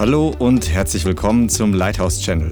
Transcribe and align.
Hallo 0.00 0.34
und 0.38 0.70
herzlich 0.70 1.04
willkommen 1.04 1.50
zum 1.50 1.74
Lighthouse 1.74 2.22
Channel. 2.22 2.48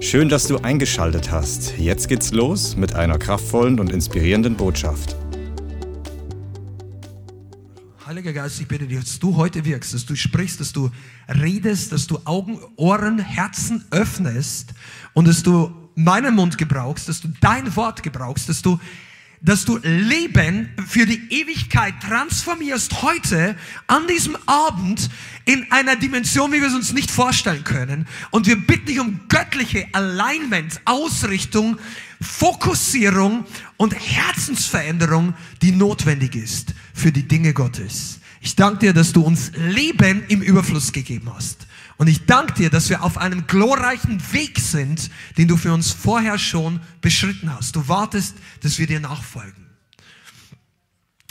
Schön, 0.00 0.30
dass 0.30 0.46
du 0.46 0.56
eingeschaltet 0.56 1.30
hast. 1.30 1.76
Jetzt 1.76 2.08
geht's 2.08 2.32
los 2.32 2.74
mit 2.74 2.94
einer 2.94 3.18
kraftvollen 3.18 3.78
und 3.78 3.92
inspirierenden 3.92 4.56
Botschaft. 4.56 5.14
Heiliger 8.06 8.32
Geist, 8.32 8.62
ich 8.62 8.66
bitte 8.66 8.86
dich, 8.86 8.98
dass 8.98 9.18
du 9.18 9.36
heute 9.36 9.66
wirkst, 9.66 9.92
dass 9.92 10.06
du 10.06 10.16
sprichst, 10.16 10.58
dass 10.58 10.72
du 10.72 10.90
redest, 11.28 11.92
dass 11.92 12.06
du 12.06 12.18
Augen, 12.24 12.58
Ohren, 12.76 13.18
Herzen 13.18 13.84
öffnest 13.90 14.72
und 15.12 15.28
dass 15.28 15.42
du 15.42 15.70
meinen 15.96 16.34
Mund 16.34 16.56
gebrauchst, 16.56 17.10
dass 17.10 17.20
du 17.20 17.28
dein 17.42 17.76
Wort 17.76 18.02
gebrauchst, 18.02 18.48
dass 18.48 18.62
du 18.62 18.80
dass 19.46 19.64
du 19.64 19.78
Leben 19.78 20.68
für 20.88 21.06
die 21.06 21.22
Ewigkeit 21.30 21.94
transformierst 22.02 23.02
heute 23.02 23.56
an 23.86 24.06
diesem 24.08 24.36
Abend 24.46 25.08
in 25.44 25.70
einer 25.70 25.94
Dimension, 25.94 26.52
wie 26.52 26.60
wir 26.60 26.66
es 26.66 26.74
uns 26.74 26.92
nicht 26.92 27.10
vorstellen 27.10 27.62
können. 27.62 28.08
Und 28.32 28.48
wir 28.48 28.56
bitten 28.56 28.86
dich 28.86 28.98
um 28.98 29.20
göttliche 29.28 29.86
Alignment, 29.92 30.80
Ausrichtung, 30.84 31.78
Fokussierung 32.20 33.46
und 33.76 33.94
Herzensveränderung, 33.94 35.34
die 35.62 35.70
notwendig 35.70 36.34
ist 36.34 36.74
für 36.92 37.12
die 37.12 37.28
Dinge 37.28 37.52
Gottes. 37.52 38.18
Ich 38.40 38.56
danke 38.56 38.80
dir, 38.80 38.92
dass 38.92 39.12
du 39.12 39.22
uns 39.22 39.52
Leben 39.54 40.24
im 40.26 40.42
Überfluss 40.42 40.92
gegeben 40.92 41.32
hast. 41.32 41.68
Und 41.98 42.08
ich 42.08 42.26
danke 42.26 42.52
dir, 42.54 42.70
dass 42.70 42.90
wir 42.90 43.02
auf 43.02 43.16
einem 43.16 43.46
glorreichen 43.46 44.20
Weg 44.32 44.58
sind, 44.60 45.10
den 45.38 45.48
du 45.48 45.56
für 45.56 45.72
uns 45.72 45.92
vorher 45.92 46.38
schon 46.38 46.80
beschritten 47.00 47.52
hast. 47.52 47.74
Du 47.74 47.88
wartest, 47.88 48.36
dass 48.60 48.78
wir 48.78 48.86
dir 48.86 49.00
nachfolgen. 49.00 49.66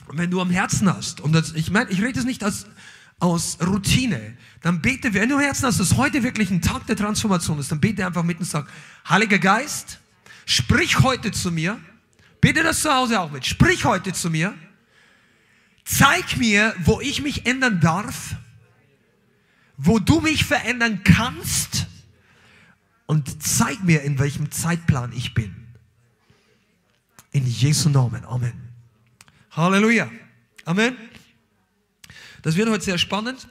Und 0.07 0.17
wenn 0.17 0.31
du 0.31 0.41
am 0.41 0.49
Herzen 0.49 0.91
hast, 0.91 1.21
und 1.21 1.33
das, 1.33 1.53
ich 1.53 1.69
meine, 1.69 1.89
ich 1.91 2.01
rede 2.01 2.19
es 2.19 2.25
nicht 2.25 2.43
aus, 2.43 2.65
aus 3.19 3.57
Routine, 3.61 4.35
dann 4.61 4.81
bete, 4.81 5.13
wenn 5.13 5.29
du 5.29 5.35
am 5.35 5.41
Herzen 5.41 5.65
hast, 5.65 5.79
dass 5.79 5.97
heute 5.97 6.23
wirklich 6.23 6.49
ein 6.49 6.61
Tag 6.61 6.87
der 6.87 6.95
Transformation 6.95 7.59
ist, 7.59 7.71
dann 7.71 7.79
bete 7.79 8.05
einfach 8.05 8.23
mit 8.23 8.39
und 8.39 8.45
sag, 8.45 8.67
Heiliger 9.07 9.39
Geist, 9.39 9.99
sprich 10.45 10.99
heute 10.99 11.31
zu 11.31 11.51
mir. 11.51 11.79
Bete 12.41 12.63
das 12.63 12.81
zu 12.81 12.93
Hause 12.93 13.19
auch 13.19 13.31
mit. 13.31 13.45
Sprich 13.45 13.85
heute 13.85 14.13
zu 14.13 14.29
mir. 14.29 14.53
Zeig 15.83 16.37
mir, 16.37 16.75
wo 16.83 16.99
ich 17.01 17.21
mich 17.21 17.45
ändern 17.45 17.79
darf 17.79 18.35
wo 19.77 19.99
du 19.99 20.21
mich 20.21 20.45
verändern 20.45 21.03
kannst 21.03 21.87
und 23.05 23.41
zeig 23.43 23.83
mir, 23.83 24.01
in 24.01 24.19
welchem 24.19 24.51
Zeitplan 24.51 25.11
ich 25.13 25.33
bin. 25.33 25.55
In 27.31 27.45
Jesu 27.45 27.89
Namen. 27.89 28.25
Amen. 28.25 28.53
Halleluja. 29.51 30.09
Amen. 30.65 30.95
Das 32.41 32.55
wird 32.55 32.69
heute 32.69 32.83
sehr 32.83 32.97
spannend 32.97 33.47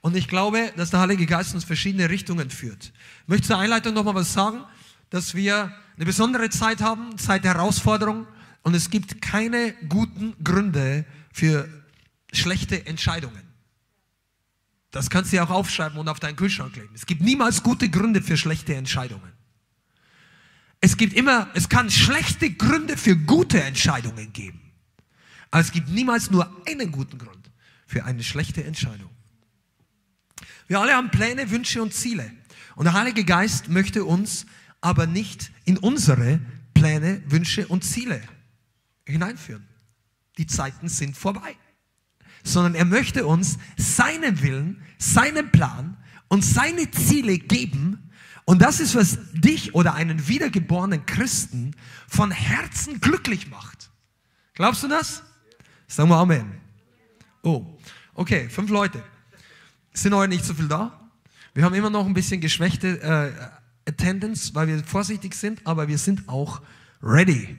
und 0.00 0.16
ich 0.16 0.28
glaube, 0.28 0.72
dass 0.76 0.90
der 0.90 1.00
Heilige 1.00 1.26
Geist 1.26 1.54
uns 1.54 1.64
verschiedene 1.64 2.08
Richtungen 2.08 2.50
führt. 2.50 2.92
Ich 3.22 3.28
möchte 3.28 3.48
zur 3.48 3.58
Einleitung 3.58 3.94
nochmal 3.94 4.14
was 4.14 4.32
sagen, 4.32 4.64
dass 5.10 5.34
wir 5.34 5.72
eine 5.96 6.04
besondere 6.04 6.50
Zeit 6.50 6.80
haben, 6.80 7.18
Zeit 7.18 7.44
der 7.44 7.54
Herausforderung 7.54 8.26
und 8.62 8.74
es 8.74 8.90
gibt 8.90 9.20
keine 9.20 9.74
guten 9.88 10.34
Gründe 10.42 11.04
für 11.32 11.68
schlechte 12.32 12.86
Entscheidungen. 12.86 13.45
Das 14.96 15.10
kannst 15.10 15.30
du 15.30 15.36
ja 15.36 15.44
auch 15.44 15.50
aufschreiben 15.50 15.98
und 15.98 16.08
auf 16.08 16.20
deinen 16.20 16.36
Kühlschrank 16.36 16.74
legen. 16.74 16.88
Es 16.94 17.04
gibt 17.04 17.20
niemals 17.20 17.62
gute 17.62 17.90
Gründe 17.90 18.22
für 18.22 18.38
schlechte 18.38 18.74
Entscheidungen. 18.74 19.30
Es 20.80 20.96
gibt 20.96 21.12
immer, 21.12 21.50
es 21.52 21.68
kann 21.68 21.90
schlechte 21.90 22.50
Gründe 22.50 22.96
für 22.96 23.14
gute 23.14 23.62
Entscheidungen 23.62 24.32
geben. 24.32 24.72
Aber 25.50 25.60
es 25.60 25.70
gibt 25.70 25.90
niemals 25.90 26.30
nur 26.30 26.50
einen 26.66 26.92
guten 26.92 27.18
Grund 27.18 27.50
für 27.86 28.06
eine 28.06 28.24
schlechte 28.24 28.64
Entscheidung. 28.64 29.10
Wir 30.66 30.80
alle 30.80 30.94
haben 30.94 31.10
Pläne, 31.10 31.50
Wünsche 31.50 31.82
und 31.82 31.92
Ziele. 31.92 32.32
Und 32.74 32.86
der 32.86 32.94
Heilige 32.94 33.24
Geist 33.24 33.68
möchte 33.68 34.02
uns 34.02 34.46
aber 34.80 35.06
nicht 35.06 35.52
in 35.66 35.76
unsere 35.76 36.40
Pläne, 36.72 37.22
Wünsche 37.26 37.68
und 37.68 37.84
Ziele 37.84 38.22
hineinführen. 39.04 39.68
Die 40.38 40.46
Zeiten 40.46 40.88
sind 40.88 41.18
vorbei 41.18 41.54
sondern 42.46 42.74
er 42.74 42.84
möchte 42.84 43.26
uns 43.26 43.58
seinen 43.76 44.40
Willen, 44.42 44.82
seinen 44.98 45.50
Plan 45.50 45.96
und 46.28 46.44
seine 46.44 46.90
Ziele 46.90 47.38
geben. 47.38 48.10
Und 48.44 48.62
das 48.62 48.78
ist, 48.80 48.94
was 48.94 49.18
dich 49.32 49.74
oder 49.74 49.94
einen 49.94 50.28
wiedergeborenen 50.28 51.04
Christen 51.06 51.74
von 52.06 52.30
Herzen 52.30 53.00
glücklich 53.00 53.50
macht. 53.50 53.90
Glaubst 54.54 54.82
du 54.82 54.88
das? 54.88 55.22
Sagen 55.88 56.08
wir 56.08 56.16
Amen. 56.16 56.52
Oh, 57.42 57.78
okay, 58.14 58.48
fünf 58.48 58.70
Leute. 58.70 59.02
sind 59.92 60.14
heute 60.14 60.30
nicht 60.30 60.44
so 60.44 60.54
viel 60.54 60.68
da. 60.68 61.10
Wir 61.54 61.64
haben 61.64 61.74
immer 61.74 61.90
noch 61.90 62.06
ein 62.06 62.14
bisschen 62.14 62.40
geschwächte 62.40 63.00
äh, 63.00 63.90
Attendance, 63.90 64.54
weil 64.54 64.68
wir 64.68 64.84
vorsichtig 64.84 65.34
sind, 65.34 65.66
aber 65.66 65.88
wir 65.88 65.98
sind 65.98 66.28
auch 66.28 66.60
ready. 67.02 67.58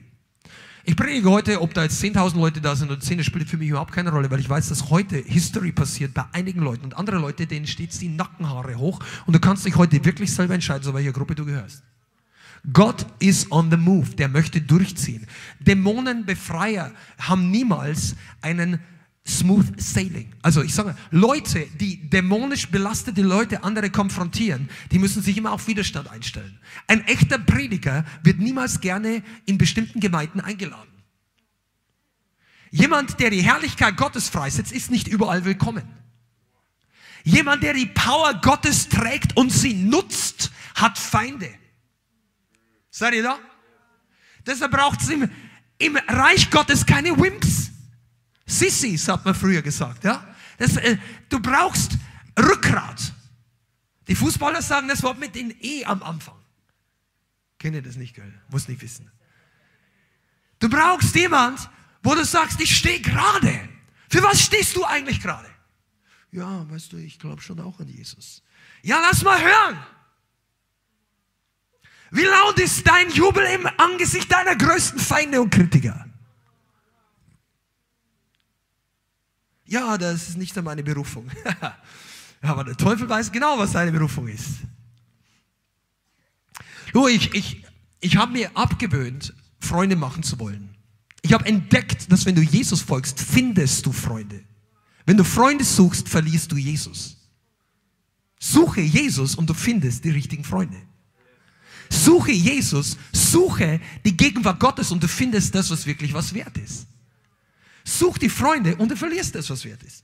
Ich 0.89 0.95
predige 0.95 1.29
heute, 1.29 1.61
ob 1.61 1.73
da 1.73 1.83
jetzt 1.83 2.01
10.000 2.01 2.37
Leute 2.37 2.61
da 2.61 2.73
sind 2.73 2.89
oder 2.89 3.01
10, 3.01 3.17
das 3.17 3.27
spielt 3.27 3.49
für 3.49 3.57
mich 3.57 3.67
überhaupt 3.67 3.91
keine 3.91 4.09
Rolle, 4.09 4.31
weil 4.31 4.39
ich 4.39 4.49
weiß, 4.49 4.69
dass 4.69 4.89
heute 4.89 5.17
History 5.17 5.73
passiert 5.73 6.13
bei 6.13 6.23
einigen 6.31 6.61
Leuten 6.61 6.85
und 6.85 6.95
andere 6.95 7.17
Leute, 7.17 7.45
denen 7.45 7.67
steht 7.67 7.99
die 7.99 8.07
Nackenhaare 8.07 8.77
hoch 8.77 9.01
und 9.25 9.35
du 9.35 9.39
kannst 9.41 9.65
dich 9.65 9.75
heute 9.75 10.05
wirklich 10.05 10.33
selber 10.33 10.53
entscheiden, 10.53 10.83
zu 10.83 10.93
welcher 10.93 11.11
Gruppe 11.11 11.35
du 11.35 11.43
gehörst. 11.43 11.83
Gott 12.71 13.05
ist 13.19 13.51
on 13.51 13.69
the 13.69 13.75
move, 13.75 14.15
der 14.15 14.29
möchte 14.29 14.61
durchziehen. 14.61 15.27
Dämonenbefreier 15.59 16.93
haben 17.19 17.51
niemals 17.51 18.15
einen 18.41 18.79
smooth 19.27 19.79
sailing. 19.79 20.33
Also 20.41 20.61
ich 20.61 20.73
sage, 20.73 20.95
Leute, 21.11 21.67
die 21.79 22.09
dämonisch 22.09 22.67
belastete 22.69 23.21
Leute 23.21 23.63
andere 23.63 23.89
konfrontieren, 23.89 24.69
die 24.91 24.99
müssen 24.99 25.21
sich 25.21 25.37
immer 25.37 25.51
auf 25.51 25.67
Widerstand 25.67 26.09
einstellen. 26.09 26.59
Ein 26.87 27.05
echter 27.05 27.37
Prediger 27.37 28.05
wird 28.23 28.39
niemals 28.39 28.79
gerne 28.79 29.21
in 29.45 29.57
bestimmten 29.57 29.99
Gemeinden 29.99 30.39
eingeladen. 30.39 30.89
Jemand, 32.71 33.19
der 33.19 33.29
die 33.29 33.41
Herrlichkeit 33.41 33.97
Gottes 33.97 34.29
freisetzt, 34.29 34.71
ist 34.71 34.91
nicht 34.91 35.07
überall 35.07 35.45
willkommen. 35.45 35.83
Jemand, 37.23 37.63
der 37.63 37.73
die 37.73 37.87
Power 37.87 38.35
Gottes 38.41 38.87
trägt 38.87 39.35
und 39.35 39.51
sie 39.51 39.73
nutzt, 39.73 40.51
hat 40.75 40.97
Feinde. 40.97 41.49
Seid 42.89 43.13
ihr 43.13 43.23
da? 43.23 43.37
Deshalb 44.45 44.71
braucht 44.71 45.01
es 45.01 45.09
im, 45.09 45.29
im 45.77 45.97
Reich 46.07 46.49
Gottes 46.49 46.85
keine 46.85 47.17
Wimps. 47.17 47.66
Sissis, 48.47 49.07
hat 49.07 49.25
man 49.25 49.35
früher 49.35 49.61
gesagt. 49.61 50.03
Ja? 50.03 50.25
Das, 50.57 50.77
äh, 50.77 50.97
du 51.29 51.39
brauchst 51.39 51.91
Rückgrat. 52.39 53.13
Die 54.07 54.15
Fußballer 54.15 54.61
sagen 54.61 54.87
das 54.87 55.03
Wort 55.03 55.19
mit 55.19 55.35
den 55.35 55.53
E 55.61 55.83
am 55.85 56.01
Anfang. 56.01 56.37
Kenne 57.59 57.81
das 57.81 57.97
nicht, 57.97 58.15
gell? 58.15 58.33
Muss 58.49 58.67
nicht 58.67 58.81
wissen. 58.81 59.11
Du 60.59 60.69
brauchst 60.69 61.13
jemand, 61.15 61.69
wo 62.01 62.15
du 62.15 62.23
sagst, 62.23 62.59
ich 62.61 62.75
stehe 62.75 63.01
gerade. 63.01 63.67
Für 64.09 64.23
was 64.23 64.41
stehst 64.41 64.75
du 64.75 64.85
eigentlich 64.85 65.21
gerade? 65.21 65.49
Ja, 66.31 66.69
weißt 66.69 66.93
du, 66.93 66.97
ich 66.97 67.19
glaube 67.19 67.41
schon 67.41 67.59
auch 67.59 67.79
an 67.79 67.87
Jesus. 67.87 68.43
Ja, 68.81 68.99
lass 69.01 69.23
mal 69.23 69.41
hören. 69.41 69.77
Wie 72.11 72.23
laut 72.23 72.57
ist 72.59 72.87
dein 72.87 73.09
Jubel 73.11 73.45
im 73.47 73.67
Angesicht 73.77 74.31
deiner 74.31 74.55
größten 74.55 74.99
Feinde 74.99 75.41
und 75.41 75.49
Kritiker? 75.49 76.05
Ja, 79.67 79.97
das 79.97 80.29
ist 80.29 80.37
nicht 80.37 80.53
so 80.53 80.61
meine 80.61 80.83
Berufung. 80.83 81.29
Aber 82.41 82.63
der 82.63 82.77
Teufel 82.77 83.07
weiß 83.07 83.31
genau, 83.31 83.57
was 83.57 83.73
seine 83.73 83.91
Berufung 83.91 84.27
ist. 84.27 84.59
Du, 86.93 87.07
ich, 87.07 87.33
ich, 87.33 87.65
ich 87.99 88.15
habe 88.17 88.31
mir 88.31 88.55
abgewöhnt, 88.55 89.33
Freunde 89.59 89.95
machen 89.95 90.23
zu 90.23 90.39
wollen. 90.39 90.75
Ich 91.21 91.33
habe 91.33 91.45
entdeckt, 91.45 92.11
dass 92.11 92.25
wenn 92.25 92.35
du 92.35 92.41
Jesus 92.41 92.81
folgst, 92.81 93.19
findest 93.19 93.85
du 93.85 93.91
Freunde. 93.91 94.43
Wenn 95.05 95.17
du 95.17 95.23
Freunde 95.23 95.63
suchst, 95.63 96.07
verlierst 96.07 96.51
du 96.51 96.57
Jesus. 96.57 97.17
Suche 98.39 98.81
Jesus 98.81 99.35
und 99.35 99.49
du 99.49 99.53
findest 99.53 100.05
die 100.05 100.11
richtigen 100.11 100.43
Freunde. 100.43 100.77
Suche 101.89 102.31
Jesus, 102.31 102.97
suche 103.11 103.79
die 104.05 104.15
Gegenwart 104.15 104.59
Gottes 104.59 104.91
und 104.91 105.01
du 105.01 105.07
findest 105.07 105.55
das, 105.55 105.69
was 105.69 105.85
wirklich 105.85 106.13
was 106.13 106.33
wert 106.33 106.57
ist. 106.57 106.87
Such 107.87 108.17
die 108.17 108.27
Freunde 108.27 108.75
und 108.75 108.91
du 108.91 108.97
verlierst 108.97 109.33
das, 109.35 109.49
was 109.49 109.63
wert 109.63 109.81
ist. 109.81 110.03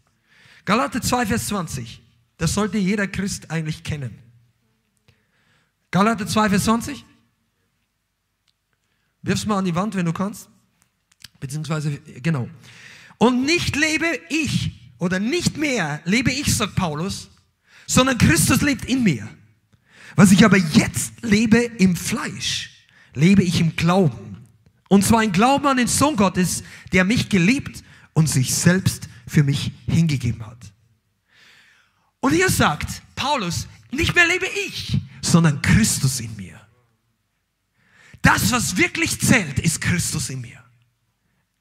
Galater 0.63 1.01
2, 1.01 1.25
Vers 1.25 1.47
20. 1.47 2.01
Das 2.37 2.53
sollte 2.53 2.77
jeder 2.77 3.07
Christ 3.07 3.51
eigentlich 3.51 3.83
kennen. 3.83 4.17
Galater 5.91 6.25
2, 6.25 6.51
Vers 6.51 6.63
20. 6.63 7.03
Wirf's 9.21 9.45
mal 9.45 9.57
an 9.57 9.65
die 9.65 9.75
Wand, 9.75 9.95
wenn 9.95 10.05
du 10.05 10.13
kannst. 10.13 10.47
Beziehungsweise, 11.41 11.99
genau. 11.99 12.49
Und 13.17 13.43
nicht 13.43 13.75
lebe 13.75 14.07
ich 14.29 14.71
oder 14.97 15.19
nicht 15.19 15.57
mehr 15.57 16.01
lebe 16.05 16.31
ich, 16.31 16.55
sagt 16.55 16.75
Paulus, 16.75 17.31
sondern 17.85 18.17
Christus 18.17 18.61
lebt 18.61 18.85
in 18.85 19.03
mir. 19.03 19.27
Was 20.15 20.31
ich 20.31 20.45
aber 20.45 20.57
jetzt 20.57 21.21
lebe 21.21 21.57
im 21.57 21.97
Fleisch, 21.97 22.87
lebe 23.13 23.43
ich 23.43 23.59
im 23.59 23.75
Glauben 23.75 24.32
und 24.93 25.03
zwar 25.03 25.21
ein 25.21 25.31
Glauben 25.31 25.65
an 25.65 25.77
den 25.77 25.87
Sohn 25.87 26.15
Gottes, 26.15 26.61
der 26.91 27.03
mich 27.03 27.27
geliebt 27.27 27.83
und 28.13 28.29
sich 28.29 28.53
selbst 28.53 29.09
für 29.25 29.41
mich 29.41 29.71
hingegeben 29.87 30.45
hat. 30.45 30.71
Und 32.19 32.31
hier 32.31 32.47
sagt 32.47 33.01
Paulus, 33.15 33.67
Nicht 33.89 34.13
mehr 34.13 34.27
lebe 34.27 34.45
ich, 34.67 34.99
sondern 35.19 35.63
Christus 35.63 36.19
in 36.19 36.35
mir. 36.35 36.61
Das, 38.21 38.51
was 38.51 38.77
wirklich 38.77 39.19
zählt, 39.19 39.57
ist 39.57 39.81
Christus 39.81 40.29
in 40.29 40.41
mir. 40.41 40.62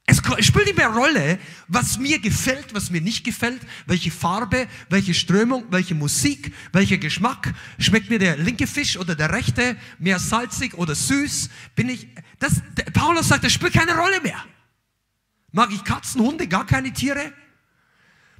Es 0.04 0.20
spielt 0.44 0.66
nicht 0.66 0.76
mehr 0.76 0.88
Rolle, 0.88 1.38
was 1.68 1.98
mir 1.98 2.18
gefällt, 2.18 2.74
was 2.74 2.90
mir 2.90 3.00
nicht 3.00 3.24
gefällt, 3.24 3.60
welche 3.86 4.10
Farbe, 4.10 4.66
welche 4.88 5.14
Strömung, 5.14 5.64
welche 5.70 5.94
Musik, 5.94 6.52
welcher 6.72 6.98
Geschmack. 6.98 7.54
Schmeckt 7.78 8.10
mir 8.10 8.18
der 8.18 8.36
linke 8.36 8.66
Fisch 8.66 8.96
oder 8.96 9.14
der 9.14 9.30
rechte 9.32 9.76
mehr 9.98 10.18
salzig 10.18 10.74
oder 10.74 10.96
süß? 10.96 11.50
Bin 11.76 11.88
ich, 11.88 12.08
das, 12.40 12.62
Paulus 12.92 13.28
sagt, 13.28 13.44
das 13.44 13.52
spielt 13.52 13.74
keine 13.74 13.96
Rolle 13.96 14.20
mehr. 14.22 14.44
Mag 15.52 15.70
ich 15.72 15.84
Katzen, 15.84 16.20
Hunde, 16.20 16.48
gar 16.48 16.66
keine 16.66 16.92
Tiere? 16.92 17.32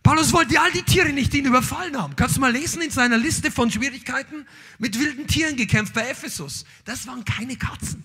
Paulus 0.03 0.32
wollte 0.32 0.61
all 0.61 0.73
die 0.73 0.82
Tiere 0.82 1.12
nicht, 1.12 1.32
die 1.32 1.38
ihn 1.38 1.47
überfallen 1.47 1.97
haben. 1.97 2.17
Kannst 2.17 2.37
du 2.37 2.41
mal 2.41 2.50
lesen 2.50 2.82
in 2.82 2.91
seiner 2.91 3.19
Liste 3.19 3.53
von 3.53 3.70
Schwierigkeiten? 3.70 4.47
Mit 4.79 4.99
wilden 4.99 5.29
Tieren 5.29 5.55
gekämpft 5.55 5.94
bei 5.94 6.08
Ephesus. 6.08 6.65
Das 6.85 7.06
waren 7.06 7.25
keine 7.25 7.56
Katzen. 7.56 8.03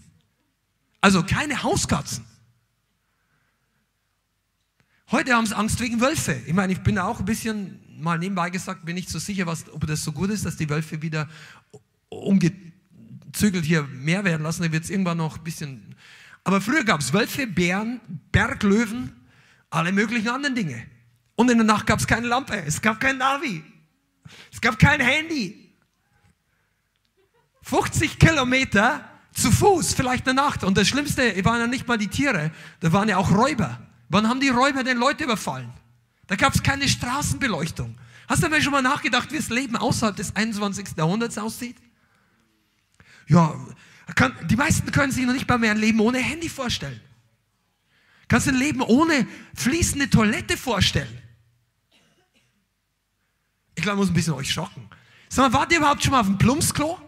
Also 1.01 1.24
keine 1.24 1.63
Hauskatzen. 1.63 2.24
Heute 5.09 5.33
haben 5.33 5.45
sie 5.45 5.56
Angst 5.56 5.80
wegen 5.80 6.01
Wölfe. 6.01 6.42
Ich 6.45 6.54
meine, 6.54 6.74
ich 6.74 6.81
bin 6.81 7.00
auch 7.00 7.19
ein 7.19 7.25
bisschen, 7.25 7.80
mal 7.98 8.19
nebenbei 8.19 8.50
gesagt, 8.50 8.83
bin 8.83 8.95
nicht 8.95 9.09
so 9.09 9.19
sicher, 9.19 9.45
was, 9.45 9.71
ob 9.71 9.88
das 9.88 10.04
so 10.04 10.12
gut 10.12 10.30
ist, 10.30 10.45
dass 10.45 10.57
die 10.57 10.69
Wölfe 10.69 11.01
wieder 11.01 11.30
umgezügelt 12.09 13.63
hier 13.63 13.83
mehr 13.83 14.25
werden 14.25 14.44
lassen. 14.44 14.63
Da 14.63 14.71
wird 14.71 14.83
es 14.83 14.89
irgendwann 14.89 15.18
noch 15.18 15.38
ein 15.38 15.44
bisschen. 15.45 15.95
Aber 16.44 16.59
früher 16.59 16.83
gab 16.83 17.00
es 17.00 17.13
Wölfe, 17.13 17.48
Bären, 17.48 18.01
Berglöwen, 18.33 19.15
alle 19.69 19.94
möglichen 19.94 20.27
anderen 20.27 20.56
Dinge. 20.56 20.86
Und 21.36 21.50
in 21.50 21.57
der 21.57 21.68
Nacht 21.68 21.88
gab 21.88 22.00
es 22.00 22.07
keine 22.07 22.27
Lampe, 22.27 22.62
es 22.65 22.81
gab 22.81 23.00
kein 23.00 23.18
Navi, 23.18 23.63
es 24.51 24.60
gab 24.60 24.77
kein 24.77 25.00
Handy. 25.00 25.71
50 27.62 28.19
Kilometer 28.19 29.10
zu 29.31 29.51
Fuß, 29.51 29.94
vielleicht 29.94 30.27
eine 30.27 30.36
Nacht. 30.36 30.65
Und 30.65 30.77
das 30.77 30.88
Schlimmste 30.88 31.45
waren 31.45 31.60
ja 31.60 31.68
nicht 31.68 31.88
mal 31.88 31.98
die 31.98 32.07
Tiere, 32.07 32.51
da 32.81 32.92
waren 32.92 33.07
ja 33.07 33.15
auch 33.18 33.31
Räuber. 33.31 33.87
Wann 34.09 34.27
haben 34.27 34.39
die 34.39 34.50
Räuber 34.50 34.83
den 34.83 34.98
Leute 34.98 35.25
überfallen? 35.25 35.71
Da 36.27 36.36
gab 36.36 36.54
es 36.54 36.63
keine 36.63 36.88
Straßenbeleuchtung. 36.88 37.98
Hast 38.27 38.44
du 38.44 38.50
mir 38.50 38.62
schon 38.62 38.74
mal 38.74 38.81
nachgedacht, 38.81 39.31
wie 39.31 39.38
das 39.38 39.50
Leben 39.50 39.75
außerhalb 39.75 40.15
des 40.15 40.36
21. 40.36 40.98
Jahrhunderts 40.98 41.38
aussieht? 41.38 41.77
Ja, 43.27 43.56
kann, 44.15 44.36
die 44.48 44.56
meisten 44.56 44.92
können 44.92 45.12
sich 45.12 45.25
noch 45.25 45.33
nicht 45.33 45.48
mal 45.48 45.57
mehr 45.57 45.71
ein 45.71 45.77
Leben 45.77 46.00
ohne 46.00 46.19
Handy 46.19 46.50
vorstellen. 46.50 47.00
Kannst 48.27 48.48
du 48.48 48.51
ein 48.51 48.57
Leben 48.57 48.81
ohne 48.81 49.27
fließende 49.56 50.10
Toilette 50.10 50.57
vorstellen? 50.57 51.21
Ich 53.75 53.83
glaube, 53.83 53.98
ich 53.98 54.00
muss 54.00 54.10
ein 54.10 54.13
bisschen 54.13 54.33
euch 54.33 54.51
schocken. 54.51 54.89
Sag 55.30 55.51
mal, 55.51 55.60
wart 55.60 55.71
ihr 55.71 55.77
überhaupt 55.77 56.03
schon 56.03 56.12
mal 56.12 56.21
auf 56.21 56.25
dem 56.25 56.38
Plumpsklo? 56.38 57.00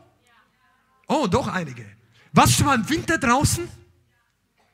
Oh, 1.08 1.28
doch 1.28 1.48
einige. 1.48 1.86
Warst 2.32 2.54
du 2.54 2.58
schon 2.58 2.66
mal 2.68 2.76
im 2.76 2.90
Winter 2.90 3.18
draußen? 3.18 3.68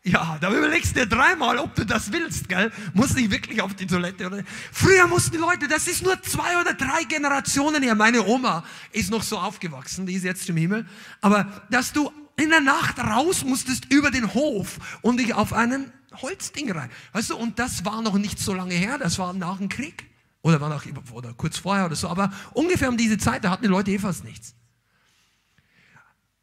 Ja, 0.07 0.37
da 0.39 0.55
überlegst 0.55 0.95
du 0.95 0.99
dir 0.99 1.07
dreimal, 1.07 1.57
ob 1.57 1.73
du 1.73 1.83
das 1.83 2.11
willst, 2.11 2.47
gell? 2.47 2.71
Muss 2.93 3.15
nicht 3.15 3.31
wirklich 3.31 3.59
auf 3.63 3.73
die 3.73 3.87
Toilette, 3.87 4.27
oder? 4.27 4.43
Früher 4.71 5.07
mussten 5.07 5.31
die 5.31 5.37
Leute, 5.39 5.67
das 5.67 5.87
ist 5.87 6.03
nur 6.03 6.21
zwei 6.21 6.61
oder 6.61 6.75
drei 6.75 7.05
Generationen 7.05 7.81
her. 7.81 7.95
Meine 7.95 8.23
Oma 8.23 8.63
ist 8.91 9.09
noch 9.09 9.23
so 9.23 9.39
aufgewachsen, 9.39 10.05
die 10.05 10.13
ist 10.13 10.23
jetzt 10.23 10.47
im 10.47 10.57
Himmel. 10.57 10.85
Aber, 11.21 11.63
dass 11.71 11.91
du 11.91 12.11
in 12.37 12.51
der 12.51 12.61
Nacht 12.61 12.99
raus 12.99 13.43
musstest 13.43 13.91
über 13.91 14.11
den 14.11 14.31
Hof 14.35 14.77
und 15.01 15.17
dich 15.17 15.33
auf 15.33 15.53
einen 15.53 15.91
Holzding 16.21 16.71
rein. 16.71 16.91
Weißt 17.13 17.31
du, 17.31 17.35
und 17.35 17.57
das 17.57 17.83
war 17.83 18.03
noch 18.03 18.19
nicht 18.19 18.37
so 18.37 18.53
lange 18.53 18.75
her, 18.75 18.99
das 18.99 19.17
war 19.17 19.33
nach 19.33 19.57
dem 19.57 19.69
Krieg. 19.69 20.05
Oder 20.43 20.61
war 20.61 20.69
noch, 20.69 20.85
oder 21.13 21.33
kurz 21.33 21.57
vorher 21.57 21.87
oder 21.87 21.95
so. 21.95 22.09
Aber 22.09 22.31
ungefähr 22.53 22.89
um 22.89 22.97
diese 22.97 23.17
Zeit, 23.17 23.43
da 23.43 23.49
hatten 23.49 23.63
die 23.63 23.69
Leute 23.69 23.89
eh 23.89 23.97
fast 23.97 24.23
nichts. 24.23 24.53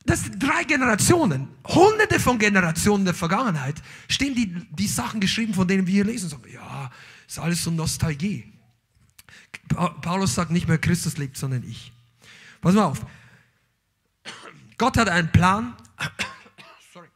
Das 0.05 0.25
sind 0.25 0.43
drei 0.43 0.65
Generationen, 0.65 1.49
hunderte 1.65 2.19
von 2.19 2.39
Generationen 2.39 3.05
der 3.05 3.15
Vergangenheit, 3.15 3.81
stehen 4.09 4.35
die, 4.35 4.53
die 4.71 4.89
Sachen 4.89 5.21
geschrieben, 5.21 5.55
von 5.55 5.69
denen 5.69 5.87
wir 5.87 5.95
hier 5.95 6.05
lesen. 6.05 6.29
Sagen, 6.29 6.45
ja, 6.53 6.91
ist 7.27 7.39
alles 7.39 7.63
so 7.63 7.71
Nostalgie. 7.71 8.53
Paulus 9.69 10.35
sagt 10.35 10.51
nicht 10.51 10.67
mehr, 10.67 10.79
Christus 10.79 11.19
lebt, 11.19 11.37
sondern 11.37 11.63
ich. 11.63 11.93
Pass 12.61 12.75
mal 12.75 12.85
auf. 12.85 13.07
Gott 14.77 14.97
hat 14.97 15.09
einen 15.09 15.31
Plan. 15.31 15.77
Sorry. 16.93 17.09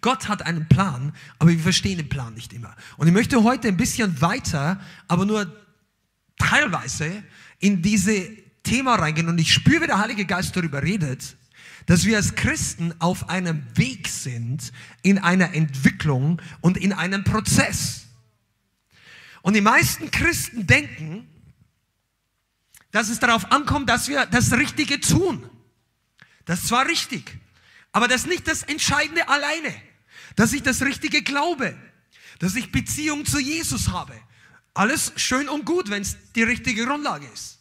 Gott 0.00 0.28
hat 0.28 0.42
einen 0.42 0.66
Plan, 0.68 1.12
aber 1.38 1.50
wir 1.50 1.58
verstehen 1.58 1.98
den 1.98 2.08
Plan 2.08 2.32
nicht 2.32 2.52
immer. 2.54 2.74
Und 2.96 3.08
ich 3.08 3.12
möchte 3.12 3.42
heute 3.42 3.68
ein 3.68 3.76
bisschen 3.76 4.20
weiter, 4.22 4.80
aber 5.06 5.26
nur 5.26 5.54
teilweise 6.38 7.22
in 7.58 7.82
diese 7.82 8.26
Thema 8.62 8.94
reingehen. 8.94 9.28
Und 9.28 9.38
ich 9.38 9.52
spüre, 9.52 9.82
wie 9.82 9.86
der 9.86 9.98
Heilige 9.98 10.24
Geist 10.24 10.56
darüber 10.56 10.82
redet 10.82 11.36
dass 11.86 12.04
wir 12.04 12.16
als 12.16 12.34
Christen 12.34 12.94
auf 13.00 13.28
einem 13.28 13.64
Weg 13.76 14.08
sind, 14.08 14.72
in 15.02 15.18
einer 15.18 15.54
Entwicklung 15.54 16.40
und 16.60 16.76
in 16.76 16.92
einem 16.92 17.24
Prozess. 17.24 18.06
Und 19.42 19.54
die 19.54 19.60
meisten 19.60 20.10
Christen 20.10 20.66
denken, 20.66 21.28
dass 22.90 23.08
es 23.08 23.18
darauf 23.18 23.50
ankommt, 23.52 23.90
dass 23.90 24.08
wir 24.08 24.24
das 24.26 24.52
Richtige 24.52 25.00
tun. 25.00 25.48
Das 26.46 26.60
ist 26.60 26.68
zwar 26.68 26.86
richtig, 26.86 27.38
aber 27.92 28.08
das 28.08 28.22
ist 28.22 28.28
nicht 28.28 28.48
das 28.48 28.62
Entscheidende 28.62 29.28
alleine. 29.28 29.74
Dass 30.36 30.52
ich 30.52 30.62
das 30.62 30.82
Richtige 30.82 31.22
glaube, 31.22 31.76
dass 32.38 32.54
ich 32.56 32.72
Beziehung 32.72 33.24
zu 33.24 33.38
Jesus 33.38 33.88
habe. 33.88 34.14
Alles 34.72 35.12
schön 35.16 35.48
und 35.48 35.64
gut, 35.64 35.90
wenn 35.90 36.02
es 36.02 36.16
die 36.34 36.42
richtige 36.42 36.84
Grundlage 36.86 37.26
ist 37.32 37.53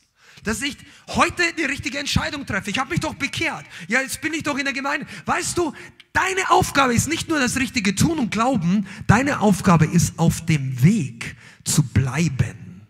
dass 0.43 0.61
ich 0.61 0.77
heute 1.07 1.43
die 1.57 1.63
richtige 1.63 1.97
Entscheidung 1.99 2.45
treffe. 2.45 2.69
Ich 2.69 2.77
habe 2.77 2.91
mich 2.91 2.99
doch 2.99 3.15
bekehrt. 3.15 3.65
Ja, 3.87 4.01
jetzt 4.01 4.21
bin 4.21 4.33
ich 4.33 4.43
doch 4.43 4.57
in 4.57 4.65
der 4.65 4.73
Gemeinde. 4.73 5.07
Weißt 5.25 5.57
du, 5.57 5.73
deine 6.11 6.49
Aufgabe 6.49 6.93
ist 6.93 7.07
nicht 7.07 7.29
nur 7.29 7.39
das 7.39 7.57
Richtige 7.57 7.95
tun 7.95 8.19
und 8.19 8.31
glauben, 8.31 8.87
deine 9.07 9.39
Aufgabe 9.39 9.85
ist 9.85 10.19
auf 10.19 10.45
dem 10.45 10.83
Weg 10.83 11.35
zu 11.63 11.83
bleiben. 11.83 12.85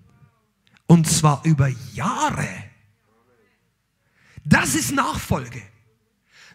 Und 0.87 1.07
zwar 1.07 1.41
über 1.45 1.69
Jahre. 1.93 2.47
Das 4.43 4.75
ist 4.75 4.91
Nachfolge. 4.91 5.61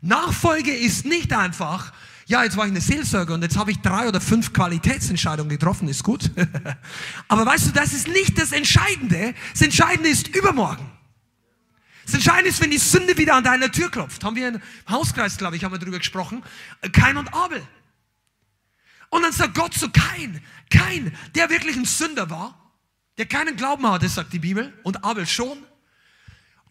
Nachfolge 0.00 0.72
ist 0.72 1.04
nicht 1.04 1.32
einfach, 1.32 1.92
ja, 2.28 2.44
jetzt 2.44 2.58
war 2.58 2.66
ich 2.66 2.70
eine 2.70 2.82
Seelsorge 2.82 3.32
und 3.32 3.40
jetzt 3.40 3.56
habe 3.56 3.70
ich 3.70 3.78
drei 3.78 4.06
oder 4.06 4.20
fünf 4.20 4.52
Qualitätsentscheidungen 4.52 5.48
getroffen, 5.48 5.88
ist 5.88 6.04
gut. 6.04 6.30
Aber 7.28 7.46
weißt 7.46 7.68
du, 7.68 7.70
das 7.70 7.94
ist 7.94 8.06
nicht 8.06 8.38
das 8.38 8.52
Entscheidende. 8.52 9.34
Das 9.52 9.62
Entscheidende 9.62 10.10
ist 10.10 10.28
übermorgen. 10.28 10.90
Das 12.04 12.12
Entscheidende 12.12 12.50
ist, 12.50 12.60
wenn 12.60 12.70
die 12.70 12.76
Sünde 12.76 13.16
wieder 13.16 13.34
an 13.34 13.44
deiner 13.44 13.72
Tür 13.72 13.90
klopft. 13.90 14.24
Haben 14.24 14.36
wir 14.36 14.48
im 14.48 14.60
Hauskreis, 14.90 15.38
glaube 15.38 15.56
ich, 15.56 15.64
haben 15.64 15.72
wir 15.72 15.78
darüber 15.78 15.96
gesprochen. 15.96 16.42
Kain 16.92 17.16
und 17.16 17.32
Abel. 17.32 17.66
Und 19.08 19.22
dann 19.22 19.32
sagt 19.32 19.54
Gott 19.54 19.72
zu 19.72 19.88
Kain, 19.88 20.42
Kain, 20.68 21.16
der 21.34 21.48
wirklich 21.48 21.76
ein 21.76 21.86
Sünder 21.86 22.28
war, 22.28 22.74
der 23.16 23.24
keinen 23.24 23.56
Glauben 23.56 23.90
hatte, 23.90 24.06
sagt 24.06 24.34
die 24.34 24.38
Bibel, 24.38 24.74
und 24.82 25.02
Abel 25.02 25.26
schon. 25.26 25.56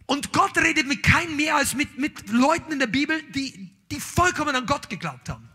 Und 0.06 0.34
Gott 0.34 0.56
redet 0.56 0.88
mit 0.88 1.02
Kain 1.02 1.36
mehr 1.36 1.56
als 1.56 1.74
mit, 1.74 1.98
mit 1.98 2.30
Leuten 2.30 2.74
in 2.74 2.78
der 2.78 2.88
Bibel, 2.88 3.20
die, 3.34 3.77
die 3.92 4.00
vollkommen 4.00 4.56
an 4.56 4.66
Gott 4.66 4.90
geglaubt 4.90 5.30
haben. 5.30 5.50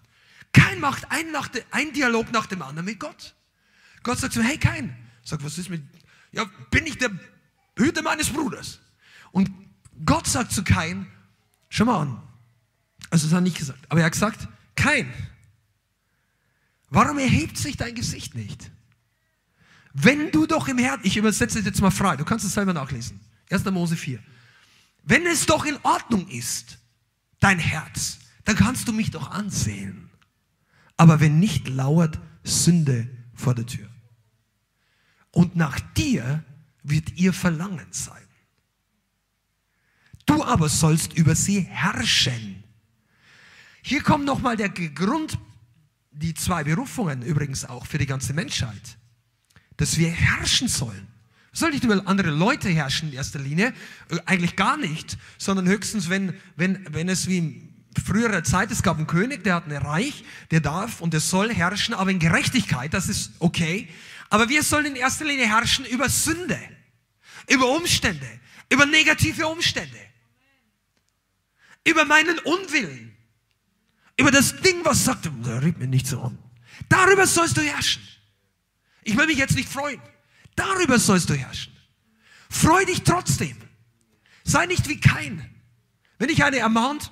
Kein 0.53 0.81
macht 0.81 1.11
ein, 1.11 1.31
nach 1.33 1.49
de, 1.49 1.63
ein 1.71 1.93
Dialog 1.93 2.31
nach 2.33 2.47
dem 2.47 2.63
anderen 2.63 2.85
mit 2.85 3.01
Gott. 3.01 3.35
Gott 4.03 4.19
sagt 4.19 4.35
so, 4.35 4.43
hey 4.43 4.59
kein. 4.59 4.97
Sagt, 5.25 5.45
was 5.45 5.59
ist 5.59 5.71
mit, 5.71 5.83
ja, 6.33 6.45
bin 6.71 6.87
ich 6.87 6.99
der 6.99 7.11
Hüter 7.77 8.03
meines 8.03 8.31
Bruders? 8.31 8.81
Und 9.31 9.51
Gott 10.05 10.27
sagt 10.27 10.53
zu 10.53 10.65
Kain, 10.65 11.07
schau 11.69 11.85
mal 11.85 12.03
an. 12.03 12.23
Also 13.11 13.27
das 13.27 13.33
hat 13.33 13.39
er 13.39 13.43
nicht 13.43 13.59
gesagt, 13.59 13.85
aber 13.89 14.01
er 14.01 14.07
hat 14.07 14.13
gesagt, 14.13 14.49
Kain, 14.75 15.13
warum 16.91 17.19
erhebt 17.19 17.57
sich 17.57 17.77
dein 17.77 17.95
Gesicht 17.95 18.35
nicht? 18.35 18.71
Wenn 19.93 20.31
du 20.31 20.47
doch 20.47 20.69
im 20.69 20.79
Herzen, 20.79 21.07
ich 21.07 21.17
übersetze 21.17 21.59
es 21.59 21.65
jetzt 21.65 21.81
mal 21.81 21.91
frei, 21.91 22.17
du 22.17 22.25
kannst 22.25 22.45
es 22.45 22.55
selber 22.55 22.73
nachlesen. 22.73 23.21
1. 23.51 23.65
Mose 23.67 23.97
4. 23.97 24.19
Wenn 25.05 25.27
es 25.27 25.47
doch 25.47 25.65
in 25.65 25.77
Ordnung 25.83 26.27
ist, 26.29 26.79
dein 27.41 27.59
Herz, 27.59 28.19
dann 28.45 28.57
kannst 28.57 28.89
du 28.89 28.93
mich 28.93 29.11
doch 29.11 29.31
ansehen. 29.31 30.11
Aber 30.97 31.21
wenn 31.21 31.39
nicht, 31.39 31.69
lauert 31.69 32.19
Sünde 32.45 33.09
vor 33.35 33.55
der 33.55 33.67
Tür. 33.67 33.89
Und 35.31 35.57
nach 35.57 35.81
dir 35.95 36.45
wird 36.83 37.17
ihr 37.17 37.33
Verlangen 37.33 37.87
sein. 37.91 38.23
Du 40.27 40.45
aber 40.45 40.69
sollst 40.69 41.15
über 41.15 41.35
sie 41.35 41.61
herrschen. 41.61 42.63
Hier 43.83 44.03
kommt 44.03 44.25
nochmal 44.25 44.57
der 44.57 44.69
Grund, 44.69 45.39
die 46.13 46.35
zwei 46.35 46.63
Berufungen 46.63 47.23
übrigens 47.23 47.65
auch 47.65 47.87
für 47.87 47.99
die 47.99 48.07
ganze 48.07 48.33
Menschheit, 48.33 48.99
dass 49.77 49.99
wir 49.99 50.11
herrschen 50.11 50.69
sollen. 50.69 51.09
Soll 51.53 51.71
nicht 51.71 51.85
über 51.85 52.01
andere 52.07 52.31
Leute 52.31 52.69
herrschen 52.69 53.11
in 53.11 53.15
erster 53.15 53.39
Linie, 53.39 53.75
äh, 54.09 54.19
eigentlich 54.25 54.57
gar 54.57 54.77
nicht, 54.77 55.19
sondern 55.37 55.69
höchstens, 55.69 56.09
wenn, 56.09 56.35
wenn, 56.57 56.87
wenn 56.91 57.09
es 57.09 57.27
wie 57.27 57.72
früherer 58.01 58.45
Zeit, 58.45 58.71
es 58.71 58.83
gab 58.83 58.97
einen 58.97 59.07
König, 59.07 59.45
der 59.45 59.57
hat 59.57 59.67
ein 59.67 59.77
Reich, 59.77 60.25
der 60.51 60.61
darf 60.61 61.01
und 61.01 61.13
der 61.13 61.21
soll 61.21 61.53
herrschen, 61.53 61.95
aber 61.95 62.11
in 62.11 62.19
Gerechtigkeit, 62.19 62.95
das 62.95 63.09
ist 63.09 63.33
okay. 63.39 63.89
Aber 64.31 64.49
wir 64.49 64.63
sollen 64.63 64.87
in 64.87 64.97
erster 64.97 65.25
Linie 65.25 65.47
herrschen 65.47 65.85
über 65.85 66.09
Sünde, 66.09 66.59
über 67.49 67.69
Umstände, 67.69 68.27
über 68.71 68.87
negative 68.87 69.47
Umstände, 69.47 69.99
über 71.85 72.05
meinen 72.05 72.39
Unwillen, 72.39 73.17
über 74.17 74.31
das 74.31 74.61
Ding, 74.61 74.85
was 74.85 75.05
sagt, 75.05 75.29
red 75.47 75.79
mir 75.79 75.87
nicht 75.87 76.07
so 76.07 76.23
an. 76.23 76.39
Darüber 76.89 77.27
sollst 77.27 77.57
du 77.57 77.61
herrschen. 77.61 78.03
Ich 79.05 79.17
will 79.17 79.27
mich 79.27 79.39
jetzt 79.39 79.57
nicht 79.57 79.69
freuen. 79.69 80.01
Darüber 80.55 80.99
sollst 80.99 81.29
du 81.29 81.35
herrschen. 81.35 81.73
Freu 82.49 82.85
dich 82.85 83.03
trotzdem. 83.03 83.57
Sei 84.45 84.67
nicht 84.67 84.89
wie 84.89 85.01
kein. 85.01 85.49
Wenn 86.19 86.29
ich 86.29 86.45
eine 86.45 86.59
ermahnt, 86.59 87.11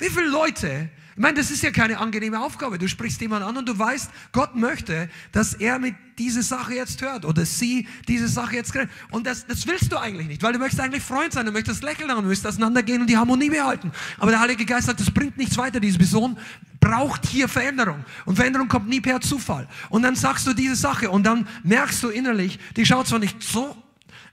wie 0.00 0.10
viele 0.10 0.28
Leute 0.28 0.90
ich 1.20 1.22
meine, 1.22 1.36
das 1.36 1.50
ist 1.50 1.62
ja 1.62 1.70
keine 1.70 1.98
angenehme 1.98 2.40
Aufgabe. 2.40 2.78
Du 2.78 2.88
sprichst 2.88 3.20
jemanden 3.20 3.46
an 3.46 3.56
und 3.58 3.68
du 3.68 3.78
weißt, 3.78 4.10
Gott 4.32 4.54
möchte, 4.54 5.10
dass 5.32 5.52
er 5.52 5.78
mit 5.78 5.94
diese 6.18 6.42
Sache 6.42 6.74
jetzt 6.74 7.02
hört 7.02 7.26
oder 7.26 7.44
sie 7.44 7.86
diese 8.08 8.26
Sache 8.26 8.56
jetzt 8.56 8.72
kriegt. 8.72 8.90
Und 9.10 9.26
das, 9.26 9.46
das 9.46 9.66
willst 9.66 9.92
du 9.92 9.98
eigentlich 9.98 10.28
nicht, 10.28 10.42
weil 10.42 10.54
du 10.54 10.58
möchtest 10.58 10.80
eigentlich 10.80 11.02
Freund 11.02 11.34
sein, 11.34 11.44
du 11.44 11.52
möchtest 11.52 11.82
lächeln 11.82 12.10
und 12.10 12.22
du 12.22 12.28
möchtest 12.28 12.46
auseinandergehen 12.46 13.02
und 13.02 13.10
die 13.10 13.18
Harmonie 13.18 13.50
behalten. 13.50 13.92
Aber 14.18 14.30
der 14.30 14.40
Heilige 14.40 14.64
Geist 14.64 14.86
sagt, 14.86 15.00
das 15.00 15.10
bringt 15.10 15.36
nichts 15.36 15.58
weiter. 15.58 15.78
Diese 15.78 15.98
Person 15.98 16.38
braucht 16.80 17.26
hier 17.26 17.48
Veränderung. 17.48 18.02
Und 18.24 18.36
Veränderung 18.36 18.68
kommt 18.68 18.88
nie 18.88 19.02
per 19.02 19.20
Zufall. 19.20 19.68
Und 19.90 20.00
dann 20.02 20.16
sagst 20.16 20.46
du 20.46 20.54
diese 20.54 20.76
Sache 20.76 21.10
und 21.10 21.24
dann 21.24 21.46
merkst 21.64 22.02
du 22.02 22.08
innerlich, 22.08 22.58
die 22.76 22.86
schaut 22.86 23.08
zwar 23.08 23.18
nicht 23.18 23.42
so, 23.42 23.76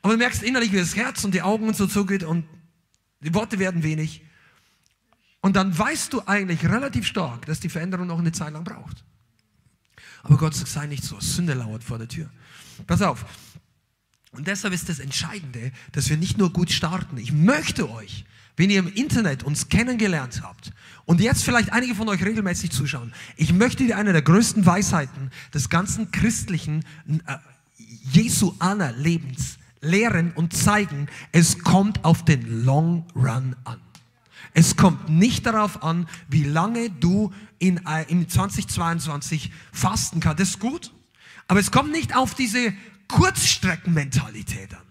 aber 0.03 0.13
du 0.13 0.19
merkst 0.19 0.41
innerlich, 0.43 0.71
wie 0.71 0.77
das 0.77 0.95
Herz 0.95 1.25
und 1.25 1.33
die 1.33 1.41
Augen 1.41 1.67
und 1.67 1.75
so 1.75 1.87
zugeht 1.87 2.23
und 2.23 2.45
die 3.19 3.33
Worte 3.33 3.59
werden 3.59 3.83
wenig. 3.83 4.23
Und 5.41 5.55
dann 5.55 5.77
weißt 5.77 6.13
du 6.13 6.21
eigentlich 6.25 6.65
relativ 6.65 7.05
stark, 7.05 7.45
dass 7.45 7.59
die 7.59 7.69
Veränderung 7.69 8.07
noch 8.07 8.19
eine 8.19 8.31
Zeit 8.31 8.53
lang 8.53 8.63
braucht. 8.63 9.03
Aber 10.23 10.37
Gott 10.37 10.55
sei 10.55 10.87
nicht 10.87 11.03
so, 11.03 11.19
Sünde 11.19 11.53
lauert 11.53 11.83
vor 11.83 11.97
der 11.97 12.07
Tür. 12.07 12.29
Pass 12.85 13.01
auf. 13.01 13.25
Und 14.31 14.47
deshalb 14.47 14.73
ist 14.73 14.89
das 14.89 14.99
Entscheidende, 14.99 15.71
dass 15.93 16.09
wir 16.09 16.17
nicht 16.17 16.37
nur 16.37 16.51
gut 16.51 16.71
starten. 16.71 17.17
Ich 17.17 17.31
möchte 17.31 17.89
euch, 17.89 18.25
wenn 18.57 18.69
ihr 18.69 18.79
im 18.79 18.91
Internet 18.93 19.43
uns 19.43 19.69
kennengelernt 19.69 20.41
habt 20.43 20.71
und 21.05 21.21
jetzt 21.21 21.43
vielleicht 21.43 21.71
einige 21.71 21.95
von 21.95 22.09
euch 22.09 22.23
regelmäßig 22.23 22.71
zuschauen, 22.71 23.13
ich 23.35 23.53
möchte 23.53 23.85
dir 23.85 23.97
eine 23.97 24.13
der 24.13 24.23
größten 24.23 24.65
Weisheiten 24.65 25.31
des 25.53 25.69
ganzen 25.69 26.11
christlichen 26.11 26.83
äh, 27.25 27.37
Jesuaner 28.11 28.91
Lebens 28.91 29.59
lehren 29.81 30.33
und 30.33 30.53
zeigen, 30.53 31.07
es 31.31 31.59
kommt 31.59 32.03
auf 32.03 32.25
den 32.25 32.65
Long 32.65 33.05
Run 33.15 33.55
an. 33.63 33.79
Es 34.57 34.75
kommt 34.75 35.07
nicht 35.07 35.45
darauf 35.45 35.83
an, 35.83 36.09
wie 36.29 36.41
lange 36.41 36.89
du 36.89 37.31
in, 37.59 37.85
äh, 37.85 38.05
in 38.07 38.27
2022 38.27 39.51
fasten 39.71 40.19
kannst. 40.19 40.39
Das 40.39 40.49
ist 40.49 40.59
gut. 40.59 40.91
Aber 41.47 41.59
es 41.59 41.69
kommt 41.69 41.91
nicht 41.91 42.15
auf 42.15 42.33
diese 42.33 42.73
Kurzstreckenmentalität 43.07 44.73
an. 44.73 44.81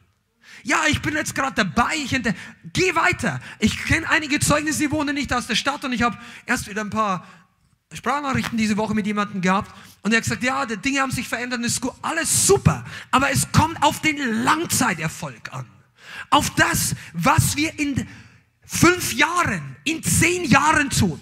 Ja, 0.63 0.83
ich 0.89 1.03
bin 1.03 1.15
jetzt 1.15 1.35
gerade 1.35 1.65
dabei, 1.65 1.97
ich 1.97 2.13
ente 2.13 2.33
geh 2.75 2.95
weiter. 2.95 3.41
Ich 3.59 3.77
kenne 3.87 4.09
einige 4.09 4.39
Zeugnisse, 4.39 4.79
die 4.79 4.93
wohnen 4.93 5.17
nicht 5.17 5.33
aus 5.33 5.49
der 5.49 5.57
Stadt 5.57 5.85
und 5.85 5.93
ich 5.93 6.03
habe 6.03 6.17
erst 6.47 6.69
wieder 6.69 6.83
ein 6.83 6.91
paar 6.91 7.27
Sprachnachrichten 7.93 8.57
diese 8.57 8.77
Woche 8.77 8.95
mit 8.95 9.05
jemandem 9.05 9.41
gehabt 9.41 9.75
und 10.03 10.13
er 10.13 10.19
hat 10.19 10.25
gesagt, 10.25 10.45
ja, 10.45 10.65
die 10.65 10.77
Dinge 10.77 11.01
haben 11.01 11.11
sich 11.11 11.27
verändert, 11.27 11.61
ist 11.65 11.81
gut, 11.81 11.93
alles 12.03 12.47
super, 12.47 12.85
aber 13.11 13.33
es 13.33 13.51
kommt 13.51 13.83
auf 13.83 14.01
den 14.01 14.45
Langzeiterfolg 14.45 15.53
an. 15.53 15.67
Auf 16.31 16.51
das, 16.51 16.95
was 17.15 17.57
wir 17.57 17.77
in 17.81 18.07
fünf 18.67 19.13
Jahren, 19.15 19.77
in 19.85 20.03
zehn 20.03 20.45
Jahren 20.45 20.91
tun. 20.91 21.21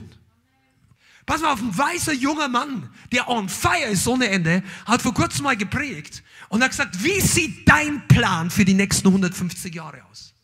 Pass 1.26 1.40
mal 1.40 1.52
auf, 1.52 1.60
ein 1.60 1.76
weißer 1.76 2.12
junger 2.12 2.48
Mann, 2.48 2.90
der 3.12 3.28
on 3.28 3.48
fire 3.48 3.86
ist 3.90 4.06
ohne 4.06 4.28
Ende, 4.28 4.62
hat 4.84 5.00
vor 5.00 5.14
kurzem 5.14 5.44
mal 5.44 5.56
geprägt 5.56 6.22
und 6.48 6.62
hat 6.62 6.70
gesagt, 6.70 7.02
wie 7.02 7.20
sieht 7.20 7.66
dein 7.68 8.06
Plan 8.08 8.50
für 8.50 8.64
die 8.64 8.74
nächsten 8.74 9.08
150 9.08 9.74
Jahre 9.74 10.04
aus? 10.04 10.34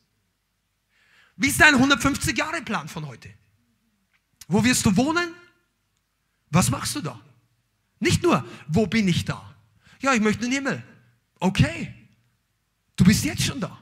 Wie 1.37 1.49
ist 1.49 1.61
dein 1.61 1.75
150 1.75 2.37
Jahre 2.37 2.63
Plan 2.63 2.89
von 2.89 3.07
heute? 3.07 3.31
Wo 4.49 4.65
wirst 4.65 4.85
du 4.87 4.97
wohnen? 4.97 5.35
Was 6.51 6.71
machst 6.71 6.97
du 6.97 7.01
da? 7.01 7.21
Nicht 7.99 8.23
nur, 8.23 8.45
wo 8.69 8.87
bin 8.87 9.07
ich 9.07 9.25
da? 9.25 9.55
Ja, 10.01 10.15
ich 10.15 10.21
möchte 10.21 10.43
den 10.43 10.53
Himmel. 10.53 10.83
Okay, 11.39 11.95
du 12.97 13.05
bist 13.05 13.25
jetzt 13.25 13.43
schon 13.43 13.61
da. 13.61 13.80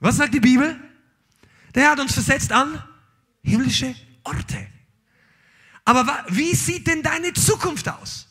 Was 0.00 0.16
sagt 0.16 0.34
die 0.34 0.40
Bibel? 0.40 0.78
Der 1.74 1.90
hat 1.90 2.00
uns 2.00 2.14
versetzt 2.14 2.52
an 2.52 2.82
himmlische 3.42 3.94
Orte. 4.24 4.66
Aber 5.84 6.24
wie 6.28 6.54
sieht 6.54 6.86
denn 6.86 7.02
deine 7.02 7.32
Zukunft 7.32 7.88
aus? 7.88 8.26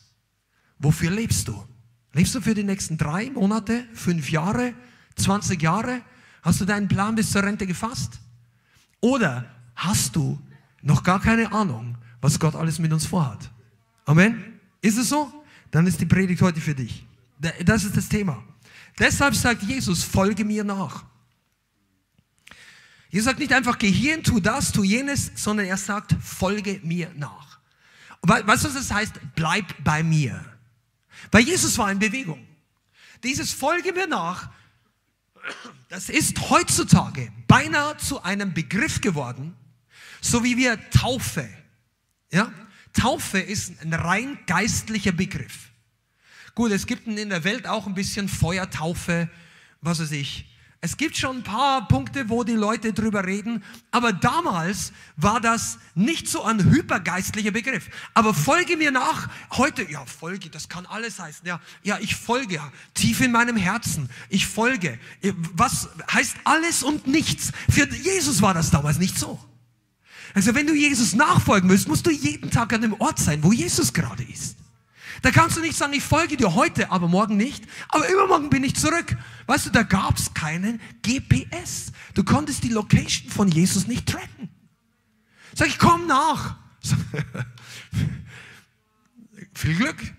Wofür 0.78 1.10
lebst 1.10 1.48
du? 1.48 1.64
Lebst 2.12 2.34
du 2.34 2.40
für 2.40 2.54
die 2.54 2.64
nächsten 2.64 2.96
drei 2.96 3.30
Monate, 3.30 3.86
fünf 3.94 4.30
Jahre, 4.30 4.74
20 5.16 5.60
Jahre? 5.60 6.02
Hast 6.42 6.60
du 6.60 6.64
deinen 6.64 6.88
Plan 6.88 7.14
bis 7.14 7.30
zur 7.30 7.42
Rente 7.42 7.66
gefasst? 7.66 8.20
Oder 9.00 9.44
hast 9.74 10.16
du 10.16 10.38
noch 10.82 11.02
gar 11.02 11.20
keine 11.20 11.52
Ahnung, 11.52 11.96
was 12.20 12.38
Gott 12.38 12.54
alles 12.54 12.78
mit 12.78 12.92
uns 12.92 13.06
vorhat? 13.06 13.50
Amen? 14.06 14.60
Ist 14.80 14.98
es 14.98 15.08
so? 15.08 15.32
Dann 15.70 15.86
ist 15.86 16.00
die 16.00 16.06
Predigt 16.06 16.42
heute 16.42 16.60
für 16.60 16.74
dich. 16.74 17.06
Das 17.64 17.84
ist 17.84 17.96
das 17.96 18.08
Thema. 18.08 18.42
Deshalb 18.98 19.34
sagt 19.34 19.62
Jesus, 19.62 20.02
folge 20.02 20.44
mir 20.44 20.64
nach. 20.64 21.04
Jesus 23.10 23.24
sagt 23.24 23.40
nicht 23.40 23.52
einfach, 23.52 23.76
geh 23.78 23.90
hierhin, 23.90 24.22
tu 24.22 24.38
das, 24.40 24.72
tu 24.72 24.84
jenes, 24.84 25.32
sondern 25.34 25.66
er 25.66 25.76
sagt, 25.76 26.14
folge 26.22 26.80
mir 26.84 27.12
nach. 27.16 27.58
Weißt 28.22 28.64
du, 28.64 28.68
was 28.68 28.74
das 28.74 28.90
heißt? 28.92 29.14
Bleib 29.34 29.82
bei 29.82 30.02
mir. 30.02 30.44
Weil 31.32 31.42
Jesus 31.42 31.76
war 31.78 31.90
in 31.90 31.98
Bewegung. 31.98 32.46
Dieses 33.22 33.52
Folge 33.52 33.92
mir 33.92 34.06
nach, 34.06 34.50
das 35.88 36.08
ist 36.08 36.50
heutzutage 36.50 37.32
beinahe 37.48 37.96
zu 37.96 38.22
einem 38.22 38.54
Begriff 38.54 39.00
geworden, 39.00 39.56
so 40.20 40.44
wie 40.44 40.56
wir 40.56 40.78
Taufe. 40.90 41.48
Ja? 42.30 42.52
Taufe 42.92 43.40
ist 43.40 43.82
ein 43.82 43.92
rein 43.92 44.38
geistlicher 44.46 45.12
Begriff. 45.12 45.70
Gut, 46.54 46.72
es 46.72 46.86
gibt 46.86 47.06
in 47.06 47.28
der 47.28 47.44
Welt 47.44 47.66
auch 47.66 47.86
ein 47.86 47.94
bisschen 47.94 48.28
Feuertaufe, 48.28 49.30
was 49.80 50.00
weiß 50.00 50.12
ich, 50.12 50.46
es 50.82 50.96
gibt 50.96 51.18
schon 51.18 51.38
ein 51.38 51.42
paar 51.42 51.86
Punkte, 51.88 52.30
wo 52.30 52.42
die 52.42 52.54
Leute 52.54 52.94
drüber 52.94 53.26
reden, 53.26 53.62
aber 53.90 54.14
damals 54.14 54.92
war 55.16 55.38
das 55.38 55.78
nicht 55.94 56.26
so 56.26 56.42
ein 56.42 56.70
hypergeistlicher 56.70 57.50
Begriff. 57.50 57.90
Aber 58.14 58.32
folge 58.32 58.78
mir 58.78 58.90
nach, 58.90 59.28
heute, 59.52 59.82
ja, 59.90 60.06
folge, 60.06 60.48
das 60.48 60.70
kann 60.70 60.86
alles 60.86 61.18
heißen, 61.18 61.46
ja, 61.46 61.60
ja, 61.82 61.98
ich 62.00 62.16
folge, 62.16 62.60
tief 62.94 63.20
in 63.20 63.30
meinem 63.30 63.56
Herzen, 63.56 64.08
ich 64.30 64.46
folge. 64.46 64.98
Was 65.52 65.90
heißt 66.10 66.36
alles 66.44 66.82
und 66.82 67.06
nichts? 67.06 67.52
Für 67.68 67.86
Jesus 67.86 68.40
war 68.40 68.54
das 68.54 68.70
damals 68.70 68.98
nicht 68.98 69.18
so. 69.18 69.38
Also 70.32 70.54
wenn 70.54 70.66
du 70.66 70.74
Jesus 70.74 71.12
nachfolgen 71.14 71.68
willst, 71.68 71.88
musst 71.88 72.06
du 72.06 72.10
jeden 72.10 72.50
Tag 72.50 72.72
an 72.72 72.80
dem 72.80 72.94
Ort 72.94 73.18
sein, 73.18 73.42
wo 73.42 73.52
Jesus 73.52 73.92
gerade 73.92 74.22
ist. 74.22 74.56
Da 75.22 75.30
kannst 75.30 75.56
du 75.56 75.60
nicht 75.60 75.76
sagen, 75.76 75.92
ich 75.92 76.02
folge 76.02 76.36
dir 76.36 76.54
heute, 76.54 76.90
aber 76.90 77.08
morgen 77.08 77.36
nicht. 77.36 77.64
Aber 77.88 78.08
übermorgen 78.08 78.50
bin 78.50 78.64
ich 78.64 78.76
zurück. 78.76 79.16
Weißt 79.46 79.66
du, 79.66 79.70
da 79.70 79.82
gab 79.82 80.16
es 80.16 80.32
keinen 80.34 80.80
GPS. 81.02 81.92
Du 82.14 82.24
konntest 82.24 82.62
die 82.64 82.68
Location 82.68 83.30
von 83.30 83.48
Jesus 83.48 83.86
nicht 83.86 84.08
tracken. 84.08 84.48
Sag 85.54 85.68
ich, 85.68 85.78
komm 85.78 86.06
nach. 86.06 86.56
Viel 89.54 89.76
Glück. 89.76 90.14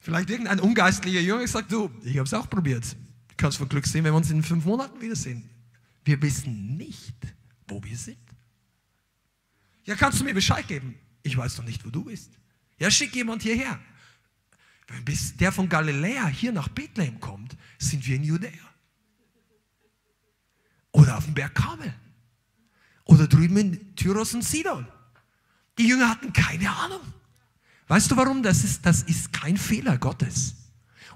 Vielleicht 0.00 0.30
irgendein 0.30 0.60
ungeistlicher 0.60 1.20
Junge 1.20 1.46
sagt, 1.48 1.72
du, 1.72 1.90
ich 2.02 2.16
habe 2.16 2.26
es 2.26 2.34
auch 2.34 2.48
probiert. 2.48 2.84
Du 3.28 3.34
kannst 3.36 3.58
von 3.58 3.68
Glück 3.68 3.86
sehen, 3.86 4.04
wenn 4.04 4.12
wir 4.12 4.16
uns 4.16 4.30
in 4.30 4.42
fünf 4.42 4.64
Monaten 4.64 5.00
wiedersehen. 5.00 5.48
Wir 6.04 6.20
wissen 6.22 6.76
nicht, 6.76 7.16
wo 7.66 7.82
wir 7.82 7.96
sind. 7.96 8.16
Ja, 9.84 9.96
kannst 9.96 10.20
du 10.20 10.24
mir 10.24 10.34
Bescheid 10.34 10.66
geben? 10.68 10.94
Ich 11.22 11.36
weiß 11.36 11.56
doch 11.56 11.64
nicht, 11.64 11.84
wo 11.84 11.90
du 11.90 12.04
bist. 12.04 12.30
Ja, 12.78 12.90
schick 12.90 13.14
jemand 13.14 13.42
hierher. 13.42 13.78
Bis 15.04 15.36
der 15.36 15.52
von 15.52 15.68
Galiläa 15.68 16.26
hier 16.28 16.52
nach 16.52 16.68
Bethlehem 16.68 17.20
kommt, 17.20 17.56
sind 17.78 18.06
wir 18.06 18.16
in 18.16 18.24
Judäa. 18.24 18.52
Oder 20.92 21.18
auf 21.18 21.24
dem 21.24 21.34
Berg 21.34 21.54
Kamel. 21.54 21.92
Oder 23.04 23.26
drüben 23.26 23.56
in 23.58 23.96
Tyros 23.96 24.34
und 24.34 24.42
Sidon. 24.42 24.86
Die 25.78 25.86
Jünger 25.86 26.08
hatten 26.08 26.32
keine 26.32 26.70
Ahnung. 26.70 27.00
Weißt 27.86 28.10
du 28.10 28.16
warum? 28.16 28.42
Das 28.42 28.64
ist, 28.64 28.84
das 28.84 29.02
ist 29.02 29.32
kein 29.32 29.56
Fehler 29.56 29.98
Gottes. 29.98 30.54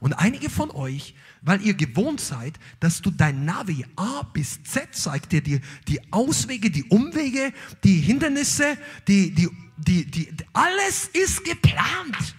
Und 0.01 0.15
einige 0.15 0.51
von 0.51 0.71
euch, 0.71 1.15
weil 1.43 1.63
ihr 1.63 1.75
gewohnt 1.75 2.21
seid, 2.21 2.59
dass 2.81 3.03
du 3.03 3.11
dein 3.11 3.45
Navi 3.45 3.87
A 3.97 4.23
bis 4.23 4.63
Z 4.65 4.95
zeigt 4.95 5.33
dir 5.33 5.43
die, 5.43 5.61
die 5.87 6.01
Auswege, 6.13 6.71
die 6.71 6.85
Umwege, 6.85 7.53
die 7.85 8.01
Hindernisse, 8.01 8.77
die, 9.07 9.33
die, 9.33 9.49
die, 9.77 10.11
die, 10.11 10.35
alles 10.53 11.09
ist 11.13 11.45
geplant. 11.45 12.35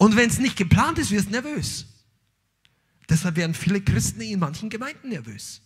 Und 0.00 0.16
wenn 0.16 0.30
es 0.30 0.38
nicht 0.38 0.56
geplant 0.56 0.98
ist, 0.98 1.10
wirst 1.10 1.26
du 1.26 1.32
nervös. 1.32 1.84
Deshalb 3.10 3.36
werden 3.36 3.52
viele 3.52 3.82
Christen 3.82 4.22
in 4.22 4.40
manchen 4.40 4.70
Gemeinden 4.70 5.10
nervös. 5.10 5.60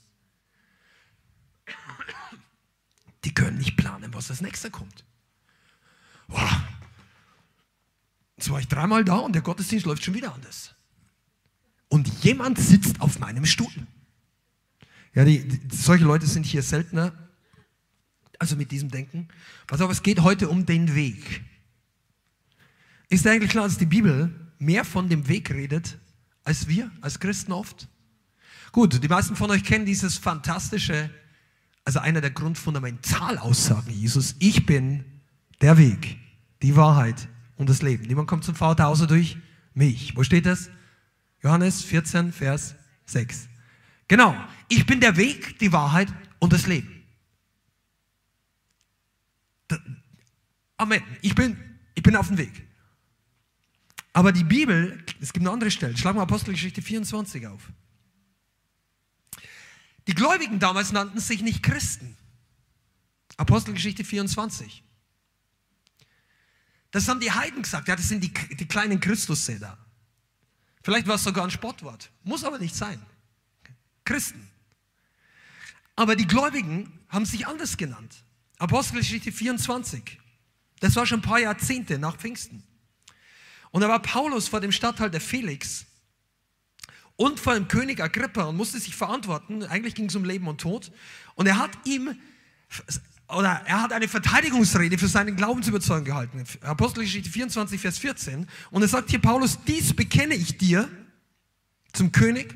Die 3.24 3.32
können 3.32 3.58
nicht 3.58 3.76
planen, 3.76 4.12
was 4.12 4.30
als 4.30 4.40
nächster 4.40 4.70
kommt. 4.70 5.04
Wow. 6.26 6.50
Jetzt 8.36 8.50
war 8.50 8.58
ich 8.58 8.66
dreimal 8.66 9.04
da 9.04 9.18
und 9.18 9.34
der 9.34 9.42
Gottesdienst 9.42 9.86
läuft 9.86 10.02
schon 10.02 10.14
wieder 10.14 10.34
anders. 10.34 10.74
und 11.94 12.08
jemand 12.24 12.58
sitzt 12.58 13.00
auf 13.00 13.20
meinem 13.20 13.46
Stuhl. 13.46 13.72
Ja, 15.14 15.24
die, 15.24 15.46
die, 15.46 15.76
solche 15.76 16.04
Leute 16.04 16.26
sind 16.26 16.44
hier 16.44 16.62
seltener, 16.64 17.12
also 18.40 18.56
mit 18.56 18.72
diesem 18.72 18.90
Denken. 18.90 19.28
Pass 19.68 19.80
auf, 19.80 19.92
es 19.92 20.02
geht 20.02 20.20
heute 20.20 20.48
um 20.48 20.66
den 20.66 20.96
Weg. 20.96 21.44
Ist 23.14 23.28
eigentlich 23.28 23.52
klar, 23.52 23.68
dass 23.68 23.78
die 23.78 23.86
Bibel 23.86 24.28
mehr 24.58 24.84
von 24.84 25.08
dem 25.08 25.28
Weg 25.28 25.52
redet, 25.52 25.98
als 26.42 26.66
wir, 26.66 26.90
als 27.00 27.20
Christen 27.20 27.52
oft? 27.52 27.86
Gut, 28.72 29.00
die 29.00 29.06
meisten 29.06 29.36
von 29.36 29.52
euch 29.52 29.62
kennen 29.62 29.86
dieses 29.86 30.18
fantastische, 30.18 31.08
also 31.84 32.00
einer 32.00 32.20
der 32.20 32.32
Grundfundamentalaussagen 32.32 33.94
Jesus, 33.94 34.34
ich 34.40 34.66
bin 34.66 35.04
der 35.60 35.78
Weg, 35.78 36.18
die 36.60 36.74
Wahrheit 36.74 37.28
und 37.54 37.68
das 37.68 37.82
Leben. 37.82 38.04
Niemand 38.04 38.26
kommt 38.26 38.42
zum 38.42 38.56
Vater 38.56 38.88
außer 38.88 39.06
durch 39.06 39.36
mich. 39.74 40.16
Wo 40.16 40.24
steht 40.24 40.46
das? 40.46 40.68
Johannes 41.40 41.84
14, 41.84 42.32
Vers 42.32 42.74
6. 43.04 43.48
Genau, 44.08 44.34
ich 44.68 44.86
bin 44.86 44.98
der 44.98 45.16
Weg, 45.16 45.60
die 45.60 45.70
Wahrheit 45.70 46.12
und 46.40 46.52
das 46.52 46.66
Leben. 46.66 47.04
Amen. 50.78 51.00
Ich 51.22 51.36
bin, 51.36 51.56
ich 51.94 52.02
bin 52.02 52.16
auf 52.16 52.26
dem 52.26 52.38
Weg. 52.38 52.73
Aber 54.14 54.30
die 54.30 54.44
Bibel, 54.44 55.04
es 55.20 55.32
gibt 55.32 55.44
eine 55.44 55.52
andere 55.52 55.72
Stelle. 55.72 55.96
Schlag 55.98 56.14
mal 56.14 56.22
Apostelgeschichte 56.22 56.80
24 56.80 57.48
auf. 57.48 57.68
Die 60.06 60.14
Gläubigen 60.14 60.60
damals 60.60 60.92
nannten 60.92 61.18
sich 61.18 61.42
nicht 61.42 61.62
Christen. 61.62 62.16
Apostelgeschichte 63.36 64.04
24. 64.04 64.84
Das 66.92 67.08
haben 67.08 67.18
die 67.18 67.32
Heiden 67.32 67.62
gesagt. 67.62 67.88
Ja, 67.88 67.96
das 67.96 68.08
sind 68.08 68.22
die, 68.22 68.32
die 68.54 68.68
kleinen 68.68 69.00
Christussäder. 69.00 69.76
Vielleicht 70.84 71.08
war 71.08 71.16
es 71.16 71.24
sogar 71.24 71.42
ein 71.42 71.50
Sportwort. 71.50 72.12
Muss 72.22 72.44
aber 72.44 72.58
nicht 72.58 72.76
sein. 72.76 73.04
Christen. 74.04 74.48
Aber 75.96 76.14
die 76.14 76.28
Gläubigen 76.28 77.00
haben 77.08 77.26
sich 77.26 77.48
anders 77.48 77.76
genannt. 77.76 78.24
Apostelgeschichte 78.58 79.32
24. 79.32 80.20
Das 80.78 80.94
war 80.94 81.04
schon 81.04 81.18
ein 81.18 81.22
paar 81.22 81.40
Jahrzehnte 81.40 81.98
nach 81.98 82.16
Pfingsten. 82.16 82.62
Und 83.74 83.80
da 83.80 83.88
war 83.88 84.00
Paulus 84.00 84.46
vor 84.46 84.60
dem 84.60 84.70
Statthalter 84.70 85.18
Felix 85.18 85.84
und 87.16 87.40
vor 87.40 87.54
dem 87.54 87.66
König 87.66 88.00
Agrippa 88.00 88.44
und 88.44 88.56
musste 88.56 88.78
sich 88.78 88.94
verantworten. 88.94 89.64
Eigentlich 89.64 89.96
ging 89.96 90.06
es 90.06 90.14
um 90.14 90.24
Leben 90.24 90.46
und 90.46 90.60
Tod. 90.60 90.92
Und 91.34 91.48
er 91.48 91.58
hat 91.58 91.72
ihm, 91.84 92.16
oder 93.26 93.62
er 93.66 93.82
hat 93.82 93.92
eine 93.92 94.06
Verteidigungsrede 94.06 94.96
für 94.96 95.08
seinen 95.08 95.34
Glaubensüberzeugung 95.34 96.04
gehalten. 96.04 96.44
Apostelgeschichte 96.60 97.28
24, 97.28 97.80
Vers 97.80 97.98
14. 97.98 98.46
Und 98.70 98.82
er 98.82 98.86
sagt 98.86 99.10
hier, 99.10 99.18
Paulus, 99.18 99.58
dies 99.66 99.92
bekenne 99.92 100.34
ich 100.34 100.56
dir 100.56 100.88
zum 101.92 102.12
König, 102.12 102.54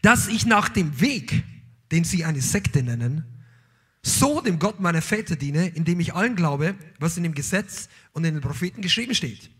dass 0.00 0.28
ich 0.28 0.46
nach 0.46 0.68
dem 0.68 1.00
Weg, 1.00 1.42
den 1.90 2.04
sie 2.04 2.24
eine 2.24 2.40
Sekte 2.40 2.84
nennen, 2.84 3.39
so 4.02 4.40
dem 4.40 4.58
Gott 4.58 4.80
meiner 4.80 5.02
Väter 5.02 5.36
diene, 5.36 5.68
indem 5.68 6.00
ich 6.00 6.14
allen 6.14 6.36
glaube, 6.36 6.74
was 6.98 7.16
in 7.16 7.22
dem 7.22 7.34
Gesetz 7.34 7.88
und 8.12 8.24
in 8.24 8.34
den 8.34 8.42
Propheten 8.42 8.80
geschrieben 8.82 9.14
steht. 9.14 9.50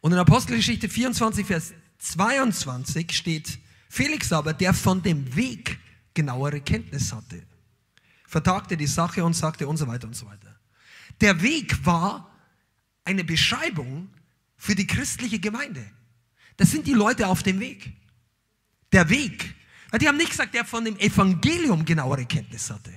Und 0.00 0.12
in 0.12 0.18
Apostelgeschichte 0.18 0.88
24, 0.88 1.46
Vers 1.46 1.74
22 1.98 3.12
steht, 3.12 3.58
Felix 3.88 4.32
aber, 4.32 4.52
der 4.52 4.72
von 4.72 5.02
dem 5.02 5.34
Weg 5.36 5.78
genauere 6.14 6.60
Kenntnis 6.60 7.12
hatte, 7.12 7.42
vertagte 8.26 8.76
die 8.76 8.86
Sache 8.86 9.24
und 9.24 9.34
sagte 9.34 9.66
und 9.66 9.76
so 9.76 9.86
weiter 9.86 10.06
und 10.06 10.14
so 10.14 10.26
weiter. 10.26 10.58
Der 11.20 11.42
Weg 11.42 11.84
war 11.84 12.30
eine 13.04 13.24
Beschreibung 13.24 14.08
für 14.56 14.74
die 14.74 14.86
christliche 14.86 15.38
Gemeinde. 15.38 15.84
Das 16.56 16.70
sind 16.70 16.86
die 16.86 16.94
Leute 16.94 17.26
auf 17.26 17.42
dem 17.42 17.60
Weg. 17.60 17.92
Der 18.92 19.08
Weg 19.08 19.55
die 19.98 20.08
haben 20.08 20.16
nicht 20.16 20.30
gesagt, 20.30 20.54
der 20.54 20.64
von 20.64 20.84
dem 20.84 20.96
Evangelium 20.98 21.84
genauere 21.84 22.26
Kenntnis 22.26 22.70
hatte. 22.70 22.92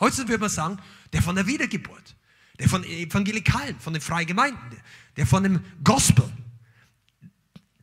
Heutzutage 0.00 0.30
würde 0.30 0.40
man 0.40 0.50
sagen, 0.50 0.78
der 1.12 1.22
von 1.22 1.36
der 1.36 1.46
Wiedergeburt, 1.46 2.16
der 2.58 2.68
von 2.68 2.84
Evangelikalen, 2.84 3.78
von 3.78 3.92
den 3.92 4.02
Freigemeinden, 4.02 4.78
der 5.16 5.26
von 5.26 5.42
dem 5.42 5.60
Gospel, 5.82 6.30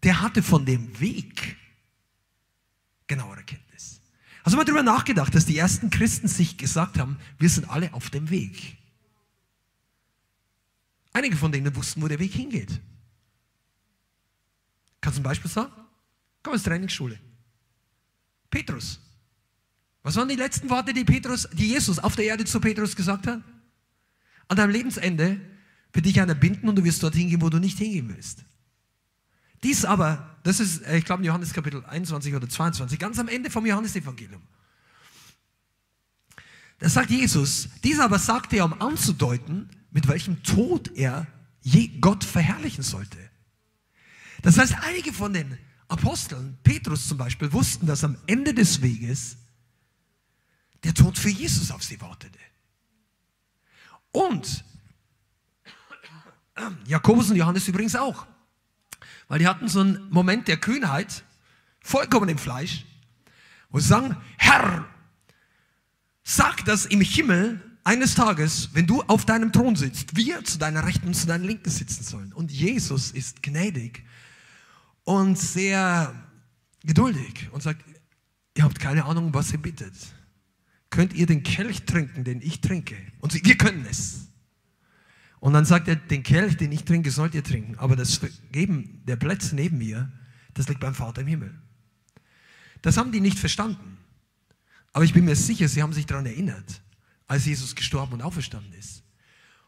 der 0.03 0.21
hatte 0.21 0.43
von 0.43 0.65
dem 0.65 0.99
Weg 0.99 1.57
genauere 3.07 3.43
Kenntnis. 3.43 4.01
Hast 4.43 4.53
du 4.53 4.57
mal 4.57 4.65
darüber 4.65 4.83
nachgedacht, 4.83 5.33
dass 5.35 5.45
die 5.45 5.57
ersten 5.57 5.89
Christen 5.89 6.27
sich 6.27 6.57
gesagt 6.57 6.97
haben, 6.97 7.19
wir 7.37 7.49
sind 7.49 7.69
alle 7.69 7.93
auf 7.93 8.09
dem 8.09 8.29
Weg? 8.29 8.77
Einige 11.13 11.35
von 11.35 11.51
denen 11.51 11.75
wussten, 11.75 12.01
wo 12.01 12.07
der 12.07 12.19
Weg 12.19 12.33
hingeht. 12.33 12.79
Kannst 15.01 15.17
du 15.17 15.21
ein 15.21 15.23
Beispiel 15.23 15.51
sagen? 15.51 15.73
Komm 16.43 16.53
aus 16.53 16.63
Trainingsschule. 16.63 17.19
Petrus. 18.51 18.99
Was 20.03 20.15
waren 20.15 20.29
die 20.29 20.35
letzten 20.35 20.69
Worte, 20.69 20.93
die 20.93 21.03
Petrus, 21.03 21.47
die 21.53 21.69
Jesus 21.69 21.97
auf 21.99 22.15
der 22.15 22.25
Erde 22.25 22.45
zu 22.45 22.59
Petrus 22.59 22.95
gesagt 22.95 23.25
hat? 23.25 23.41
An 24.47 24.57
deinem 24.57 24.71
Lebensende 24.71 25.39
wird 25.93 26.05
dich 26.05 26.19
einer 26.21 26.35
binden 26.35 26.69
und 26.69 26.75
du 26.75 26.83
wirst 26.83 27.01
dorthin 27.01 27.29
gehen, 27.29 27.41
wo 27.41 27.49
du 27.49 27.59
nicht 27.59 27.77
hingehen 27.77 28.09
willst. 28.09 28.43
Dies 29.63 29.85
aber, 29.85 30.39
das 30.43 30.59
ist, 30.59 30.81
äh, 30.83 30.97
ich 30.97 31.05
glaube, 31.05 31.21
in 31.21 31.27
Johannes 31.27 31.53
Kapitel 31.53 31.85
21 31.85 32.35
oder 32.35 32.49
22, 32.49 32.99
ganz 32.99 33.19
am 33.19 33.27
Ende 33.27 33.49
vom 33.49 33.65
Johannesevangelium. 33.65 34.41
Da 36.79 36.89
sagt 36.89 37.11
Jesus, 37.11 37.69
dies 37.83 37.99
aber 37.99 38.17
sagte 38.17 38.57
er, 38.57 38.65
um 38.65 38.81
anzudeuten, 38.81 39.69
mit 39.91 40.07
welchem 40.07 40.41
Tod 40.41 40.91
er 40.95 41.27
Gott 41.99 42.23
verherrlichen 42.23 42.83
sollte. 42.83 43.17
Das 44.41 44.57
heißt, 44.57 44.75
einige 44.81 45.13
von 45.13 45.31
den 45.31 45.59
Aposteln, 45.91 46.57
Petrus 46.63 47.07
zum 47.07 47.17
Beispiel, 47.17 47.51
wussten, 47.51 47.85
dass 47.85 48.05
am 48.05 48.17
Ende 48.25 48.53
des 48.53 48.81
Weges 48.81 49.35
der 50.85 50.93
Tod 50.93 51.17
für 51.17 51.29
Jesus 51.29 51.69
auf 51.69 51.83
sie 51.83 51.99
wartete. 51.99 52.39
Und 54.13 54.63
Jakobus 56.85 57.29
und 57.29 57.35
Johannes 57.35 57.67
übrigens 57.67 57.95
auch. 57.97 58.25
Weil 59.27 59.39
die 59.39 59.47
hatten 59.47 59.67
so 59.67 59.81
einen 59.81 60.09
Moment 60.09 60.47
der 60.47 60.57
Kühnheit, 60.57 61.23
vollkommen 61.81 62.29
im 62.29 62.37
Fleisch, 62.37 62.85
wo 63.69 63.79
sie 63.79 63.87
sagen, 63.87 64.15
Herr, 64.37 64.85
sag, 66.23 66.63
dass 66.65 66.85
im 66.85 67.01
Himmel 67.01 67.61
eines 67.83 68.15
Tages, 68.15 68.69
wenn 68.73 68.87
du 68.87 69.01
auf 69.03 69.25
deinem 69.25 69.51
Thron 69.51 69.75
sitzt, 69.75 70.15
wir 70.15 70.43
zu 70.45 70.57
deiner 70.57 70.85
Rechten 70.85 71.07
und 71.07 71.15
zu 71.15 71.27
deiner 71.27 71.45
Linken 71.45 71.69
sitzen 71.69 72.03
sollen. 72.03 72.31
Und 72.31 72.51
Jesus 72.51 73.11
ist 73.11 73.43
gnädig 73.43 74.05
und 75.03 75.37
sehr 75.37 76.13
geduldig 76.83 77.49
und 77.51 77.61
sagt, 77.61 77.83
ihr 78.55 78.63
habt 78.63 78.79
keine 78.79 79.05
Ahnung, 79.05 79.33
was 79.33 79.51
ihr 79.51 79.61
bittet. 79.61 79.93
Könnt 80.89 81.13
ihr 81.13 81.25
den 81.25 81.43
Kelch 81.43 81.83
trinken, 81.85 82.23
den 82.23 82.41
ich 82.41 82.61
trinke? 82.61 82.95
Und 83.19 83.31
sie, 83.31 83.43
wir 83.43 83.57
können 83.57 83.85
es. 83.89 84.27
Und 85.39 85.53
dann 85.53 85.65
sagt 85.65 85.87
er, 85.87 85.95
den 85.95 86.21
Kelch, 86.21 86.57
den 86.57 86.71
ich 86.71 86.83
trinke, 86.83 87.09
sollt 87.09 87.33
ihr 87.33 87.43
trinken. 87.43 87.75
Aber 87.79 87.95
das 87.95 88.15
Vergeben 88.15 89.01
der 89.05 89.15
Plätze 89.15 89.55
neben 89.55 89.77
mir, 89.77 90.11
das 90.53 90.67
liegt 90.67 90.81
beim 90.81 90.93
Vater 90.93 91.21
im 91.21 91.27
Himmel. 91.27 91.59
Das 92.81 92.97
haben 92.97 93.11
die 93.11 93.21
nicht 93.21 93.39
verstanden. 93.39 93.97
Aber 94.93 95.05
ich 95.05 95.13
bin 95.13 95.25
mir 95.25 95.35
sicher, 95.35 95.67
sie 95.67 95.81
haben 95.81 95.93
sich 95.93 96.05
daran 96.05 96.25
erinnert, 96.25 96.81
als 97.27 97.45
Jesus 97.45 97.75
gestorben 97.75 98.13
und 98.13 98.21
auferstanden 98.21 98.73
ist. 98.73 99.03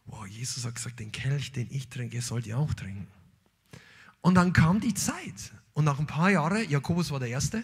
Wow, 0.06 0.28
Jesus 0.28 0.66
hat 0.66 0.76
gesagt, 0.76 1.00
den 1.00 1.12
Kelch, 1.12 1.54
den 1.54 1.72
ich 1.72 1.88
trinke, 1.90 2.22
sollt 2.22 2.46
ihr 2.46 2.58
auch 2.58 2.74
trinken. 2.74 3.08
Und 4.24 4.36
dann 4.36 4.54
kam 4.54 4.80
die 4.80 4.94
Zeit. 4.94 5.52
Und 5.74 5.84
nach 5.84 6.00
ein 6.00 6.08
paar 6.08 6.32
Jahren, 6.32 6.68
Jakobus 6.70 7.12
war 7.12 7.20
der 7.20 7.28
Erste, 7.28 7.62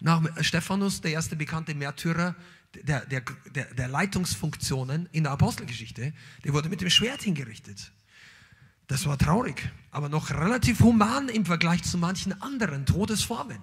nach 0.00 0.22
Stephanus, 0.42 1.02
der 1.02 1.12
erste 1.12 1.36
bekannte 1.36 1.74
Märtyrer 1.74 2.34
der, 2.74 3.04
der, 3.04 3.22
der, 3.54 3.66
der 3.74 3.88
Leitungsfunktionen 3.88 5.10
in 5.12 5.24
der 5.24 5.32
Apostelgeschichte, 5.32 6.14
der 6.42 6.52
wurde 6.54 6.70
mit 6.70 6.80
dem 6.80 6.88
Schwert 6.88 7.20
hingerichtet. 7.20 7.92
Das 8.86 9.04
war 9.04 9.18
traurig, 9.18 9.70
aber 9.90 10.08
noch 10.08 10.30
relativ 10.30 10.80
human 10.80 11.28
im 11.28 11.44
Vergleich 11.44 11.82
zu 11.82 11.98
manchen 11.98 12.40
anderen 12.40 12.86
Todesformen. 12.86 13.58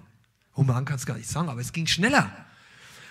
Human 0.54 0.84
kann 0.84 0.96
es 0.96 1.06
gar 1.06 1.16
nicht 1.16 1.28
sagen, 1.28 1.48
aber 1.48 1.60
es 1.60 1.72
ging 1.72 1.88
schneller. 1.88 2.46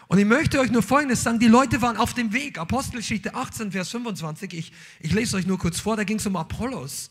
Und 0.07 0.19
ich 0.19 0.25
möchte 0.25 0.61
euch 0.61 0.71
nur 0.71 0.83
Folgendes 0.83 1.21
sagen, 1.21 1.39
die 1.39 1.47
Leute 1.47 1.81
waren 1.81 1.97
auf 1.97 2.13
dem 2.13 2.31
Weg. 2.31 2.59
Apostelgeschichte 2.59 3.35
18, 3.35 3.73
Vers 3.73 3.89
25, 3.89 4.53
ich, 4.53 4.71
ich 5.01 5.11
lese 5.11 5.35
euch 5.35 5.45
nur 5.45 5.57
kurz 5.57 5.81
vor, 5.81 5.97
da 5.97 6.05
ging 6.05 6.17
es 6.17 6.25
um 6.25 6.37
Apollos. 6.37 7.09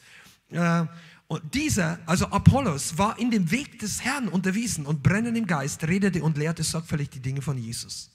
Äh, 0.51 0.87
und 1.29 1.55
dieser, 1.55 1.99
also 2.07 2.27
Apollos, 2.27 2.99
war 2.99 3.19
in 3.19 3.31
dem 3.31 3.51
Weg 3.51 3.81
des 3.81 4.03
Herrn 4.03 4.29
unterwiesen 4.29 4.87
und 4.87 5.03
brennend 5.03 5.37
im 5.37 5.47
Geist 5.47 5.83
redete 5.85 6.23
und 6.23 6.39
lehrte 6.39 6.63
sorgfältig 6.63 7.11
die 7.11 7.21
Dinge 7.21 7.43
von 7.43 7.59
Jesus. 7.59 8.11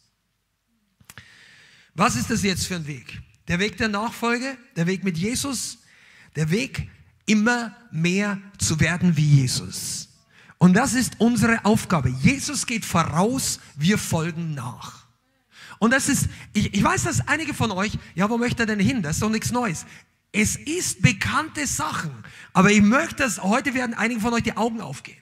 Was 1.94 2.16
ist 2.16 2.30
das 2.30 2.44
jetzt 2.44 2.68
für 2.68 2.76
ein 2.76 2.88
Weg? 2.88 3.22
Der 3.50 3.60
Weg 3.60 3.78
der 3.78 3.90
Nachfolge, 3.90 4.58
der 4.78 4.88
Weg 4.88 5.04
mit 5.04 5.18
Jesus, 5.18 5.80
der 6.38 6.50
Weg 6.52 6.90
immer 7.26 7.76
mehr 7.92 8.40
zu 8.58 8.80
werden 8.80 9.18
wie 9.18 9.42
Jesus. 9.42 10.08
Und 10.58 10.74
das 10.74 10.94
ist 10.94 11.20
unsere 11.20 11.66
Aufgabe. 11.66 12.10
Jesus 12.10 12.66
geht 12.66 12.86
voraus, 12.86 13.60
wir 13.76 13.98
folgen 13.98 14.54
nach. 14.54 15.08
Und 15.80 15.92
das 15.92 16.08
ist, 16.08 16.30
ich, 16.54 16.74
ich 16.74 16.84
weiß, 16.84 17.04
dass 17.04 17.28
einige 17.28 17.54
von 17.54 17.72
euch, 17.72 17.98
ja, 18.16 18.30
wo 18.30 18.38
möchte 18.38 18.64
er 18.64 18.68
denn 18.68 18.80
hin? 18.80 19.02
Das 19.02 19.16
ist 19.16 19.24
doch 19.24 19.30
nichts 19.30 19.52
Neues. 19.52 19.86
Es 20.32 20.56
ist 20.56 21.02
bekannte 21.02 21.68
Sachen. 21.68 22.12
Aber 22.54 22.72
ich 22.72 22.82
möchte, 22.82 23.18
dass 23.18 23.42
heute 23.42 23.74
werden 23.74 23.94
einigen 23.94 24.22
von 24.22 24.34
euch 24.34 24.44
die 24.44 24.56
Augen 24.56 24.82
aufgehen. 24.82 25.18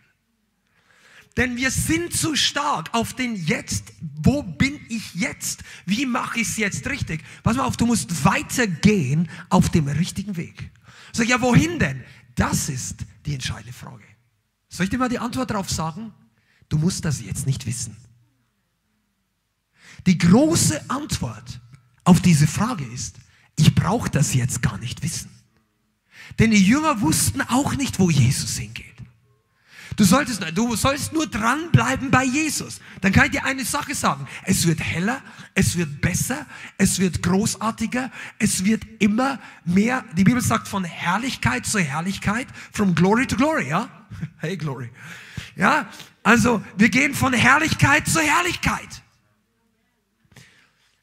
Denn 1.38 1.56
wir 1.56 1.72
sind 1.72 2.14
zu 2.14 2.36
stark 2.36 2.94
auf 2.94 3.14
den 3.14 3.36
Jetzt. 3.36 3.94
Wo 4.22 4.44
bin 4.44 4.80
ich 4.90 5.16
jetzt? 5.16 5.64
Wie 5.86 6.06
mache 6.06 6.40
ich 6.40 6.50
es 6.50 6.58
jetzt 6.58 6.88
richtig? 6.88 7.24
Pass 7.44 7.56
mal 7.56 7.64
auf, 7.64 7.78
du 7.78 7.86
musst 7.86 8.26
weitergehen 8.26 9.30
auf 9.50 9.70
dem 9.70 9.88
richtigen 9.88 10.36
Weg. 10.36 10.72
Sag, 11.14 11.28
ja, 11.28 11.40
wohin 11.42 11.80
denn? 11.80 12.04
Das 12.36 12.70
ist 12.70 13.06
die 13.26 13.34
entscheidende 13.34 13.74
Frage. 13.74 14.04
Soll 14.68 14.86
ich 14.86 14.90
dir 14.90 14.98
mal 14.98 15.10
die 15.10 15.20
Antwort 15.20 15.50
darauf 15.50 15.70
sagen? 15.70 16.14
Du 16.68 16.78
musst 16.78 17.06
das 17.06 17.22
jetzt 17.22 17.46
nicht 17.46 17.66
wissen. 17.66 17.96
Die 20.06 20.18
große 20.18 20.90
Antwort 20.90 21.62
auf 22.04 22.22
diese 22.22 22.48
Frage 22.48 22.86
ist, 22.86 23.18
ich 23.60 23.76
brauche 23.76 24.10
das 24.10 24.34
jetzt 24.34 24.62
gar 24.62 24.78
nicht 24.78 25.04
wissen. 25.04 25.30
Denn 26.40 26.52
die 26.52 26.64
Jünger 26.64 27.02
wussten 27.02 27.42
auch 27.42 27.76
nicht, 27.76 28.00
wo 28.00 28.10
Jesus 28.10 28.58
hingeht. 28.58 28.86
Du 29.98 30.06
solltest, 30.06 30.42
du 30.56 30.76
sollst 30.78 31.12
nur 31.12 31.28
dranbleiben 31.28 32.10
bei 32.10 32.24
Jesus. 32.24 32.80
Dann 33.02 33.12
kann 33.12 33.26
ich 33.26 33.32
dir 33.32 33.44
eine 33.44 33.66
Sache 33.66 33.94
sagen. 33.94 34.26
Es 34.46 34.66
wird 34.66 34.80
heller, 34.80 35.22
es 35.56 35.76
wird 35.76 36.00
besser, 36.00 36.46
es 36.78 37.00
wird 37.00 37.22
großartiger, 37.22 38.10
es 38.38 38.64
wird 38.64 38.84
immer 39.00 39.40
mehr. 39.66 40.06
Die 40.16 40.24
Bibel 40.24 40.42
sagt 40.42 40.70
von 40.70 40.86
Herrlichkeit 40.86 41.66
zu 41.66 41.80
Herrlichkeit, 41.80 42.48
from 42.72 42.96
glory 42.96 43.28
to 43.28 43.36
glory, 43.36 43.68
ja? 43.68 43.90
Hey, 44.38 44.56
glory. 44.56 44.90
Ja, 45.58 45.90
also 46.24 46.64
wir 46.78 46.88
gehen 46.88 47.14
von 47.14 47.34
Herrlichkeit 47.34 48.08
zu 48.08 48.22
Herrlichkeit. 48.22 49.04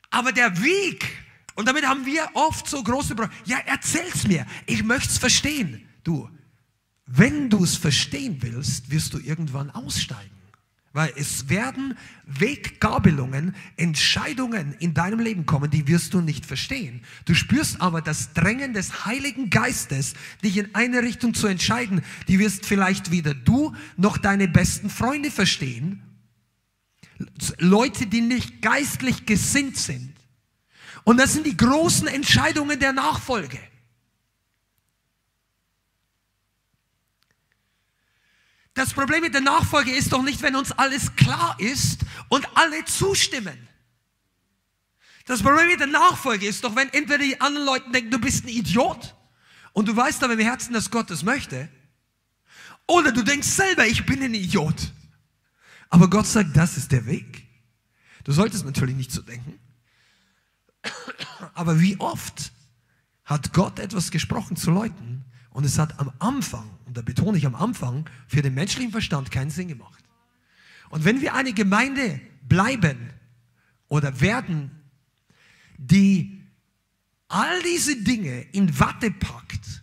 Aber 0.09 0.33
der 0.33 0.63
Weg, 0.63 1.26
und 1.57 1.67
damit 1.67 1.87
haben 1.87 2.07
wir 2.07 2.29
oft 2.35 2.69
so 2.69 2.83
große 2.83 3.15
Probleme. 3.15 3.35
Ja, 3.47 3.59
erzähl's 3.67 4.27
mir. 4.29 4.47
Ich 4.67 4.85
möchte 4.85 5.09
es 5.09 5.19
verstehen. 5.19 5.89
Du, 6.05 6.29
wenn 7.07 7.51
du 7.51 7.65
es 7.65 7.77
verstehen 7.77 8.37
willst, 8.41 8.91
wirst 8.91 9.15
du 9.15 9.19
irgendwann 9.19 9.71
aussteigen. 9.71 10.31
Weil 10.93 11.13
es 11.17 11.49
werden 11.49 11.97
Weggabelungen, 12.27 13.55
Entscheidungen 13.77 14.75
in 14.79 14.95
deinem 14.95 15.21
Leben 15.21 15.45
kommen, 15.45 15.71
die 15.71 15.87
wirst 15.89 16.15
du 16.15 16.21
nicht 16.21 16.47
verstehen. 16.47 17.03
Du 17.27 17.35
spürst 17.35 17.81
aber 17.83 18.01
das 18.01 18.33
Drängen 18.33 18.73
des 18.73 19.05
Heiligen 19.05 19.51
Geistes, 19.51 20.15
dich 20.43 20.57
in 20.57 20.75
eine 20.75 21.03
Richtung 21.03 21.35
zu 21.35 21.49
entscheiden. 21.49 22.03
Die 22.29 22.39
wirst 22.39 22.65
vielleicht 22.65 23.11
weder 23.11 23.35
du 23.35 23.75
noch 23.97 24.17
deine 24.17 24.49
besten 24.49 24.89
Freunde 24.89 25.31
verstehen. 25.31 26.03
Leute, 27.59 28.07
die 28.07 28.21
nicht 28.21 28.63
geistlich 28.63 29.27
gesinnt 29.27 29.77
sind. 29.77 30.16
Und 31.07 31.19
das 31.19 31.35
sind 31.35 31.47
die 31.47 31.57
großen 31.57 32.09
Entscheidungen 32.09 32.81
der 32.81 32.93
Nachfolge. 32.93 33.61
Das 38.75 38.93
Problem 38.93 39.21
mit 39.21 39.33
der 39.33 39.41
Nachfolge 39.41 39.93
ist 39.93 40.13
doch 40.13 40.23
nicht, 40.23 40.43
wenn 40.43 40.57
uns 40.57 40.73
alles 40.73 41.15
klar 41.15 41.55
ist 41.61 42.01
und 42.29 42.49
alle 42.57 42.85
zustimmen. 42.87 43.69
Das 45.27 45.45
Problem 45.45 45.69
mit 45.69 45.79
der 45.79 45.87
Nachfolge 45.87 46.45
ist 46.45 46.65
doch, 46.65 46.75
wenn 46.75 46.93
entweder 46.93 47.23
die 47.23 47.41
anderen 47.41 47.67
Leute 47.67 47.89
denken, 47.93 48.11
du 48.11 48.19
bist 48.19 48.45
ein 48.45 48.49
Idiot 48.49 49.15
und 49.75 49.87
du 49.87 49.95
weißt 49.95 50.25
aber 50.25 50.33
im 50.33 50.41
Herzen, 50.41 50.73
dass 50.73 50.91
Gott 50.91 51.09
das 51.09 51.23
möchte, 51.23 51.69
oder 52.89 53.13
du 53.13 53.23
denkst 53.23 53.47
selber, 53.47 53.87
ich 53.87 54.05
bin 54.05 54.25
ein 54.25 54.35
Idiot. 54.35 54.93
Aber 55.89 56.11
Gott 56.11 56.27
sagt, 56.27 56.57
das 56.57 56.77
ist 56.77 56.91
der 56.91 57.07
Weg. 57.07 57.47
Du 58.25 58.33
solltest 58.33 58.65
natürlich 58.65 58.97
nicht 58.97 59.13
so 59.13 59.23
denken. 59.23 59.61
Aber 61.55 61.81
wie 61.81 61.99
oft 62.01 62.53
hat 63.25 63.53
Gott 63.53 63.79
etwas 63.79 64.11
gesprochen 64.11 64.57
zu 64.57 64.71
Leuten 64.71 65.25
und 65.51 65.65
es 65.65 65.79
hat 65.79 65.99
am 65.99 66.13
Anfang 66.19 66.77
da 66.97 67.03
betone 67.03 67.37
ich 67.37 67.47
am 67.47 67.55
Anfang, 67.55 68.09
für 68.27 68.41
den 68.41 68.55
menschlichen 68.55 68.91
Verstand 68.91 69.31
keinen 69.31 69.51
Sinn 69.51 69.69
gemacht. 69.69 70.03
Und 70.89 71.05
wenn 71.05 71.21
wir 71.21 71.35
eine 71.35 71.53
Gemeinde 71.53 72.21
bleiben 72.43 73.11
oder 73.89 74.21
werden, 74.21 74.71
die 75.77 76.43
all 77.29 77.63
diese 77.63 78.03
Dinge 78.03 78.41
in 78.53 78.81
Watte 78.81 79.11
packt 79.11 79.83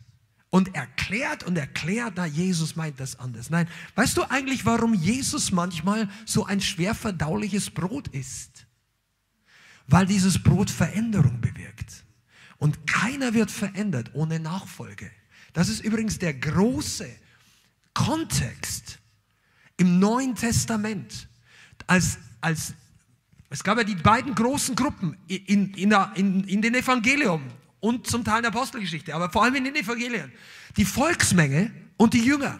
und 0.50 0.74
erklärt 0.74 1.44
und 1.44 1.56
erklärt, 1.56 2.14
na, 2.16 2.26
Jesus 2.26 2.76
meint 2.76 3.00
das 3.00 3.20
anders. 3.20 3.52
Nein, 3.52 3.68
weißt 3.94 4.18
du 4.18 4.24
eigentlich, 4.24 4.66
warum 4.66 4.96
Jesus 4.96 5.52
manchmal 5.52 6.10
so 6.26 6.46
ein 6.46 6.62
schwer 6.62 6.96
verdauliches 6.96 7.70
Brot 7.70 8.08
ist? 8.08 8.53
Weil 9.88 10.06
dieses 10.06 10.42
Brot 10.42 10.70
Veränderung 10.70 11.42
bewirkt. 11.42 12.04
Und 12.58 12.88
keiner 12.88 13.34
wird 13.34 13.52
verändert 13.52 14.12
ohne 14.14 14.40
Nachfolge. 14.40 15.12
Das 15.54 15.70
ist 15.70 15.84
übrigens 15.84 16.18
der 16.18 16.34
große 16.34 17.10
Kontext 17.94 19.00
im 19.78 20.00
Neuen 20.00 20.36
Testament. 20.36 21.28
Als, 21.88 22.18
als, 22.42 22.74
es 23.50 23.64
gab 23.64 23.78
ja 23.78 23.84
die 23.84 23.96
beiden 23.96 24.34
großen 24.34 24.76
Gruppen 24.76 25.18
in, 25.28 25.74
in, 25.74 25.92
in, 26.16 26.44
in 26.46 26.62
den 26.62 26.76
Evangelium 26.76 27.44
und 27.80 28.08
zum 28.08 28.24
Teil 28.24 28.38
in 28.38 28.44
der 28.44 28.52
Apostelgeschichte, 28.54 29.14
aber 29.14 29.30
vor 29.30 29.44
allem 29.44 29.56
in 29.56 29.66
den 29.66 29.76
Evangelien. 29.76 30.32
Die 30.78 30.86
Volksmenge 30.86 31.72
und 31.98 32.14
die 32.14 32.24
Jünger. 32.24 32.60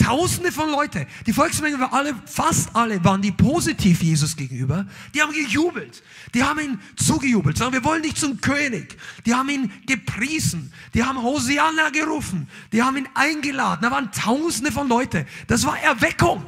Tausende 0.00 0.50
von 0.50 0.70
Leuten. 0.70 1.06
Die 1.26 1.32
Volksmenge 1.32 1.78
war 1.78 1.92
alle, 1.92 2.14
fast 2.24 2.74
alle 2.74 3.04
waren 3.04 3.20
die 3.20 3.32
positiv 3.32 4.02
Jesus 4.02 4.34
gegenüber. 4.34 4.86
Die 5.14 5.20
haben 5.20 5.32
gejubelt. 5.32 6.02
Die 6.32 6.42
haben 6.42 6.58
ihn 6.58 6.80
zugejubelt. 6.96 7.58
Sagen, 7.58 7.74
wir 7.74 7.84
wollen 7.84 8.02
dich 8.02 8.14
zum 8.14 8.40
König. 8.40 8.96
Die 9.26 9.34
haben 9.34 9.50
ihn 9.50 9.70
gepriesen. 9.86 10.72
Die 10.94 11.04
haben 11.04 11.22
Hosianna 11.22 11.90
gerufen. 11.90 12.48
Die 12.72 12.82
haben 12.82 12.96
ihn 12.96 13.08
eingeladen. 13.12 13.82
Da 13.82 13.90
waren 13.90 14.10
Tausende 14.10 14.72
von 14.72 14.88
Leuten. 14.88 15.26
Das 15.48 15.66
war 15.66 15.78
Erweckung. 15.78 16.46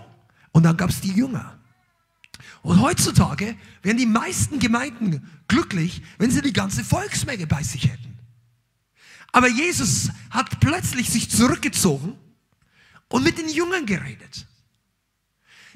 Und 0.52 0.62
dann 0.62 0.78
gab 0.78 0.88
es 0.88 1.02
die 1.02 1.12
Jünger. 1.12 1.58
Und 2.62 2.80
heutzutage 2.80 3.54
wären 3.82 3.98
die 3.98 4.06
meisten 4.06 4.60
Gemeinden 4.60 5.28
glücklich, 5.46 6.00
wenn 6.16 6.30
sie 6.30 6.40
die 6.40 6.54
ganze 6.54 6.84
Volksmenge 6.84 7.46
bei 7.46 7.62
sich 7.62 7.84
hätten. 7.84 8.16
Aber 9.30 9.48
Jesus 9.48 10.08
hat 10.30 10.58
plötzlich 10.60 11.10
sich 11.10 11.28
zurückgezogen 11.30 12.14
und 13.12 13.22
mit 13.22 13.38
den 13.38 13.48
Jüngern 13.48 13.86
geredet. 13.86 14.46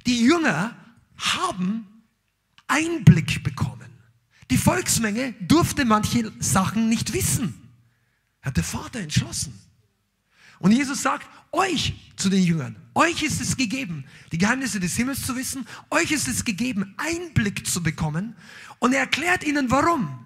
Die 0.06 0.22
Jünger 0.22 0.74
haben 1.16 1.86
Einblick 2.66 3.44
bekommen. 3.44 3.90
Die 4.50 4.56
Volksmenge 4.56 5.34
durfte 5.40 5.84
manche 5.84 6.32
Sachen 6.38 6.88
nicht 6.88 7.12
wissen. 7.12 7.70
Hat 8.40 8.56
der 8.56 8.64
Vater 8.64 9.00
entschlossen. 9.00 9.60
Und 10.58 10.72
Jesus 10.72 11.02
sagt, 11.02 11.28
euch 11.52 11.94
zu 12.16 12.30
den 12.30 12.42
Jüngern, 12.42 12.76
euch 12.94 13.22
ist 13.22 13.42
es 13.42 13.58
gegeben, 13.58 14.06
die 14.32 14.38
Geheimnisse 14.38 14.80
des 14.80 14.96
Himmels 14.96 15.26
zu 15.26 15.36
wissen, 15.36 15.66
euch 15.90 16.12
ist 16.12 16.28
es 16.28 16.44
gegeben, 16.44 16.94
Einblick 16.96 17.66
zu 17.66 17.82
bekommen. 17.82 18.34
Und 18.78 18.94
er 18.94 19.00
erklärt 19.00 19.44
ihnen, 19.44 19.70
warum. 19.70 20.24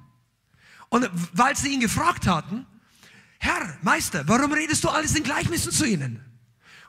Und 0.90 1.10
weil 1.32 1.56
sie 1.56 1.74
ihn 1.74 1.80
gefragt 1.80 2.28
hatten, 2.28 2.66
Herr, 3.38 3.76
Meister, 3.82 4.28
warum 4.28 4.52
redest 4.52 4.84
du 4.84 4.88
alles 4.90 5.16
in 5.16 5.24
Gleichnissen 5.24 5.72
zu 5.72 5.84
ihnen? 5.84 6.29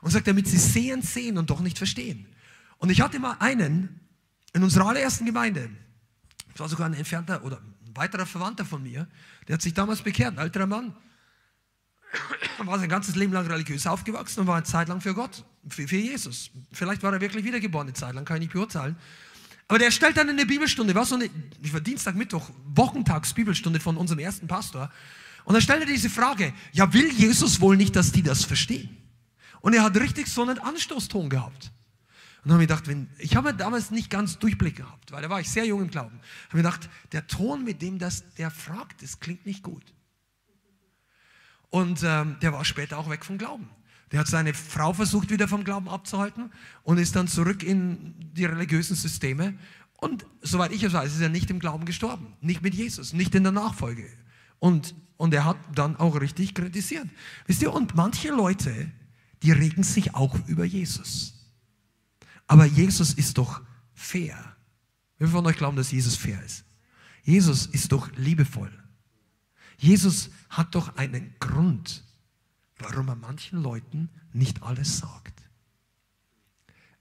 Und 0.02 0.10
sagt, 0.10 0.26
damit 0.26 0.46
sie 0.46 0.58
sehen, 0.58 1.00
sehen 1.00 1.38
und 1.38 1.48
doch 1.48 1.60
nicht 1.60 1.78
verstehen. 1.78 2.26
Und 2.76 2.90
ich 2.90 3.00
hatte 3.00 3.18
mal 3.18 3.36
einen 3.38 4.00
in 4.52 4.62
unserer 4.62 4.88
allerersten 4.88 5.24
Gemeinde, 5.24 5.70
das 6.50 6.60
war 6.60 6.68
sogar 6.68 6.86
ein 6.86 6.94
entfernter 6.94 7.44
oder 7.44 7.58
ein 7.58 7.96
weiterer 7.96 8.26
Verwandter 8.26 8.66
von 8.66 8.82
mir, 8.82 9.08
der 9.48 9.54
hat 9.54 9.62
sich 9.62 9.72
damals 9.72 10.02
bekehrt, 10.02 10.36
ein 10.36 10.44
älterer 10.44 10.66
Mann, 10.66 10.94
war 12.58 12.78
sein 12.78 12.88
ganzes 12.88 13.16
Leben 13.16 13.32
lang 13.32 13.46
religiös 13.46 13.86
aufgewachsen 13.86 14.40
und 14.40 14.46
war 14.46 14.56
eine 14.56 14.64
Zeit 14.64 14.88
lang 14.88 15.00
für 15.00 15.14
Gott, 15.14 15.44
für, 15.68 15.88
für 15.88 15.96
Jesus. 15.96 16.50
Vielleicht 16.72 17.02
war 17.02 17.12
er 17.12 17.20
wirklich 17.20 17.44
wiedergeboren 17.44 17.86
eine 17.86 17.94
Zeit 17.94 18.14
lang, 18.14 18.24
kann 18.24 18.36
ich 18.36 18.42
nicht 18.42 18.52
beurteilen. 18.52 18.96
Aber 19.68 19.78
der 19.78 19.90
stellt 19.90 20.16
dann 20.16 20.28
in 20.28 20.36
der 20.36 20.44
Bibelstunde, 20.44 20.94
war 20.94 21.06
so 21.06 21.14
eine, 21.14 21.30
ich 21.62 21.72
war 21.72 21.80
Dienstag, 21.80 22.14
Mittwoch, 22.14 22.50
Wochentags 22.74 23.32
Bibelstunde 23.32 23.80
von 23.80 23.96
unserem 23.96 24.18
ersten 24.18 24.46
Pastor. 24.46 24.90
Und 25.44 25.54
dann 25.54 25.62
stellt 25.62 25.80
er 25.80 25.86
diese 25.86 26.10
Frage, 26.10 26.52
ja, 26.72 26.92
will 26.92 27.10
Jesus 27.10 27.60
wohl 27.60 27.76
nicht, 27.76 27.96
dass 27.96 28.12
die 28.12 28.22
das 28.22 28.44
verstehen? 28.44 29.01
Und 29.62 29.74
er 29.74 29.84
hat 29.84 29.96
richtig 29.96 30.26
so 30.26 30.42
einen 30.42 30.58
Anstoßton 30.58 31.30
gehabt. 31.30 31.72
Und 32.42 32.48
dann 32.48 32.54
habe 32.54 32.64
ich 32.64 32.68
gedacht, 32.68 32.88
wenn, 32.88 33.08
ich 33.18 33.36
habe 33.36 33.54
damals 33.54 33.92
nicht 33.92 34.10
ganz 34.10 34.38
Durchblick 34.38 34.76
gehabt, 34.76 35.12
weil 35.12 35.22
da 35.22 35.30
war 35.30 35.40
ich 35.40 35.48
sehr 35.48 35.64
jung 35.64 35.82
im 35.82 35.90
Glauben. 35.90 36.20
Ich 36.22 36.48
habe 36.48 36.58
gedacht, 36.58 36.90
der 37.12 37.28
Ton, 37.28 37.62
mit 37.64 37.80
dem 37.80 38.00
das, 38.00 38.24
der 38.34 38.50
fragt, 38.50 39.02
das 39.02 39.20
klingt 39.20 39.46
nicht 39.46 39.62
gut. 39.62 39.94
Und 41.70 42.02
ähm, 42.02 42.36
der 42.42 42.52
war 42.52 42.64
später 42.64 42.98
auch 42.98 43.08
weg 43.08 43.24
vom 43.24 43.38
Glauben. 43.38 43.70
Der 44.10 44.20
hat 44.20 44.26
seine 44.26 44.52
Frau 44.52 44.92
versucht, 44.92 45.30
wieder 45.30 45.46
vom 45.46 45.62
Glauben 45.62 45.88
abzuhalten 45.88 46.50
und 46.82 46.98
ist 46.98 47.14
dann 47.14 47.28
zurück 47.28 47.62
in 47.62 48.14
die 48.34 48.44
religiösen 48.44 48.96
Systeme. 48.96 49.54
Und 49.98 50.26
soweit 50.42 50.72
ich 50.72 50.82
es 50.82 50.92
weiß, 50.92 51.14
ist 51.14 51.20
er 51.20 51.28
nicht 51.28 51.48
im 51.50 51.60
Glauben 51.60 51.84
gestorben. 51.84 52.34
Nicht 52.40 52.60
mit 52.60 52.74
Jesus, 52.74 53.12
nicht 53.12 53.34
in 53.36 53.44
der 53.44 53.52
Nachfolge. 53.52 54.06
Und, 54.58 54.96
und 55.16 55.32
er 55.32 55.44
hat 55.44 55.56
dann 55.72 55.94
auch 55.96 56.20
richtig 56.20 56.54
kritisiert. 56.54 57.06
Wisst 57.46 57.62
ihr, 57.62 57.72
und 57.72 57.94
manche 57.94 58.30
Leute, 58.30 58.90
die 59.42 59.52
regen 59.52 59.82
sich 59.82 60.14
auch 60.14 60.38
über 60.46 60.64
Jesus. 60.64 61.34
Aber 62.46 62.64
Jesus 62.64 63.14
ist 63.14 63.38
doch 63.38 63.62
fair. 63.94 64.56
Wer 65.18 65.28
von 65.28 65.46
euch 65.46 65.56
glauben, 65.56 65.76
dass 65.76 65.92
Jesus 65.92 66.16
fair 66.16 66.42
ist? 66.42 66.64
Jesus 67.24 67.66
ist 67.66 67.92
doch 67.92 68.10
liebevoll. 68.16 68.72
Jesus 69.78 70.30
hat 70.48 70.74
doch 70.74 70.96
einen 70.96 71.34
Grund, 71.40 72.04
warum 72.78 73.08
er 73.08 73.16
manchen 73.16 73.62
Leuten 73.62 74.10
nicht 74.32 74.62
alles 74.62 74.98
sagt. 74.98 75.42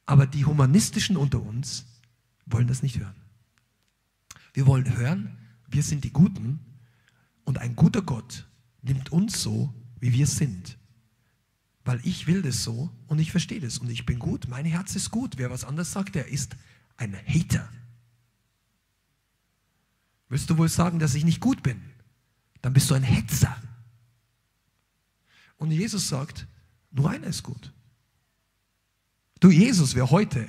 Aber 0.05 0.25
die 0.27 0.45
Humanistischen 0.45 1.17
unter 1.17 1.41
uns 1.41 1.85
wollen 2.45 2.67
das 2.67 2.83
nicht 2.83 2.99
hören. 2.99 3.15
Wir 4.53 4.67
wollen 4.67 4.97
hören, 4.97 5.37
wir 5.67 5.83
sind 5.83 6.03
die 6.03 6.11
Guten 6.11 6.59
und 7.45 7.59
ein 7.59 7.75
guter 7.75 8.01
Gott 8.01 8.47
nimmt 8.81 9.11
uns 9.11 9.41
so, 9.41 9.73
wie 9.99 10.11
wir 10.13 10.27
sind. 10.27 10.77
Weil 11.83 11.99
ich 12.03 12.27
will 12.27 12.41
das 12.41 12.63
so 12.63 12.91
und 13.07 13.19
ich 13.19 13.31
verstehe 13.31 13.59
das 13.59 13.79
und 13.79 13.89
ich 13.89 14.05
bin 14.05 14.19
gut, 14.19 14.47
mein 14.47 14.65
Herz 14.65 14.95
ist 14.95 15.09
gut. 15.09 15.37
Wer 15.37 15.49
was 15.49 15.63
anderes 15.63 15.91
sagt, 15.91 16.15
der 16.15 16.27
ist 16.27 16.55
ein 16.97 17.15
Hater. 17.15 17.67
Willst 20.29 20.49
du 20.49 20.57
wohl 20.57 20.69
sagen, 20.69 20.99
dass 20.99 21.15
ich 21.15 21.25
nicht 21.25 21.39
gut 21.39 21.63
bin? 21.63 21.81
Dann 22.61 22.73
bist 22.73 22.89
du 22.89 22.93
ein 22.93 23.03
Hetzer. 23.03 23.55
Und 25.57 25.71
Jesus 25.71 26.07
sagt, 26.07 26.47
nur 26.91 27.09
einer 27.09 27.27
ist 27.27 27.43
gut. 27.43 27.73
Du, 29.39 29.49
Jesus 29.49 29.95
wäre 29.95 30.09
heute 30.11 30.47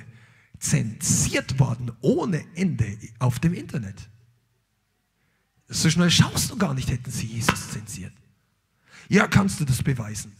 zensiert 0.59 1.59
worden 1.59 1.91
ohne 2.01 2.45
Ende 2.55 2.97
auf 3.19 3.39
dem 3.39 3.53
Internet. 3.53 4.09
So 5.67 5.89
schnell 5.89 6.11
schaust 6.11 6.51
du 6.51 6.57
gar 6.57 6.73
nicht, 6.73 6.89
hätten 6.89 7.11
sie 7.11 7.25
Jesus 7.25 7.71
zensiert. 7.71 8.13
Ja, 9.09 9.27
kannst 9.27 9.59
du 9.59 9.65
das 9.65 9.83
beweisen? 9.83 10.31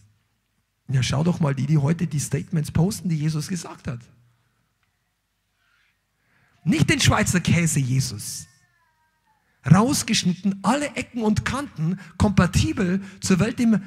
Ja, 0.87 1.01
schau 1.01 1.23
doch 1.23 1.39
mal 1.39 1.55
die, 1.55 1.65
die 1.65 1.77
heute 1.77 2.07
die 2.07 2.19
Statements 2.19 2.71
posten, 2.71 3.09
die 3.09 3.17
Jesus 3.17 3.47
gesagt 3.47 3.87
hat. 3.87 3.99
Nicht 6.65 6.89
den 6.89 6.99
Schweizer 6.99 7.39
Käse 7.39 7.79
Jesus. 7.79 8.47
Rausgeschnitten, 9.69 10.59
alle 10.63 10.87
Ecken 10.95 11.21
und 11.21 11.45
Kanten 11.45 11.99
kompatibel 12.17 13.01
zur 13.21 13.39
Welt 13.39 13.59
im 13.59 13.81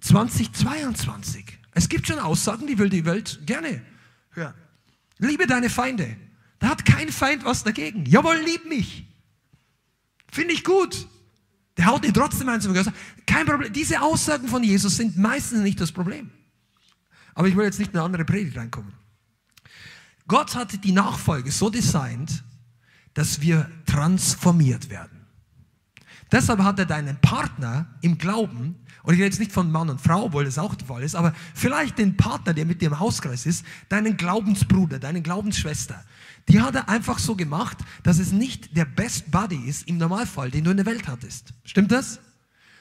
2022. 0.00 1.58
Es 1.74 1.88
gibt 1.88 2.06
schon 2.06 2.18
Aussagen, 2.18 2.66
die 2.66 2.78
will 2.78 2.90
die 2.90 3.04
Welt 3.04 3.40
gerne 3.46 3.82
hören. 4.30 4.54
Liebe 5.18 5.46
deine 5.46 5.70
Feinde. 5.70 6.16
Da 6.58 6.68
hat 6.70 6.84
kein 6.84 7.10
Feind 7.10 7.44
was 7.44 7.62
dagegen. 7.64 8.04
Jawohl, 8.06 8.36
lieb 8.38 8.66
mich. 8.66 9.04
Finde 10.30 10.54
ich 10.54 10.64
gut. 10.64 11.08
Der 11.76 11.86
haut 11.86 12.04
dir 12.04 12.12
trotzdem 12.12 12.48
eins 12.48 12.66
im 12.66 12.74
Gehör. 12.74 12.92
Kein 13.26 13.46
Problem. 13.46 13.72
Diese 13.72 14.00
Aussagen 14.00 14.48
von 14.48 14.62
Jesus 14.62 14.96
sind 14.96 15.16
meistens 15.16 15.60
nicht 15.60 15.80
das 15.80 15.92
Problem. 15.92 16.30
Aber 17.34 17.48
ich 17.48 17.56
will 17.56 17.64
jetzt 17.64 17.78
nicht 17.78 17.92
in 17.92 17.96
eine 17.96 18.04
andere 18.04 18.24
Predigt 18.24 18.56
reinkommen. 18.56 18.92
Gott 20.28 20.54
hat 20.54 20.84
die 20.84 20.92
Nachfolge 20.92 21.50
so 21.50 21.70
designt, 21.70 22.44
dass 23.14 23.40
wir 23.40 23.70
transformiert 23.86 24.90
werden. 24.90 25.26
Deshalb 26.30 26.60
hat 26.60 26.78
er 26.78 26.86
deinen 26.86 27.20
Partner 27.20 27.86
im 28.00 28.16
Glauben, 28.16 28.76
und 29.02 29.14
ich 29.14 29.18
rede 29.18 29.26
jetzt 29.26 29.38
nicht 29.38 29.52
von 29.52 29.70
Mann 29.70 29.90
und 29.90 30.00
Frau, 30.00 30.24
obwohl 30.24 30.44
das 30.44 30.58
auch 30.58 30.74
der 30.74 30.86
Fall 30.86 31.02
ist, 31.02 31.14
aber 31.14 31.34
vielleicht 31.54 31.98
den 31.98 32.16
Partner, 32.16 32.54
der 32.54 32.64
mit 32.64 32.80
dir 32.80 32.86
im 32.86 32.98
Hauskreis 32.98 33.44
ist, 33.44 33.66
deinen 33.90 34.16
Glaubensbruder, 34.16 34.98
deine 34.98 35.20
Glaubensschwester, 35.20 36.02
die 36.48 36.60
hat 36.60 36.74
er 36.74 36.88
einfach 36.88 37.18
so 37.18 37.36
gemacht, 37.36 37.78
dass 38.02 38.18
es 38.18 38.32
nicht 38.32 38.76
der 38.76 38.84
Best 38.84 39.30
Buddy 39.30 39.68
ist 39.68 39.88
im 39.88 39.98
Normalfall, 39.98 40.50
den 40.50 40.64
du 40.64 40.70
in 40.70 40.76
der 40.76 40.86
Welt 40.86 41.08
hattest. 41.08 41.54
Stimmt 41.64 41.92
das? 41.92 42.20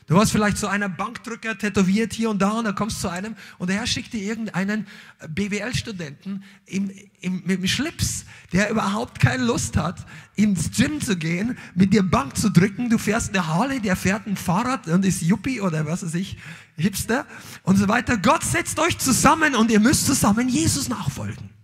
Du 0.08 0.18
warst 0.18 0.34
vielleicht 0.34 0.58
so 0.58 0.68
einer 0.68 0.90
Bankdrücker 0.90 1.58
tätowiert 1.58 2.12
hier 2.12 2.30
und 2.30 2.42
da 2.42 2.52
und 2.52 2.66
dann 2.66 2.76
kommst 2.76 2.98
du 2.98 3.02
zu 3.02 3.10
einem 3.10 3.36
und 3.60 3.70
der 3.70 3.78
Herr 3.78 3.88
schickt 3.88 4.12
dir 4.12 4.22
irgendeinen 4.22 4.86
BWL-Studenten 5.30 6.44
im, 6.66 6.92
im, 7.22 7.44
mit 7.46 7.62
dem 7.62 7.68
Schlips, 7.68 8.26
der 8.52 8.70
überhaupt 8.72 9.22
keine 9.22 9.46
Lust 9.46 9.78
hat, 9.78 10.06
ins 10.36 10.72
Gym 10.72 11.00
zu 11.00 11.16
gehen, 11.16 11.58
mit 11.76 11.94
dir 11.94 12.04
Bank 12.04 12.36
zu 12.36 12.50
drücken. 12.50 12.90
Du 12.90 12.98
fährst 12.98 13.30
eine 13.30 13.48
Harley, 13.48 13.80
der 13.80 13.96
fährt 13.96 14.28
ein 14.28 14.36
Fahrrad 14.36 14.88
und 14.88 15.06
ist 15.06 15.22
Yuppie 15.22 15.62
oder 15.62 15.86
was 15.86 16.04
weiß 16.04 16.16
ich, 16.16 16.38
Hipster 16.76 17.26
und 17.64 17.78
so 17.78 17.88
weiter. 17.88 18.18
Gott 18.18 18.44
setzt 18.44 18.80
euch 18.80 18.98
zusammen 18.98 19.56
und 19.56 19.72
ihr 19.72 19.80
müsst 19.80 20.08
zusammen 20.08 20.50
Jesus 20.50 20.90
nachfolgen. 20.90 21.61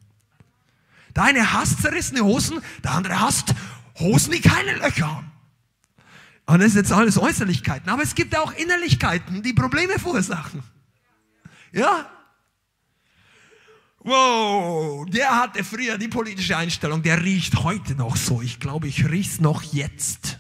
Der 1.18 1.24
eine 1.24 1.52
hasst 1.52 1.82
zerrissene 1.82 2.24
Hosen, 2.24 2.62
der 2.84 2.92
andere 2.92 3.20
hasst 3.20 3.56
Hosen, 3.98 4.34
die 4.34 4.40
keine 4.40 4.76
Löcher 4.76 5.16
haben. 5.16 5.32
Und 6.46 6.60
das 6.60 6.68
ist 6.68 6.76
jetzt 6.76 6.92
alles 6.92 7.18
Äußerlichkeiten. 7.18 7.90
Aber 7.90 8.04
es 8.04 8.14
gibt 8.14 8.38
auch 8.38 8.54
Innerlichkeiten, 8.54 9.42
die 9.42 9.54
Probleme 9.54 9.98
verursachen. 9.98 10.62
Ja? 11.72 12.08
Wow, 14.02 15.08
der 15.10 15.36
hatte 15.36 15.64
früher 15.64 15.98
die 15.98 16.08
politische 16.08 16.56
Einstellung, 16.56 17.02
der 17.02 17.24
riecht 17.24 17.64
heute 17.64 17.96
noch 17.96 18.16
so. 18.16 18.44
Ich 18.44 18.60
glaube, 18.60 18.88
ich 18.88 19.10
riech's 19.10 19.40
noch 19.40 19.64
jetzt. 19.64 20.38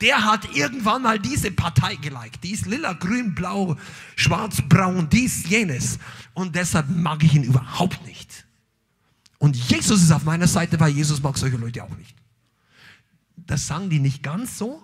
Der 0.00 0.24
hat 0.24 0.56
irgendwann 0.56 1.02
mal 1.02 1.18
diese 1.18 1.50
Partei 1.50 1.96
geliked. 1.96 2.42
Die 2.42 2.52
ist 2.52 2.64
lila, 2.64 2.94
grün, 2.94 3.34
blau, 3.34 3.76
schwarz, 4.16 4.62
braun, 4.66 5.10
dies, 5.10 5.46
jenes. 5.46 5.98
Und 6.32 6.56
deshalb 6.56 6.88
mag 6.88 7.22
ich 7.22 7.34
ihn 7.34 7.44
überhaupt 7.44 8.04
nicht. 8.06 8.43
Und 9.44 9.56
Jesus 9.56 10.02
ist 10.02 10.10
auf 10.10 10.24
meiner 10.24 10.48
Seite, 10.48 10.80
weil 10.80 10.92
Jesus 10.92 11.22
mag 11.22 11.36
solche 11.36 11.58
Leute 11.58 11.84
auch 11.84 11.94
nicht. 11.96 12.16
Das 13.36 13.66
sagen 13.66 13.90
die 13.90 13.98
nicht 13.98 14.22
ganz 14.22 14.56
so, 14.56 14.82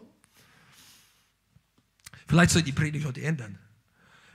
Vielleicht 2.31 2.53
soll 2.53 2.62
die 2.62 2.70
Predigt 2.70 3.07
heute 3.07 3.23
ändern. 3.23 3.59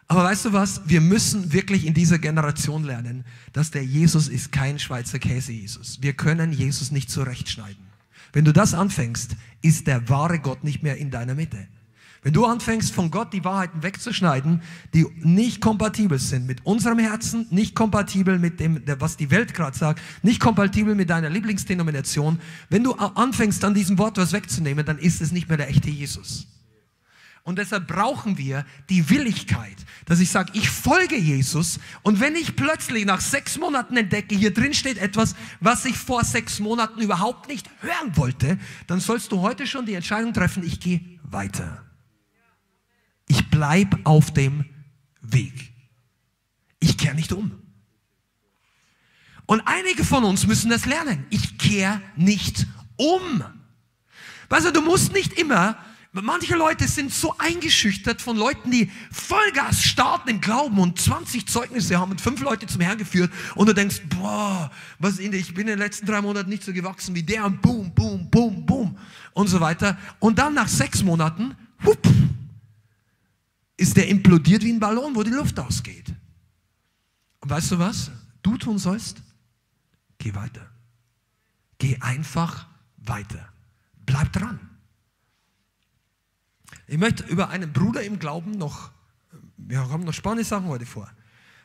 Aber 0.07 0.25
weißt 0.25 0.45
du 0.45 0.53
was? 0.53 0.81
Wir 0.85 0.99
müssen 0.99 1.53
wirklich 1.53 1.85
in 1.85 1.93
dieser 1.93 2.19
Generation 2.19 2.83
lernen, 2.83 3.23
dass 3.53 3.71
der 3.71 3.85
Jesus 3.85 4.27
ist 4.27 4.51
kein 4.51 4.79
Schweizer 4.79 5.17
Käse-Jesus. 5.17 6.01
Wir 6.01 6.11
können 6.11 6.51
Jesus 6.51 6.91
nicht 6.91 7.09
zurechtschneiden. 7.09 7.85
Wenn 8.33 8.43
du 8.43 8.51
das 8.51 8.73
anfängst, 8.73 9.37
ist 9.61 9.87
der 9.87 10.09
wahre 10.09 10.39
Gott 10.39 10.65
nicht 10.65 10.83
mehr 10.83 10.97
in 10.97 11.09
deiner 11.09 11.35
Mitte. 11.35 11.69
Wenn 12.25 12.33
du 12.33 12.47
anfängst, 12.47 12.91
von 12.91 13.11
Gott 13.11 13.33
die 13.33 13.45
Wahrheiten 13.45 13.83
wegzuschneiden, 13.83 14.63
die 14.95 15.05
nicht 15.19 15.61
kompatibel 15.61 16.17
sind 16.17 16.47
mit 16.47 16.65
unserem 16.65 16.97
Herzen, 16.97 17.45
nicht 17.51 17.75
kompatibel 17.75 18.39
mit 18.39 18.59
dem, 18.59 18.81
was 18.97 19.15
die 19.15 19.29
Welt 19.29 19.53
gerade 19.53 19.77
sagt, 19.77 20.01
nicht 20.23 20.39
kompatibel 20.39 20.95
mit 20.95 21.11
deiner 21.11 21.29
Lieblingsdenomination, 21.29 22.39
wenn 22.71 22.83
du 22.83 22.93
anfängst, 22.93 23.63
an 23.63 23.75
diesem 23.75 23.99
Wort 23.99 24.17
was 24.17 24.33
wegzunehmen, 24.33 24.83
dann 24.83 24.97
ist 24.97 25.21
es 25.21 25.31
nicht 25.31 25.49
mehr 25.49 25.57
der 25.57 25.69
echte 25.69 25.91
Jesus. 25.91 26.47
Und 27.43 27.59
deshalb 27.59 27.85
brauchen 27.85 28.39
wir 28.39 28.65
die 28.89 29.07
Willigkeit, 29.11 29.77
dass 30.07 30.19
ich 30.19 30.31
sage, 30.31 30.49
ich 30.55 30.67
folge 30.67 31.17
Jesus. 31.17 31.79
Und 32.01 32.21
wenn 32.21 32.35
ich 32.35 32.55
plötzlich 32.55 33.05
nach 33.05 33.21
sechs 33.21 33.59
Monaten 33.59 33.97
entdecke, 33.97 34.35
hier 34.35 34.51
drin 34.51 34.73
steht 34.73 34.97
etwas, 34.97 35.35
was 35.59 35.85
ich 35.85 35.95
vor 35.95 36.23
sechs 36.23 36.59
Monaten 36.59 37.01
überhaupt 37.01 37.49
nicht 37.49 37.69
hören 37.81 38.17
wollte, 38.17 38.57
dann 38.87 38.99
sollst 38.99 39.31
du 39.31 39.41
heute 39.41 39.67
schon 39.67 39.85
die 39.85 39.93
Entscheidung 39.93 40.33
treffen, 40.33 40.63
ich 40.63 40.79
gehe 40.79 41.01
weiter. 41.21 41.84
Ich 43.27 43.49
bleibe 43.49 43.99
auf 44.03 44.31
dem 44.33 44.65
Weg. 45.21 45.73
Ich 46.79 46.97
kehre 46.97 47.15
nicht 47.15 47.31
um. 47.31 47.61
Und 49.45 49.61
einige 49.65 50.03
von 50.03 50.23
uns 50.23 50.47
müssen 50.47 50.69
das 50.69 50.85
lernen. 50.85 51.25
Ich 51.29 51.57
kehre 51.57 52.01
nicht 52.15 52.65
um. 52.97 53.43
Weißt 54.49 54.67
du, 54.67 54.71
du 54.71 54.81
musst 54.81 55.13
nicht 55.13 55.33
immer 55.33 55.77
Manche 56.21 56.55
Leute 56.55 56.87
sind 56.87 57.13
so 57.13 57.35
eingeschüchtert 57.39 58.21
von 58.21 58.37
Leuten, 58.37 58.71
die 58.71 58.89
Vollgas 59.11 59.83
starten 59.83 60.29
im 60.29 60.39
Glauben 60.39 60.79
und 60.79 60.97
20 60.97 61.45
Zeugnisse 61.45 61.99
haben 61.99 62.11
und 62.11 62.21
fünf 62.21 62.39
Leute 62.39 62.67
zum 62.67 62.79
Herrn 62.79 62.97
geführt 62.97 63.33
und 63.53 63.67
du 63.67 63.73
denkst, 63.73 64.01
boah, 64.17 64.71
was 64.97 65.19
in 65.19 65.33
ich 65.33 65.53
bin 65.53 65.63
in 65.63 65.73
den 65.73 65.79
letzten 65.79 66.05
drei 66.05 66.21
Monaten 66.21 66.49
nicht 66.49 66.63
so 66.63 66.71
gewachsen 66.71 67.15
wie 67.15 67.23
der 67.23 67.43
und 67.43 67.61
boom, 67.61 67.93
boom, 67.93 68.29
boom, 68.29 68.65
boom 68.65 68.97
und 69.33 69.47
so 69.47 69.59
weiter. 69.59 69.97
Und 70.19 70.39
dann 70.39 70.53
nach 70.53 70.69
sechs 70.69 71.03
Monaten, 71.03 71.53
whoop, 71.81 72.07
ist 73.77 73.97
der 73.97 74.07
implodiert 74.07 74.63
wie 74.63 74.71
ein 74.71 74.79
Ballon, 74.79 75.15
wo 75.15 75.23
die 75.23 75.31
Luft 75.31 75.59
ausgeht. 75.59 76.13
Und 77.39 77.49
weißt 77.49 77.71
du 77.71 77.79
was? 77.79 78.11
Du 78.41 78.57
tun 78.57 78.77
sollst? 78.77 79.21
Geh 80.17 80.33
weiter. 80.33 80.69
Geh 81.77 81.97
einfach 81.99 82.67
weiter. 82.97 83.49
Bleib 84.05 84.31
dran. 84.33 84.59
Ich 86.87 86.97
möchte 86.97 87.23
über 87.25 87.49
einen 87.49 87.73
Bruder 87.73 88.03
im 88.03 88.19
Glauben 88.19 88.51
noch, 88.51 88.91
wir 89.57 89.79
haben 89.79 90.03
noch 90.03 90.13
spannende 90.13 90.45
Sachen 90.45 90.67
heute 90.67 90.85
vor, 90.85 91.11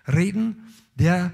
reden, 0.06 0.56
der 0.94 1.32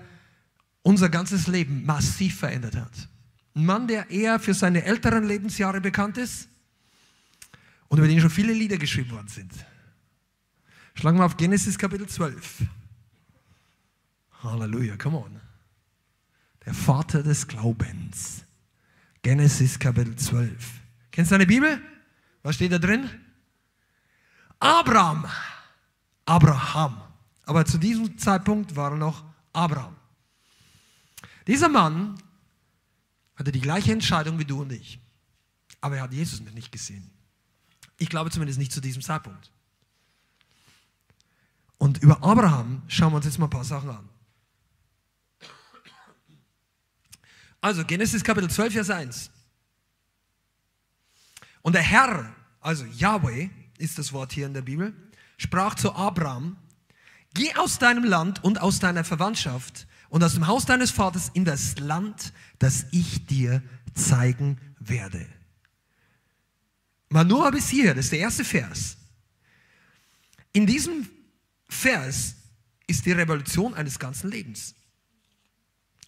unser 0.82 1.08
ganzes 1.08 1.46
Leben 1.46 1.84
massiv 1.84 2.38
verändert 2.38 2.76
hat. 2.76 3.08
Ein 3.54 3.64
Mann, 3.64 3.88
der 3.88 4.10
eher 4.10 4.38
für 4.38 4.54
seine 4.54 4.84
älteren 4.84 5.24
Lebensjahre 5.24 5.80
bekannt 5.80 6.18
ist 6.18 6.48
und 7.88 7.98
über 7.98 8.06
den 8.06 8.20
schon 8.20 8.30
viele 8.30 8.52
Lieder 8.52 8.76
geschrieben 8.76 9.12
worden 9.12 9.28
sind. 9.28 9.52
Schlagen 10.96 11.18
wir 11.18 11.26
auf 11.26 11.36
Genesis 11.36 11.76
Kapitel 11.76 12.08
12. 12.08 12.62
Halleluja, 14.42 14.96
come 14.96 15.18
on. 15.18 15.40
Der 16.64 16.72
Vater 16.72 17.22
des 17.22 17.46
Glaubens. 17.46 18.44
Genesis 19.20 19.78
Kapitel 19.78 20.16
12. 20.16 20.80
Kennst 21.10 21.30
du 21.30 21.34
deine 21.34 21.46
Bibel? 21.46 21.82
Was 22.42 22.54
steht 22.54 22.72
da 22.72 22.78
drin? 22.78 23.10
Abraham. 24.58 25.26
Abraham. 26.24 27.02
Aber 27.44 27.66
zu 27.66 27.76
diesem 27.76 28.16
Zeitpunkt 28.16 28.74
war 28.74 28.92
er 28.92 28.96
noch 28.96 29.22
Abraham. 29.52 29.94
Dieser 31.46 31.68
Mann 31.68 32.14
hatte 33.34 33.52
die 33.52 33.60
gleiche 33.60 33.92
Entscheidung 33.92 34.38
wie 34.38 34.46
du 34.46 34.62
und 34.62 34.72
ich. 34.72 34.98
Aber 35.82 35.96
er 35.96 36.04
hat 36.04 36.14
Jesus 36.14 36.40
nicht 36.40 36.72
gesehen. 36.72 37.10
Ich 37.98 38.08
glaube 38.08 38.30
zumindest 38.30 38.58
nicht 38.58 38.72
zu 38.72 38.80
diesem 38.80 39.02
Zeitpunkt. 39.02 39.50
Und 41.78 42.02
über 42.02 42.22
Abraham 42.22 42.82
schauen 42.88 43.12
wir 43.12 43.16
uns 43.16 43.26
jetzt 43.26 43.38
mal 43.38 43.46
ein 43.46 43.50
paar 43.50 43.64
Sachen 43.64 43.90
an. 43.90 44.08
Also 47.60 47.84
Genesis 47.84 48.22
Kapitel 48.22 48.48
12, 48.48 48.72
Vers 48.72 48.90
1. 48.90 49.30
Und 51.62 51.74
der 51.74 51.82
Herr, 51.82 52.32
also 52.60 52.84
Yahweh 52.84 53.50
ist 53.78 53.98
das 53.98 54.12
Wort 54.12 54.32
hier 54.32 54.46
in 54.46 54.54
der 54.54 54.62
Bibel, 54.62 54.94
sprach 55.36 55.74
zu 55.74 55.92
Abraham, 55.92 56.56
geh 57.34 57.54
aus 57.56 57.78
deinem 57.78 58.04
Land 58.04 58.44
und 58.44 58.60
aus 58.60 58.78
deiner 58.78 59.04
Verwandtschaft 59.04 59.86
und 60.08 60.22
aus 60.22 60.34
dem 60.34 60.46
Haus 60.46 60.64
deines 60.64 60.92
Vaters 60.92 61.30
in 61.34 61.44
das 61.44 61.78
Land, 61.78 62.32
das 62.58 62.86
ich 62.92 63.26
dir 63.26 63.62
zeigen 63.94 64.58
werde. 64.78 65.26
Manoah 67.08 67.50
bis 67.50 67.68
hier, 67.68 67.94
das 67.94 68.06
ist 68.06 68.12
der 68.12 68.20
erste 68.20 68.44
Vers. 68.44 68.96
In 70.52 70.66
diesem 70.66 71.08
Vers 71.68 72.36
ist 72.86 73.06
die 73.06 73.12
Revolution 73.12 73.74
eines 73.74 73.98
ganzen 73.98 74.30
Lebens. 74.30 74.74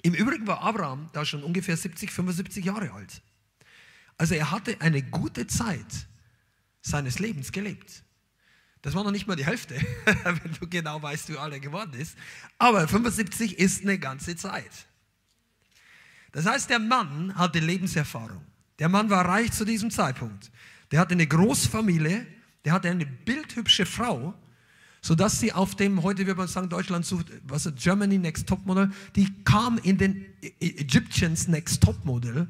Im 0.03 0.15
Übrigen 0.15 0.47
war 0.47 0.63
Abraham 0.63 1.11
da 1.13 1.25
schon 1.25 1.43
ungefähr 1.43 1.77
70, 1.77 2.13
75 2.13 2.65
Jahre 2.65 2.93
alt. 2.93 3.21
Also 4.17 4.35
er 4.35 4.51
hatte 4.51 4.81
eine 4.81 5.03
gute 5.03 5.47
Zeit 5.47 6.07
seines 6.81 7.19
Lebens 7.19 7.53
gelebt. 7.53 8.05
Das 8.83 8.95
war 8.95 9.03
noch 9.03 9.11
nicht 9.11 9.27
mal 9.27 9.37
die 9.37 9.47
Hälfte, 9.47 9.75
wenn 10.25 10.53
du 10.59 10.69
genau 10.69 11.03
weißt, 11.03 11.29
wie 11.31 11.37
alt 11.37 11.53
er 11.53 11.61
geworden 11.61 11.95
ist. 11.95 12.17
Aber 12.59 12.87
75 12.87 13.59
ist 13.59 13.83
eine 13.83 13.99
ganze 13.99 14.37
Zeit. 14.37 14.87
Das 16.33 16.47
heißt, 16.47 16.71
der 16.71 16.79
Mann 16.79 17.35
hatte 17.35 17.59
Lebenserfahrung. 17.59 18.45
Der 18.79 18.89
Mann 18.89 19.11
war 19.11 19.25
reich 19.25 19.51
zu 19.53 19.65
diesem 19.65 19.91
Zeitpunkt. 19.91 20.53
Der 20.93 21.01
hatte 21.01 21.13
eine 21.13 21.27
Großfamilie, 21.27 22.27
der 22.65 22.73
hatte 22.73 22.91
eine 22.91 23.07
bildhübsche 23.07 23.87
Frau, 23.87 24.35
sodass 25.01 25.41
sie 25.41 25.53
auf 25.53 25.75
dem, 25.75 26.03
heute 26.03 26.27
würde 26.27 26.39
man 26.39 26.49
sagen, 26.49 26.69
Deutschland 26.69 27.07
sucht, 27.07 27.27
was 27.45 27.67
ist 27.67 27.77
Germany 27.77 28.19
Next 28.19 28.47
Top 28.47 28.65
Model, 28.67 28.91
die 29.17 29.33
kam 29.45 29.79
in 29.79 29.99
den 29.99 30.25
e-, 30.43 30.53
e-, 30.61 30.79
Egyptians 30.81 31.49
Next 31.49 31.83
Top 31.83 32.05
Model, 32.05 32.49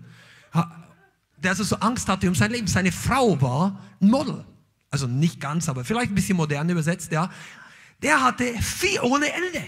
der 1.42 1.50
also 1.50 1.64
so 1.64 1.76
Angst 1.76 2.08
hatte 2.08 2.28
um 2.28 2.34
sein 2.34 2.50
Leben. 2.50 2.66
Seine 2.66 2.92
Frau 2.92 3.40
war 3.40 3.80
ein 4.00 4.10
Model. 4.10 4.44
Also 4.90 5.06
nicht 5.06 5.40
ganz, 5.40 5.68
aber 5.68 5.84
vielleicht 5.84 6.10
ein 6.10 6.14
bisschen 6.14 6.36
modern 6.36 6.68
übersetzt, 6.68 7.12
ja. 7.12 7.30
Der 8.02 8.22
hatte 8.22 8.44
Vieh 8.60 8.98
ohne 9.00 9.32
Ende. 9.32 9.62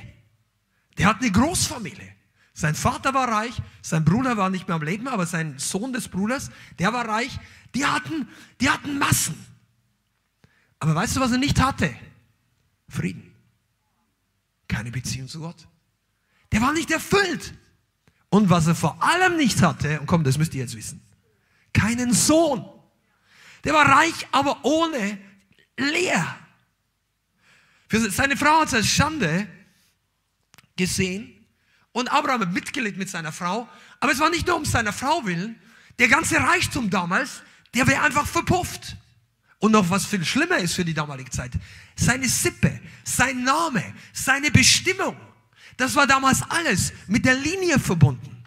Der 0.98 1.06
hat 1.06 1.20
eine 1.20 1.30
Großfamilie. 1.30 2.08
Sein 2.52 2.74
Vater 2.74 3.14
war 3.14 3.28
reich, 3.28 3.62
sein 3.80 4.04
Bruder 4.04 4.36
war 4.36 4.50
nicht 4.50 4.68
mehr 4.68 4.74
am 4.74 4.82
Leben, 4.82 5.08
aber 5.08 5.26
sein 5.26 5.58
Sohn 5.58 5.92
des 5.92 6.08
Bruders, 6.08 6.50
der 6.78 6.92
war 6.92 7.08
reich. 7.08 7.38
Die 7.74 7.86
hatten, 7.86 8.28
die 8.60 8.68
hatten 8.68 8.98
Massen. 8.98 9.34
Aber 10.80 10.94
weißt 10.94 11.16
du, 11.16 11.20
was 11.20 11.32
er 11.32 11.38
nicht 11.38 11.60
hatte? 11.60 11.94
Frieden. 12.90 13.34
Keine 14.68 14.90
Beziehung 14.90 15.28
zu 15.28 15.40
Gott. 15.40 15.66
Der 16.52 16.60
war 16.60 16.72
nicht 16.72 16.90
erfüllt. 16.90 17.54
Und 18.28 18.50
was 18.50 18.66
er 18.66 18.74
vor 18.74 19.02
allem 19.02 19.36
nicht 19.36 19.62
hatte, 19.62 20.00
und 20.00 20.06
komm, 20.06 20.22
das 20.24 20.38
müsst 20.38 20.54
ihr 20.54 20.60
jetzt 20.60 20.76
wissen, 20.76 21.02
keinen 21.72 22.12
Sohn. 22.12 22.64
Der 23.64 23.74
war 23.74 23.86
reich, 23.86 24.26
aber 24.32 24.64
ohne 24.64 25.18
leer. 25.76 26.36
Für 27.88 28.10
seine 28.10 28.36
Frau 28.36 28.60
hat 28.60 28.68
es 28.68 28.74
als 28.74 28.86
Schande 28.86 29.48
gesehen 30.76 31.44
und 31.92 32.10
Abraham 32.10 32.42
hat 32.42 32.52
mitgelegt 32.52 32.96
mit 32.96 33.10
seiner 33.10 33.32
Frau. 33.32 33.68
Aber 33.98 34.12
es 34.12 34.20
war 34.20 34.30
nicht 34.30 34.46
nur 34.46 34.56
um 34.56 34.64
seiner 34.64 34.92
Frau 34.92 35.24
willen. 35.26 35.60
Der 35.98 36.08
ganze 36.08 36.36
Reichtum 36.36 36.88
damals, 36.88 37.42
der 37.74 37.86
wäre 37.86 38.02
einfach 38.02 38.26
verpufft. 38.26 38.96
Und 39.60 39.72
noch 39.72 39.88
was 39.88 40.06
viel 40.06 40.24
schlimmer 40.24 40.58
ist 40.58 40.74
für 40.74 40.84
die 40.84 40.94
damalige 40.94 41.30
Zeit, 41.30 41.52
seine 41.94 42.28
Sippe, 42.28 42.80
sein 43.04 43.44
Name, 43.44 43.84
seine 44.12 44.50
Bestimmung, 44.50 45.16
das 45.76 45.94
war 45.94 46.06
damals 46.06 46.42
alles 46.50 46.92
mit 47.06 47.24
der 47.24 47.34
Linie 47.34 47.78
verbunden. 47.78 48.44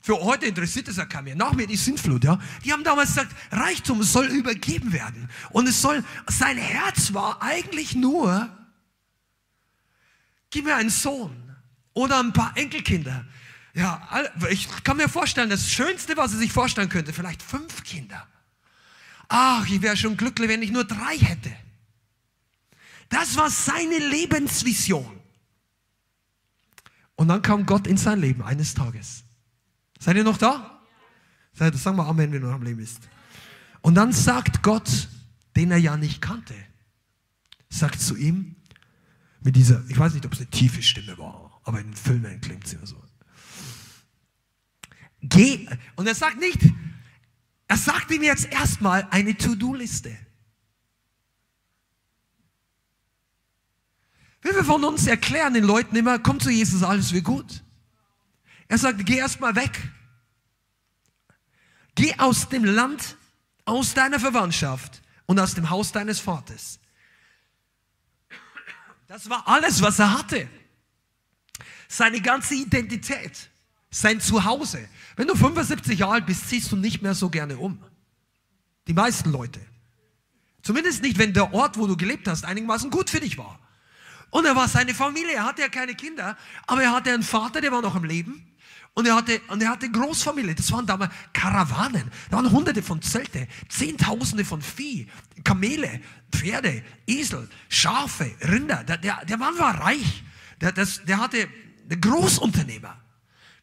Für 0.00 0.20
heute 0.20 0.46
interessiert 0.46 0.88
es 0.88 0.96
ja 0.96 1.06
keinen 1.06 1.24
mehr. 1.24 1.36
Nach 1.36 1.52
mir 1.52 1.66
die 1.66 1.76
Sintflut, 1.76 2.24
ja. 2.24 2.38
Die 2.64 2.72
haben 2.72 2.84
damals 2.84 3.10
gesagt, 3.10 3.34
Reichtum 3.50 4.02
soll 4.02 4.26
übergeben 4.26 4.92
werden. 4.92 5.28
Und 5.50 5.68
es 5.68 5.82
soll, 5.82 6.04
sein 6.28 6.56
Herz 6.56 7.12
war 7.12 7.42
eigentlich 7.42 7.94
nur, 7.96 8.48
gib 10.50 10.66
mir 10.66 10.76
einen 10.76 10.90
Sohn 10.90 11.54
oder 11.94 12.20
ein 12.20 12.32
paar 12.32 12.56
Enkelkinder. 12.56 13.26
Ja, 13.74 14.08
ich 14.50 14.68
kann 14.84 14.96
mir 14.96 15.08
vorstellen, 15.08 15.50
das 15.50 15.70
Schönste, 15.70 16.16
was 16.16 16.32
er 16.32 16.38
sich 16.38 16.52
vorstellen 16.52 16.88
könnte, 16.88 17.12
vielleicht 17.12 17.42
fünf 17.42 17.82
Kinder. 17.84 18.26
Ach, 19.28 19.68
ich 19.68 19.82
wäre 19.82 19.96
schon 19.96 20.16
glücklich, 20.16 20.48
wenn 20.48 20.62
ich 20.62 20.70
nur 20.70 20.84
drei 20.84 21.18
hätte. 21.18 21.54
Das 23.08 23.36
war 23.36 23.50
seine 23.50 23.98
Lebensvision. 23.98 25.18
Und 27.14 27.28
dann 27.28 27.42
kam 27.42 27.66
Gott 27.66 27.86
in 27.86 27.96
sein 27.96 28.20
Leben 28.20 28.42
eines 28.42 28.74
Tages. 28.74 29.24
Seid 29.98 30.16
ihr 30.16 30.24
noch 30.24 30.38
da? 30.38 30.80
Seid, 31.52 31.74
sag 31.74 31.96
mal 31.96 32.06
Amen, 32.06 32.32
wenn 32.32 32.40
du 32.40 32.46
noch 32.46 32.54
am 32.54 32.62
Leben 32.62 32.78
bist. 32.78 33.00
Und 33.80 33.94
dann 33.94 34.12
sagt 34.12 34.62
Gott, 34.62 35.08
den 35.56 35.70
er 35.70 35.78
ja 35.78 35.96
nicht 35.96 36.20
kannte, 36.20 36.54
sagt 37.68 38.00
zu 38.00 38.16
ihm, 38.16 38.56
mit 39.40 39.56
dieser, 39.56 39.84
ich 39.88 39.98
weiß 39.98 40.14
nicht, 40.14 40.26
ob 40.26 40.32
es 40.32 40.38
eine 40.40 40.50
tiefe 40.50 40.82
Stimme 40.82 41.16
war, 41.18 41.60
aber 41.64 41.80
in 41.80 41.94
Filmen 41.94 42.40
klingt 42.40 42.66
sie 42.66 42.76
immer 42.76 42.86
so. 42.86 43.02
Geh, 45.20 45.68
und 45.96 46.06
er 46.06 46.14
sagt 46.14 46.38
nicht, 46.38 46.60
er 47.68 47.76
sagt 47.76 48.10
ihm 48.10 48.22
jetzt 48.22 48.46
erstmal 48.46 49.06
eine 49.10 49.36
To-Do-Liste. 49.36 50.16
Wie 54.40 54.54
wir 54.54 54.64
von 54.64 54.84
uns 54.84 55.06
erklären 55.06 55.52
den 55.52 55.64
Leuten 55.64 55.94
immer, 55.94 56.18
komm 56.18 56.40
zu 56.40 56.50
Jesus, 56.50 56.82
alles 56.82 57.12
wird 57.12 57.24
gut. 57.24 57.62
Er 58.68 58.78
sagt, 58.78 59.04
geh 59.04 59.16
erstmal 59.16 59.54
weg. 59.54 59.90
Geh 61.94 62.14
aus 62.18 62.48
dem 62.48 62.64
Land, 62.64 63.16
aus 63.64 63.92
deiner 63.92 64.20
Verwandtschaft 64.20 65.02
und 65.26 65.38
aus 65.38 65.54
dem 65.54 65.68
Haus 65.68 65.92
deines 65.92 66.20
Vaters. 66.20 66.78
Das 69.08 69.28
war 69.28 69.46
alles, 69.48 69.82
was 69.82 69.98
er 69.98 70.16
hatte. 70.16 70.48
Seine 71.88 72.20
ganze 72.20 72.54
Identität, 72.54 73.50
sein 73.90 74.20
Zuhause. 74.20 74.88
Wenn 75.18 75.26
du 75.26 75.34
75 75.34 75.98
Jahre 75.98 76.12
alt 76.12 76.26
bist, 76.26 76.48
ziehst 76.48 76.70
du 76.70 76.76
nicht 76.76 77.02
mehr 77.02 77.12
so 77.12 77.28
gerne 77.28 77.58
um. 77.58 77.82
Die 78.86 78.92
meisten 78.92 79.32
Leute. 79.32 79.58
Zumindest 80.62 81.02
nicht, 81.02 81.18
wenn 81.18 81.32
der 81.32 81.52
Ort, 81.52 81.76
wo 81.76 81.88
du 81.88 81.96
gelebt 81.96 82.28
hast, 82.28 82.44
einigermaßen 82.44 82.88
gut 82.88 83.10
für 83.10 83.18
dich 83.18 83.36
war. 83.36 83.58
Und 84.30 84.44
er 84.44 84.54
war 84.54 84.68
seine 84.68 84.94
Familie, 84.94 85.32
er 85.32 85.44
hatte 85.44 85.62
ja 85.62 85.68
keine 85.68 85.96
Kinder, 85.96 86.36
aber 86.68 86.84
er 86.84 86.92
hatte 86.92 87.12
einen 87.12 87.24
Vater, 87.24 87.60
der 87.60 87.72
war 87.72 87.82
noch 87.82 87.96
am 87.96 88.04
Leben. 88.04 88.46
Und 88.94 89.08
er 89.08 89.16
hatte, 89.16 89.40
und 89.48 89.60
er 89.60 89.70
hatte 89.70 89.90
Großfamilie. 89.90 90.54
Das 90.54 90.70
waren 90.70 90.86
damals 90.86 91.12
Karawanen. 91.32 92.12
Da 92.30 92.36
waren 92.36 92.52
hunderte 92.52 92.84
von 92.84 93.02
Zelte, 93.02 93.48
zehntausende 93.68 94.44
von 94.44 94.62
Vieh, 94.62 95.08
Kamele, 95.42 96.00
Pferde, 96.30 96.84
Esel, 97.08 97.48
Schafe, 97.68 98.30
Rinder. 98.42 98.84
Der, 98.84 98.98
der, 98.98 99.24
der 99.24 99.36
Mann 99.36 99.58
war 99.58 99.80
reich. 99.80 100.22
Der, 100.60 100.70
das, 100.70 101.04
der 101.04 101.18
hatte 101.18 101.48
der 101.86 101.96
Großunternehmer. 101.96 102.96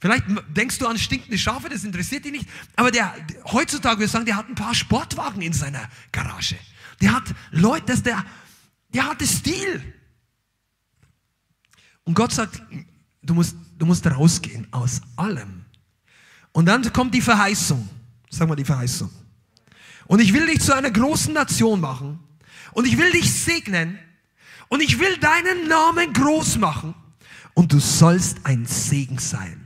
Vielleicht 0.05 0.25
denkst 0.55 0.77
du 0.77 0.85
an 0.85 0.99
stinkende 0.99 1.35
Schafe, 1.35 1.67
das 1.67 1.83
interessiert 1.83 2.25
dich 2.25 2.31
nicht. 2.31 2.47
Aber 2.75 2.91
der, 2.91 3.11
heutzutage 3.45 4.03
ich 4.03 4.11
sagen, 4.11 4.23
der 4.23 4.35
hat 4.35 4.47
ein 4.47 4.53
paar 4.53 4.75
Sportwagen 4.75 5.41
in 5.41 5.51
seiner 5.51 5.81
Garage. 6.11 6.57
Der 7.01 7.11
hat 7.11 7.23
Leute, 7.49 7.87
das 7.87 8.03
der, 8.03 8.23
der 8.89 9.09
hatte 9.09 9.25
Stil. 9.25 9.95
Und 12.03 12.13
Gott 12.13 12.33
sagt, 12.33 12.61
du 13.23 13.33
musst, 13.33 13.55
du 13.79 13.87
musst 13.87 14.05
rausgehen 14.05 14.67
aus 14.69 15.01
allem. 15.15 15.65
Und 16.51 16.67
dann 16.67 16.93
kommt 16.93 17.15
die 17.15 17.21
Verheißung. 17.21 17.89
Sag 18.29 18.47
mal 18.47 18.55
die 18.55 18.63
Verheißung. 18.63 19.09
Und 20.05 20.19
ich 20.19 20.35
will 20.35 20.45
dich 20.45 20.61
zu 20.61 20.75
einer 20.75 20.91
großen 20.91 21.33
Nation 21.33 21.81
machen. 21.81 22.19
Und 22.73 22.85
ich 22.85 22.99
will 22.99 23.11
dich 23.11 23.33
segnen. 23.33 23.97
Und 24.67 24.83
ich 24.83 24.99
will 24.99 25.17
deinen 25.17 25.67
Namen 25.67 26.13
groß 26.13 26.57
machen. 26.57 26.93
Und 27.55 27.73
du 27.73 27.79
sollst 27.79 28.45
ein 28.45 28.67
Segen 28.67 29.17
sein. 29.17 29.64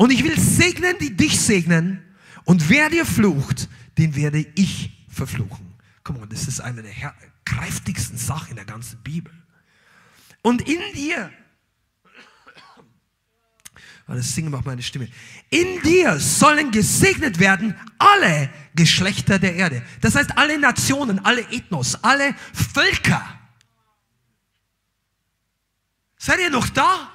Und 0.00 0.10
ich 0.12 0.24
will 0.24 0.40
segnen, 0.40 0.96
die 0.98 1.14
dich 1.14 1.38
segnen. 1.38 2.02
Und 2.46 2.70
wer 2.70 2.88
dir 2.88 3.04
flucht, 3.04 3.68
den 3.98 4.16
werde 4.16 4.46
ich 4.54 5.06
verfluchen. 5.10 5.74
Komm 6.02 6.16
on, 6.22 6.28
das 6.30 6.48
ist 6.48 6.58
eine 6.58 6.82
der 6.82 7.14
kräftigsten 7.44 8.16
Sachen 8.16 8.52
in 8.52 8.56
der 8.56 8.64
ganzen 8.64 8.98
Bibel. 9.02 9.30
Und 10.40 10.62
in 10.62 10.80
dir 10.94 11.30
das 14.06 14.34
Singen 14.34 14.50
macht 14.50 14.64
meine 14.64 14.82
Stimme. 14.82 15.06
In 15.50 15.82
dir 15.82 16.18
sollen 16.18 16.70
gesegnet 16.70 17.38
werden 17.38 17.78
alle 17.98 18.48
Geschlechter 18.74 19.38
der 19.38 19.54
Erde. 19.54 19.82
Das 20.00 20.14
heißt, 20.14 20.38
alle 20.38 20.58
Nationen, 20.58 21.22
alle 21.26 21.42
Ethnos, 21.52 22.02
alle 22.02 22.34
Völker. 22.54 23.22
Seid 26.16 26.40
ihr 26.40 26.50
noch 26.50 26.70
da? 26.70 27.12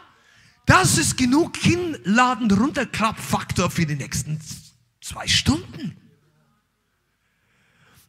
Das 0.66 0.98
ist 0.98 1.18
genug 1.18 1.54
Kinnladen 1.54 2.50
runterklappfaktor 2.52 3.70
für 3.70 3.86
die 3.86 3.96
nächsten 3.96 4.40
zwei 5.02 5.28
Stunden. 5.28 5.96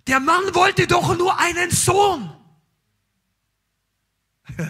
Der 0.07 0.21
Mann 0.21 0.55
wollte 0.55 0.87
doch 0.87 1.17
nur 1.19 1.39
einen 1.39 1.71
Sohn. 1.71 2.31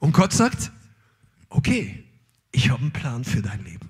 Und 0.00 0.12
Gott 0.12 0.32
sagt, 0.32 0.72
okay, 1.48 2.04
ich 2.50 2.70
habe 2.70 2.82
einen 2.82 2.92
Plan 2.92 3.24
für 3.24 3.40
dein 3.40 3.64
Leben. 3.64 3.88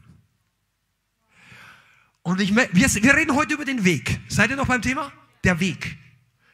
Und 2.22 2.40
ich, 2.40 2.54
wir, 2.54 2.68
wir 2.72 3.16
reden 3.16 3.34
heute 3.34 3.54
über 3.54 3.64
den 3.64 3.84
Weg. 3.84 4.20
Seid 4.28 4.50
ihr 4.50 4.56
noch 4.56 4.68
beim 4.68 4.82
Thema? 4.82 5.12
Der 5.42 5.58
Weg. 5.58 5.98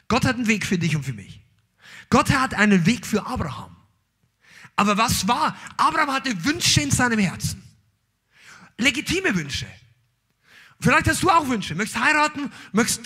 Gott 0.07 0.24
hat 0.24 0.36
einen 0.36 0.47
Weg 0.47 0.64
für 0.64 0.78
dich 0.78 0.97
und 0.97 1.03
für 1.03 1.12
mich. 1.12 1.43
Gott 2.09 2.30
hat 2.30 2.55
einen 2.55 2.86
Weg 2.86 3.07
für 3.07 3.26
Abraham. 3.26 3.78
Aber 4.79 4.97
was 4.97 5.26
war? 5.26 5.57
Abraham 5.76 6.12
hatte 6.12 6.45
Wünsche 6.45 6.81
in 6.81 6.93
seinem 6.93 7.18
Herzen. 7.18 7.61
Legitime 8.79 9.35
Wünsche. 9.35 9.66
Vielleicht 10.81 11.09
hast 11.09 11.20
du 11.20 11.31
auch 11.31 11.49
Wünsche. 11.49 11.74
Möchtest 11.74 12.01
heiraten, 12.01 12.53
möchtest 12.70 13.01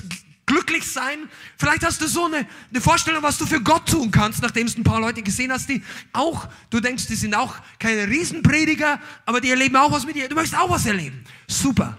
glücklich 0.45 0.85
sein. 0.85 1.31
Vielleicht 1.57 1.83
hast 1.83 2.03
du 2.03 2.09
so 2.09 2.27
eine, 2.27 2.47
eine 2.69 2.81
Vorstellung, 2.83 3.23
was 3.23 3.39
du 3.39 3.47
für 3.47 3.63
Gott 3.63 3.89
tun 3.89 4.11
kannst, 4.11 4.43
nachdem 4.43 4.67
du 4.67 4.83
ein 4.83 4.85
paar 4.85 5.01
Leute 5.01 5.23
gesehen 5.23 5.51
hast, 5.51 5.71
die 5.71 5.83
auch, 6.13 6.47
du 6.69 6.81
denkst, 6.81 7.07
die 7.07 7.15
sind 7.15 7.35
auch 7.35 7.55
keine 7.79 8.07
Riesenprediger, 8.07 9.01
aber 9.25 9.41
die 9.41 9.49
erleben 9.49 9.77
auch 9.77 9.93
was 9.93 10.05
mit 10.05 10.17
dir. 10.17 10.29
Du 10.29 10.35
möchtest 10.35 10.61
auch 10.61 10.69
was 10.69 10.85
erleben. 10.85 11.25
Super. 11.49 11.97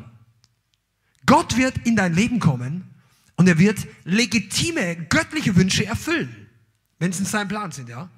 Gott 1.26 1.58
wird 1.58 1.80
in 1.88 1.96
dein 1.96 2.14
Leben 2.14 2.40
kommen 2.40 2.94
und 3.38 3.48
er 3.48 3.58
wird 3.58 3.80
legitime 4.04 5.08
göttliche 5.10 5.56
Wünsche 5.56 5.84
erfüllen, 5.84 6.48
wenn 7.00 7.10
es 7.10 7.18
in 7.18 7.26
seinem 7.26 7.48
Plan 7.48 7.72
sind, 7.72 7.90
ja. 7.90 8.12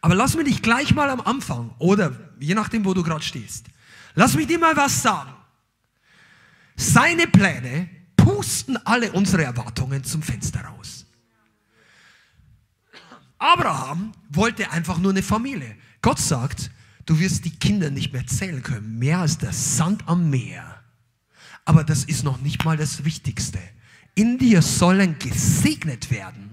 Aber 0.00 0.14
lass 0.14 0.36
mich 0.36 0.46
dich 0.46 0.62
gleich 0.62 0.94
mal 0.94 1.10
am 1.10 1.20
Anfang 1.20 1.74
oder 1.78 2.12
je 2.38 2.54
nachdem, 2.54 2.84
wo 2.84 2.94
du 2.94 3.02
gerade 3.02 3.22
stehst, 3.22 3.66
lass 4.14 4.34
mich 4.34 4.46
dir 4.46 4.58
mal 4.58 4.76
was 4.76 5.02
sagen. 5.02 5.32
Seine 6.76 7.26
Pläne 7.26 7.88
pusten 8.16 8.76
alle 8.86 9.10
unsere 9.12 9.44
Erwartungen 9.44 10.04
zum 10.04 10.22
Fenster 10.22 10.60
raus. 10.60 11.06
Abraham 13.38 14.12
wollte 14.30 14.70
einfach 14.70 14.98
nur 14.98 15.10
eine 15.10 15.22
Familie. 15.22 15.76
Gott 16.02 16.18
sagt, 16.18 16.70
du 17.06 17.18
wirst 17.18 17.44
die 17.44 17.56
Kinder 17.56 17.90
nicht 17.90 18.12
mehr 18.12 18.26
zählen 18.26 18.62
können, 18.62 18.98
mehr 18.98 19.18
als 19.18 19.38
der 19.38 19.52
Sand 19.52 20.02
am 20.06 20.30
Meer. 20.30 20.82
Aber 21.64 21.84
das 21.84 22.04
ist 22.04 22.24
noch 22.24 22.40
nicht 22.40 22.64
mal 22.64 22.76
das 22.76 23.04
Wichtigste. 23.04 23.58
In 24.14 24.38
dir 24.38 24.62
sollen 24.62 25.18
gesegnet 25.18 26.10
werden 26.10 26.48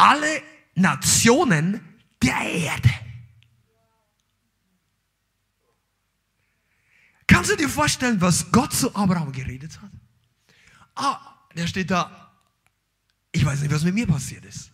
alle 0.00 0.42
Nationen 0.74 1.80
der 2.22 2.40
Erde. 2.40 2.90
Kannst 7.26 7.50
du 7.50 7.56
dir 7.56 7.68
vorstellen, 7.68 8.20
was 8.20 8.50
Gott 8.50 8.72
zu 8.72 8.94
Abraham 8.94 9.32
geredet 9.32 9.80
hat? 9.80 9.90
Ah, 10.96 11.18
der 11.56 11.66
steht 11.66 11.90
da. 11.90 12.32
Ich 13.32 13.44
weiß 13.44 13.60
nicht, 13.60 13.72
was 13.72 13.84
mit 13.84 13.94
mir 13.94 14.06
passiert 14.06 14.44
ist. 14.44 14.72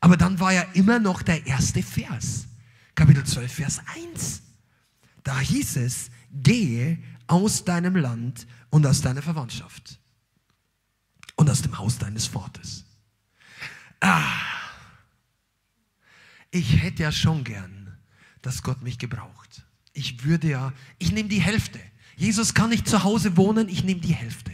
Aber 0.00 0.16
dann 0.16 0.40
war 0.40 0.52
ja 0.52 0.62
immer 0.72 0.98
noch 0.98 1.22
der 1.22 1.46
erste 1.46 1.82
Vers. 1.82 2.46
Kapitel 2.94 3.24
12, 3.24 3.52
Vers 3.52 3.80
1. 4.14 4.42
Da 5.22 5.38
hieß 5.38 5.76
es, 5.76 6.10
gehe 6.32 6.98
aus 7.26 7.64
deinem 7.64 7.96
Land 7.96 8.46
und 8.70 8.86
aus 8.86 9.02
deiner 9.02 9.22
Verwandtschaft 9.22 10.00
und 11.36 11.48
aus 11.50 11.62
dem 11.62 11.78
Haus 11.78 11.98
deines 11.98 12.26
Vaters. 12.26 12.84
Ah, 14.00 14.57
ich 16.50 16.82
hätte 16.82 17.02
ja 17.02 17.12
schon 17.12 17.44
gern, 17.44 17.96
dass 18.42 18.62
Gott 18.62 18.82
mich 18.82 18.98
gebraucht. 18.98 19.64
Ich 19.92 20.24
würde 20.24 20.48
ja, 20.48 20.72
ich 20.98 21.12
nehme 21.12 21.28
die 21.28 21.40
Hälfte. 21.40 21.80
Jesus 22.16 22.54
kann 22.54 22.70
nicht 22.70 22.88
zu 22.88 23.04
Hause 23.04 23.36
wohnen, 23.36 23.68
ich 23.68 23.84
nehme 23.84 24.00
die 24.00 24.14
Hälfte. 24.14 24.52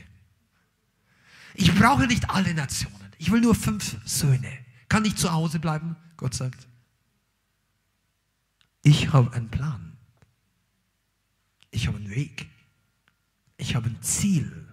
Ich 1.54 1.74
brauche 1.74 2.06
nicht 2.06 2.30
alle 2.30 2.52
Nationen. 2.54 3.12
Ich 3.18 3.30
will 3.30 3.40
nur 3.40 3.54
fünf 3.54 3.96
Söhne. 4.04 4.52
Kann 4.88 5.02
nicht 5.02 5.18
zu 5.18 5.32
Hause 5.32 5.60
bleiben? 5.60 5.96
Gott 6.16 6.34
sagt, 6.34 6.66
ich 8.82 9.12
habe 9.12 9.32
einen 9.32 9.48
Plan. 9.48 9.96
Ich 11.70 11.86
habe 11.86 11.96
einen 11.96 12.10
Weg. 12.10 12.48
Ich 13.56 13.74
habe 13.74 13.88
ein 13.88 14.02
Ziel. 14.02 14.68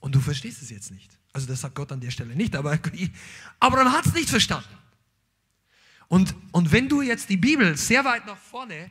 Und 0.00 0.14
du 0.14 0.20
verstehst 0.20 0.62
es 0.62 0.70
jetzt 0.70 0.90
nicht. 0.90 1.16
Also 1.32 1.46
das 1.46 1.60
sagt 1.60 1.74
Gott 1.74 1.92
an 1.92 2.00
der 2.00 2.10
Stelle 2.10 2.34
nicht, 2.34 2.56
aber 2.56 2.78
Abraham 3.60 3.92
hat 3.92 4.06
es 4.06 4.14
nicht 4.14 4.30
verstanden. 4.30 4.68
Und, 6.08 6.34
und 6.52 6.72
wenn 6.72 6.88
du 6.88 7.02
jetzt 7.02 7.28
die 7.28 7.36
Bibel 7.36 7.76
sehr 7.76 8.04
weit 8.04 8.26
nach 8.26 8.38
vorne 8.38 8.90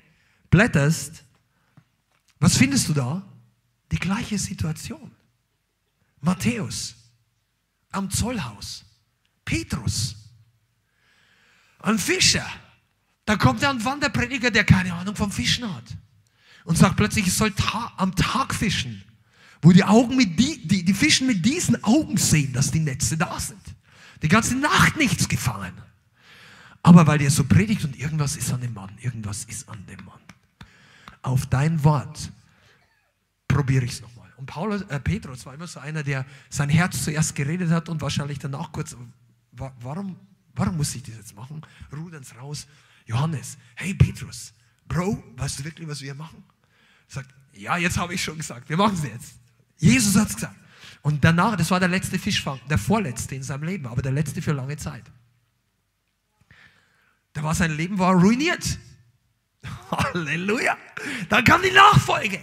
blätterst, 0.49 1.23
was 2.39 2.57
findest 2.57 2.89
du 2.89 2.93
da? 2.93 3.25
Die 3.91 3.99
gleiche 3.99 4.37
Situation. 4.37 5.11
Matthäus 6.21 6.95
am 7.91 8.11
Zollhaus, 8.11 8.83
Petrus, 9.45 10.15
ein 11.79 11.97
Fischer. 11.97 12.45
Da 13.25 13.37
kommt 13.37 13.63
ein 13.63 13.83
Wanderprediger, 13.83 14.51
der 14.51 14.65
keine 14.65 14.93
Ahnung 14.93 15.15
vom 15.15 15.31
Fischen 15.31 15.73
hat 15.73 15.85
und 16.65 16.77
sagt 16.77 16.97
plötzlich, 16.97 17.27
ich 17.27 17.33
soll 17.33 17.51
ta 17.51 17.93
am 17.97 18.15
Tag 18.15 18.53
fischen, 18.53 19.03
wo 19.61 19.71
die 19.71 19.83
Augen 19.83 20.15
mit 20.15 20.37
die, 20.37 20.67
die, 20.67 20.83
die 20.83 20.93
Fischen 20.93 21.27
mit 21.27 21.45
diesen 21.45 21.81
Augen 21.83 22.17
sehen, 22.17 22.53
dass 22.53 22.71
die 22.71 22.79
Netze 22.79 23.17
da 23.17 23.39
sind. 23.39 23.61
Die 24.21 24.27
ganze 24.27 24.55
Nacht 24.55 24.97
nichts 24.97 25.27
gefangen. 25.27 25.73
Aber 26.85 27.07
weil 27.07 27.17
der 27.17 27.31
so 27.31 27.43
predigt 27.43 27.83
und 27.83 27.97
irgendwas 27.97 28.37
ist 28.37 28.53
an 28.53 28.61
dem 28.61 28.75
Mann, 28.75 28.95
irgendwas 29.01 29.45
ist 29.45 29.67
an 29.67 29.83
dem 29.87 30.05
Mann. 30.05 30.19
Auf 31.23 31.47
dein 31.47 31.83
Wort 31.83 32.31
probiere 33.47 33.85
ich 33.85 33.93
es 33.93 34.01
nochmal. 34.01 34.31
Und 34.37 34.45
Paulus, 34.45 34.83
äh, 34.83 34.99
Petrus 34.99 35.47
war 35.47 35.55
immer 35.55 35.65
so 35.65 35.79
einer, 35.79 36.03
der 36.03 36.27
sein 36.47 36.69
Herz 36.69 37.03
zuerst 37.03 37.33
geredet 37.33 37.71
hat 37.71 37.89
und 37.89 38.01
wahrscheinlich 38.01 38.37
danach 38.37 38.71
kurz, 38.71 38.95
warum, 39.53 40.15
warum 40.53 40.77
muss 40.77 40.93
ich 40.93 41.01
das 41.01 41.15
jetzt 41.15 41.35
machen? 41.35 41.59
Ruderns 41.91 42.35
raus. 42.35 42.67
Johannes, 43.07 43.57
hey 43.73 43.95
Petrus, 43.95 44.53
Bro, 44.87 45.23
weißt 45.37 45.61
du 45.61 45.63
wirklich, 45.63 45.87
was 45.87 46.01
wir 46.01 46.13
machen? 46.13 46.43
Sagt, 47.07 47.33
ja, 47.53 47.77
jetzt 47.77 47.97
habe 47.97 48.13
ich 48.13 48.23
schon 48.23 48.37
gesagt, 48.37 48.69
wir 48.69 48.77
machen 48.77 48.93
es 48.93 49.03
jetzt. 49.05 49.39
Jesus 49.77 50.15
hat 50.15 50.29
es 50.29 50.35
gesagt. 50.35 50.55
Und 51.01 51.23
danach, 51.23 51.55
das 51.55 51.71
war 51.71 51.79
der 51.79 51.89
letzte 51.89 52.19
Fischfang, 52.19 52.59
der 52.69 52.77
vorletzte 52.77 53.33
in 53.33 53.41
seinem 53.41 53.63
Leben, 53.63 53.87
aber 53.87 54.03
der 54.03 54.11
letzte 54.11 54.39
für 54.39 54.53
lange 54.53 54.77
Zeit. 54.77 55.03
Da 57.35 57.43
war 57.43 57.53
sein 57.53 57.75
Leben 57.75 57.99
war 57.99 58.13
ruiniert. 58.13 58.79
Halleluja. 59.91 60.77
Dann 61.27 61.43
kam 61.43 61.61
die 61.61 61.71
Nachfolge. 61.71 62.39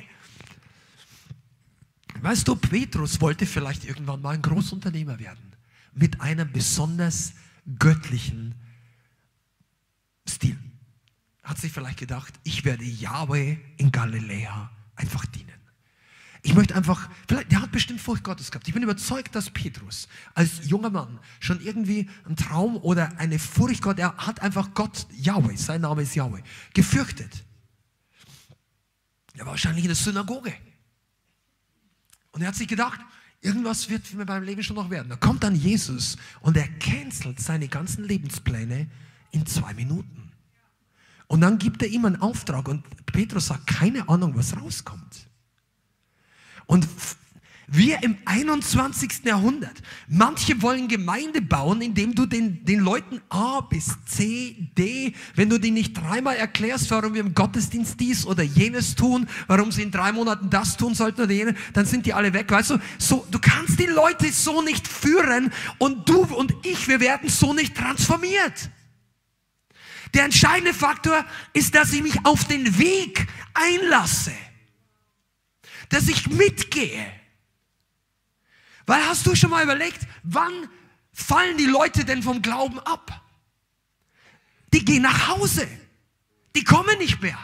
Weißt 2.20 2.46
du, 2.46 2.54
Petrus 2.54 3.18
wollte 3.22 3.46
vielleicht 3.46 3.86
irgendwann 3.86 4.20
mal 4.20 4.34
ein 4.34 4.42
Großunternehmer 4.42 5.18
werden. 5.18 5.56
Mit 5.94 6.20
einem 6.20 6.52
besonders 6.52 7.32
göttlichen 7.78 8.54
Stil. 10.28 10.58
Hat 11.42 11.56
sich 11.56 11.72
vielleicht 11.72 11.98
gedacht, 11.98 12.34
ich 12.44 12.66
werde 12.66 12.84
Yahweh 12.84 13.56
in 13.78 13.90
Galiläa 13.92 14.70
einfach 14.94 15.24
dienen. 15.24 15.51
Ich 16.44 16.54
möchte 16.54 16.74
einfach, 16.74 17.08
vielleicht, 17.28 17.52
der 17.52 17.62
hat 17.62 17.70
bestimmt 17.70 18.00
Furcht 18.00 18.24
Gottes 18.24 18.50
gehabt. 18.50 18.66
Ich 18.66 18.74
bin 18.74 18.82
überzeugt, 18.82 19.34
dass 19.36 19.48
Petrus 19.50 20.08
als 20.34 20.68
junger 20.68 20.90
Mann 20.90 21.20
schon 21.38 21.60
irgendwie 21.60 22.10
einen 22.24 22.34
Traum 22.34 22.76
oder 22.76 23.16
eine 23.18 23.38
Furcht 23.38 23.80
Gott, 23.80 24.00
er 24.00 24.16
hat 24.16 24.40
einfach 24.40 24.74
Gott, 24.74 25.06
Yahweh, 25.12 25.56
sein 25.56 25.82
Name 25.82 26.02
ist 26.02 26.16
Yahweh, 26.16 26.42
gefürchtet. 26.74 27.44
Er 29.34 29.46
war 29.46 29.52
wahrscheinlich 29.52 29.84
in 29.84 29.88
der 29.88 29.96
Synagoge. 29.96 30.52
Und 32.32 32.42
er 32.42 32.48
hat 32.48 32.56
sich 32.56 32.68
gedacht, 32.68 33.00
irgendwas 33.40 33.88
wird 33.88 34.12
mir 34.14 34.26
beim 34.26 34.42
Leben 34.42 34.64
schon 34.64 34.76
noch 34.76 34.90
werden. 34.90 35.10
Da 35.10 35.16
kommt 35.16 35.44
dann 35.44 35.54
Jesus 35.54 36.16
und 36.40 36.56
er 36.56 36.68
cancelt 36.78 37.40
seine 37.40 37.68
ganzen 37.68 38.04
Lebenspläne 38.04 38.90
in 39.30 39.46
zwei 39.46 39.74
Minuten. 39.74 40.32
Und 41.28 41.40
dann 41.40 41.58
gibt 41.58 41.82
er 41.82 41.88
ihm 41.88 42.04
einen 42.04 42.20
Auftrag 42.20 42.68
und 42.68 42.84
Petrus 43.06 43.46
sagt, 43.46 43.68
keine 43.68 44.08
Ahnung, 44.08 44.34
was 44.34 44.56
rauskommt. 44.56 45.28
Und 46.72 46.88
wir 47.66 48.02
im 48.02 48.16
21. 48.24 49.26
Jahrhundert. 49.26 49.74
Manche 50.08 50.62
wollen 50.62 50.88
Gemeinde 50.88 51.42
bauen, 51.42 51.82
indem 51.82 52.14
du 52.14 52.24
den, 52.24 52.64
den 52.64 52.80
Leuten 52.80 53.20
A 53.28 53.60
bis 53.60 53.90
C, 54.06 54.56
D, 54.78 55.12
wenn 55.34 55.50
du 55.50 55.58
denen 55.58 55.74
nicht 55.74 55.92
dreimal 55.92 56.34
erklärst, 56.34 56.90
warum 56.90 57.12
wir 57.12 57.20
im 57.20 57.34
Gottesdienst 57.34 58.00
dies 58.00 58.24
oder 58.24 58.42
jenes 58.42 58.94
tun, 58.94 59.28
warum 59.48 59.70
sie 59.70 59.82
in 59.82 59.90
drei 59.90 60.12
Monaten 60.12 60.48
das 60.48 60.78
tun 60.78 60.94
sollten 60.94 61.20
oder 61.20 61.32
jenes, 61.32 61.56
dann 61.74 61.84
sind 61.84 62.06
die 62.06 62.14
alle 62.14 62.32
weg. 62.32 62.50
Weißt 62.50 62.70
du, 62.70 62.78
so, 62.96 63.26
du 63.30 63.38
kannst 63.38 63.78
die 63.78 63.84
Leute 63.84 64.32
so 64.32 64.62
nicht 64.62 64.88
führen 64.88 65.52
und 65.76 66.08
du 66.08 66.22
und 66.22 66.54
ich, 66.62 66.88
wir 66.88 67.00
werden 67.00 67.28
so 67.28 67.52
nicht 67.52 67.76
transformiert. 67.76 68.70
Der 70.14 70.24
entscheidende 70.24 70.72
Faktor 70.72 71.22
ist, 71.52 71.74
dass 71.74 71.92
ich 71.92 72.02
mich 72.02 72.24
auf 72.24 72.44
den 72.44 72.78
Weg 72.78 73.26
einlasse 73.52 74.32
dass 75.92 76.08
ich 76.08 76.26
mitgehe. 76.28 77.06
Weil 78.86 79.06
hast 79.06 79.26
du 79.26 79.34
schon 79.34 79.50
mal 79.50 79.62
überlegt, 79.62 80.00
wann 80.22 80.68
fallen 81.12 81.58
die 81.58 81.66
Leute 81.66 82.06
denn 82.06 82.22
vom 82.22 82.40
Glauben 82.40 82.80
ab? 82.80 83.22
Die 84.72 84.84
gehen 84.84 85.02
nach 85.02 85.28
Hause. 85.28 85.68
Die 86.56 86.64
kommen 86.64 86.96
nicht 86.98 87.20
mehr. 87.20 87.38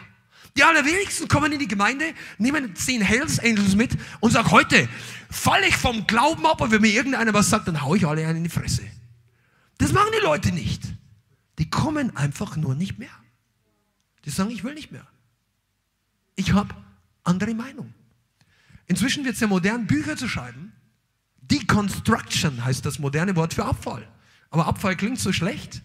Die 0.57 0.65
allerwenigsten 0.65 1.29
kommen 1.29 1.53
in 1.53 1.59
die 1.59 1.69
Gemeinde, 1.69 2.15
nehmen 2.39 2.75
zehn 2.75 3.03
Hells 3.03 3.39
Angels 3.39 3.77
mit 3.77 3.97
und 4.21 4.33
sagen, 4.33 4.51
heute, 4.51 4.89
falle 5.31 5.69
ich 5.69 5.77
vom 5.77 6.07
Glauben 6.07 6.47
ab 6.47 6.63
und 6.63 6.71
wenn 6.71 6.81
mir 6.81 6.93
irgendeiner 6.93 7.35
was 7.35 7.51
sagt, 7.51 7.69
dann 7.69 7.83
haue 7.83 7.99
ich 7.99 8.07
alle 8.07 8.27
einen 8.27 8.39
in 8.39 8.45
die 8.45 8.51
Fresse. 8.51 8.83
Das 9.77 9.93
machen 9.93 10.11
die 10.19 10.25
Leute 10.25 10.53
nicht. 10.53 10.83
Die 11.59 11.69
kommen 11.69 12.17
einfach 12.17 12.57
nur 12.57 12.75
nicht 12.75 12.99
mehr. 12.99 13.11
Die 14.25 14.31
sagen, 14.31 14.51
ich 14.51 14.65
will 14.65 14.75
nicht 14.75 14.91
mehr. 14.91 15.07
Ich 16.35 16.53
habe 16.55 16.75
andere 17.25 17.55
Meinung. 17.55 17.93
Inzwischen 18.89 19.25
wird 19.25 19.35
es 19.35 19.41
ja 19.41 19.47
modern, 19.47 19.87
Bücher 19.87 20.17
zu 20.17 20.29
schreiben. 20.29 20.73
Deconstruction 21.43 22.65
heißt 22.65 22.85
das 22.85 22.99
moderne 22.99 23.37
Wort 23.37 23.55
für 23.55 23.65
Abfall. 23.65 24.07
Aber 24.51 24.67
Abfall 24.67 24.97
klingt 24.97 25.21
so 25.21 25.33
schlecht. 25.33 25.83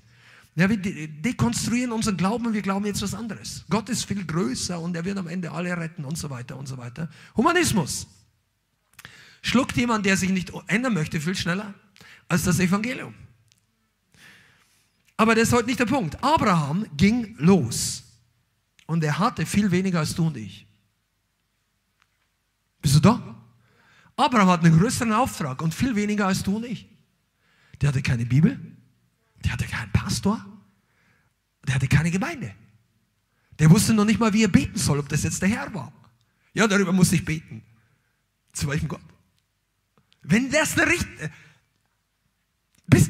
Ja, 0.55 0.69
wir 0.69 0.77
dekonstruieren 0.77 1.91
unseren 1.91 2.15
Glauben 2.15 2.45
und 2.45 2.53
wir 2.53 2.61
glauben 2.61 2.85
jetzt 2.85 3.01
was 3.01 3.13
anderes. 3.13 3.65
Gott 3.69 3.89
ist 3.89 4.05
viel 4.05 4.23
größer 4.23 4.79
und 4.79 4.95
er 4.95 5.03
wird 5.03 5.17
am 5.17 5.27
Ende 5.27 5.51
alle 5.51 5.75
retten 5.75 6.05
und 6.05 6.17
so 6.17 6.29
weiter 6.29 6.57
und 6.57 6.67
so 6.67 6.77
weiter. 6.77 7.09
Humanismus. 7.35 8.07
Schluckt 9.41 9.75
jemand, 9.75 10.05
der 10.05 10.15
sich 10.15 10.29
nicht 10.29 10.53
ändern 10.67 10.93
möchte, 10.93 11.19
viel 11.19 11.35
schneller 11.35 11.73
als 12.29 12.43
das 12.43 12.59
Evangelium. 12.59 13.13
Aber 15.17 15.35
das 15.35 15.49
ist 15.49 15.53
heute 15.53 15.67
nicht 15.67 15.79
der 15.79 15.85
Punkt. 15.85 16.23
Abraham 16.23 16.85
ging 16.95 17.35
los 17.37 18.03
und 18.85 19.03
er 19.03 19.19
hatte 19.19 19.45
viel 19.45 19.71
weniger 19.71 19.99
als 19.99 20.15
du 20.15 20.27
und 20.27 20.37
ich. 20.37 20.67
Bist 22.83 22.95
du 22.95 22.99
da? 22.99 23.45
Abraham 24.15 24.49
hat 24.49 24.63
einen 24.63 24.77
größeren 24.77 25.11
Auftrag 25.13 25.61
und 25.63 25.73
viel 25.73 25.95
weniger 25.95 26.27
als 26.27 26.43
du 26.43 26.57
und 26.57 26.65
ich. 26.65 26.87
Der 27.81 27.89
hatte 27.89 28.03
keine 28.03 28.25
Bibel, 28.25 28.59
der 29.43 29.53
hatte 29.53 29.65
keinen 29.65 29.91
Pastor, 29.91 30.45
der 31.65 31.75
hatte 31.75 31.87
keine 31.87 32.11
Gemeinde. 32.11 32.53
Der 33.57 33.71
wusste 33.71 33.93
noch 33.93 34.05
nicht 34.05 34.19
mal, 34.19 34.33
wie 34.33 34.43
er 34.43 34.49
beten 34.49 34.77
soll, 34.77 34.99
ob 34.99 35.09
das 35.09 35.23
jetzt 35.23 35.41
der 35.41 35.49
Herr 35.49 35.73
war. 35.73 35.91
Ja, 36.53 36.67
darüber 36.67 36.91
musste 36.91 37.15
ich 37.15 37.25
beten. 37.25 37.63
Zu 38.51 38.67
welchem 38.67 38.89
Gott? 38.89 39.01
Wenn 40.21 40.51
das 40.51 40.77
eine 40.77 40.91
Richt... 40.91 41.07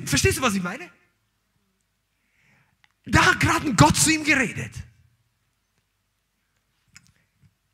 Verstehst 0.06 0.38
du, 0.38 0.42
was 0.42 0.54
ich 0.54 0.64
meine? 0.64 0.90
Da 3.06 3.26
hat 3.26 3.40
gerade 3.40 3.68
ein 3.68 3.76
Gott 3.76 3.98
zu 3.98 4.12
ihm 4.12 4.24
geredet. 4.24 4.72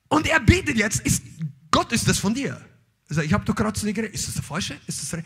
Und 0.08 0.28
er 0.28 0.40
betet 0.40 0.78
jetzt, 0.78 1.02
ist, 1.02 1.24
Gott 1.72 1.92
ist 1.92 2.08
das 2.08 2.20
von 2.20 2.34
dir. 2.34 2.60
Ich 3.10 3.34
habe 3.34 3.46
doch 3.46 3.56
gerade 3.56 3.80
zu 3.80 3.86
dir 3.86 3.94
geredet. 3.94 4.16
Ist 4.16 4.28
das 4.28 4.36
der 4.36 4.44
falsche? 4.44 4.80
Ist 4.88 5.02
das 5.02 5.10
der 5.10 5.24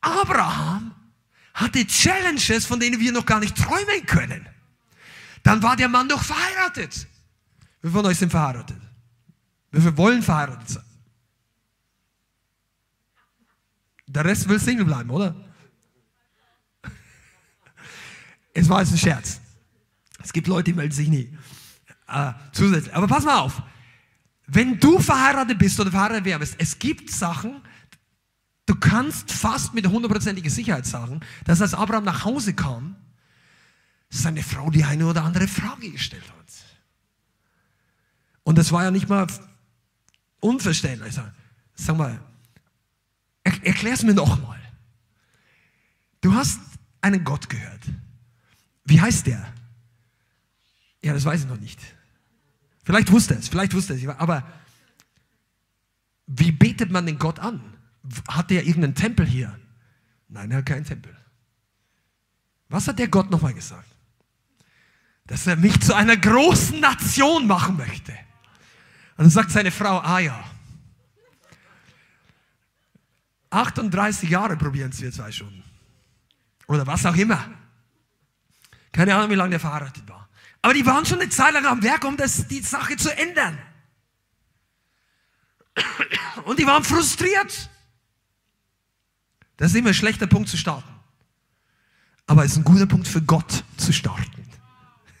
Abraham 0.00 0.94
hatte 1.54 1.86
Challenges, 1.86 2.66
von 2.66 2.80
denen 2.80 2.98
wir 2.98 3.12
noch 3.12 3.26
gar 3.26 3.40
nicht 3.40 3.56
träumen 3.56 4.06
können. 4.06 4.48
Dann 5.42 5.62
war 5.62 5.76
der 5.76 5.88
Mann 5.88 6.08
doch 6.08 6.22
verheiratet. 6.22 7.06
Wie 7.82 7.90
von 7.90 8.06
euch 8.06 8.18
sind 8.18 8.30
verheiratet? 8.30 8.80
Viele 9.72 9.96
wollen 9.96 10.22
verheiratet 10.22 10.68
sein? 10.68 10.84
Der 14.06 14.24
Rest 14.24 14.48
will 14.48 14.60
Single 14.60 14.84
bleiben, 14.84 15.10
oder? 15.10 15.34
Es 18.54 18.68
war 18.68 18.80
jetzt 18.80 18.92
ein 18.92 18.98
Scherz. 18.98 19.40
Es 20.22 20.32
gibt 20.32 20.46
Leute, 20.46 20.64
die 20.64 20.74
melden 20.74 20.92
sich 20.92 21.08
nie. 21.08 21.36
Äh, 22.06 22.32
zusätzlich. 22.52 22.94
Aber 22.94 23.06
pass 23.06 23.24
mal 23.24 23.38
auf. 23.38 23.62
Wenn 24.54 24.78
du 24.78 24.98
verheiratet 24.98 25.58
bist 25.58 25.80
oder 25.80 25.90
verheiratet 25.90 26.26
wärst, 26.26 26.56
es 26.58 26.78
gibt 26.78 27.10
Sachen, 27.10 27.62
du 28.66 28.74
kannst 28.74 29.32
fast 29.32 29.72
mit 29.72 29.86
hundertprozentiger 29.86 30.50
Sicherheit 30.50 30.84
sagen, 30.84 31.20
dass 31.46 31.62
als 31.62 31.72
Abraham 31.72 32.04
nach 32.04 32.26
Hause 32.26 32.52
kam, 32.52 32.96
seine 34.10 34.42
Frau 34.42 34.68
die 34.68 34.84
eine 34.84 35.06
oder 35.06 35.24
andere 35.24 35.48
Frage 35.48 35.90
gestellt 35.90 36.24
hat. 36.28 36.52
Und 38.42 38.58
das 38.58 38.70
war 38.72 38.84
ja 38.84 38.90
nicht 38.90 39.08
mal 39.08 39.26
unverständlich. 40.40 41.18
Sag 41.74 41.96
mal, 41.96 42.20
er, 43.44 43.66
erklär's 43.66 44.02
mir 44.02 44.12
nochmal. 44.12 44.60
Du 46.20 46.34
hast 46.34 46.60
einen 47.00 47.24
Gott 47.24 47.48
gehört. 47.48 47.80
Wie 48.84 49.00
heißt 49.00 49.26
der? 49.26 49.50
Ja, 51.00 51.14
das 51.14 51.24
weiß 51.24 51.40
ich 51.40 51.48
noch 51.48 51.58
nicht. 51.58 51.80
Vielleicht 52.82 53.12
wusste 53.12 53.34
es, 53.34 53.48
vielleicht 53.48 53.74
wusste 53.74 53.94
es, 53.94 54.06
aber 54.06 54.42
wie 56.26 56.52
betet 56.52 56.90
man 56.90 57.06
den 57.06 57.18
Gott 57.18 57.38
an? 57.38 57.60
Hat 58.28 58.50
der 58.50 58.64
irgendeinen 58.64 58.94
Tempel 58.94 59.26
hier? 59.26 59.58
Nein, 60.28 60.50
er 60.50 60.58
hat 60.58 60.66
keinen 60.66 60.84
Tempel. 60.84 61.16
Was 62.68 62.88
hat 62.88 62.98
der 62.98 63.08
Gott 63.08 63.30
nochmal 63.30 63.54
gesagt? 63.54 63.88
Dass 65.26 65.46
er 65.46 65.56
mich 65.56 65.80
zu 65.80 65.94
einer 65.94 66.16
großen 66.16 66.80
Nation 66.80 67.46
machen 67.46 67.76
möchte. 67.76 68.12
Und 69.16 69.24
dann 69.26 69.30
sagt 69.30 69.50
seine 69.50 69.70
Frau, 69.70 69.98
ah 70.00 70.18
ja. 70.18 70.42
38 73.50 74.30
Jahre 74.30 74.56
probieren 74.56 74.90
es 74.90 75.00
wir 75.00 75.12
zwei 75.12 75.30
schon. 75.30 75.62
Oder 76.66 76.86
was 76.86 77.04
auch 77.04 77.14
immer. 77.14 77.50
Keine 78.90 79.14
Ahnung, 79.14 79.30
wie 79.30 79.34
lange 79.34 79.50
der 79.50 79.60
verheiratet 79.60 80.08
war. 80.08 80.21
Aber 80.62 80.74
die 80.74 80.86
waren 80.86 81.04
schon 81.04 81.20
eine 81.20 81.28
Zeit 81.28 81.52
lang 81.54 81.66
am 81.66 81.82
Werk, 81.82 82.04
um 82.04 82.16
das, 82.16 82.46
die 82.46 82.60
Sache 82.60 82.96
zu 82.96 83.14
ändern. 83.16 83.58
Und 86.44 86.58
die 86.58 86.66
waren 86.66 86.84
frustriert. 86.84 87.68
Das 89.56 89.72
ist 89.72 89.76
immer 89.76 89.88
ein 89.88 89.94
schlechter 89.94 90.26
Punkt 90.26 90.48
zu 90.48 90.56
starten. 90.56 90.88
Aber 92.26 92.44
es 92.44 92.52
ist 92.52 92.58
ein 92.58 92.64
guter 92.64 92.86
Punkt 92.86 93.08
für 93.08 93.22
Gott 93.22 93.64
zu 93.76 93.92
starten. 93.92 94.41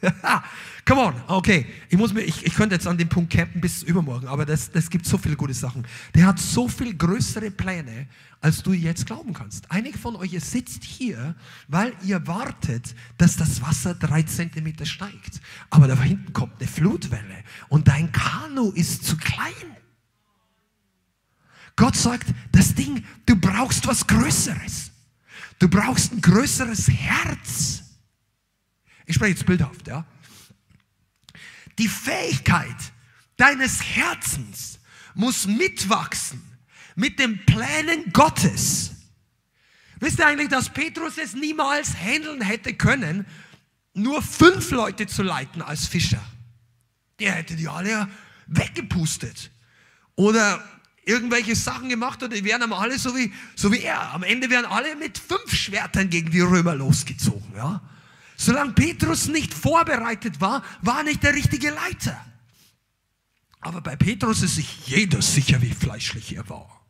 Come 0.84 1.00
on, 1.00 1.14
okay. 1.28 1.66
Ich, 1.88 1.96
muss 1.96 2.12
mir, 2.12 2.22
ich, 2.22 2.44
ich 2.44 2.54
könnte 2.54 2.74
jetzt 2.74 2.86
an 2.86 2.98
dem 2.98 3.08
Punkt 3.08 3.32
campen 3.32 3.60
bis 3.60 3.82
übermorgen, 3.82 4.26
aber 4.26 4.44
das, 4.44 4.70
das 4.70 4.90
gibt 4.90 5.06
so 5.06 5.16
viele 5.16 5.36
gute 5.36 5.54
Sachen. 5.54 5.86
Der 6.14 6.26
hat 6.26 6.40
so 6.40 6.68
viel 6.68 6.94
größere 6.96 7.50
Pläne, 7.50 8.08
als 8.40 8.62
du 8.62 8.72
jetzt 8.72 9.06
glauben 9.06 9.32
kannst. 9.32 9.70
Einige 9.70 9.96
von 9.96 10.16
euch, 10.16 10.32
sitzt 10.40 10.82
hier, 10.82 11.36
weil 11.68 11.92
ihr 12.04 12.26
wartet, 12.26 12.94
dass 13.16 13.36
das 13.36 13.62
Wasser 13.62 13.94
drei 13.94 14.22
Zentimeter 14.22 14.84
steigt. 14.84 15.40
Aber 15.70 15.86
da 15.86 16.00
hinten 16.02 16.32
kommt 16.32 16.54
eine 16.58 16.68
Flutwelle 16.68 17.44
und 17.68 17.86
dein 17.86 18.10
Kanu 18.10 18.70
ist 18.70 19.04
zu 19.04 19.16
klein. 19.16 19.76
Gott 21.76 21.96
sagt, 21.96 22.26
das 22.50 22.74
Ding, 22.74 23.04
du 23.26 23.36
brauchst 23.36 23.86
was 23.86 24.06
Größeres. 24.06 24.90
Du 25.58 25.68
brauchst 25.68 26.12
ein 26.12 26.20
größeres 26.20 26.88
Herz. 26.88 27.91
Ich 29.06 29.16
spreche 29.16 29.32
jetzt 29.32 29.46
bildhaft, 29.46 29.86
ja. 29.88 30.04
Die 31.78 31.88
Fähigkeit 31.88 32.76
deines 33.36 33.82
Herzens 33.82 34.78
muss 35.14 35.46
mitwachsen 35.46 36.42
mit 36.94 37.18
den 37.18 37.44
Plänen 37.46 38.12
Gottes. 38.12 38.92
Wisst 40.00 40.18
ihr 40.18 40.26
eigentlich, 40.26 40.48
dass 40.48 40.68
Petrus 40.68 41.16
es 41.18 41.34
niemals 41.34 41.94
handeln 41.96 42.40
hätte 42.40 42.74
können, 42.74 43.26
nur 43.94 44.22
fünf 44.22 44.70
Leute 44.70 45.06
zu 45.06 45.22
leiten 45.22 45.62
als 45.62 45.86
Fischer? 45.86 46.22
Der 47.20 47.32
hätte 47.32 47.56
die 47.56 47.68
alle 47.68 48.08
weggepustet. 48.46 49.50
Oder 50.16 50.62
irgendwelche 51.04 51.56
Sachen 51.56 51.88
gemacht 51.88 52.22
und 52.22 52.32
die 52.32 52.44
wären 52.44 52.62
aber 52.62 52.78
alle 52.78 52.98
so 52.98 53.16
wie, 53.16 53.32
so 53.54 53.72
wie 53.72 53.80
er. 53.80 54.12
Am 54.12 54.22
Ende 54.22 54.50
wären 54.50 54.64
alle 54.64 54.94
mit 54.96 55.18
fünf 55.18 55.54
Schwertern 55.54 56.10
gegen 56.10 56.30
die 56.30 56.40
Römer 56.40 56.74
losgezogen. 56.74 57.52
Ja? 57.56 57.80
Solange 58.44 58.72
Petrus 58.72 59.28
nicht 59.28 59.54
vorbereitet 59.54 60.40
war, 60.40 60.64
war 60.80 61.04
nicht 61.04 61.22
der 61.22 61.32
richtige 61.32 61.70
Leiter. 61.70 62.20
Aber 63.60 63.80
bei 63.80 63.94
Petrus 63.94 64.42
ist 64.42 64.56
sich 64.56 64.88
jeder 64.88 65.22
sicher, 65.22 65.62
wie 65.62 65.70
fleischlich 65.70 66.34
er 66.34 66.48
war. 66.48 66.84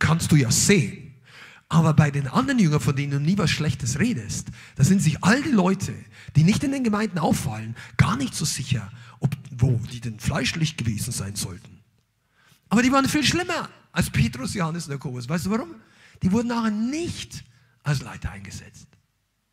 Kannst 0.00 0.32
du 0.32 0.36
ja 0.36 0.50
sehen. 0.50 1.14
Aber 1.68 1.94
bei 1.94 2.10
den 2.10 2.26
anderen 2.26 2.58
Jüngern, 2.58 2.80
von 2.80 2.96
denen 2.96 3.12
du 3.12 3.20
nie 3.20 3.38
was 3.38 3.52
Schlechtes 3.52 4.00
redest, 4.00 4.48
da 4.74 4.82
sind 4.82 5.00
sich 5.00 5.22
all 5.22 5.40
die 5.44 5.52
Leute, 5.52 5.94
die 6.34 6.42
nicht 6.42 6.64
in 6.64 6.72
den 6.72 6.82
Gemeinden 6.82 7.20
auffallen, 7.20 7.76
gar 7.96 8.16
nicht 8.16 8.34
so 8.34 8.44
sicher, 8.44 8.90
ob, 9.20 9.36
wo 9.52 9.80
die 9.92 10.00
denn 10.00 10.18
fleischlich 10.18 10.76
gewesen 10.76 11.12
sein 11.12 11.36
sollten. 11.36 11.78
Aber 12.70 12.82
die 12.82 12.90
waren 12.90 13.08
viel 13.08 13.22
schlimmer 13.24 13.68
als 13.92 14.10
Petrus, 14.10 14.54
Johannes 14.54 14.86
und 14.86 14.94
Jakobus. 14.94 15.28
Weißt 15.28 15.46
du 15.46 15.50
warum? 15.50 15.76
Die 16.24 16.32
wurden 16.32 16.48
nachher 16.48 16.72
nicht 16.72 17.44
als 17.84 18.02
Leiter 18.02 18.32
eingesetzt. 18.32 18.88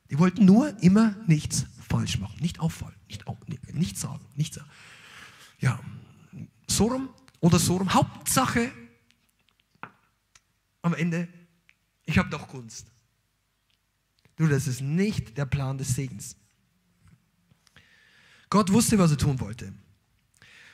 Die 0.09 0.17
wollten 0.17 0.45
nur 0.45 0.81
immer 0.81 1.15
nichts 1.27 1.65
falsch 1.87 2.19
machen, 2.19 2.37
nicht 2.41 2.59
auffallen, 2.59 2.95
nicht, 3.07 3.27
auf, 3.27 3.37
nichts 3.73 4.01
sagen, 4.01 4.25
nichts 4.35 4.55
sagen. 4.55 4.69
Ja, 5.59 5.79
Sorum 6.67 7.09
oder 7.39 7.59
Sorum, 7.59 7.93
Hauptsache 7.93 8.71
am 10.81 10.93
Ende, 10.93 11.27
ich 12.05 12.17
habe 12.17 12.29
doch 12.29 12.47
Kunst. 12.47 12.87
Du, 14.35 14.47
das 14.47 14.67
ist 14.67 14.81
nicht 14.81 15.37
der 15.37 15.45
Plan 15.45 15.77
des 15.77 15.95
Segens. 15.95 16.37
Gott 18.49 18.71
wusste, 18.71 18.97
was 18.97 19.11
er 19.11 19.17
tun 19.17 19.39
wollte. 19.39 19.73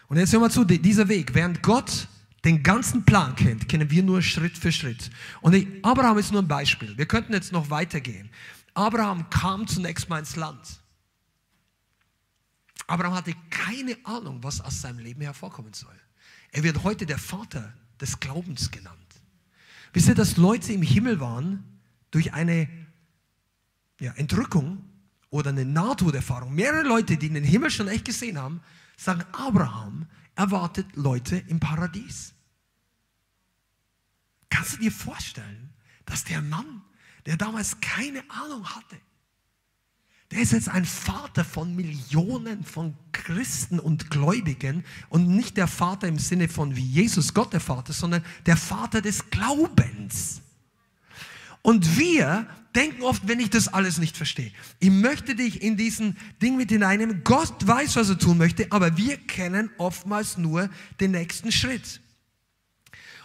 Und 0.07 0.17
jetzt 0.17 0.31
hör 0.31 0.39
mal 0.39 0.51
zu, 0.51 0.63
dieser 0.63 1.07
Weg, 1.07 1.33
während 1.33 1.63
Gott 1.63 2.07
den 2.45 2.61
ganzen 2.61 3.03
Plan 3.03 3.35
kennt, 3.35 3.67
kennen 3.67 3.89
wir 3.89 4.03
nur 4.03 4.21
Schritt 4.21 4.55
für 4.57 4.71
Schritt. 4.71 5.09
Und 5.41 5.55
Abraham 5.81 6.19
ist 6.19 6.31
nur 6.31 6.43
ein 6.43 6.47
Beispiel. 6.47 6.95
Wir 6.95 7.07
könnten 7.07 7.33
jetzt 7.33 7.51
noch 7.51 7.71
weitergehen. 7.71 8.29
Abraham 8.75 9.29
kam 9.29 9.67
zunächst 9.67 10.09
mal 10.09 10.19
ins 10.19 10.35
Land. 10.35 10.79
Abraham 12.87 13.15
hatte 13.15 13.33
keine 13.49 13.97
Ahnung, 14.03 14.43
was 14.43 14.61
aus 14.61 14.81
seinem 14.81 14.99
Leben 14.99 15.21
hervorkommen 15.21 15.73
soll. 15.73 15.99
Er 16.51 16.61
wird 16.63 16.83
heute 16.83 17.05
der 17.05 17.17
Vater 17.17 17.73
des 17.99 18.19
Glaubens 18.19 18.69
genannt. 18.69 18.99
Wisst 19.93 20.09
ihr, 20.09 20.15
dass 20.15 20.37
Leute 20.37 20.73
im 20.73 20.81
Himmel 20.81 21.19
waren 21.19 21.79
durch 22.11 22.33
eine 22.33 22.69
ja, 23.99 24.11
Entrückung 24.13 24.83
oder 25.29 25.49
eine 25.49 25.65
Nahtoderfahrung? 25.65 26.53
Mehrere 26.53 26.83
Leute, 26.83 27.17
die 27.17 27.29
den 27.29 27.43
Himmel 27.43 27.71
schon 27.71 27.87
echt 27.87 28.05
gesehen 28.05 28.37
haben, 28.37 28.61
sagen, 28.97 29.23
Abraham 29.31 30.05
erwartet 30.35 30.85
Leute 30.95 31.37
im 31.47 31.59
Paradies. 31.59 32.33
Kannst 34.49 34.73
du 34.73 34.77
dir 34.77 34.91
vorstellen, 34.91 35.73
dass 36.05 36.25
der 36.25 36.41
Mann, 36.41 36.81
der 37.25 37.37
damals 37.37 37.79
keine 37.81 38.23
Ahnung 38.29 38.65
hatte, 38.65 38.97
der 40.31 40.39
ist 40.39 40.53
jetzt 40.53 40.69
ein 40.69 40.85
Vater 40.85 41.45
von 41.45 41.75
Millionen 41.75 42.63
von 42.63 42.95
Christen 43.11 43.79
und 43.79 44.09
Gläubigen 44.09 44.83
und 45.09 45.27
nicht 45.27 45.55
der 45.55 45.67
Vater 45.67 46.07
im 46.07 46.17
Sinne 46.17 46.49
von 46.49 46.75
wie 46.75 46.85
Jesus 46.85 47.33
Gott 47.33 47.53
der 47.53 47.59
Vater, 47.59 47.93
sondern 47.93 48.23
der 48.45 48.57
Vater 48.57 49.01
des 49.01 49.29
Glaubens. 49.29 50.41
Und 51.61 51.97
wir 51.97 52.47
denken 52.75 53.03
oft, 53.03 53.27
wenn 53.27 53.39
ich 53.39 53.49
das 53.49 53.67
alles 53.67 53.97
nicht 53.97 54.17
verstehe, 54.17 54.51
ich 54.79 54.89
möchte 54.89 55.35
dich 55.35 55.61
in 55.61 55.77
diesen 55.77 56.17
Ding 56.41 56.57
mit 56.57 56.69
hineinnehmen. 56.69 57.23
Gott 57.23 57.65
weiß, 57.65 57.95
was 57.95 58.09
er 58.09 58.17
tun 58.17 58.37
möchte, 58.37 58.71
aber 58.71 58.97
wir 58.97 59.17
kennen 59.17 59.69
oftmals 59.77 60.37
nur 60.37 60.69
den 60.99 61.11
nächsten 61.11 61.51
Schritt. 61.51 62.01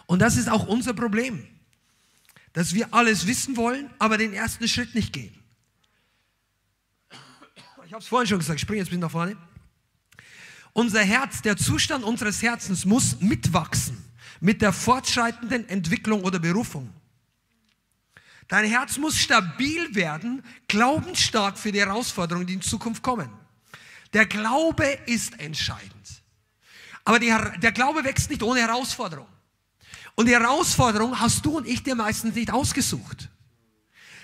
Und 0.05 0.19
das 0.19 0.37
ist 0.37 0.49
auch 0.49 0.67
unser 0.67 0.93
Problem, 0.93 1.47
dass 2.53 2.73
wir 2.73 2.93
alles 2.93 3.27
wissen 3.27 3.57
wollen, 3.57 3.89
aber 3.99 4.17
den 4.17 4.33
ersten 4.33 4.67
Schritt 4.67 4.95
nicht 4.95 5.13
gehen. 5.13 5.37
Ich 7.85 7.93
habe 7.93 8.01
es 8.01 8.07
vorhin 8.07 8.27
schon 8.27 8.39
gesagt, 8.39 8.57
ich 8.57 8.61
springe 8.61 8.81
jetzt 8.81 8.91
ein 8.91 8.99
nach 8.99 9.11
vorne. 9.11 9.35
Unser 10.73 11.01
Herz, 11.01 11.41
der 11.41 11.57
Zustand 11.57 12.03
unseres 12.03 12.41
Herzens 12.41 12.85
muss 12.85 13.19
mitwachsen 13.19 13.97
mit 14.39 14.61
der 14.61 14.71
fortschreitenden 14.71 15.67
Entwicklung 15.67 16.23
oder 16.23 16.39
Berufung. 16.39 16.93
Dein 18.47 18.65
Herz 18.65 18.97
muss 18.97 19.17
stabil 19.17 19.93
werden, 19.95 20.43
glaubensstark 20.67 21.57
für 21.57 21.71
die 21.71 21.79
Herausforderungen, 21.79 22.47
die 22.47 22.53
in 22.53 22.61
Zukunft 22.61 23.03
kommen. 23.03 23.29
Der 24.13 24.25
Glaube 24.25 24.85
ist 25.05 25.39
entscheidend. 25.39 25.91
Aber 27.05 27.19
die, 27.19 27.33
der 27.61 27.71
Glaube 27.71 28.03
wächst 28.03 28.29
nicht 28.29 28.43
ohne 28.43 28.61
Herausforderung. 28.61 29.27
Und 30.15 30.27
die 30.27 30.33
Herausforderung 30.33 31.19
hast 31.19 31.45
du 31.45 31.57
und 31.57 31.67
ich 31.67 31.83
dir 31.83 31.95
meistens 31.95 32.35
nicht 32.35 32.51
ausgesucht. 32.51 33.29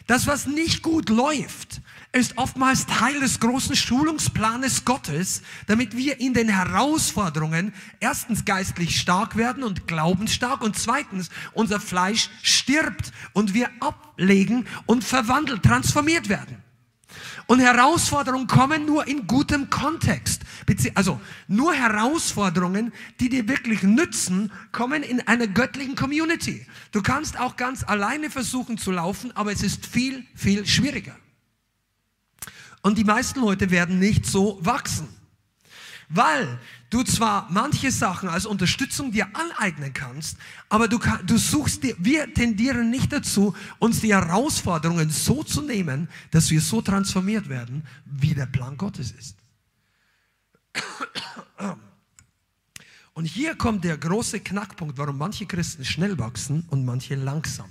Das, 0.07 0.25
was 0.25 0.47
nicht 0.47 0.83
gut 0.83 1.09
läuft, 1.09 1.81
ist 2.13 2.38
oftmals 2.38 2.85
Teil 2.85 3.19
des 3.19 3.41
großen 3.41 3.75
Schulungsplanes 3.75 4.85
Gottes, 4.85 5.41
damit 5.67 5.97
wir 5.97 6.21
in 6.21 6.33
den 6.33 6.47
Herausforderungen 6.47 7.73
erstens 7.99 8.45
geistlich 8.45 8.99
stark 8.99 9.35
werden 9.35 9.63
und 9.63 9.85
glaubensstark 9.85 10.61
und 10.61 10.77
zweitens 10.77 11.29
unser 11.53 11.81
Fleisch 11.81 12.29
stirbt 12.41 13.11
und 13.33 13.53
wir 13.53 13.69
ablegen 13.81 14.65
und 14.85 15.03
verwandelt, 15.03 15.63
transformiert 15.63 16.29
werden. 16.29 16.63
Und 17.45 17.60
Herausforderungen 17.60 18.47
kommen 18.47 18.86
nur 18.86 19.08
in 19.08 19.28
gutem 19.28 19.70
Kontext. 19.70 20.41
Also 20.95 21.20
nur 21.47 21.74
Herausforderungen, 21.74 22.91
die 23.20 23.30
dir 23.30 23.47
wirklich 23.47 23.84
nützen, 23.84 24.51
kommen 24.72 25.03
in 25.03 25.22
einer 25.22 25.47
göttlichen 25.47 25.95
Community. 25.95 26.66
Du 26.91 27.01
kannst 27.01 27.39
auch 27.39 27.55
ganz 27.55 27.84
alleine 27.84 28.30
versuchen 28.30 28.78
zu 28.78 28.91
laufen, 28.91 29.32
aber 29.36 29.51
es 29.51 29.64
ist 29.64 29.86
viel, 29.86 30.26
viel 30.36 30.66
schwieriger. 30.66 31.16
Und 32.82 32.97
die 32.97 33.03
meisten 33.03 33.39
Leute 33.39 33.72
werden 33.72 33.99
nicht 33.99 34.26
so 34.26 34.60
wachsen. 34.62 35.08
Weil 36.10 36.60
du 36.89 37.03
zwar 37.03 37.47
manche 37.51 37.91
Sachen 37.91 38.30
als 38.30 38.45
Unterstützung 38.45 39.12
dir 39.12 39.28
aneignen 39.36 39.93
kannst, 39.93 40.38
aber 40.70 40.88
du, 40.88 40.99
du 41.26 41.38
suchst 41.38 41.84
dir, 41.84 41.95
wir 41.99 42.34
tendieren 42.34 42.89
nicht 42.89 43.12
dazu, 43.12 43.53
uns 43.80 43.99
die 43.99 44.14
Herausforderungen 44.14 45.10
so 45.10 45.43
zu 45.43 45.62
nehmen, 45.62 46.08
dass 46.32 46.49
wir 46.49 46.62
so 46.62 46.82
transformiert 46.82 47.49
werden, 47.49 47.86
wie 48.05 48.34
der 48.34 48.45
Plan 48.45 48.78
Gottes 48.78 49.12
ist. 49.12 49.36
Und 53.14 53.26
hier 53.26 53.55
kommt 53.55 53.84
der 53.84 53.97
große 53.97 54.39
Knackpunkt, 54.39 54.97
warum 54.97 55.18
manche 55.18 55.45
Christen 55.45 55.84
schnell 55.84 56.18
wachsen 56.20 56.66
und 56.70 56.86
manche 56.86 57.16
langsam. 57.16 57.70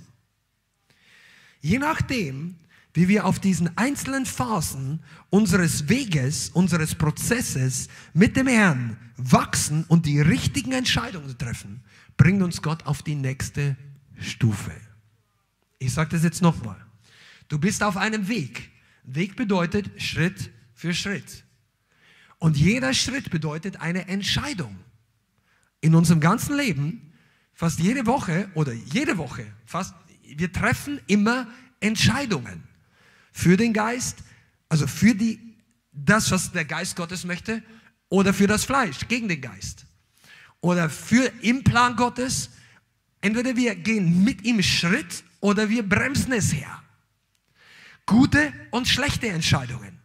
Je 1.61 1.79
nachdem, 1.79 2.55
wie 2.97 3.07
wir 3.07 3.25
auf 3.25 3.39
diesen 3.39 3.77
einzelnen 3.77 4.25
Phasen 4.25 5.03
unseres 5.29 5.87
Weges, 5.87 6.49
unseres 6.49 6.95
Prozesses 6.95 7.89
mit 8.15 8.35
dem 8.35 8.47
Herrn 8.47 8.97
wachsen 9.17 9.85
und 9.87 10.07
die 10.07 10.19
richtigen 10.19 10.71
Entscheidungen 10.71 11.37
treffen, 11.37 11.83
bringt 12.17 12.41
uns 12.41 12.63
Gott 12.63 12.87
auf 12.87 13.03
die 13.03 13.13
nächste 13.13 13.77
Stufe. 14.19 14.71
Ich 15.77 15.93
sage 15.93 16.09
das 16.09 16.23
jetzt 16.23 16.41
nochmal. 16.41 16.83
Du 17.49 17.59
bist 17.59 17.83
auf 17.83 17.97
einem 17.97 18.29
Weg. 18.29 18.71
Weg 19.03 19.35
bedeutet 19.35 20.01
Schritt 20.01 20.49
für 20.73 20.95
Schritt. 20.95 21.45
Und 22.39 22.57
jeder 22.57 22.95
Schritt 22.95 23.29
bedeutet 23.29 23.79
eine 23.79 24.07
Entscheidung. 24.07 24.75
In 25.81 25.93
unserem 25.93 26.19
ganzen 26.19 26.57
Leben, 26.57 27.13
fast 27.53 27.79
jede 27.79 28.07
Woche 28.07 28.49
oder 28.55 28.73
jede 28.73 29.19
Woche, 29.19 29.45
fast, 29.67 29.93
wir 30.23 30.51
treffen 30.51 30.99
immer 31.05 31.47
Entscheidungen 31.79 32.66
für 33.37 33.55
den 33.55 33.71
Geist, 33.71 34.17
also 34.67 34.87
für 34.87 35.13
die, 35.13 35.39
das, 35.91 36.31
was 36.31 36.51
der 36.51 36.65
Geist 36.65 36.95
Gottes 36.95 37.23
möchte, 37.23 37.61
oder 38.09 38.33
für 38.33 38.47
das 38.47 38.65
Fleisch, 38.65 39.07
gegen 39.07 39.27
den 39.27 39.41
Geist. 39.41 39.85
Oder 40.59 40.89
für 40.89 41.31
im 41.41 41.63
Plan 41.63 41.95
Gottes. 41.95 42.49
Entweder 43.21 43.55
wir 43.55 43.75
gehen 43.75 44.23
mit 44.23 44.43
ihm 44.43 44.63
Schritt 44.63 45.23
oder 45.39 45.69
wir 45.69 45.87
bremsen 45.87 46.33
es 46.33 46.51
her. 46.51 46.81
Gute 48.07 48.51
und 48.71 48.87
schlechte 48.87 49.27
Entscheidungen. 49.27 49.99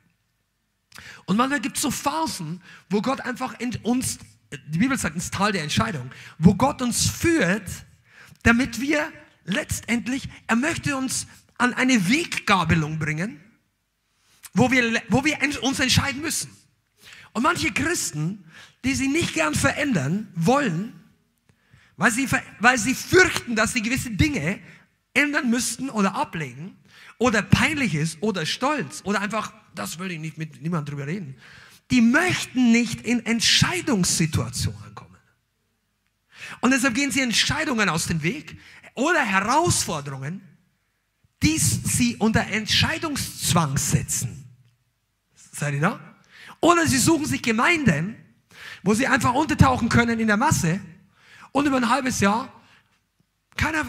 Und 1.25 1.39
manchmal 1.39 1.61
gibt 1.61 1.77
es 1.77 1.83
so 1.83 1.91
Phasen, 1.91 2.61
wo 2.91 3.01
Gott 3.01 3.23
einfach 3.23 3.55
uns, 3.83 4.19
die 4.67 4.79
Bibel 4.79 4.99
sagt, 4.99 5.15
ins 5.15 5.31
Tal 5.31 5.53
der 5.53 5.63
Entscheidung, 5.63 6.11
wo 6.39 6.55
Gott 6.55 6.83
uns 6.83 7.09
führt, 7.09 7.71
damit 8.43 8.79
wir 8.79 9.11
letztendlich, 9.45 10.29
er 10.49 10.57
möchte 10.57 10.97
uns 10.99 11.27
an 11.63 11.75
eine 11.75 12.09
Weggabelung 12.09 12.99
bringen, 12.99 13.41
wo 14.53 14.73
wir, 14.73 15.01
wo 15.09 15.25
wir 15.25 15.39
uns 15.63 15.79
entscheiden 15.79 16.21
müssen. 16.21 16.51
Und 17.33 17.45
manche 17.45 17.71
Christen, 17.71 18.45
die 18.85 18.95
sie 18.95 19.07
nicht 19.07 19.33
gern 19.33 19.55
verändern 19.55 20.27
wollen, 20.35 20.93
weil 21.97 22.11
sie, 22.11 22.29
weil 22.59 22.79
sie 22.79 22.97
fürchten, 22.97 23.55
dass 23.55 23.75
sie 23.75 23.81
gewisse 23.81 24.11
Dinge 24.11 24.59
ändern 25.15 25.51
müssten 25.51 25.89
oder 25.89 26.17
ablegen, 26.17 26.77
oder 27.19 27.43
peinlich 27.43 27.95
ist, 27.95 28.21
oder 28.21 28.45
stolz, 28.45 29.03
oder 29.05 29.21
einfach, 29.21 29.55
das 29.77 30.01
will 30.01 30.11
ich 30.11 30.19
nicht 30.19 30.39
mit 30.39 30.61
niemandem 30.63 30.97
drüber 30.97 31.07
reden, 31.07 31.37
die 31.93 32.01
möchten 32.01 32.73
nicht 32.73 33.03
in 33.03 33.25
Entscheidungssituationen 33.25 34.97
kommen. 34.97 35.17
Und 36.61 36.73
deshalb 36.73 36.97
gehen 36.97 37.13
sie 37.13 37.21
Entscheidungen 37.21 37.89
aus 37.89 38.09
dem 38.09 38.25
Weg 38.25 38.59
oder 38.95 39.21
Herausforderungen, 39.25 40.43
die 41.43 41.59
sie 41.59 42.17
unter 42.17 42.47
Entscheidungszwang 42.47 43.77
setzen. 43.77 44.45
Seid 45.35 45.75
ihr 45.75 45.81
da? 45.81 46.01
Oder 46.61 46.87
sie 46.87 46.99
suchen 46.99 47.27
sich 47.27 47.43
Gemeinden, 47.43 48.17
wo 48.83 48.95
sie 48.95 49.07
einfach 49.07 49.35
untertauchen 49.35 49.89
können 49.89 50.21
in 50.21 50.29
der 50.29 50.37
Masse 50.37 50.81
und 51.51 51.67
über 51.67 51.77
ein 51.77 51.89
halbes 51.89 52.21
Jahr 52.21 52.53
keiner 53.57 53.85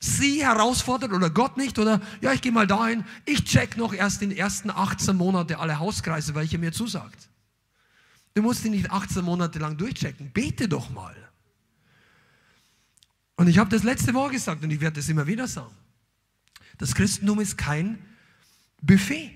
sie 0.00 0.44
herausfordert 0.44 1.12
oder 1.12 1.30
Gott 1.30 1.56
nicht 1.56 1.78
oder 1.78 2.00
ja, 2.20 2.32
ich 2.32 2.40
gehe 2.40 2.52
mal 2.52 2.66
dahin, 2.66 3.04
ich 3.24 3.44
check 3.44 3.76
noch 3.76 3.92
erst 3.92 4.22
in 4.22 4.30
den 4.30 4.38
ersten 4.38 4.70
18 4.70 5.16
Monate 5.16 5.58
alle 5.58 5.78
Hauskreise, 5.78 6.34
welche 6.34 6.58
mir 6.58 6.72
zusagt. 6.72 7.28
Du 8.34 8.42
musst 8.42 8.64
die 8.64 8.70
nicht 8.70 8.90
18 8.90 9.24
Monate 9.24 9.58
lang 9.58 9.76
durchchecken, 9.76 10.30
bete 10.30 10.68
doch 10.68 10.90
mal. 10.90 11.16
Und 13.36 13.48
ich 13.48 13.58
habe 13.58 13.70
das 13.70 13.82
letzte 13.82 14.14
Woche 14.14 14.32
gesagt 14.32 14.62
und 14.62 14.70
ich 14.70 14.80
werde 14.80 14.96
das 14.96 15.08
immer 15.08 15.26
wieder 15.26 15.46
sagen. 15.48 15.74
Das 16.78 16.94
Christentum 16.94 17.40
ist 17.40 17.58
kein 17.58 17.98
Buffet. 18.80 19.32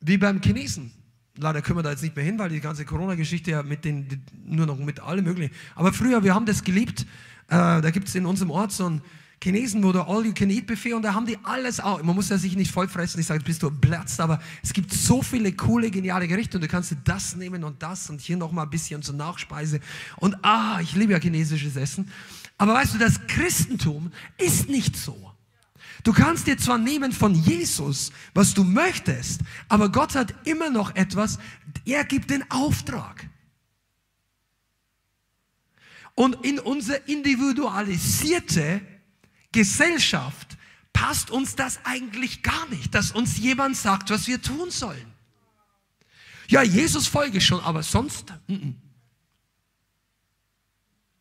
Wie 0.00 0.16
beim 0.16 0.40
Chinesen. 0.40 0.92
Leider 1.36 1.62
können 1.62 1.78
wir 1.78 1.82
da 1.82 1.90
jetzt 1.90 2.02
nicht 2.02 2.16
mehr 2.16 2.24
hin, 2.24 2.38
weil 2.38 2.48
die 2.48 2.60
ganze 2.60 2.84
Corona-Geschichte 2.84 3.52
ja 3.52 3.62
mit 3.62 3.84
den, 3.84 4.22
nur 4.44 4.66
noch 4.66 4.78
mit 4.78 5.00
allem 5.00 5.24
möglichen. 5.24 5.54
Aber 5.76 5.92
früher, 5.92 6.24
wir 6.24 6.34
haben 6.34 6.46
das 6.46 6.64
geliebt. 6.64 7.02
Äh, 7.48 7.80
da 7.80 7.90
gibt 7.90 8.08
es 8.08 8.14
in 8.14 8.26
unserem 8.26 8.50
Ort 8.50 8.72
so 8.72 8.86
einen 8.86 9.02
Chinesen, 9.42 9.84
wo 9.84 9.92
der 9.92 10.08
All-You-Can-Eat-Buffet 10.08 10.94
und 10.94 11.02
da 11.02 11.14
haben 11.14 11.26
die 11.26 11.38
alles 11.44 11.78
auch. 11.78 12.02
Man 12.02 12.16
muss 12.16 12.28
ja 12.28 12.38
sich 12.38 12.56
nicht 12.56 12.72
vollfressen, 12.72 13.20
ich 13.20 13.26
sage, 13.26 13.44
bist 13.44 13.62
du 13.62 13.70
platzt, 13.70 14.20
aber 14.20 14.40
es 14.64 14.72
gibt 14.72 14.92
so 14.92 15.22
viele 15.22 15.52
coole, 15.52 15.90
geniale 15.92 16.26
Gerichte 16.26 16.56
und 16.56 16.62
du 16.62 16.68
kannst 16.68 16.94
das 17.04 17.36
nehmen 17.36 17.62
und 17.62 17.80
das 17.82 18.10
und 18.10 18.20
hier 18.20 18.36
nochmal 18.36 18.66
ein 18.66 18.70
bisschen 18.70 19.00
zur 19.02 19.14
Nachspeise. 19.14 19.78
Und 20.16 20.36
ah, 20.42 20.80
ich 20.80 20.94
liebe 20.96 21.12
ja 21.12 21.20
chinesisches 21.20 21.76
Essen. 21.76 22.10
Aber 22.56 22.74
weißt 22.74 22.94
du, 22.94 22.98
das 22.98 23.26
Christentum 23.28 24.10
ist 24.38 24.68
nicht 24.68 24.96
so. 24.96 25.27
Du 26.08 26.14
kannst 26.14 26.46
dir 26.46 26.56
zwar 26.56 26.78
nehmen 26.78 27.12
von 27.12 27.34
Jesus, 27.34 28.12
was 28.32 28.54
du 28.54 28.64
möchtest, 28.64 29.42
aber 29.68 29.92
Gott 29.92 30.14
hat 30.14 30.34
immer 30.46 30.70
noch 30.70 30.96
etwas, 30.96 31.38
er 31.84 32.02
gibt 32.02 32.30
den 32.30 32.50
Auftrag. 32.50 33.28
Und 36.14 36.46
in 36.46 36.60
unser 36.60 37.06
individualisierte 37.08 38.80
Gesellschaft 39.52 40.56
passt 40.94 41.30
uns 41.30 41.56
das 41.56 41.78
eigentlich 41.84 42.42
gar 42.42 42.66
nicht, 42.70 42.94
dass 42.94 43.12
uns 43.12 43.36
jemand 43.36 43.76
sagt, 43.76 44.08
was 44.08 44.26
wir 44.26 44.40
tun 44.40 44.70
sollen. 44.70 45.12
Ja, 46.46 46.62
Jesus 46.62 47.06
folge 47.06 47.42
schon, 47.42 47.60
aber 47.60 47.82
sonst 47.82 48.32
mm 48.46 48.54
-mm. 48.54 48.74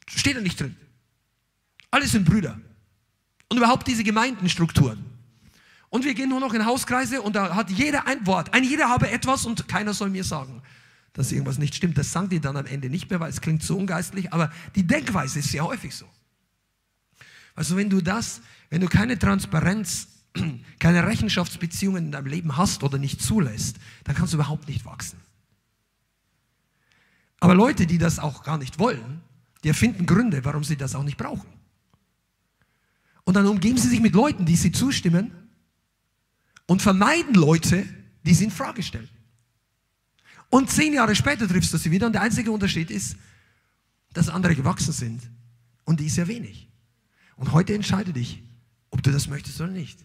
steht 0.08 0.38
da 0.38 0.40
nicht 0.40 0.62
drin. 0.62 0.78
Alles 1.92 2.14
sind 2.14 2.24
Brüder. 2.24 2.58
Und 3.50 3.58
überhaupt 3.58 3.88
diese 3.88 4.04
Gemeindenstrukturen. 4.04 5.06
Und 5.89 6.04
wir 6.04 6.14
gehen 6.14 6.30
nur 6.30 6.39
noch 6.39 6.54
in 6.54 6.66
Hauskreise 6.66 7.22
und 7.22 7.36
da 7.36 7.56
hat 7.56 7.70
jeder 7.70 8.08
ein 8.08 8.26
Wort. 8.26 8.54
Ein 8.54 8.64
jeder 8.64 8.89
habe 8.89 9.10
etwas 9.10 9.45
und 9.45 9.68
keiner 9.68 9.93
soll 9.93 10.10
mir 10.10 10.24
sagen, 10.24 10.62
dass 11.14 11.32
irgendwas 11.32 11.58
nicht 11.58 11.76
stimmt. 11.76 11.98
Das 11.98 12.12
sagen 12.12 12.30
die 12.30 12.41
dann 12.41 12.58
am 12.58 12.66
Ende 12.66 12.89
nicht 12.89 13.10
mehr, 13.10 13.20
weil 13.20 13.30
es 13.30 13.39
klingt 13.39 13.64
so 13.64 13.78
ungeistlich, 13.78 14.34
aber 14.34 14.52
die 14.76 14.86
Denkweise 14.86 15.39
ist 15.39 15.50
sehr 15.50 15.64
häufig 15.64 15.95
so. 15.95 16.06
Also 17.56 17.78
wenn 17.78 17.89
du 17.89 18.02
das, 18.02 18.41
wenn 18.70 18.82
du 18.82 18.88
keine 18.88 19.18
Transparenz, 19.18 20.10
keine 20.80 21.08
Rechenschaftsbeziehungen 21.08 22.06
in 22.06 22.12
deinem 22.12 22.28
Leben 22.28 22.58
hast 22.58 22.84
oder 22.84 22.98
nicht 22.98 23.22
zulässt, 23.22 23.78
dann 24.04 24.16
kannst 24.16 24.34
du 24.34 24.38
überhaupt 24.38 24.68
nicht 24.68 24.86
wachsen. 24.86 25.20
Aber 27.39 27.56
Leute, 27.56 27.88
die 27.88 27.98
das 27.98 28.20
auch 28.20 28.43
gar 28.43 28.58
nicht 28.58 28.78
wollen, 28.78 29.22
die 29.64 29.70
erfinden 29.70 30.06
Gründe, 30.06 30.43
warum 30.43 30.64
sie 30.64 30.76
das 30.76 30.95
auch 30.95 31.04
nicht 31.04 31.18
brauchen. 31.18 31.48
Und 33.28 33.34
dann 33.34 33.46
umgeben 33.46 33.78
sie 33.78 33.90
sich 33.90 34.00
mit 34.00 34.14
Leuten, 34.14 34.46
die 34.46 34.56
sie 34.56 34.72
zustimmen 34.72 35.34
und 36.66 36.82
vermeiden 36.82 37.36
Leute, 37.36 37.86
die 38.24 38.34
sie 38.34 38.46
in 38.46 38.52
Frage 38.52 38.82
stellen. 38.82 39.10
Und 40.50 40.72
zehn 40.72 40.94
Jahre 40.94 41.14
später 41.14 41.46
triffst 41.46 41.74
du 41.74 41.78
sie 41.78 41.92
wieder 41.92 42.08
und 42.08 42.14
der 42.14 42.22
einzige 42.22 42.54
Unterschied 42.54 42.90
ist, 42.90 43.18
dass 44.14 44.30
andere 44.30 44.56
gewachsen 44.56 44.94
sind 44.94 45.22
und 45.84 46.00
die 46.00 46.08
sehr 46.08 46.30
wenig. 46.30 46.70
Und 47.36 47.52
heute 47.52 47.76
entscheide 47.76 48.14
dich, 48.14 48.44
ob 48.92 49.04
du 49.04 49.12
das 49.12 49.28
möchtest 49.28 49.60
oder 49.60 49.72
nicht. 49.72 50.00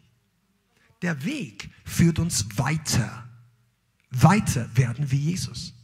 Der 1.03 1.25
Weg 1.25 1.71
führt 1.85 2.19
uns 2.19 2.45
weiter. 2.59 3.31
Weiter 4.11 4.69
werden 4.75 5.13
wie 5.13 5.31
Jesus 5.31 5.75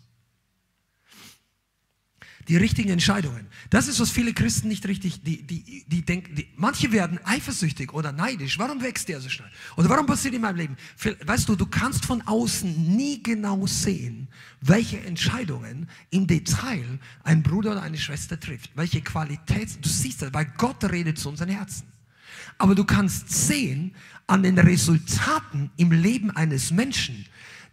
die 2.48 2.56
richtigen 2.56 2.88
Entscheidungen. 2.88 3.46
Das 3.68 3.88
ist, 3.88 4.00
was 4.00 4.10
viele 4.10 4.32
Christen 4.32 4.68
nicht 4.68 4.86
richtig, 4.88 5.22
die, 5.22 5.42
die, 5.42 5.84
die 5.86 6.02
denken, 6.02 6.34
die, 6.34 6.48
manche 6.56 6.90
werden 6.92 7.20
eifersüchtig 7.24 7.92
oder 7.92 8.10
neidisch. 8.10 8.58
Warum 8.58 8.80
wächst 8.80 9.08
der 9.08 9.20
so 9.20 9.28
schnell? 9.28 9.50
Oder 9.76 9.90
warum 9.90 10.06
passiert 10.06 10.34
in 10.34 10.40
meinem 10.40 10.56
Leben? 10.56 10.76
Weißt 11.26 11.48
du, 11.48 11.56
du 11.56 11.66
kannst 11.66 12.06
von 12.06 12.22
außen 12.22 12.96
nie 12.96 13.22
genau 13.22 13.66
sehen, 13.66 14.28
welche 14.62 14.98
Entscheidungen 15.00 15.88
im 16.10 16.26
Detail 16.26 16.98
ein 17.22 17.42
Bruder 17.42 17.72
oder 17.72 17.82
eine 17.82 17.98
Schwester 17.98 18.40
trifft. 18.40 18.70
Welche 18.74 19.02
Qualität, 19.02 19.84
du 19.84 19.88
siehst 19.88 20.22
das, 20.22 20.32
weil 20.32 20.50
Gott 20.56 20.82
redet 20.84 21.18
zu 21.18 21.28
unseren 21.28 21.50
Herzen. 21.50 21.86
Aber 22.56 22.74
du 22.74 22.84
kannst 22.84 23.30
sehen 23.30 23.94
an 24.26 24.42
den 24.42 24.58
Resultaten 24.58 25.70
im 25.76 25.92
Leben 25.92 26.30
eines 26.30 26.70
Menschen, 26.70 27.26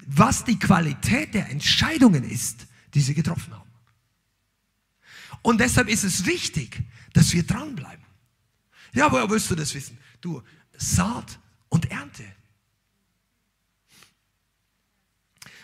was 0.06 0.44
die 0.44 0.60
Qualität 0.60 1.34
der 1.34 1.50
Entscheidungen 1.50 2.24
ist, 2.24 2.68
die 2.94 3.02
sie 3.02 3.14
getroffen 3.14 3.54
haben. 3.54 3.65
Und 5.42 5.60
deshalb 5.60 5.88
ist 5.88 6.04
es 6.04 6.26
wichtig, 6.26 6.84
dass 7.14 7.34
wir 7.34 7.44
dranbleiben. 7.44 8.06
Ja, 8.94 9.12
woher 9.12 9.30
willst 9.30 9.50
du 9.52 9.56
das 9.56 9.74
wissen? 9.74 9.98
Du, 10.22 10.42
Saat 10.78 11.40
und 11.70 11.90
Ernte. 11.92 12.24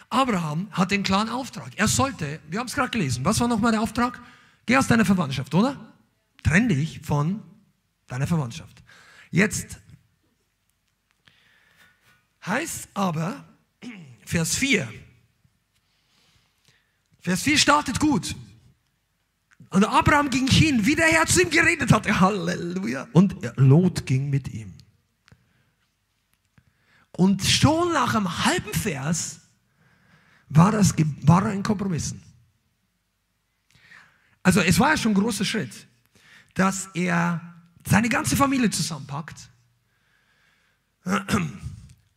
Abraham 0.10 0.68
hat 0.72 0.92
den 0.92 1.04
klaren 1.04 1.30
Auftrag. 1.30 1.72
Er 1.78 1.88
sollte, 1.88 2.42
wir 2.50 2.60
haben 2.60 2.68
es 2.68 2.76
gerade 2.76 2.90
gelesen, 2.90 3.24
was 3.24 3.40
war 3.40 3.48
nochmal 3.48 3.72
der 3.72 3.82
Auftrag? 3.82 4.22
Geh 4.66 4.76
aus 4.76 4.88
deiner 4.88 5.06
Verwandtschaft, 5.06 5.54
oder? 5.54 5.94
Trenn 6.44 6.68
dich 6.68 7.00
von 7.02 7.42
deiner 8.08 8.28
Verwandtschaft. 8.28 8.84
Jetzt 9.30 9.80
heißt 12.46 12.90
aber, 12.94 13.46
Vers 14.26 14.56
4, 14.56 14.92
Vers 17.22 17.44
4 17.44 17.58
startet 17.58 18.00
gut. 18.00 18.36
Und 19.72 19.86
Abraham 19.86 20.30
ging 20.30 20.48
hin, 20.48 20.86
wie 20.86 20.96
der 20.96 21.08
Herr 21.08 21.26
zu 21.26 21.42
ihm 21.42 21.50
geredet 21.50 21.92
hatte. 21.92 22.20
Halleluja. 22.20 23.08
Und 23.14 23.36
Lot 23.56 24.06
ging 24.06 24.30
mit 24.30 24.50
ihm. 24.50 24.74
Und 27.16 27.44
schon 27.44 27.94
nach 27.94 28.14
einem 28.14 28.46
halben 28.46 28.74
Vers 28.74 29.40
war, 30.50 30.72
das, 30.74 30.94
war 31.22 31.46
er 31.46 31.54
in 31.54 31.64
Kompromissen. 31.64 32.22
Also 34.44 34.60
es 34.60 34.78
war 34.80 34.92
ja 34.92 34.98
schon 34.98 35.14
ein 35.14 35.16
großer 35.16 35.46
Schritt, 35.46 35.88
dass 36.54 36.90
er 36.94 37.40
seine 37.88 38.10
ganze 38.10 38.36
Familie 38.36 38.70
zusammenpackt 38.70 39.50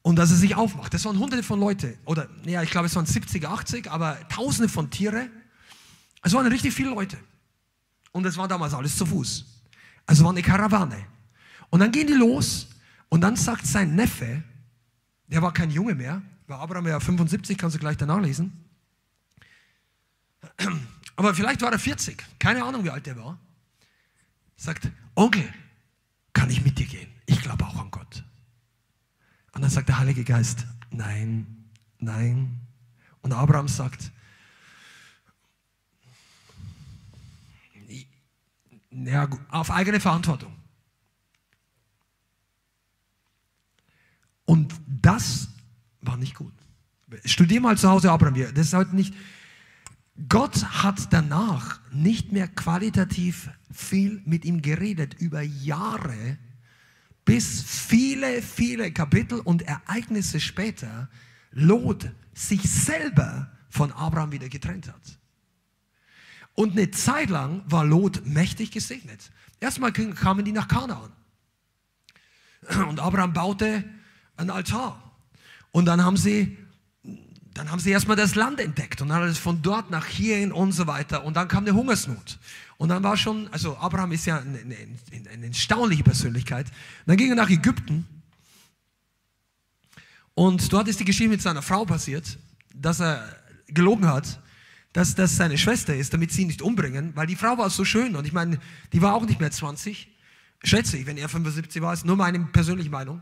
und 0.02 0.16
dass 0.16 0.30
er 0.30 0.36
sich 0.36 0.56
aufmacht. 0.56 0.92
Das 0.92 1.04
waren 1.04 1.18
hunderte 1.18 1.42
von 1.44 1.60
Leuten, 1.60 1.96
oder 2.04 2.28
ja, 2.44 2.62
ich 2.62 2.70
glaube 2.70 2.86
es 2.86 2.96
waren 2.96 3.06
70, 3.06 3.46
80, 3.46 3.90
aber 3.90 4.18
tausende 4.28 4.68
von 4.68 4.90
Tiere. 4.90 5.28
Es 6.22 6.32
waren 6.32 6.46
richtig 6.46 6.74
viele 6.74 6.90
Leute. 6.90 7.18
Und 8.14 8.24
es 8.26 8.36
war 8.36 8.46
damals 8.46 8.72
alles 8.72 8.96
zu 8.96 9.04
Fuß. 9.04 9.44
Also 10.06 10.22
war 10.22 10.30
eine 10.30 10.40
Karawane. 10.40 11.04
Und 11.70 11.80
dann 11.80 11.90
gehen 11.90 12.06
die 12.06 12.12
los 12.12 12.68
und 13.08 13.22
dann 13.22 13.34
sagt 13.34 13.66
sein 13.66 13.96
Neffe, 13.96 14.44
der 15.26 15.42
war 15.42 15.52
kein 15.52 15.68
Junge 15.70 15.96
mehr, 15.96 16.22
war 16.46 16.60
Abraham 16.60 16.86
ja 16.86 17.00
75, 17.00 17.58
kannst 17.58 17.74
du 17.74 17.80
gleich 17.80 17.96
danach 17.96 18.20
lesen. 18.20 18.52
Aber 21.16 21.34
vielleicht 21.34 21.60
war 21.62 21.72
er 21.72 21.78
40, 21.80 22.22
keine 22.38 22.62
Ahnung, 22.62 22.84
wie 22.84 22.90
alt 22.90 23.04
er 23.08 23.16
war. 23.16 23.36
Sagt, 24.56 24.88
Onkel, 25.16 25.52
kann 26.32 26.48
ich 26.50 26.64
mit 26.64 26.78
dir 26.78 26.86
gehen? 26.86 27.08
Ich 27.26 27.42
glaube 27.42 27.66
auch 27.66 27.80
an 27.80 27.90
Gott. 27.90 28.22
Und 29.54 29.62
dann 29.62 29.70
sagt 29.72 29.88
der 29.88 29.98
Heilige 29.98 30.22
Geist, 30.22 30.66
nein, 30.90 31.68
nein. 31.98 32.60
Und 33.22 33.32
Abraham 33.32 33.66
sagt, 33.66 34.12
ja, 38.94 39.28
auf 39.48 39.70
eigene 39.70 40.00
Verantwortung. 40.00 40.54
Und 44.44 44.74
das 44.86 45.48
war 46.00 46.16
nicht 46.16 46.34
gut. 46.34 46.52
Studier 47.24 47.60
mal 47.60 47.78
zu 47.78 47.88
Hause 47.88 48.10
Abraham. 48.10 48.34
Das 48.54 48.66
ist 48.66 48.74
heute 48.74 48.94
nicht. 48.94 49.14
Gott 50.28 50.64
hat 50.64 51.12
danach 51.12 51.80
nicht 51.90 52.30
mehr 52.30 52.46
qualitativ 52.46 53.50
viel 53.72 54.22
mit 54.24 54.44
ihm 54.44 54.62
geredet, 54.62 55.14
über 55.14 55.42
Jahre, 55.42 56.38
bis 57.24 57.62
viele, 57.62 58.42
viele 58.42 58.92
Kapitel 58.92 59.40
und 59.40 59.62
Ereignisse 59.62 60.38
später 60.38 61.08
Lot 61.50 62.10
sich 62.32 62.62
selber 62.62 63.50
von 63.68 63.92
Abraham 63.92 64.32
wieder 64.32 64.48
getrennt 64.48 64.88
hat. 64.88 65.18
Und 66.54 66.72
eine 66.72 66.90
Zeit 66.90 67.30
lang 67.30 67.62
war 67.66 67.84
Lot 67.84 68.24
mächtig 68.26 68.70
gesegnet. 68.70 69.30
Erstmal 69.60 69.92
kamen 69.92 70.44
die 70.44 70.52
nach 70.52 70.68
Kanaan. 70.68 71.12
Und 72.88 73.00
Abraham 73.00 73.32
baute 73.32 73.84
einen 74.36 74.50
Altar. 74.50 75.00
Und 75.72 75.86
dann 75.86 76.04
haben 76.04 76.16
sie, 76.16 76.56
dann 77.52 77.70
haben 77.70 77.80
sie 77.80 77.90
erstmal 77.90 78.16
das 78.16 78.36
Land 78.36 78.60
entdeckt 78.60 79.02
und 79.02 79.08
dann 79.08 79.22
alles 79.22 79.38
von 79.38 79.62
dort 79.62 79.90
nach 79.90 80.06
hierhin 80.06 80.52
und 80.52 80.72
so 80.72 80.86
weiter. 80.86 81.24
Und 81.24 81.34
dann 81.36 81.48
kam 81.48 81.64
eine 81.64 81.74
Hungersnot. 81.74 82.38
Und 82.76 82.88
dann 82.88 83.02
war 83.02 83.16
schon, 83.16 83.48
also 83.52 83.76
Abraham 83.76 84.12
ist 84.12 84.26
ja 84.26 84.38
eine, 84.38 84.58
eine, 84.58 85.30
eine 85.30 85.46
erstaunliche 85.46 86.04
Persönlichkeit. 86.04 86.66
Und 86.66 87.08
dann 87.08 87.16
ging 87.16 87.30
er 87.30 87.36
nach 87.36 87.50
Ägypten. 87.50 88.06
Und 90.34 90.72
dort 90.72 90.88
ist 90.88 91.00
die 91.00 91.04
Geschichte 91.04 91.30
mit 91.30 91.42
seiner 91.42 91.62
Frau 91.62 91.84
passiert, 91.84 92.38
dass 92.72 93.00
er 93.00 93.36
gelogen 93.66 94.06
hat 94.06 94.40
dass 94.94 95.16
das 95.16 95.36
seine 95.36 95.58
Schwester 95.58 95.94
ist, 95.94 96.14
damit 96.14 96.30
sie 96.30 96.42
ihn 96.42 96.46
nicht 96.46 96.62
umbringen, 96.62 97.14
weil 97.16 97.26
die 97.26 97.34
Frau 97.34 97.58
war 97.58 97.68
so 97.68 97.84
schön 97.84 98.14
und 98.14 98.26
ich 98.26 98.32
meine, 98.32 98.60
die 98.92 99.02
war 99.02 99.14
auch 99.14 99.26
nicht 99.26 99.40
mehr 99.40 99.50
20, 99.50 100.08
schätze 100.62 100.96
ich, 100.96 101.04
wenn 101.04 101.16
er 101.16 101.28
75 101.28 101.82
war, 101.82 101.92
ist 101.92 102.06
nur 102.06 102.16
meine 102.16 102.38
persönliche 102.38 102.90
Meinung. 102.90 103.20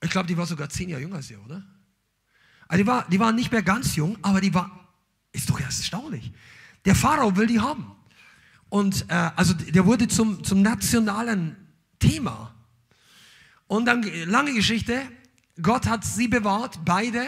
Ich 0.00 0.10
glaube, 0.10 0.28
die 0.28 0.36
war 0.36 0.46
sogar 0.46 0.68
zehn 0.68 0.88
Jahre 0.88 1.02
jünger 1.02 1.16
als 1.16 1.28
er, 1.30 1.44
oder? 1.44 1.64
Also 2.68 2.84
die 2.84 2.86
war, 2.86 3.06
die 3.10 3.18
war 3.18 3.32
nicht 3.32 3.50
mehr 3.50 3.64
ganz 3.64 3.96
jung, 3.96 4.18
aber 4.22 4.40
die 4.40 4.54
war, 4.54 4.88
ist 5.32 5.50
doch 5.50 5.60
erst 5.60 5.80
erstaunlich. 5.80 6.30
Der 6.84 6.94
Pharao 6.94 7.36
will 7.36 7.48
die 7.48 7.58
haben. 7.58 7.90
Und 8.68 9.04
äh, 9.08 9.30
also 9.34 9.52
der 9.52 9.84
wurde 9.86 10.06
zum, 10.06 10.44
zum 10.44 10.62
nationalen 10.62 11.56
Thema. 11.98 12.54
Und 13.66 13.86
dann, 13.86 14.04
lange 14.26 14.54
Geschichte, 14.54 15.02
Gott 15.60 15.86
hat 15.86 16.04
sie 16.04 16.28
bewahrt, 16.28 16.84
beide. 16.84 17.26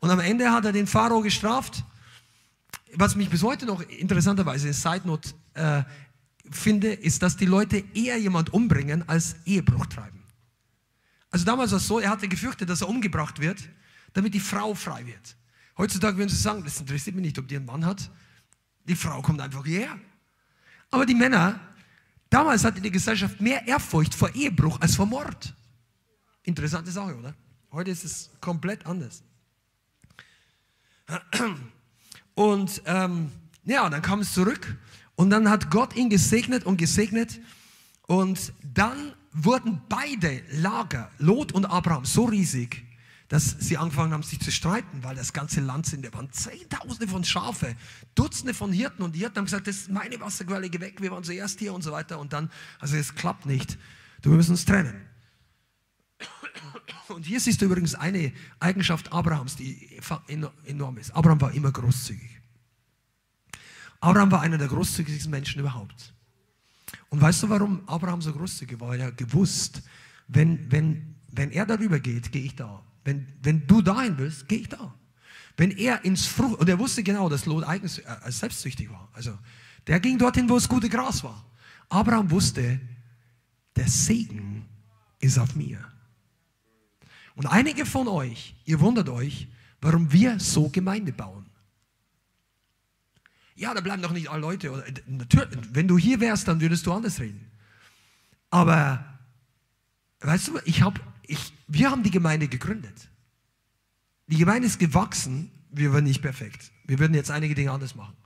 Und 0.00 0.10
am 0.10 0.20
Ende 0.20 0.52
hat 0.52 0.66
er 0.66 0.72
den 0.72 0.86
Pharao 0.86 1.22
gestraft 1.22 1.82
was 2.94 3.16
mich 3.16 3.28
bis 3.28 3.42
heute 3.42 3.66
noch 3.66 3.80
interessanterweise 3.82 4.68
in 4.68 4.74
Side 4.74 5.02
Note 5.04 5.30
äh, 5.54 5.82
finde, 6.50 6.92
ist, 6.92 7.22
dass 7.22 7.36
die 7.36 7.46
Leute 7.46 7.84
eher 7.94 8.18
jemand 8.18 8.52
umbringen, 8.52 9.08
als 9.08 9.36
Ehebruch 9.44 9.86
treiben. 9.86 10.22
Also 11.30 11.44
damals 11.44 11.70
war 11.70 11.78
es 11.78 11.86
so, 11.86 11.98
er 11.98 12.10
hatte 12.10 12.28
gefürchtet, 12.28 12.68
dass 12.68 12.82
er 12.82 12.88
umgebracht 12.88 13.40
wird, 13.40 13.68
damit 14.12 14.34
die 14.34 14.40
Frau 14.40 14.74
frei 14.74 15.06
wird. 15.06 15.36
Heutzutage 15.78 16.18
würden 16.18 16.28
sie 16.28 16.36
sagen, 16.36 16.62
das 16.64 16.78
interessiert 16.78 17.16
mich 17.16 17.24
nicht, 17.24 17.38
ob 17.38 17.48
die 17.48 17.56
einen 17.56 17.64
Mann 17.64 17.86
hat. 17.86 18.10
Die 18.84 18.94
Frau 18.94 19.22
kommt 19.22 19.40
einfach 19.40 19.64
hierher. 19.64 19.98
Aber 20.90 21.06
die 21.06 21.14
Männer, 21.14 21.58
Damals 22.32 22.64
hatte 22.64 22.80
die 22.80 22.90
Gesellschaft 22.90 23.42
mehr 23.42 23.68
Ehrfurcht 23.68 24.14
vor 24.14 24.34
Ehebruch 24.34 24.80
als 24.80 24.96
vor 24.96 25.04
Mord. 25.04 25.54
Interessante 26.44 26.90
Sache, 26.90 27.14
oder? 27.14 27.34
Heute 27.70 27.90
ist 27.90 28.04
es 28.04 28.30
komplett 28.40 28.86
anders. 28.86 29.22
Und 32.34 32.82
ähm, 32.86 33.30
ja, 33.64 33.88
dann 33.88 34.02
kam 34.02 34.20
es 34.20 34.32
zurück 34.32 34.76
und 35.16 35.30
dann 35.30 35.48
hat 35.48 35.70
Gott 35.70 35.94
ihn 35.94 36.10
gesegnet 36.10 36.64
und 36.64 36.76
gesegnet 36.76 37.40
und 38.06 38.52
dann 38.62 39.12
wurden 39.32 39.80
beide 39.88 40.42
Lager, 40.50 41.10
Lot 41.18 41.52
und 41.52 41.66
Abraham, 41.66 42.04
so 42.04 42.24
riesig, 42.24 42.84
dass 43.28 43.56
sie 43.60 43.78
angefangen 43.78 44.12
haben, 44.12 44.22
sich 44.22 44.40
zu 44.40 44.50
streiten, 44.50 45.02
weil 45.02 45.14
das 45.14 45.32
ganze 45.32 45.60
Land 45.60 45.86
sind. 45.86 46.04
Da 46.04 46.12
waren 46.12 46.30
Zehntausende 46.32 47.08
von 47.08 47.24
Schafe, 47.24 47.76
Dutzende 48.14 48.52
von 48.52 48.72
Hirten 48.72 49.02
und 49.02 49.14
die 49.14 49.20
Hirten 49.20 49.38
haben 49.38 49.44
gesagt, 49.46 49.66
das 49.66 49.76
ist 49.76 49.90
meine 49.90 50.20
Wasserquelle, 50.20 50.68
geh 50.68 50.80
weg, 50.80 51.00
wir 51.00 51.10
waren 51.10 51.24
zuerst 51.24 51.58
hier 51.58 51.72
und 51.72 51.82
so 51.82 51.92
weiter. 51.92 52.18
Und 52.18 52.34
dann, 52.34 52.50
also 52.78 52.96
es 52.96 53.14
klappt 53.14 53.46
nicht, 53.46 53.78
du, 54.20 54.30
wir 54.30 54.36
müssen 54.36 54.50
uns 54.50 54.66
trennen. 54.66 55.11
Und 57.08 57.26
hier 57.26 57.40
siehst 57.40 57.60
du 57.60 57.66
übrigens 57.66 57.94
eine 57.94 58.32
Eigenschaft 58.58 59.12
Abrahams, 59.12 59.56
die 59.56 60.00
enorm 60.66 60.98
ist. 60.98 61.10
Abraham 61.14 61.40
war 61.40 61.52
immer 61.52 61.70
großzügig. 61.70 62.40
Abraham 64.00 64.30
war 64.32 64.40
einer 64.40 64.58
der 64.58 64.68
großzügigsten 64.68 65.30
Menschen 65.30 65.60
überhaupt. 65.60 66.12
Und 67.10 67.20
weißt 67.20 67.42
du, 67.42 67.48
warum 67.48 67.86
Abraham 67.88 68.20
so 68.22 68.32
großzügig 68.32 68.80
war? 68.80 68.96
Er 68.96 69.06
hat 69.06 69.16
gewusst, 69.18 69.82
wenn, 70.28 70.70
wenn, 70.72 71.14
wenn 71.30 71.50
er 71.50 71.66
darüber 71.66 72.00
geht, 72.00 72.32
gehe 72.32 72.42
ich 72.42 72.56
da. 72.56 72.82
Wenn, 73.04 73.26
wenn 73.42 73.66
du 73.66 73.82
dahin 73.82 74.18
willst, 74.18 74.48
gehe 74.48 74.60
ich 74.60 74.68
da. 74.68 74.94
Wenn 75.56 75.70
er 75.72 76.04
ins 76.04 76.26
Frucht, 76.26 76.58
und 76.58 76.68
er 76.68 76.78
wusste 76.78 77.02
genau, 77.02 77.28
dass 77.28 77.46
Lot 77.46 77.64
eigens, 77.64 77.98
äh, 77.98 78.16
selbstsüchtig 78.26 78.90
war. 78.90 79.08
Also, 79.12 79.38
der 79.86 80.00
ging 80.00 80.18
dorthin, 80.18 80.48
wo 80.48 80.54
das 80.54 80.68
gute 80.68 80.88
Gras 80.88 81.22
war. 81.22 81.44
Abraham 81.88 82.30
wusste, 82.30 82.80
der 83.76 83.88
Segen 83.88 84.66
ist 85.20 85.38
auf 85.38 85.54
mir. 85.54 85.91
Und 87.34 87.46
einige 87.46 87.86
von 87.86 88.08
euch, 88.08 88.54
ihr 88.64 88.80
wundert 88.80 89.08
euch, 89.08 89.48
warum 89.80 90.12
wir 90.12 90.38
so 90.38 90.68
Gemeinde 90.68 91.12
bauen. 91.12 91.46
Ja, 93.54 93.74
da 93.74 93.80
bleiben 93.80 94.02
doch 94.02 94.12
nicht 94.12 94.28
alle 94.28 94.40
Leute. 94.40 94.70
Oder, 94.70 94.84
natürlich, 95.06 95.48
wenn 95.72 95.88
du 95.88 95.98
hier 95.98 96.20
wärst, 96.20 96.48
dann 96.48 96.60
würdest 96.60 96.86
du 96.86 96.92
anders 96.92 97.20
reden. 97.20 97.50
Aber, 98.50 99.04
weißt 100.20 100.48
du, 100.48 100.58
ich 100.64 100.82
hab, 100.82 101.00
ich, 101.26 101.52
wir 101.68 101.90
haben 101.90 102.02
die 102.02 102.10
Gemeinde 102.10 102.48
gegründet. 102.48 103.08
Die 104.26 104.38
Gemeinde 104.38 104.66
ist 104.66 104.78
gewachsen, 104.78 105.50
wir 105.70 105.92
waren 105.92 106.04
nicht 106.04 106.22
perfekt. 106.22 106.70
Wir 106.84 106.98
würden 106.98 107.14
jetzt 107.14 107.30
einige 107.30 107.54
Dinge 107.54 107.70
anders 107.70 107.94
machen. 107.94 108.16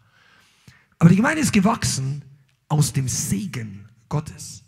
Aber 0.98 1.10
die 1.10 1.16
Gemeinde 1.16 1.42
ist 1.42 1.52
gewachsen 1.52 2.22
aus 2.68 2.92
dem 2.92 3.08
Segen 3.08 3.88
Gottes. 4.08 4.62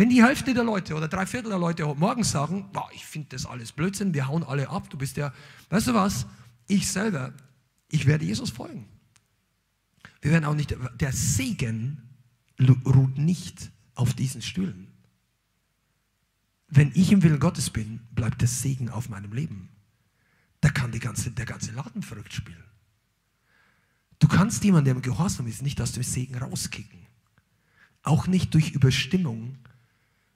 Wenn 0.00 0.08
die 0.08 0.24
Hälfte 0.24 0.54
der 0.54 0.64
Leute 0.64 0.94
oder 0.94 1.08
drei 1.08 1.26
Viertel 1.26 1.50
der 1.50 1.58
Leute 1.58 1.84
morgen 1.94 2.24
sagen, 2.24 2.70
boah, 2.72 2.88
ich 2.94 3.04
finde 3.04 3.28
das 3.32 3.44
alles 3.44 3.70
Blödsinn, 3.70 4.14
wir 4.14 4.28
hauen 4.28 4.42
alle 4.42 4.70
ab, 4.70 4.88
du 4.88 4.96
bist 4.96 5.18
ja, 5.18 5.30
weißt 5.68 5.88
du 5.88 5.92
was, 5.92 6.24
ich 6.68 6.90
selber, 6.90 7.34
ich 7.90 8.06
werde 8.06 8.24
Jesus 8.24 8.48
folgen. 8.48 8.88
Wir 10.22 10.30
werden 10.30 10.46
auch 10.46 10.54
nicht, 10.54 10.74
der 10.98 11.12
Segen 11.12 12.00
ruht 12.58 13.18
nicht 13.18 13.70
auf 13.94 14.14
diesen 14.14 14.40
Stühlen. 14.40 14.90
Wenn 16.68 16.92
ich 16.94 17.12
im 17.12 17.22
Willen 17.22 17.38
Gottes 17.38 17.68
bin, 17.68 18.00
bleibt 18.12 18.40
der 18.40 18.48
Segen 18.48 18.88
auf 18.88 19.10
meinem 19.10 19.34
Leben. 19.34 19.68
Da 20.62 20.70
kann 20.70 20.98
ganze, 20.98 21.30
der 21.30 21.44
ganze 21.44 21.72
Laden 21.72 22.00
verrückt 22.00 22.32
spielen. 22.32 22.64
Du 24.18 24.28
kannst 24.28 24.64
jemanden, 24.64 24.86
der 24.86 24.94
im 24.94 25.02
Gehorsam 25.02 25.46
ist, 25.46 25.60
nicht 25.60 25.78
aus 25.78 25.92
dem 25.92 26.04
Segen 26.04 26.36
rauskicken. 26.36 27.00
Auch 28.02 28.26
nicht 28.26 28.54
durch 28.54 28.70
Überstimmung, 28.70 29.58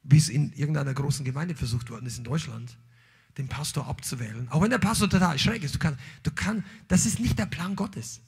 wie 0.04 0.18
es 0.18 0.28
in 0.28 0.52
irgendeiner 0.52 0.94
großen 0.94 1.24
Gemeinde 1.24 1.54
versucht 1.54 1.90
worden 1.90 2.06
ist 2.06 2.18
in 2.18 2.24
Deutschland, 2.24 2.76
den 3.38 3.48
Pastor 3.48 3.86
abzuwählen. 3.88 4.48
Auch 4.50 4.62
wenn 4.62 4.70
der 4.70 4.78
Pastor 4.78 5.08
total 5.08 5.38
schräg 5.38 5.64
ist. 5.64 5.74
Du 5.74 5.78
kannst, 5.78 5.98
du 6.22 6.30
kannst, 6.30 6.64
das 6.88 7.06
ist 7.06 7.18
nicht 7.18 7.38
der 7.38 7.46
Plan 7.46 7.74
Gottes. 7.74 8.20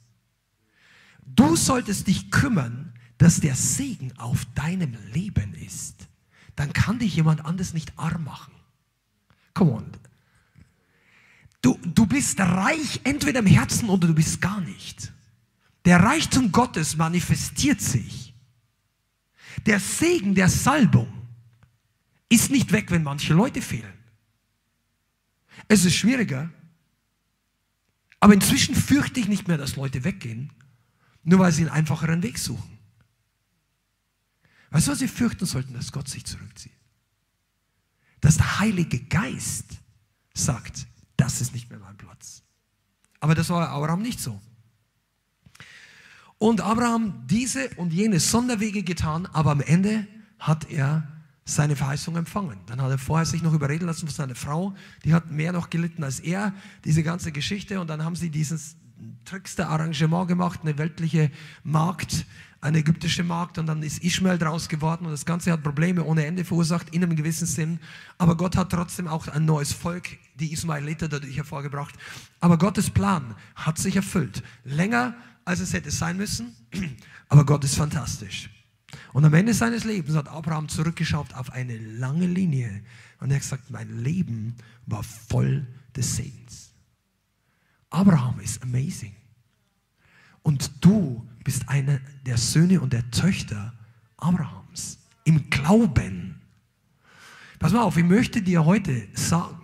Du 1.25 1.55
solltest 1.55 2.07
dich 2.07 2.31
kümmern, 2.31 2.93
dass 3.17 3.39
der 3.39 3.55
Segen 3.55 4.11
auf 4.17 4.45
deinem 4.55 4.95
Leben 5.13 5.53
ist. 5.53 6.07
Dann 6.55 6.73
kann 6.73 6.99
dich 6.99 7.15
jemand 7.15 7.45
anders 7.45 7.73
nicht 7.73 7.93
arm 7.97 8.23
machen. 8.23 8.53
Come 9.53 9.71
on. 9.71 9.91
Du, 11.61 11.77
du 11.83 12.05
bist 12.05 12.39
reich 12.39 13.01
entweder 13.03 13.39
im 13.39 13.45
Herzen 13.45 13.89
oder 13.89 14.07
du 14.07 14.13
bist 14.13 14.41
gar 14.41 14.61
nicht. 14.61 15.11
Der 15.85 16.01
Reichtum 16.01 16.51
Gottes 16.51 16.97
manifestiert 16.97 17.81
sich. 17.81 18.33
Der 19.65 19.79
Segen 19.79 20.35
der 20.35 20.49
Salbung 20.49 21.16
ist 22.29 22.51
nicht 22.51 22.71
weg, 22.71 22.91
wenn 22.91 23.03
manche 23.03 23.33
Leute 23.33 23.61
fehlen. 23.61 23.93
Es 25.67 25.85
ist 25.85 25.95
schwieriger, 25.95 26.49
aber 28.19 28.33
inzwischen 28.33 28.75
fürchte 28.75 29.19
ich 29.19 29.27
nicht 29.27 29.47
mehr, 29.47 29.57
dass 29.57 29.75
Leute 29.75 30.03
weggehen, 30.03 30.51
nur 31.23 31.39
weil 31.39 31.51
sie 31.51 31.63
einen 31.63 31.71
einfacheren 31.71 32.23
Weg 32.23 32.37
suchen. 32.37 32.77
Weißt 34.69 34.87
du, 34.87 34.91
was 34.91 34.99
sie 34.99 35.07
fürchten 35.07 35.45
sollten, 35.45 35.73
dass 35.73 35.91
Gott 35.91 36.07
sich 36.07 36.25
zurückzieht? 36.25 36.73
Dass 38.21 38.37
der 38.37 38.59
Heilige 38.59 38.99
Geist 38.99 39.77
sagt, 40.33 40.87
das 41.15 41.41
ist 41.41 41.53
nicht 41.53 41.69
mehr 41.69 41.79
mein 41.79 41.97
Platz. 41.97 42.43
Aber 43.19 43.35
das 43.35 43.49
war 43.49 43.69
Abraham 43.69 44.01
nicht 44.01 44.19
so. 44.19 44.41
Und 46.37 46.61
Abraham 46.61 47.25
diese 47.27 47.69
und 47.75 47.93
jene 47.93 48.19
Sonderwege 48.19 48.83
getan, 48.83 49.25
aber 49.27 49.51
am 49.51 49.61
Ende 49.61 50.07
hat 50.37 50.69
er 50.69 51.16
seine 51.47 51.75
Verheißung 51.77 52.17
empfangen. 52.17 52.59
Dann 52.65 52.81
hat 52.81 52.91
er 52.91 52.97
vorher 52.97 53.25
sich 53.25 53.41
noch 53.41 53.53
überreden 53.53 53.85
lassen 53.85 54.05
von 54.05 54.13
seiner 54.13 54.35
Frau, 54.35 54.75
die 55.05 55.13
hat 55.13 55.31
mehr 55.31 55.53
noch 55.53 55.69
gelitten 55.69 56.03
als 56.03 56.19
er, 56.19 56.53
diese 56.83 57.03
ganze 57.03 57.31
Geschichte. 57.31 57.79
Und 57.79 57.87
dann 57.89 58.03
haben 58.03 58.15
sie 58.15 58.29
dieses 58.29 58.75
trickste 59.23 59.67
Arrangement 59.67 60.27
gemacht, 60.27 60.59
eine 60.63 60.77
weltliche 60.77 61.31
Markt, 61.63 62.25
eine 62.59 62.79
ägyptische 62.79 63.23
Markt. 63.23 63.57
Und 63.57 63.67
dann 63.67 63.81
ist 63.81 64.03
Ishmael 64.03 64.37
draus 64.37 64.67
geworden 64.67 65.05
und 65.05 65.11
das 65.11 65.25
Ganze 65.25 65.53
hat 65.53 65.63
Probleme 65.63 66.03
ohne 66.03 66.25
Ende 66.25 66.43
verursacht, 66.43 66.89
in 66.93 67.01
einem 67.01 67.15
gewissen 67.15 67.47
Sinn. 67.47 67.79
Aber 68.17 68.35
Gott 68.35 68.57
hat 68.57 68.71
trotzdem 68.71 69.07
auch 69.07 69.29
ein 69.29 69.45
neues 69.45 69.71
Volk, 69.71 70.09
die 70.35 70.51
Ismaeliter, 70.51 71.07
dadurch 71.07 71.37
hervorgebracht. 71.37 71.95
Aber 72.41 72.57
Gottes 72.57 72.89
Plan 72.89 73.35
hat 73.55 73.77
sich 73.77 73.95
erfüllt. 73.95 74.43
Länger, 74.65 75.15
als 75.45 75.61
es 75.61 75.71
hätte 75.71 75.91
sein 75.91 76.17
müssen. 76.17 76.53
Aber 77.29 77.45
Gott 77.45 77.63
ist 77.63 77.75
fantastisch. 77.75 78.49
Und 79.13 79.25
am 79.25 79.33
Ende 79.33 79.53
seines 79.53 79.83
Lebens 79.83 80.15
hat 80.15 80.27
Abraham 80.27 80.69
zurückgeschaut 80.69 81.33
auf 81.33 81.51
eine 81.51 81.77
lange 81.77 82.27
Linie 82.27 82.83
und 83.19 83.31
er 83.31 83.35
hat 83.35 83.41
gesagt, 83.41 83.69
mein 83.69 84.03
Leben 84.03 84.55
war 84.85 85.03
voll 85.03 85.65
des 85.95 86.15
Segens. 86.15 86.73
Abraham 87.89 88.39
ist 88.39 88.61
amazing. 88.63 89.15
Und 90.43 90.71
du 90.83 91.27
bist 91.43 91.67
einer 91.67 91.99
der 92.25 92.37
Söhne 92.37 92.79
und 92.81 92.93
der 92.93 93.09
Töchter 93.11 93.73
Abrahams 94.17 94.99
im 95.23 95.49
Glauben. 95.49 96.41
Pass 97.59 97.73
mal 97.73 97.81
auf, 97.81 97.97
ich 97.97 98.03
möchte 98.03 98.41
dir 98.41 98.65
heute 98.65 99.07
sagen, 99.13 99.56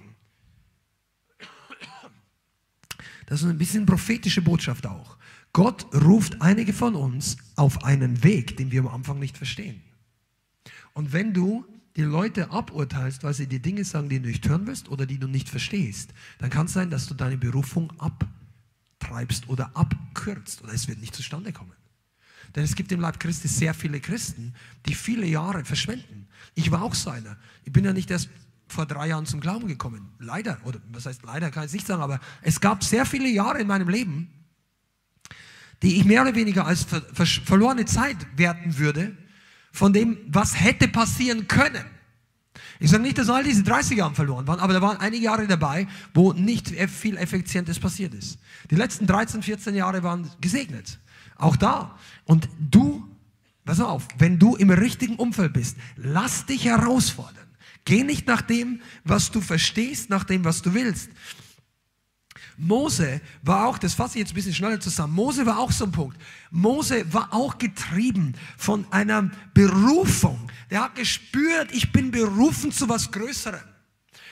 das 3.33 3.41
ist 3.41 3.49
ein 3.49 3.57
bisschen 3.57 3.87
prophetische 3.87 4.43
Botschaft 4.43 4.85
auch. 4.85 5.17
Gott 5.53 5.87
ruft 6.05 6.39
einige 6.39 6.71
von 6.71 6.93
uns 6.93 7.37
auf 7.55 7.83
einen 7.83 8.23
Weg, 8.23 8.57
den 8.57 8.71
wir 8.71 8.81
am 8.81 8.89
Anfang 8.89 9.17
nicht 9.17 9.37
verstehen. 9.37 9.81
Und 10.93 11.13
wenn 11.13 11.33
du 11.33 11.65
die 11.95 12.03
Leute 12.03 12.51
aburteilst, 12.51 13.23
weil 13.23 13.33
sie 13.33 13.47
die 13.47 13.59
Dinge 13.59 13.85
sagen, 13.85 14.07
die 14.07 14.19
du 14.19 14.27
nicht 14.27 14.47
hören 14.47 14.67
willst 14.67 14.87
oder 14.87 15.07
die 15.07 15.17
du 15.17 15.27
nicht 15.27 15.49
verstehst, 15.49 16.13
dann 16.37 16.51
kann 16.51 16.67
es 16.67 16.73
sein, 16.73 16.91
dass 16.91 17.07
du 17.07 17.15
deine 17.15 17.37
Berufung 17.37 17.91
abtreibst 17.97 19.49
oder 19.49 19.75
abkürzt 19.75 20.61
oder 20.63 20.73
es 20.73 20.87
wird 20.87 21.01
nicht 21.01 21.15
zustande 21.15 21.51
kommen. 21.51 21.73
Denn 22.55 22.63
es 22.63 22.75
gibt 22.75 22.91
im 22.91 22.99
Leib 22.99 23.19
Christi 23.19 23.47
sehr 23.47 23.73
viele 23.73 23.99
Christen, 23.99 24.53
die 24.85 24.93
viele 24.93 25.25
Jahre 25.25 25.65
verschwenden. 25.65 26.27
Ich 26.53 26.69
war 26.69 26.83
auch 26.83 26.93
so 26.93 27.09
einer. 27.09 27.35
Ich 27.63 27.73
bin 27.73 27.83
ja 27.83 27.93
nicht 27.93 28.11
erst 28.11 28.29
vor 28.73 28.85
drei 28.85 29.07
Jahren 29.07 29.25
zum 29.25 29.39
Glauben 29.39 29.67
gekommen. 29.67 30.11
Leider, 30.19 30.57
oder 30.65 30.79
was 30.91 31.05
heißt 31.05 31.23
leider, 31.23 31.51
kann 31.51 31.65
ich 31.65 31.73
nicht 31.73 31.87
sagen, 31.87 32.01
aber 32.01 32.19
es 32.41 32.59
gab 32.59 32.83
sehr 32.83 33.05
viele 33.05 33.29
Jahre 33.29 33.59
in 33.59 33.67
meinem 33.67 33.87
Leben, 33.87 34.29
die 35.81 35.97
ich 35.97 36.05
mehr 36.05 36.21
oder 36.23 36.35
weniger 36.35 36.65
als 36.65 36.83
ver 36.83 37.01
ver 37.01 37.25
verlorene 37.25 37.85
Zeit 37.85 38.17
werten 38.35 38.77
würde, 38.77 39.15
von 39.71 39.93
dem, 39.93 40.17
was 40.27 40.59
hätte 40.59 40.87
passieren 40.87 41.47
können. 41.47 41.85
Ich 42.79 42.89
sage 42.89 43.03
nicht, 43.03 43.17
dass 43.17 43.29
all 43.29 43.43
diese 43.43 43.63
30 43.63 43.97
Jahre 43.97 44.13
verloren 44.13 44.47
waren, 44.47 44.59
aber 44.59 44.73
da 44.73 44.81
waren 44.81 44.97
einige 44.97 45.23
Jahre 45.23 45.47
dabei, 45.47 45.87
wo 46.13 46.33
nicht 46.33 46.69
viel 46.89 47.17
Effizientes 47.17 47.79
passiert 47.79 48.13
ist. 48.13 48.39
Die 48.69 48.75
letzten 48.75 49.07
13, 49.07 49.41
14 49.41 49.75
Jahre 49.75 50.03
waren 50.03 50.29
gesegnet. 50.41 50.99
Auch 51.37 51.55
da. 51.55 51.97
Und 52.25 52.47
du, 52.59 53.07
pass 53.65 53.79
auf, 53.79 54.07
wenn 54.17 54.39
du 54.39 54.55
im 54.55 54.69
richtigen 54.69 55.15
Umfeld 55.15 55.53
bist, 55.53 55.77
lass 55.95 56.45
dich 56.45 56.65
herausfordern. 56.65 57.47
Geh 57.85 58.03
nicht 58.03 58.27
nach 58.27 58.41
dem, 58.41 58.81
was 59.03 59.31
du 59.31 59.41
verstehst, 59.41 60.09
nach 60.09 60.23
dem, 60.23 60.45
was 60.45 60.61
du 60.61 60.73
willst. 60.73 61.09
Mose 62.57 63.21
war 63.41 63.67
auch, 63.67 63.77
das 63.77 63.93
fasse 63.93 64.17
ich 64.17 64.19
jetzt 64.19 64.31
ein 64.31 64.35
bisschen 64.35 64.53
schneller 64.53 64.79
zusammen, 64.79 65.13
Mose 65.13 65.45
war 65.45 65.57
auch 65.57 65.71
so 65.71 65.85
ein 65.85 65.91
Punkt. 65.91 66.17
Mose 66.51 67.11
war 67.11 67.33
auch 67.33 67.57
getrieben 67.57 68.33
von 68.57 68.85
einer 68.91 69.31
Berufung. 69.53 70.51
Der 70.69 70.83
hat 70.83 70.95
gespürt, 70.95 71.71
ich 71.71 71.91
bin 71.91 72.11
berufen 72.11 72.71
zu 72.71 72.87
was 72.87 73.11
Größerem. 73.11 73.61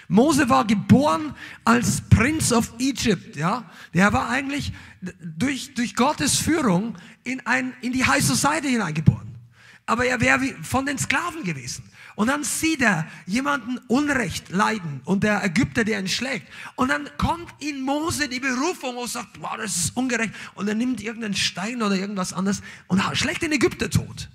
Mose 0.08 0.50
war 0.50 0.66
geboren 0.66 1.34
als 1.64 2.02
Prince 2.10 2.54
of 2.54 2.74
Egypt, 2.80 3.38
ja. 3.38 3.70
Der 3.94 4.12
war 4.12 4.30
eigentlich 4.30 4.74
durch, 5.22 5.74
durch 5.74 5.96
Gottes 5.96 6.36
Führung 6.36 6.98
in, 7.24 7.46
ein, 7.46 7.74
in 7.82 7.94
die 7.94 8.06
High 8.06 8.24
Society 8.24 8.72
hineingeboren. 8.72 9.38
Aber 9.86 10.06
er 10.06 10.20
wäre 10.20 10.42
von 10.64 10.86
den 10.86 10.98
Sklaven 10.98 11.44
gewesen. 11.44 11.84
Und 12.16 12.28
dann 12.28 12.44
sieht 12.44 12.82
er 12.82 13.08
jemanden 13.26 13.78
Unrecht 13.88 14.50
leiden 14.50 15.02
und 15.06 15.24
der 15.24 15.44
Ägypter, 15.44 15.84
der 15.84 16.00
ihn 16.00 16.08
schlägt. 16.08 16.48
Und 16.76 16.90
dann 16.90 17.10
kommt 17.18 17.54
in 17.60 17.82
Mose 17.82 18.28
die 18.28 18.40
Berufung 18.40 18.98
und 18.98 19.10
sagt, 19.10 19.42
wow, 19.42 19.56
das 19.58 19.76
ist 19.76 19.98
ungerecht. 19.98 20.34
Und 20.56 20.68
er 20.68 20.76
nimmt 20.76 21.02
irgendeinen 21.02 21.36
Stein 21.36 21.82
oder 21.82 21.96
irgendwas 21.96 22.34
anderes 22.34 22.62
und 22.88 23.02
schlägt 23.14 23.42
den 23.42 23.52
Ägypter 23.52 23.90
tot. 23.90 24.30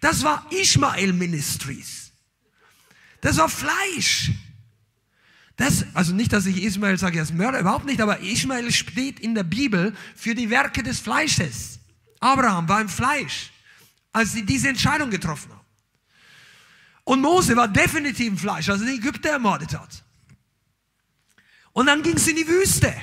Das 0.00 0.22
war 0.24 0.46
Ishmael 0.50 1.12
Ministries. 1.12 2.12
Das 3.20 3.38
war 3.38 3.48
Fleisch. 3.48 4.32
Das, 5.56 5.84
also 5.94 6.12
nicht, 6.12 6.32
dass 6.32 6.46
ich 6.46 6.62
Ismael 6.62 6.98
sage, 6.98 7.18
er 7.18 7.22
ist 7.22 7.34
Mörder, 7.34 7.60
überhaupt 7.60 7.84
nicht, 7.84 8.00
aber 8.00 8.20
Ismael 8.20 8.72
steht 8.72 9.20
in 9.20 9.34
der 9.34 9.44
Bibel 9.44 9.94
für 10.16 10.34
die 10.34 10.50
Werke 10.50 10.82
des 10.82 10.98
Fleisches. 10.98 11.78
Abraham 12.18 12.68
war 12.68 12.80
im 12.80 12.88
Fleisch, 12.88 13.52
als 14.12 14.32
sie 14.32 14.44
diese 14.44 14.68
Entscheidung 14.68 15.10
getroffen 15.10 15.52
haben. 15.52 15.61
Und 17.04 17.20
Mose 17.20 17.56
war 17.56 17.68
definitiv 17.68 18.28
im 18.28 18.38
Fleisch, 18.38 18.68
als 18.68 18.80
er 18.80 18.86
den 18.86 18.96
Ägypter 18.96 19.30
ermordet 19.30 19.76
hat. 19.76 20.04
Und 21.72 21.86
dann 21.86 22.02
ging 22.02 22.16
es 22.16 22.28
in 22.28 22.36
die 22.36 22.46
Wüste. 22.46 22.94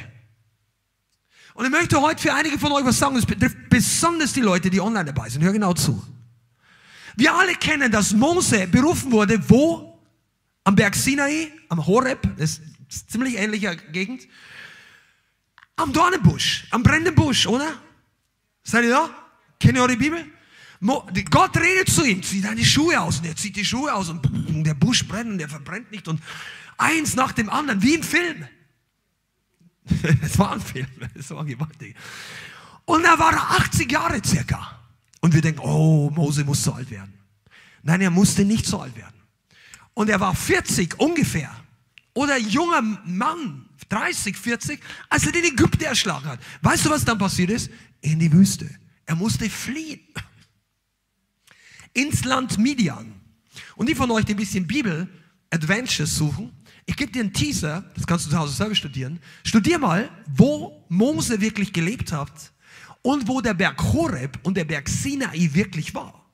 Und 1.54 1.66
ich 1.66 1.72
möchte 1.72 2.00
heute 2.00 2.22
für 2.22 2.34
einige 2.34 2.58
von 2.58 2.72
euch 2.72 2.86
was 2.86 2.98
sagen, 2.98 3.16
das 3.16 3.26
betrifft 3.26 3.58
besonders 3.70 4.32
die 4.32 4.42
Leute, 4.42 4.70
die 4.70 4.80
online 4.80 5.06
dabei 5.06 5.28
sind. 5.30 5.44
Hör 5.44 5.52
genau 5.52 5.74
zu. 5.74 6.02
Wir 7.18 7.34
alle 7.34 7.54
kennen, 7.56 7.92
dass 7.92 8.14
Mose 8.14 8.68
berufen 8.68 9.12
wurde, 9.12 9.38
wo? 9.50 10.00
Am 10.64 10.76
Berg 10.76 10.96
Sinai, 10.96 11.52
am 11.68 11.86
Horeb, 11.86 12.22
das 12.38 12.62
ist 12.88 13.12
ziemlich 13.12 13.36
ähnliche 13.36 13.76
Gegend. 13.92 14.28
Am 15.76 15.92
Dornenbusch, 15.92 16.68
am 16.72 16.84
brennenden 16.84 17.16
Busch, 17.16 17.48
oder? 17.48 17.74
Seid 18.64 18.84
ihr 18.84 18.92
da? 18.92 19.10
Kennt 19.60 19.76
ihr 19.76 19.82
eure 19.82 19.98
Bibel? 19.98 20.26
Gott 20.82 21.58
redet 21.58 21.90
zu 21.90 22.06
ihm, 22.06 22.24
zieh 22.24 22.42
deine 22.42 22.64
Schuhe 22.64 23.00
aus. 23.00 23.20
Und 23.20 23.26
er 23.26 23.36
zieht 23.36 23.56
die 23.56 23.66
Schuhe 23.66 23.94
aus 23.94 24.10
und 24.10 24.24
der 24.64 24.74
Busch 24.74 25.08
brennt 25.08 25.32
und 25.32 25.40
er 25.40 25.50
verbrennt 25.50 25.92
nicht. 25.92 26.08
Und 26.08 26.22
eins 26.78 27.16
nach 27.16 27.34
dem 27.34 27.50
anderen, 27.50 27.82
wie 27.82 27.96
im 27.96 28.04
Film. 28.04 28.48
Es 30.22 30.38
war 30.38 30.54
ein 30.54 30.62
Film, 30.62 30.88
es 31.16 31.32
war 31.32 31.44
gewaltig. 31.44 31.96
Und 32.86 33.04
da 33.04 33.18
war 33.18 33.34
er 33.34 33.52
80 33.62 33.92
Jahre 33.92 34.22
circa. 34.24 34.80
Und 35.22 35.34
wir 35.34 35.42
denken, 35.42 35.60
oh, 35.62 36.10
Mose 36.12 36.44
muss 36.44 36.64
so 36.64 36.74
alt 36.74 36.90
werden. 36.92 37.14
Nein, 37.84 38.02
er 38.02 38.12
musste 38.12 38.46
nicht 38.46 38.66
so 38.66 38.80
alt 38.80 38.96
werden. 38.96 39.16
Und 39.94 40.10
er 40.10 40.20
war 40.20 40.36
40 40.36 41.00
ungefähr. 41.00 41.52
Oder 42.14 42.38
junger 42.38 42.82
Mann, 42.82 43.66
30, 43.90 44.38
40, 44.38 44.80
als 45.10 45.26
er 45.26 45.32
den 45.32 45.46
Ägypter 45.46 45.88
erschlagen 45.88 46.26
hat. 46.26 46.40
Weißt 46.62 46.86
du, 46.86 46.90
was 46.90 47.04
dann 47.04 47.18
passiert 47.18 47.50
ist? 47.50 47.70
In 48.02 48.20
die 48.20 48.32
Wüste. 48.32 48.70
Er 49.06 49.16
musste 49.16 49.50
fliehen 49.50 50.02
ins 51.94 52.26
Land 52.26 52.58
Midian. 52.58 53.14
Und 53.76 53.90
die 53.90 53.96
von 53.96 54.12
euch, 54.12 54.26
die 54.26 54.34
ein 54.34 54.38
bisschen 54.38 54.68
Bibel 54.68 55.08
Adventures 55.50 56.16
suchen, 56.16 56.52
ich 56.86 56.96
gebe 56.96 57.12
dir 57.12 57.22
einen 57.22 57.34
Teaser, 57.34 57.84
das 57.96 58.08
kannst 58.08 58.26
du 58.26 58.32
zu 58.32 58.38
Hause 58.38 58.56
selber 58.56 58.76
studieren. 58.76 59.20
Studier 59.44 59.78
mal, 59.78 60.10
wo 60.28 60.86
Mose 60.90 61.40
wirklich 61.40 61.72
gelebt 61.72 62.12
hat 62.12 62.52
und 63.02 63.28
wo 63.28 63.42
der 63.42 63.54
Berg 63.54 63.82
Horeb 63.82 64.40
und 64.44 64.58
der 64.58 64.66
Berg 64.66 64.90
Sinai 64.90 65.50
wirklich 65.54 65.94
war. 65.94 66.26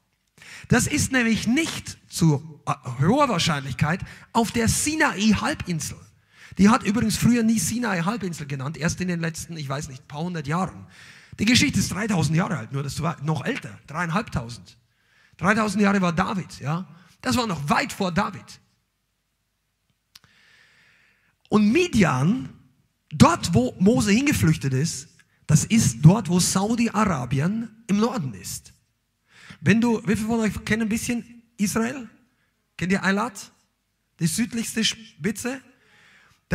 Das 0.70 0.88
ist 0.88 1.12
nämlich 1.12 1.48
nicht 1.48 1.98
zu 2.10 2.62
hoher 3.00 3.30
Wahrscheinlichkeit 3.30 4.00
auf 4.34 4.52
der 4.52 4.68
Sinai-Halbinsel. 4.68 5.98
Die 6.58 6.70
hat 6.70 6.84
übrigens 6.84 7.18
früher 7.18 7.44
nie 7.44 7.60
Sinai-Halbinsel 7.60 8.48
genannt, 8.48 8.78
erst 8.78 9.02
in 9.02 9.10
den 9.10 9.20
letzten, 9.20 9.58
ich 9.58 9.68
weiß 9.68 9.90
nicht, 9.90 10.08
paar 10.08 10.22
hundert 10.22 10.48
Jahren. 10.48 10.88
Die 11.38 11.46
Geschichte 11.46 11.80
ist 11.80 11.92
3000 11.92 12.38
Jahre 12.38 12.58
alt, 12.58 12.72
nur 12.72 12.82
das 12.82 13.02
war 13.02 13.22
noch 13.24 13.44
älter, 13.44 13.78
dreieinhalbtausend. 13.88 14.78
3000 15.38 15.82
Jahre 15.82 16.02
war 16.02 16.14
David, 16.14 16.60
ja. 16.60 16.88
Das 17.22 17.36
war 17.38 17.48
noch 17.48 17.70
weit 17.70 17.92
vor 17.92 18.12
David. 18.12 18.60
Und 21.50 21.72
Midian, 21.72 22.50
dort 23.12 23.54
wo 23.54 23.76
Mose 23.80 24.12
hingeflüchtet 24.12 24.74
ist, 24.74 25.10
das 25.48 25.66
ist 25.66 25.98
dort, 26.02 26.30
wo 26.30 26.40
Saudi-Arabien 26.40 27.70
im 27.88 27.98
Norden 27.98 28.34
ist. 28.34 28.74
Wenn 29.62 29.80
du, 29.80 30.02
wie 30.08 30.16
viele 30.16 30.28
von 30.28 30.40
euch 30.40 30.66
kennen 30.66 30.84
ein 30.84 30.90
bisschen 30.90 31.44
Israel? 31.58 32.10
Kennt 32.78 32.92
ihr 32.92 33.04
Eilat? 33.04 33.52
Die 34.20 34.28
südlichste 34.28 34.84
Spitze? 34.84 35.62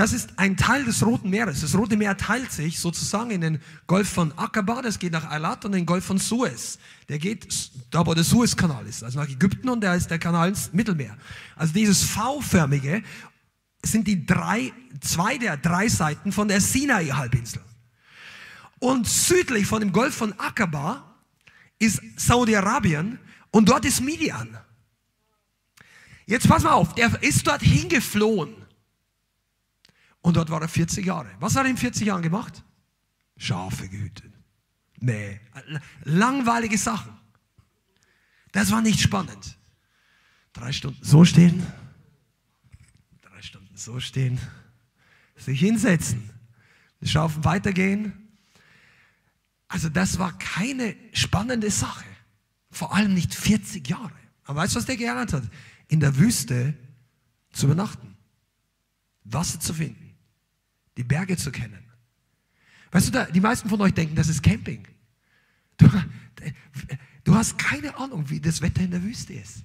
Das 0.00 0.14
ist 0.14 0.30
ein 0.38 0.56
Teil 0.56 0.86
des 0.86 1.04
Roten 1.04 1.28
Meeres. 1.28 1.60
Das 1.60 1.76
Rote 1.76 1.94
Meer 1.94 2.16
teilt 2.16 2.50
sich 2.50 2.78
sozusagen 2.78 3.30
in 3.32 3.42
den 3.42 3.60
Golf 3.86 4.08
von 4.08 4.32
Aqaba, 4.38 4.80
das 4.80 4.98
geht 4.98 5.12
nach 5.12 5.30
Eilat, 5.30 5.66
und 5.66 5.72
den 5.72 5.84
Golf 5.84 6.06
von 6.06 6.16
Suez. 6.16 6.78
Der 7.10 7.18
geht 7.18 7.70
da, 7.90 8.06
wo 8.06 8.14
der 8.14 8.24
Suezkanal 8.24 8.86
ist, 8.86 9.04
also 9.04 9.18
nach 9.18 9.28
Ägypten, 9.28 9.68
und 9.68 9.82
da 9.82 9.94
ist 9.94 10.10
der 10.10 10.18
Kanal 10.18 10.48
ins 10.48 10.72
Mittelmeer. 10.72 11.18
Also 11.54 11.74
dieses 11.74 12.02
V-förmige 12.02 13.02
sind 13.84 14.08
die 14.08 14.24
drei, 14.24 14.72
zwei 15.02 15.36
der 15.36 15.58
drei 15.58 15.86
Seiten 15.88 16.32
von 16.32 16.48
der 16.48 16.62
Sinai-Halbinsel. 16.62 17.60
Und 18.78 19.06
südlich 19.06 19.66
von 19.66 19.80
dem 19.80 19.92
Golf 19.92 20.14
von 20.14 20.32
Aqaba 20.38 21.14
ist 21.78 22.00
Saudi-Arabien 22.16 23.18
und 23.50 23.68
dort 23.68 23.84
ist 23.84 24.00
Midian. 24.00 24.56
Jetzt 26.24 26.48
pass 26.48 26.62
mal 26.62 26.72
auf, 26.72 26.94
der 26.94 27.22
ist 27.22 27.46
dort 27.46 27.60
hingeflohen 27.60 28.59
und 30.22 30.36
dort 30.36 30.50
war 30.50 30.60
er 30.60 30.68
40 30.68 31.04
Jahre. 31.04 31.30
Was 31.38 31.56
hat 31.56 31.64
er 31.64 31.70
in 31.70 31.76
40 31.76 32.06
Jahren 32.06 32.22
gemacht? 32.22 32.62
Schafe 33.36 33.88
gehütet. 33.88 34.32
Nee, 34.98 35.40
langweilige 36.04 36.76
Sachen. 36.76 37.16
Das 38.52 38.70
war 38.70 38.82
nicht 38.82 39.00
spannend. 39.00 39.56
Drei 40.52 40.72
Stunden 40.72 41.02
so 41.02 41.24
stehen, 41.24 41.64
drei 43.22 43.40
Stunden 43.40 43.76
so 43.76 44.00
stehen, 44.00 44.38
sich 45.36 45.60
hinsetzen, 45.60 46.28
Schafen 47.02 47.44
weitergehen. 47.44 48.12
Also 49.68 49.88
das 49.88 50.18
war 50.18 50.36
keine 50.36 50.96
spannende 51.12 51.70
Sache. 51.70 52.04
Vor 52.70 52.94
allem 52.94 53.14
nicht 53.14 53.34
40 53.34 53.88
Jahre. 53.88 54.12
Aber 54.44 54.60
weißt 54.60 54.74
du, 54.74 54.78
was 54.78 54.86
der 54.86 54.96
gelernt 54.96 55.32
hat? 55.32 55.44
In 55.88 56.00
der 56.00 56.16
Wüste 56.18 56.74
zu 57.52 57.66
übernachten, 57.66 58.16
Wasser 59.24 59.60
zu 59.60 59.72
finden 59.72 59.99
die 61.00 61.04
Berge 61.04 61.38
zu 61.38 61.50
kennen. 61.50 61.82
Weißt 62.90 63.08
du, 63.08 63.12
da, 63.12 63.24
die 63.24 63.40
meisten 63.40 63.70
von 63.70 63.80
euch 63.80 63.94
denken, 63.94 64.14
das 64.14 64.28
ist 64.28 64.42
Camping. 64.42 64.86
Du, 65.78 65.88
du 67.24 67.34
hast 67.34 67.56
keine 67.56 67.96
Ahnung, 67.96 68.28
wie 68.28 68.38
das 68.38 68.60
Wetter 68.60 68.82
in 68.82 68.90
der 68.90 69.02
Wüste 69.02 69.32
ist. 69.32 69.64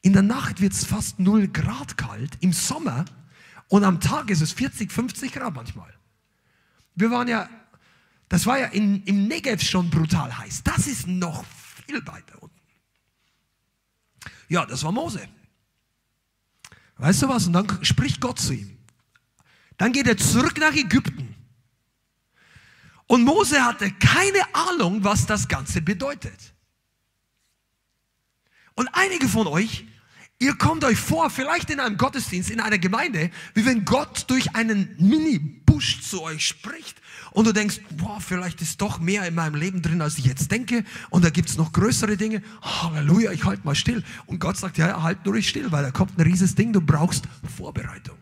In 0.00 0.12
der 0.12 0.22
Nacht 0.22 0.60
wird 0.60 0.72
es 0.72 0.84
fast 0.84 1.20
0 1.20 1.46
Grad 1.48 1.96
kalt, 1.96 2.36
im 2.40 2.52
Sommer, 2.52 3.04
und 3.68 3.84
am 3.84 4.00
Tag 4.00 4.28
ist 4.28 4.40
es 4.40 4.52
40, 4.52 4.90
50 4.90 5.32
Grad 5.32 5.54
manchmal. 5.54 5.94
Wir 6.96 7.12
waren 7.12 7.28
ja, 7.28 7.48
das 8.28 8.44
war 8.44 8.58
ja 8.58 8.66
in, 8.66 9.04
im 9.04 9.28
Negev 9.28 9.62
schon 9.62 9.88
brutal 9.88 10.36
heiß. 10.36 10.64
Das 10.64 10.88
ist 10.88 11.06
noch 11.06 11.44
viel 11.86 12.04
weiter 12.06 12.42
unten. 12.42 12.60
Ja, 14.48 14.66
das 14.66 14.82
war 14.82 14.90
Mose. 14.90 15.28
Weißt 16.96 17.22
du 17.22 17.28
was? 17.28 17.46
Und 17.46 17.52
dann 17.52 17.84
spricht 17.84 18.20
Gott 18.20 18.40
zu 18.40 18.52
ihm. 18.52 18.71
Dann 19.82 19.92
geht 19.92 20.06
er 20.06 20.16
zurück 20.16 20.58
nach 20.58 20.76
Ägypten. 20.76 21.34
Und 23.08 23.24
Mose 23.24 23.64
hatte 23.64 23.90
keine 23.90 24.38
Ahnung, 24.54 25.02
was 25.02 25.26
das 25.26 25.48
Ganze 25.48 25.82
bedeutet. 25.82 26.54
Und 28.74 28.88
einige 28.92 29.28
von 29.28 29.48
euch, 29.48 29.84
ihr 30.38 30.54
kommt 30.54 30.84
euch 30.84 30.98
vor, 30.98 31.30
vielleicht 31.30 31.68
in 31.68 31.80
einem 31.80 31.96
Gottesdienst, 31.96 32.50
in 32.50 32.60
einer 32.60 32.78
Gemeinde, 32.78 33.32
wie 33.54 33.66
wenn 33.66 33.84
Gott 33.84 34.26
durch 34.30 34.54
einen 34.54 34.94
Mini-Busch 35.00 36.02
zu 36.02 36.22
euch 36.22 36.46
spricht. 36.46 37.02
Und 37.32 37.48
du 37.48 37.52
denkst, 37.52 37.80
boah, 37.96 38.20
vielleicht 38.20 38.62
ist 38.62 38.80
doch 38.80 39.00
mehr 39.00 39.26
in 39.26 39.34
meinem 39.34 39.56
Leben 39.56 39.82
drin, 39.82 40.00
als 40.00 40.16
ich 40.16 40.26
jetzt 40.26 40.52
denke. 40.52 40.84
Und 41.10 41.24
da 41.24 41.30
gibt 41.30 41.48
es 41.48 41.56
noch 41.56 41.72
größere 41.72 42.16
Dinge. 42.16 42.40
Halleluja, 42.62 43.32
ich 43.32 43.42
halte 43.42 43.64
mal 43.64 43.74
still. 43.74 44.04
Und 44.26 44.38
Gott 44.38 44.56
sagt, 44.56 44.78
ja, 44.78 45.02
halt 45.02 45.26
nur 45.26 45.42
still, 45.42 45.72
weil 45.72 45.82
da 45.82 45.90
kommt 45.90 46.16
ein 46.16 46.22
rieses 46.22 46.54
Ding, 46.54 46.72
du 46.72 46.80
brauchst 46.80 47.24
Vorbereitung. 47.56 48.21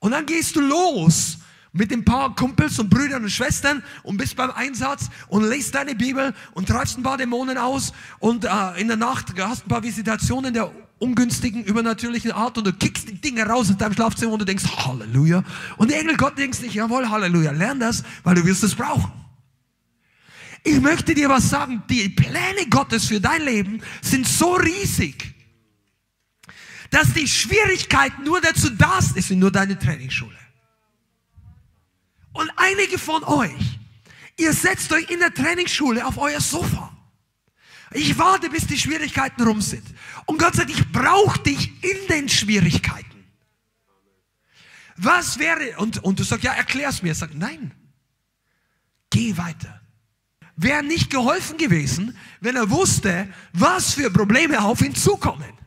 Und 0.00 0.12
dann 0.12 0.26
gehst 0.26 0.56
du 0.56 0.60
los 0.60 1.38
mit 1.72 1.92
ein 1.92 2.04
paar 2.04 2.34
Kumpels 2.34 2.78
und 2.78 2.90
Brüdern 2.90 3.24
und 3.24 3.30
Schwestern 3.30 3.82
und 4.02 4.16
bist 4.16 4.36
beim 4.36 4.50
Einsatz 4.50 5.10
und 5.28 5.44
lest 5.44 5.74
deine 5.74 5.94
Bibel 5.94 6.34
und 6.54 6.68
treibst 6.68 6.98
ein 6.98 7.02
paar 7.02 7.16
Dämonen 7.16 7.58
aus 7.58 7.92
und 8.18 8.44
äh, 8.44 8.80
in 8.80 8.88
der 8.88 8.96
Nacht 8.96 9.34
hast 9.38 9.66
ein 9.66 9.68
paar 9.68 9.82
Visitationen 9.82 10.54
der 10.54 10.72
ungünstigen, 10.98 11.64
übernatürlichen 11.64 12.32
Art 12.32 12.58
und 12.58 12.66
du 12.66 12.72
kickst 12.72 13.08
die 13.08 13.20
Dinge 13.20 13.46
raus 13.46 13.70
aus 13.70 13.76
deinem 13.76 13.94
Schlafzimmer 13.94 14.32
und 14.32 14.40
du 14.40 14.44
denkst, 14.44 14.64
Halleluja. 14.64 15.44
Und 15.76 15.90
der 15.90 16.00
Engel 16.00 16.16
Gott 16.16 16.36
denkst 16.38 16.60
nicht, 16.60 16.74
jawohl, 16.74 17.08
Halleluja. 17.08 17.52
Lern 17.52 17.78
das, 17.78 18.02
weil 18.24 18.34
du 18.34 18.44
wirst 18.44 18.64
es 18.64 18.74
brauchen. 18.74 19.12
Ich 20.64 20.80
möchte 20.80 21.14
dir 21.14 21.28
was 21.28 21.48
sagen. 21.48 21.82
Die 21.88 22.08
Pläne 22.08 22.68
Gottes 22.68 23.06
für 23.06 23.20
dein 23.20 23.42
Leben 23.42 23.80
sind 24.02 24.26
so 24.26 24.54
riesig, 24.54 25.34
dass 26.90 27.12
die 27.12 27.28
Schwierigkeiten 27.28 28.24
nur 28.24 28.40
dazu 28.40 28.70
da 28.70 29.00
sind, 29.00 29.18
es 29.18 29.28
sind 29.28 29.38
nur 29.38 29.50
deine 29.50 29.78
Trainingsschule. 29.78 30.38
Und 32.32 32.50
einige 32.56 32.98
von 32.98 33.24
euch, 33.24 33.78
ihr 34.36 34.52
setzt 34.52 34.92
euch 34.92 35.10
in 35.10 35.18
der 35.18 35.34
Trainingsschule 35.34 36.06
auf 36.06 36.18
euer 36.18 36.40
Sofa. 36.40 36.96
Ich 37.92 38.18
warte, 38.18 38.50
bis 38.50 38.66
die 38.66 38.78
Schwierigkeiten 38.78 39.42
rum 39.42 39.60
sind. 39.60 39.84
Und 40.26 40.38
Gott 40.38 40.54
sagt, 40.54 40.70
ich 40.70 40.92
brauche 40.92 41.38
dich 41.40 41.82
in 41.82 42.06
den 42.08 42.28
Schwierigkeiten. 42.28 43.24
Was 44.96 45.38
wäre, 45.38 45.78
und, 45.78 46.02
und 46.04 46.18
du 46.18 46.24
sagst, 46.24 46.44
ja, 46.44 46.52
erklär's 46.52 47.02
mir. 47.02 47.10
Er 47.10 47.14
sagt, 47.14 47.34
nein, 47.34 47.72
geh 49.10 49.36
weiter. 49.36 49.80
Wäre 50.56 50.82
nicht 50.82 51.10
geholfen 51.10 51.56
gewesen, 51.56 52.16
wenn 52.40 52.56
er 52.56 52.68
wusste, 52.68 53.32
was 53.52 53.94
für 53.94 54.10
Probleme 54.10 54.60
auf 54.60 54.82
ihn 54.82 54.94
zukommen. 54.94 55.57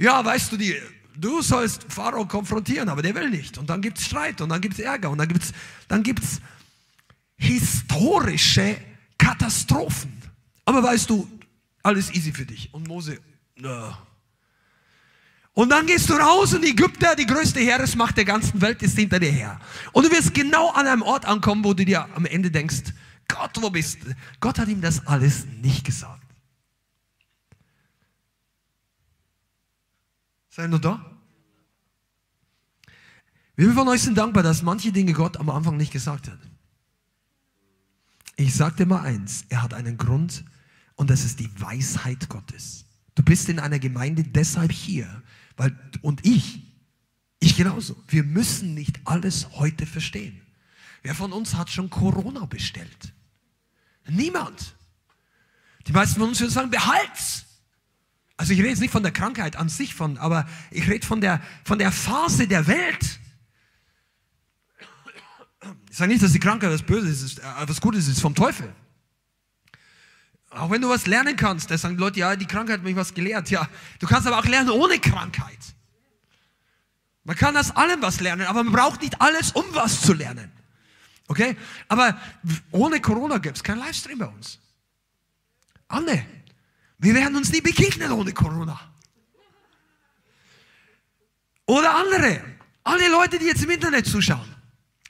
Ja, 0.00 0.24
weißt 0.24 0.52
du, 0.52 0.56
die, 0.56 0.74
du 1.14 1.42
sollst 1.42 1.84
Pharao 1.92 2.24
konfrontieren, 2.24 2.88
aber 2.88 3.02
der 3.02 3.14
will 3.14 3.28
nicht. 3.28 3.58
Und 3.58 3.68
dann 3.68 3.82
gibt 3.82 3.98
es 3.98 4.06
Streit 4.06 4.40
und 4.40 4.48
dann 4.48 4.62
gibt 4.62 4.74
es 4.74 4.80
Ärger 4.80 5.10
und 5.10 5.18
dann 5.18 5.28
gibt 5.28 5.42
es 5.42 5.52
dann 5.88 6.02
gibt's 6.02 6.40
historische 7.36 8.78
Katastrophen. 9.18 10.10
Aber 10.64 10.82
weißt 10.82 11.10
du, 11.10 11.28
alles 11.82 12.14
easy 12.14 12.32
für 12.32 12.46
dich. 12.46 12.72
Und 12.72 12.88
Mose, 12.88 13.18
no. 13.56 13.94
Und 15.52 15.68
dann 15.68 15.86
gehst 15.86 16.08
du 16.08 16.14
raus 16.14 16.54
und 16.54 16.64
Ägypter, 16.64 17.14
die 17.14 17.26
größte 17.26 17.60
Heeresmacht 17.60 18.16
der 18.16 18.24
ganzen 18.24 18.58
Welt, 18.62 18.82
ist 18.82 18.96
hinter 18.96 19.20
dir 19.20 19.30
her. 19.30 19.60
Und 19.92 20.06
du 20.06 20.10
wirst 20.10 20.32
genau 20.32 20.70
an 20.70 20.86
einem 20.86 21.02
Ort 21.02 21.26
ankommen, 21.26 21.62
wo 21.62 21.74
du 21.74 21.84
dir 21.84 22.08
am 22.14 22.24
Ende 22.24 22.50
denkst, 22.50 22.94
Gott, 23.28 23.50
wo 23.60 23.68
bist 23.68 24.02
du? 24.02 24.14
Gott 24.40 24.58
hat 24.58 24.68
ihm 24.68 24.80
das 24.80 25.06
alles 25.06 25.44
nicht 25.60 25.84
gesagt. 25.84 26.19
Seid 30.50 30.72
ihr 30.72 30.78
da? 30.78 31.18
Wie 33.56 33.66
von 33.68 33.88
euch 33.88 34.02
sind 34.02 34.18
dankbar, 34.18 34.42
dass 34.42 34.62
manche 34.62 34.90
Dinge 34.90 35.12
Gott 35.12 35.36
am 35.36 35.48
Anfang 35.48 35.76
nicht 35.76 35.92
gesagt 35.92 36.28
hat? 36.28 36.38
Ich 38.36 38.54
sage 38.54 38.76
dir 38.76 38.86
mal 38.86 39.02
eins, 39.02 39.44
er 39.48 39.62
hat 39.62 39.74
einen 39.74 39.96
Grund, 39.96 40.44
und 40.96 41.10
das 41.10 41.24
ist 41.24 41.40
die 41.40 41.50
Weisheit 41.60 42.28
Gottes. 42.28 42.84
Du 43.14 43.22
bist 43.22 43.48
in 43.48 43.58
einer 43.58 43.78
Gemeinde 43.78 44.24
deshalb 44.24 44.72
hier, 44.72 45.22
weil, 45.56 45.78
und 46.02 46.26
ich, 46.26 46.62
ich 47.38 47.56
genauso. 47.56 48.02
Wir 48.08 48.24
müssen 48.24 48.74
nicht 48.74 49.00
alles 49.04 49.50
heute 49.52 49.86
verstehen. 49.86 50.40
Wer 51.02 51.14
von 51.14 51.32
uns 51.32 51.54
hat 51.54 51.70
schon 51.70 51.90
Corona 51.90 52.44
bestellt? 52.46 53.12
Niemand. 54.08 54.74
Die 55.86 55.92
meisten 55.92 56.18
von 56.18 56.30
uns 56.30 56.40
würden 56.40 56.50
sagen, 56.50 56.70
behalt's. 56.70 57.46
Also 58.40 58.54
ich 58.54 58.58
rede 58.60 58.70
jetzt 58.70 58.80
nicht 58.80 58.90
von 58.90 59.02
der 59.02 59.12
Krankheit 59.12 59.56
an 59.56 59.68
sich, 59.68 59.94
von, 59.94 60.16
aber 60.16 60.48
ich 60.70 60.88
rede 60.88 61.06
von 61.06 61.20
der, 61.20 61.42
von 61.62 61.78
der 61.78 61.92
Phase 61.92 62.48
der 62.48 62.66
Welt. 62.66 63.20
Ich 65.90 65.98
sage 65.98 66.10
nicht, 66.10 66.22
dass 66.22 66.32
die 66.32 66.40
Krankheit 66.40 66.72
was 66.72 66.82
Böses 66.82 67.22
ist, 67.22 67.40
äh, 67.40 67.42
was 67.66 67.82
Gutes 67.82 68.08
ist 68.08 68.18
vom 68.18 68.34
Teufel. 68.34 68.72
Auch 70.48 70.70
wenn 70.70 70.80
du 70.80 70.88
was 70.88 71.06
lernen 71.06 71.36
kannst, 71.36 71.70
da 71.70 71.76
sagen 71.76 71.98
die 71.98 72.00
Leute, 72.00 72.20
ja, 72.20 72.34
die 72.34 72.46
Krankheit 72.46 72.78
hat 72.78 72.82
mich 72.82 72.96
was 72.96 73.12
gelehrt. 73.12 73.50
Ja, 73.50 73.68
du 73.98 74.06
kannst 74.06 74.26
aber 74.26 74.38
auch 74.38 74.46
lernen 74.46 74.70
ohne 74.70 74.98
Krankheit. 74.98 75.58
Man 77.24 77.36
kann 77.36 77.54
aus 77.58 77.76
allem 77.76 78.00
was 78.00 78.20
lernen, 78.20 78.46
aber 78.46 78.64
man 78.64 78.72
braucht 78.72 79.02
nicht 79.02 79.20
alles, 79.20 79.52
um 79.52 79.66
was 79.72 80.00
zu 80.00 80.14
lernen. 80.14 80.50
Okay? 81.28 81.58
Aber 81.88 82.18
ohne 82.70 83.02
Corona 83.02 83.36
gibt 83.36 83.58
es 83.58 83.62
keinen 83.62 83.80
Livestream 83.80 84.18
bei 84.18 84.28
uns. 84.28 84.58
Anne, 85.88 86.24
wir 87.00 87.14
werden 87.14 87.36
uns 87.36 87.50
nie 87.50 87.62
begegnen 87.62 88.12
ohne 88.12 88.32
Corona. 88.32 88.78
Oder 91.66 91.94
andere. 91.94 92.44
Alle 92.82 93.08
Leute, 93.08 93.38
die 93.38 93.46
jetzt 93.46 93.62
im 93.62 93.70
Internet 93.70 94.06
zuschauen. 94.06 94.54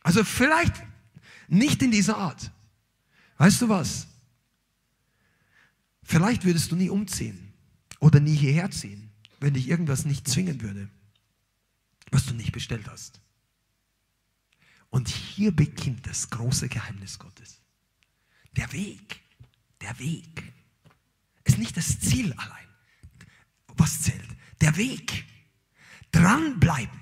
Also 0.03 0.23
vielleicht 0.23 0.75
nicht 1.49 1.83
in 1.83 1.91
dieser 1.91 2.17
Art. 2.17 2.51
Weißt 3.39 3.61
du 3.63 3.69
was? 3.69 4.07
Vielleicht 6.05 6.45
würdest 6.45 6.71
du 6.71 6.77
nie 6.77 6.91
umziehen 6.91 7.53
oder 7.99 8.21
nie 8.21 8.37
hierher 8.37 8.71
ziehen, 8.71 9.11
wenn 9.41 9.55
dich 9.55 9.69
irgendwas 9.69 10.05
nicht 10.05 10.29
zwingen 10.29 10.61
würde, 10.61 10.89
was 12.11 12.27
du 12.27 12.35
nicht 12.35 12.53
bestellt 12.53 12.89
hast. 12.89 13.21
Und 14.91 15.09
hier 15.09 15.51
beginnt 15.51 16.07
das 16.07 16.31
große 16.31 16.69
Geheimnis 16.69 17.19
Gottes. 17.19 17.61
Der 18.57 18.73
Weg, 18.73 19.21
der 19.81 19.99
Weg 19.99 20.53
nicht 21.61 21.77
das 21.77 22.01
Ziel 22.01 22.33
allein, 22.33 22.67
was 23.77 24.03
zählt. 24.03 24.29
Der 24.61 24.77
Weg. 24.77 25.25
Dranbleiben. 26.11 27.01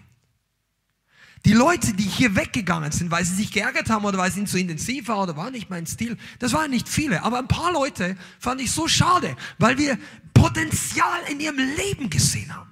Die 1.45 1.53
Leute, 1.55 1.95
die 1.95 2.05
hier 2.05 2.37
weggegangen 2.37 2.93
sind, 2.93 3.11
weil 3.11 3.25
sie 3.25 3.35
sich 3.35 3.51
geärgert 3.51 3.89
haben 3.89 4.05
oder 4.05 4.19
weil 4.19 4.31
es 4.31 4.37
ihnen 4.37 4.47
zu 4.47 4.59
intensiv 4.59 5.09
war 5.09 5.23
oder 5.23 5.37
war 5.37 5.51
nicht 5.51 5.71
mein 5.71 5.87
Stil, 5.87 6.19
das 6.41 6.53
waren 6.53 6.71
nicht 6.71 6.89
viele. 6.89 7.23
Aber 7.23 7.39
ein 7.39 7.49
paar 7.49 7.73
Leute 7.73 8.17
fand 8.39 8.61
ich 8.61 8.71
so 8.71 8.87
schade, 8.87 9.37
weil 9.57 9.79
wir 9.79 9.99
Potenzial 10.35 11.21
in 11.31 11.41
ihrem 11.41 11.57
Leben 11.57 12.11
gesehen 12.11 12.55
haben. 12.55 12.71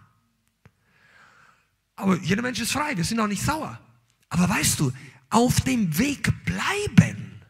Aber 1.95 2.19
jeder 2.19 2.43
Mensch 2.43 2.61
ist 2.61 2.73
frei, 2.73 2.97
wir 2.97 3.05
sind 3.05 3.19
auch 3.19 3.27
nicht 3.27 3.43
sauer. 3.43 3.81
Aber 4.29 4.49
weißt 4.49 4.81
du, 4.81 4.93
auf 5.31 5.61
dem 5.63 5.97
Weg 5.97 6.31
bleiben 6.45 7.41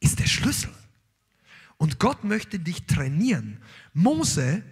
ist 0.00 0.18
der 0.18 0.26
Schlüssel. 0.26 0.70
Und 1.84 1.98
Gott 1.98 2.24
möchte 2.24 2.58
dich 2.58 2.86
trainieren. 2.86 3.58
Mose 3.92 4.62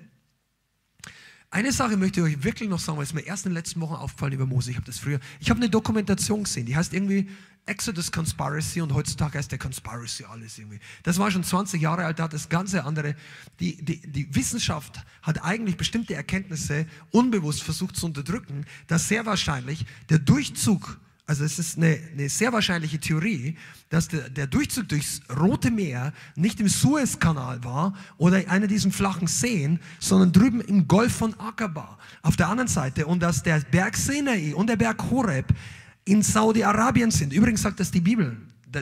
eine 1.50 1.70
Sache 1.70 1.98
möchte 1.98 2.20
ich 2.20 2.26
euch 2.38 2.42
wirklich 2.42 2.70
noch 2.70 2.78
sagen, 2.78 2.96
weil 2.96 3.04
es 3.04 3.12
mir 3.12 3.20
erst 3.20 3.44
in 3.44 3.50
den 3.50 3.56
letzten 3.56 3.82
Wochen 3.82 3.96
aufgefallen 3.96 4.32
über 4.32 4.46
Mose. 4.46 4.70
Ich 4.70 4.76
habe 4.78 4.86
das 4.86 4.98
früher, 4.98 5.20
ich 5.38 5.50
habe 5.50 5.60
eine 5.60 5.68
Dokumentation 5.68 6.44
gesehen, 6.44 6.64
die 6.64 6.74
heißt 6.74 6.94
irgendwie 6.94 7.28
Exodus 7.66 8.10
Conspiracy 8.10 8.80
und 8.80 8.94
heutzutage 8.94 9.36
heißt 9.36 9.52
der 9.52 9.58
Conspiracy 9.58 10.24
alles 10.24 10.56
irgendwie. 10.56 10.80
Das 11.02 11.18
war 11.18 11.30
schon 11.30 11.44
20 11.44 11.82
Jahre 11.82 12.06
alt, 12.06 12.18
da 12.18 12.22
hat 12.22 12.32
das 12.32 12.48
ganze 12.48 12.82
andere, 12.84 13.14
die, 13.60 13.84
die, 13.84 14.00
die 14.10 14.34
Wissenschaft 14.34 15.04
hat 15.20 15.44
eigentlich 15.44 15.76
bestimmte 15.76 16.14
Erkenntnisse 16.14 16.86
unbewusst 17.10 17.62
versucht 17.62 17.94
zu 17.94 18.06
unterdrücken, 18.06 18.64
dass 18.86 19.08
sehr 19.08 19.26
wahrscheinlich 19.26 19.84
der 20.08 20.18
Durchzug 20.18 20.98
also 21.32 21.44
es 21.44 21.58
ist 21.58 21.78
eine, 21.78 21.98
eine 22.12 22.28
sehr 22.28 22.52
wahrscheinliche 22.52 23.00
Theorie, 23.00 23.56
dass 23.88 24.06
der, 24.08 24.28
der, 24.28 24.46
Durchzug 24.46 24.86
durchs 24.90 25.22
Rote 25.34 25.70
Meer 25.70 26.12
nicht 26.36 26.60
im 26.60 26.68
Suezkanal 26.68 27.64
war 27.64 27.96
oder 28.18 28.46
einer 28.50 28.66
diesen 28.66 28.92
flachen 28.92 29.26
Seen, 29.26 29.80
sondern 29.98 30.30
drüben 30.30 30.60
im 30.60 30.86
Golf 30.86 31.14
von 31.14 31.32
Aqaba 31.40 31.98
auf 32.20 32.36
der 32.36 32.48
anderen 32.48 32.68
Seite 32.68 33.06
und 33.06 33.20
dass 33.20 33.42
der 33.42 33.60
Berg 33.60 33.96
Sinai 33.96 34.54
und 34.54 34.66
der 34.66 34.76
Berg 34.76 35.10
Horeb 35.10 35.54
in 36.04 36.22
Saudi-Arabien 36.22 37.10
sind. 37.10 37.32
Übrigens 37.32 37.62
sagt 37.62 37.80
das 37.80 37.90
die 37.90 38.02
Bibel. 38.02 38.36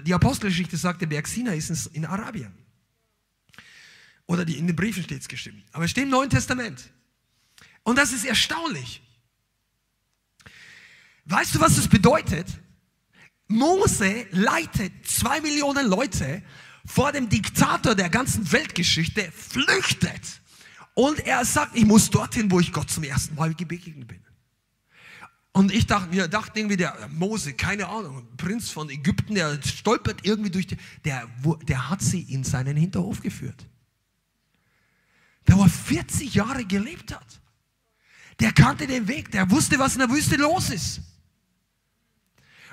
Die 0.04 0.12
Apostelgeschichte 0.12 0.76
sagt, 0.76 1.02
der 1.02 1.06
Berg 1.06 1.28
Sinai 1.28 1.56
ist 1.56 1.86
in 1.92 2.04
Arabien. 2.04 2.50
Oder 4.26 4.44
die, 4.44 4.58
in 4.58 4.66
den 4.66 4.74
Briefen 4.74 5.04
steht 5.04 5.20
es 5.20 5.28
geschrieben. 5.28 5.62
Aber 5.70 5.84
es 5.84 5.92
steht 5.92 6.02
im 6.02 6.10
Neuen 6.10 6.30
Testament. 6.30 6.90
Und 7.84 7.96
das 7.96 8.12
ist 8.12 8.24
erstaunlich. 8.24 9.02
Weißt 11.30 11.54
du, 11.54 11.60
was 11.60 11.76
das 11.76 11.86
bedeutet? 11.86 12.46
Mose 13.46 14.26
leitet 14.32 14.92
zwei 15.06 15.40
Millionen 15.40 15.86
Leute 15.86 16.42
vor 16.84 17.12
dem 17.12 17.28
Diktator 17.28 17.94
der 17.94 18.10
ganzen 18.10 18.50
Weltgeschichte, 18.50 19.30
flüchtet. 19.32 20.40
Und 20.94 21.20
er 21.20 21.44
sagt, 21.44 21.76
ich 21.76 21.84
muss 21.84 22.10
dorthin, 22.10 22.50
wo 22.50 22.58
ich 22.58 22.72
Gott 22.72 22.90
zum 22.90 23.04
ersten 23.04 23.36
Mal 23.36 23.54
begegnet 23.54 24.08
bin. 24.08 24.20
Und 25.52 25.72
ich 25.72 25.86
dachte, 25.86 26.12
wir 26.12 26.26
dachten 26.26 26.58
irgendwie, 26.58 26.76
der 26.76 27.08
Mose, 27.12 27.54
keine 27.54 27.88
Ahnung, 27.88 28.26
Prinz 28.36 28.70
von 28.70 28.90
Ägypten, 28.90 29.36
der 29.36 29.60
stolpert 29.62 30.24
irgendwie 30.24 30.50
durch 30.50 30.66
die, 30.66 30.76
der, 31.04 31.28
der 31.62 31.90
hat 31.90 32.02
sie 32.02 32.22
in 32.22 32.42
seinen 32.42 32.76
Hinterhof 32.76 33.20
geführt. 33.20 33.66
Der 35.46 35.58
war 35.58 35.68
40 35.68 36.34
Jahre 36.34 36.64
gelebt 36.64 37.14
hat. 37.14 37.40
Der 38.40 38.52
kannte 38.52 38.86
den 38.86 39.06
Weg, 39.06 39.30
der 39.30 39.50
wusste, 39.50 39.78
was 39.78 39.94
in 39.94 40.00
der 40.00 40.10
Wüste 40.10 40.36
los 40.36 40.70
ist. 40.70 41.02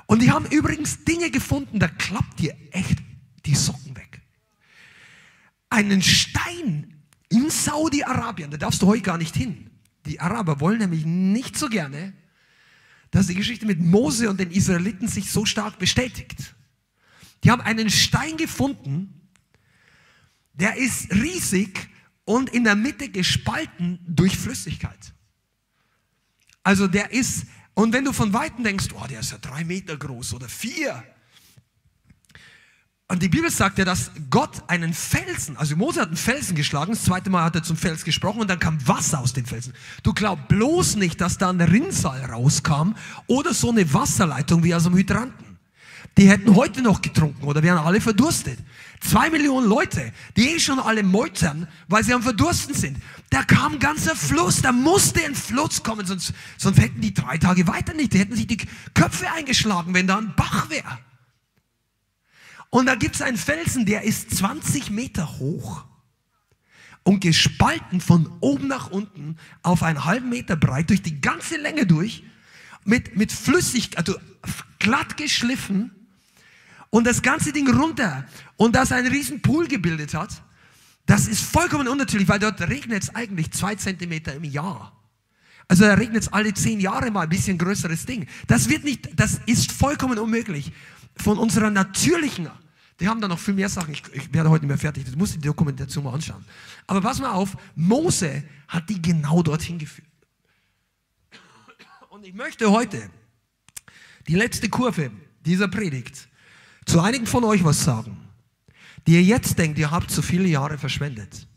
Und 0.07 0.21
die 0.21 0.31
haben 0.31 0.45
übrigens 0.45 1.03
Dinge 1.03 1.29
gefunden, 1.29 1.79
da 1.79 1.87
klappt 1.87 2.39
dir 2.39 2.55
echt 2.71 2.97
die 3.45 3.55
Socken 3.55 3.95
weg. 3.95 4.21
Einen 5.69 6.01
Stein 6.01 7.03
in 7.29 7.49
Saudi-Arabien, 7.49 8.49
da 8.49 8.57
darfst 8.57 8.81
du 8.81 8.87
heute 8.87 9.03
gar 9.03 9.17
nicht 9.17 9.35
hin. 9.35 9.69
Die 10.05 10.19
Araber 10.21 10.61
wollen 10.61 10.79
nämlich 10.79 11.05
nicht 11.05 11.57
so 11.57 11.67
gerne, 11.67 12.13
dass 13.11 13.27
die 13.27 13.35
Geschichte 13.35 13.65
mit 13.65 13.79
Mose 13.79 14.29
und 14.29 14.39
den 14.39 14.51
Israeliten 14.51 15.09
sich 15.09 15.31
so 15.31 15.45
stark 15.45 15.77
bestätigt. 15.77 16.55
Die 17.43 17.51
haben 17.51 17.61
einen 17.61 17.89
Stein 17.89 18.37
gefunden, 18.37 19.29
der 20.53 20.77
ist 20.77 21.11
riesig 21.11 21.89
und 22.25 22.49
in 22.49 22.63
der 22.63 22.75
Mitte 22.75 23.09
gespalten 23.09 23.99
durch 24.07 24.37
Flüssigkeit. 24.37 25.13
Also 26.63 26.87
der 26.87 27.11
ist, 27.11 27.45
und 27.77 27.93
wenn 27.93 28.05
du 28.05 28.11
von 28.11 28.33
Weitem 28.33 28.63
denkst, 28.63 28.87
oh, 28.95 29.05
der 29.07 29.19
ist 29.19 29.31
ja 29.31 29.37
drei 29.37 29.63
Meter 29.63 29.95
groß 29.97 30.33
oder 30.33 30.49
vier, 30.49 31.03
und 33.07 33.21
die 33.21 33.29
Bibel 33.29 33.51
sagt 33.51 33.77
ja, 33.77 33.85
dass 33.85 34.11
Gott 34.31 34.63
einen 34.65 34.95
Felsen, 34.95 35.55
also 35.57 35.75
Mose 35.75 36.01
hat 36.01 36.07
einen 36.07 36.17
Felsen 36.17 36.55
geschlagen, 36.55 36.91
das 36.91 37.03
zweite 37.03 37.29
Mal 37.29 37.43
hat 37.43 37.55
er 37.55 37.61
zum 37.61 37.77
Fels 37.77 38.03
gesprochen 38.03 38.41
und 38.41 38.49
dann 38.49 38.59
kam 38.59 38.85
Wasser 38.87 39.19
aus 39.19 39.31
dem 39.31 39.45
Felsen. 39.45 39.73
Du 40.01 40.11
glaub 40.11 40.47
bloß 40.47 40.95
nicht, 40.95 41.21
dass 41.21 41.37
da 41.37 41.51
ein 41.51 41.61
Rinnsal 41.61 42.25
rauskam 42.25 42.95
oder 43.27 43.53
so 43.53 43.69
eine 43.69 43.93
Wasserleitung 43.93 44.63
wie 44.63 44.73
aus 44.73 44.87
einem 44.87 44.97
Hydranten. 44.97 45.46
Die 46.17 46.27
hätten 46.27 46.55
heute 46.55 46.81
noch 46.81 47.03
getrunken 47.03 47.45
oder 47.45 47.61
wären 47.61 47.77
alle 47.77 48.01
verdurstet. 48.01 48.57
Zwei 49.01 49.29
Millionen 49.29 49.67
Leute, 49.67 50.11
die 50.35 50.55
eh 50.55 50.59
schon 50.59 50.79
alle 50.79 51.03
meutern, 51.03 51.67
weil 51.87 52.03
sie 52.03 52.13
am 52.13 52.23
Verdursten 52.23 52.73
sind. 52.73 52.97
Da 53.29 53.43
kam 53.43 53.73
ein 53.73 53.79
ganzer 53.79 54.15
Fluss, 54.15 54.63
da 54.63 54.71
musste 54.71 55.23
ein 55.23 55.35
Fluss 55.35 55.83
kommen, 55.83 56.07
sonst, 56.07 56.33
sonst 56.57 56.79
hätten 56.79 57.01
die 57.01 57.13
drei 57.13 57.37
Tage 57.37 57.67
weiter 57.67 57.93
nicht. 57.93 58.13
Die 58.13 58.19
hätten 58.19 58.35
sich 58.35 58.47
die 58.47 58.57
Köpfe 58.95 59.31
eingeschlagen, 59.31 59.93
wenn 59.93 60.07
da 60.07 60.17
ein 60.17 60.33
Bach 60.35 60.71
wäre. 60.71 60.97
Und 62.71 62.87
da 62.87 62.95
gibt 62.95 63.13
es 63.13 63.21
einen 63.21 63.37
Felsen, 63.37 63.85
der 63.85 64.01
ist 64.01 64.35
20 64.35 64.89
Meter 64.89 65.37
hoch 65.37 65.85
und 67.03 67.21
gespalten 67.21 68.01
von 68.01 68.27
oben 68.41 68.67
nach 68.67 68.89
unten 68.89 69.37
auf 69.61 69.83
einen 69.83 70.03
halben 70.03 70.29
Meter 70.29 70.55
breit 70.55 70.89
durch 70.89 71.03
die 71.03 71.21
ganze 71.21 71.57
Länge 71.57 71.85
durch, 71.85 72.23
mit, 72.83 73.15
mit 73.15 73.31
Flüssigkeit, 73.31 73.99
also 73.99 74.19
glatt 74.79 75.15
geschliffen 75.15 75.91
und 76.89 77.05
das 77.05 77.21
ganze 77.21 77.51
Ding 77.51 77.69
runter 77.69 78.25
und 78.55 78.75
das 78.75 78.91
einen 78.91 79.07
riesen 79.07 79.41
Pool 79.41 79.67
gebildet 79.67 80.13
hat. 80.13 80.41
Das 81.05 81.27
ist 81.27 81.41
vollkommen 81.41 81.87
unnatürlich, 81.87 82.27
weil 82.27 82.39
dort 82.39 82.59
regnet 82.61 83.03
es 83.03 83.15
eigentlich 83.15 83.51
zwei 83.51 83.75
Zentimeter 83.75 84.35
im 84.35 84.43
Jahr. 84.43 84.93
Also 85.69 85.83
da 85.83 85.93
regnet 85.95 86.23
es 86.23 86.33
alle 86.33 86.53
zehn 86.53 86.79
Jahre 86.79 87.11
mal 87.11 87.21
ein 87.21 87.29
bisschen 87.29 87.57
größeres 87.57 88.05
Ding. 88.05 88.27
Das 88.47 88.69
wird 88.69 88.83
nicht, 88.83 89.19
das 89.19 89.39
ist 89.45 89.71
vollkommen 89.71 90.17
unmöglich 90.17 90.71
von 91.15 91.37
unserer 91.37 91.69
natürlichen, 91.69 92.49
die 92.99 93.07
haben 93.07 93.21
da 93.21 93.27
noch 93.27 93.39
viel 93.39 93.53
mehr 93.53 93.69
Sachen, 93.69 93.93
ich, 93.93 94.03
ich 94.13 94.33
werde 94.33 94.49
heute 94.49 94.65
nicht 94.65 94.69
mehr 94.69 94.77
fertig, 94.77 95.05
du 95.05 95.17
musst 95.17 95.35
die 95.35 95.39
Dokumentation 95.39 96.03
mal 96.03 96.13
anschauen. 96.13 96.43
Aber 96.87 97.01
pass 97.01 97.19
mal 97.19 97.31
auf, 97.31 97.55
Mose 97.75 98.43
hat 98.67 98.89
die 98.89 99.01
genau 99.01 99.43
dorthin 99.43 99.77
geführt. 99.77 100.07
Und 102.09 102.25
ich 102.25 102.33
möchte 102.33 102.71
heute 102.71 103.09
die 104.27 104.35
letzte 104.35 104.69
Kurve 104.69 105.11
dieser 105.45 105.67
Predigt 105.67 106.26
zu 106.87 107.01
einigen 107.01 107.27
von 107.27 107.43
euch 107.43 107.63
was 107.63 107.83
sagen, 107.83 108.17
die 109.05 109.13
ihr 109.13 109.23
jetzt 109.23 109.59
denkt, 109.59 109.77
ihr 109.77 109.91
habt 109.91 110.09
zu 110.09 110.21
viele 110.21 110.47
Jahre 110.47 110.77
verschwendet. 110.77 111.47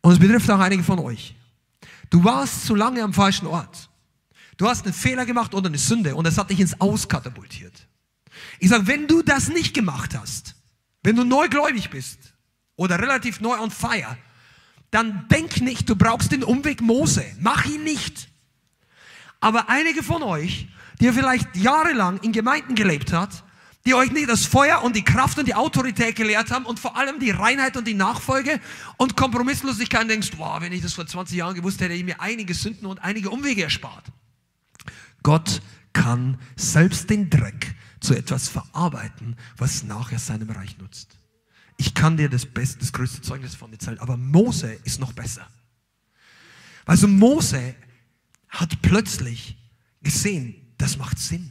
Und 0.00 0.12
es 0.12 0.18
betrifft 0.18 0.50
auch 0.50 0.60
einige 0.60 0.82
von 0.82 0.98
euch. 0.98 1.34
Du 2.08 2.24
warst 2.24 2.64
zu 2.64 2.74
lange 2.74 3.02
am 3.02 3.12
falschen 3.12 3.46
Ort. 3.46 3.90
Du 4.56 4.68
hast 4.68 4.84
einen 4.84 4.94
Fehler 4.94 5.26
gemacht 5.26 5.54
oder 5.54 5.68
eine 5.68 5.78
Sünde 5.78 6.14
und 6.14 6.26
es 6.26 6.38
hat 6.38 6.50
dich 6.50 6.60
ins 6.60 6.80
Aus 6.80 7.08
katapultiert. 7.08 7.88
Ich 8.58 8.70
sage, 8.70 8.86
wenn 8.86 9.06
du 9.06 9.22
das 9.22 9.48
nicht 9.48 9.74
gemacht 9.74 10.16
hast, 10.18 10.54
wenn 11.02 11.16
du 11.16 11.24
neugläubig 11.24 11.90
bist 11.90 12.34
oder 12.76 12.98
relativ 12.98 13.40
neu 13.40 13.58
on 13.58 13.70
fire, 13.70 14.16
dann 14.90 15.26
denk 15.28 15.60
nicht, 15.60 15.88
du 15.88 15.96
brauchst 15.96 16.32
den 16.32 16.44
Umweg 16.44 16.80
Mose. 16.80 17.24
Mach 17.40 17.64
ihn 17.66 17.84
nicht. 17.84 18.28
Aber 19.40 19.68
einige 19.68 20.02
von 20.02 20.22
euch, 20.22 20.68
die 21.00 21.06
ihr 21.06 21.14
vielleicht 21.14 21.56
jahrelang 21.56 22.18
in 22.20 22.32
Gemeinden 22.32 22.74
gelebt 22.74 23.12
habt, 23.12 23.44
die 23.86 23.94
euch 23.94 24.12
nicht 24.12 24.28
das 24.28 24.46
Feuer 24.46 24.82
und 24.82 24.94
die 24.94 25.04
Kraft 25.04 25.38
und 25.38 25.46
die 25.46 25.54
Autorität 25.54 26.16
gelehrt 26.16 26.50
haben 26.50 26.66
und 26.66 26.78
vor 26.78 26.96
allem 26.96 27.18
die 27.18 27.30
Reinheit 27.30 27.76
und 27.76 27.86
die 27.86 27.94
Nachfolge 27.94 28.60
und 28.98 29.16
Kompromisslosigkeit 29.16 30.02
und 30.02 30.08
denkst, 30.08 30.32
wow, 30.36 30.60
wenn 30.60 30.72
ich 30.72 30.82
das 30.82 30.92
vor 30.92 31.06
20 31.06 31.36
Jahren 31.36 31.54
gewusst 31.54 31.80
hätte, 31.80 31.92
hätte 31.92 32.00
ich 32.00 32.04
mir 32.04 32.20
einige 32.20 32.52
Sünden 32.54 32.86
und 32.86 32.98
einige 33.02 33.30
Umwege 33.30 33.62
erspart. 33.62 34.04
Gott 35.22 35.62
kann 35.92 36.38
selbst 36.56 37.08
den 37.10 37.30
Dreck 37.30 37.74
zu 38.00 38.14
etwas 38.14 38.48
verarbeiten, 38.48 39.36
was 39.56 39.82
nachher 39.82 40.18
seinem 40.18 40.50
Reich 40.50 40.78
nutzt. 40.78 41.18
Ich 41.76 41.94
kann 41.94 42.16
dir 42.16 42.28
das 42.28 42.44
beste, 42.44 42.78
das 42.78 42.92
größte 42.92 43.22
Zeugnis 43.22 43.54
von 43.54 43.72
erzählen, 43.72 43.98
aber 43.98 44.16
Mose 44.16 44.78
ist 44.84 45.00
noch 45.00 45.12
besser. 45.12 45.46
Also 46.84 47.08
Mose 47.08 47.74
hat 48.48 48.82
plötzlich 48.82 49.56
gesehen, 50.02 50.74
das 50.76 50.98
macht 50.98 51.18
Sinn. 51.18 51.50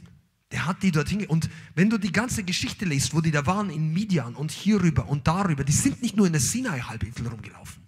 Der 0.52 0.66
hat 0.66 0.82
die 0.82 0.90
dorthin. 0.90 1.26
Und 1.26 1.48
wenn 1.74 1.90
du 1.90 1.98
die 1.98 2.12
ganze 2.12 2.42
Geschichte 2.42 2.84
liest, 2.84 3.14
wo 3.14 3.20
die 3.20 3.30
da 3.30 3.46
waren 3.46 3.70
in 3.70 3.92
Midian 3.92 4.34
und 4.34 4.50
hierüber 4.50 5.08
und 5.08 5.26
darüber, 5.26 5.64
die 5.64 5.72
sind 5.72 6.02
nicht 6.02 6.16
nur 6.16 6.26
in 6.26 6.32
der 6.32 6.40
Sinai-Halbinsel 6.40 7.28
rumgelaufen. 7.28 7.82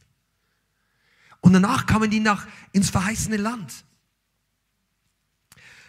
Und 1.40 1.52
danach 1.55 1.86
kamen 1.86 2.10
die 2.10 2.20
nach 2.20 2.47
ins 2.70 2.90
verheißene 2.90 3.36
Land. 3.36 3.84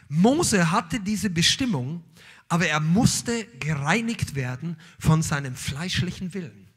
Mose 0.09 0.71
hatte 0.71 0.99
diese 0.99 1.29
Bestimmung, 1.29 2.03
aber 2.49 2.67
er 2.67 2.79
musste 2.79 3.45
gereinigt 3.59 4.35
werden 4.35 4.77
von 4.99 5.21
seinem 5.21 5.55
fleischlichen 5.55 6.33
Willen. 6.33 6.67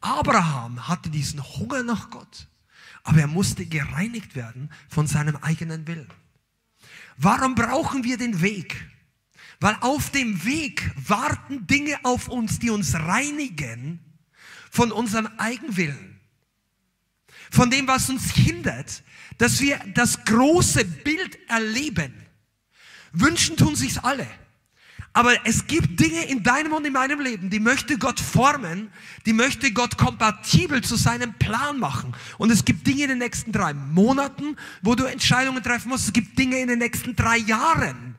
Abraham 0.00 0.88
hatte 0.88 1.10
diesen 1.10 1.42
Hunger 1.42 1.82
nach 1.82 2.10
Gott, 2.10 2.48
aber 3.04 3.20
er 3.20 3.26
musste 3.26 3.66
gereinigt 3.66 4.34
werden 4.34 4.70
von 4.88 5.06
seinem 5.06 5.36
eigenen 5.36 5.86
Willen. 5.86 6.08
Warum 7.16 7.54
brauchen 7.54 8.04
wir 8.04 8.18
den 8.18 8.40
Weg? 8.40 8.88
Weil 9.62 9.76
auf 9.80 10.10
dem 10.10 10.44
Weg 10.44 10.90
warten 11.06 11.68
Dinge 11.68 11.96
auf 12.02 12.26
uns, 12.26 12.58
die 12.58 12.70
uns 12.70 12.94
reinigen 12.94 14.00
von 14.72 14.90
unserem 14.90 15.28
Eigenwillen. 15.38 16.18
Von 17.48 17.70
dem, 17.70 17.86
was 17.86 18.10
uns 18.10 18.32
hindert, 18.32 19.04
dass 19.38 19.60
wir 19.60 19.78
das 19.94 20.24
große 20.24 20.84
Bild 20.84 21.38
erleben. 21.48 22.12
Wünschen 23.12 23.56
tun 23.56 23.76
sich's 23.76 23.98
alle. 23.98 24.26
Aber 25.12 25.46
es 25.46 25.68
gibt 25.68 26.00
Dinge 26.00 26.24
in 26.24 26.42
deinem 26.42 26.72
und 26.72 26.84
in 26.84 26.92
meinem 26.92 27.20
Leben, 27.20 27.48
die 27.48 27.60
möchte 27.60 27.98
Gott 27.98 28.18
formen, 28.18 28.90
die 29.26 29.32
möchte 29.32 29.70
Gott 29.72 29.96
kompatibel 29.96 30.82
zu 30.82 30.96
seinem 30.96 31.34
Plan 31.34 31.78
machen. 31.78 32.16
Und 32.36 32.50
es 32.50 32.64
gibt 32.64 32.84
Dinge 32.84 33.04
in 33.04 33.10
den 33.10 33.18
nächsten 33.18 33.52
drei 33.52 33.74
Monaten, 33.74 34.56
wo 34.80 34.96
du 34.96 35.04
Entscheidungen 35.04 35.62
treffen 35.62 35.90
musst. 35.90 36.06
Es 36.06 36.12
gibt 36.12 36.36
Dinge 36.36 36.58
in 36.58 36.66
den 36.66 36.80
nächsten 36.80 37.14
drei 37.14 37.36
Jahren. 37.36 38.11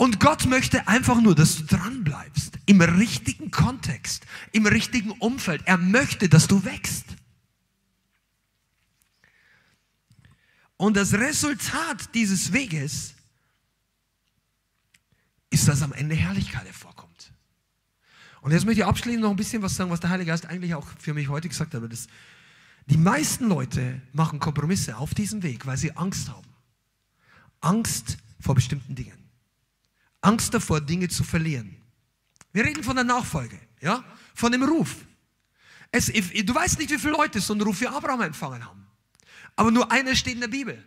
Und 0.00 0.18
Gott 0.18 0.46
möchte 0.46 0.88
einfach 0.88 1.20
nur, 1.20 1.34
dass 1.34 1.56
du 1.56 1.64
dran 1.64 2.04
bleibst, 2.04 2.58
im 2.64 2.80
richtigen 2.80 3.50
Kontext, 3.50 4.24
im 4.50 4.64
richtigen 4.64 5.10
Umfeld. 5.10 5.60
Er 5.66 5.76
möchte, 5.76 6.30
dass 6.30 6.48
du 6.48 6.64
wächst. 6.64 7.04
Und 10.78 10.96
das 10.96 11.12
Resultat 11.12 12.14
dieses 12.14 12.54
Weges 12.54 13.12
ist, 15.50 15.68
dass 15.68 15.82
am 15.82 15.92
Ende 15.92 16.14
Herrlichkeit 16.14 16.64
hervorkommt. 16.64 17.34
Und 18.40 18.52
jetzt 18.52 18.64
möchte 18.64 18.80
ich 18.80 18.86
abschließend 18.86 19.20
noch 19.20 19.30
ein 19.32 19.36
bisschen 19.36 19.60
was 19.60 19.76
sagen, 19.76 19.90
was 19.90 20.00
der 20.00 20.08
Heilige 20.08 20.30
Geist 20.30 20.46
eigentlich 20.46 20.74
auch 20.74 20.86
für 20.98 21.12
mich 21.12 21.28
heute 21.28 21.50
gesagt 21.50 21.74
hat. 21.74 21.92
Das, 21.92 22.06
die 22.86 22.96
meisten 22.96 23.48
Leute 23.48 24.00
machen 24.14 24.40
Kompromisse 24.40 24.96
auf 24.96 25.12
diesem 25.12 25.42
Weg, 25.42 25.66
weil 25.66 25.76
sie 25.76 25.94
Angst 25.94 26.30
haben. 26.30 26.48
Angst 27.60 28.16
vor 28.40 28.54
bestimmten 28.54 28.94
Dingen. 28.94 29.19
Angst 30.20 30.52
davor, 30.54 30.80
Dinge 30.80 31.08
zu 31.08 31.24
verlieren. 31.24 31.76
Wir 32.52 32.64
reden 32.64 32.82
von 32.82 32.96
der 32.96 33.04
Nachfolge, 33.04 33.58
ja? 33.80 34.04
Von 34.34 34.52
dem 34.52 34.62
Ruf. 34.62 34.96
Es, 35.92 36.06
du 36.06 36.54
weißt 36.54 36.78
nicht, 36.78 36.90
wie 36.90 36.98
viele 36.98 37.12
Leute 37.12 37.40
so 37.40 37.52
einen 37.52 37.62
Ruf 37.62 37.80
wie 37.80 37.88
Abraham 37.88 38.22
empfangen 38.22 38.64
haben. 38.64 38.86
Aber 39.56 39.70
nur 39.70 39.90
einer 39.90 40.14
steht 40.14 40.34
in 40.34 40.40
der 40.40 40.48
Bibel. 40.48 40.82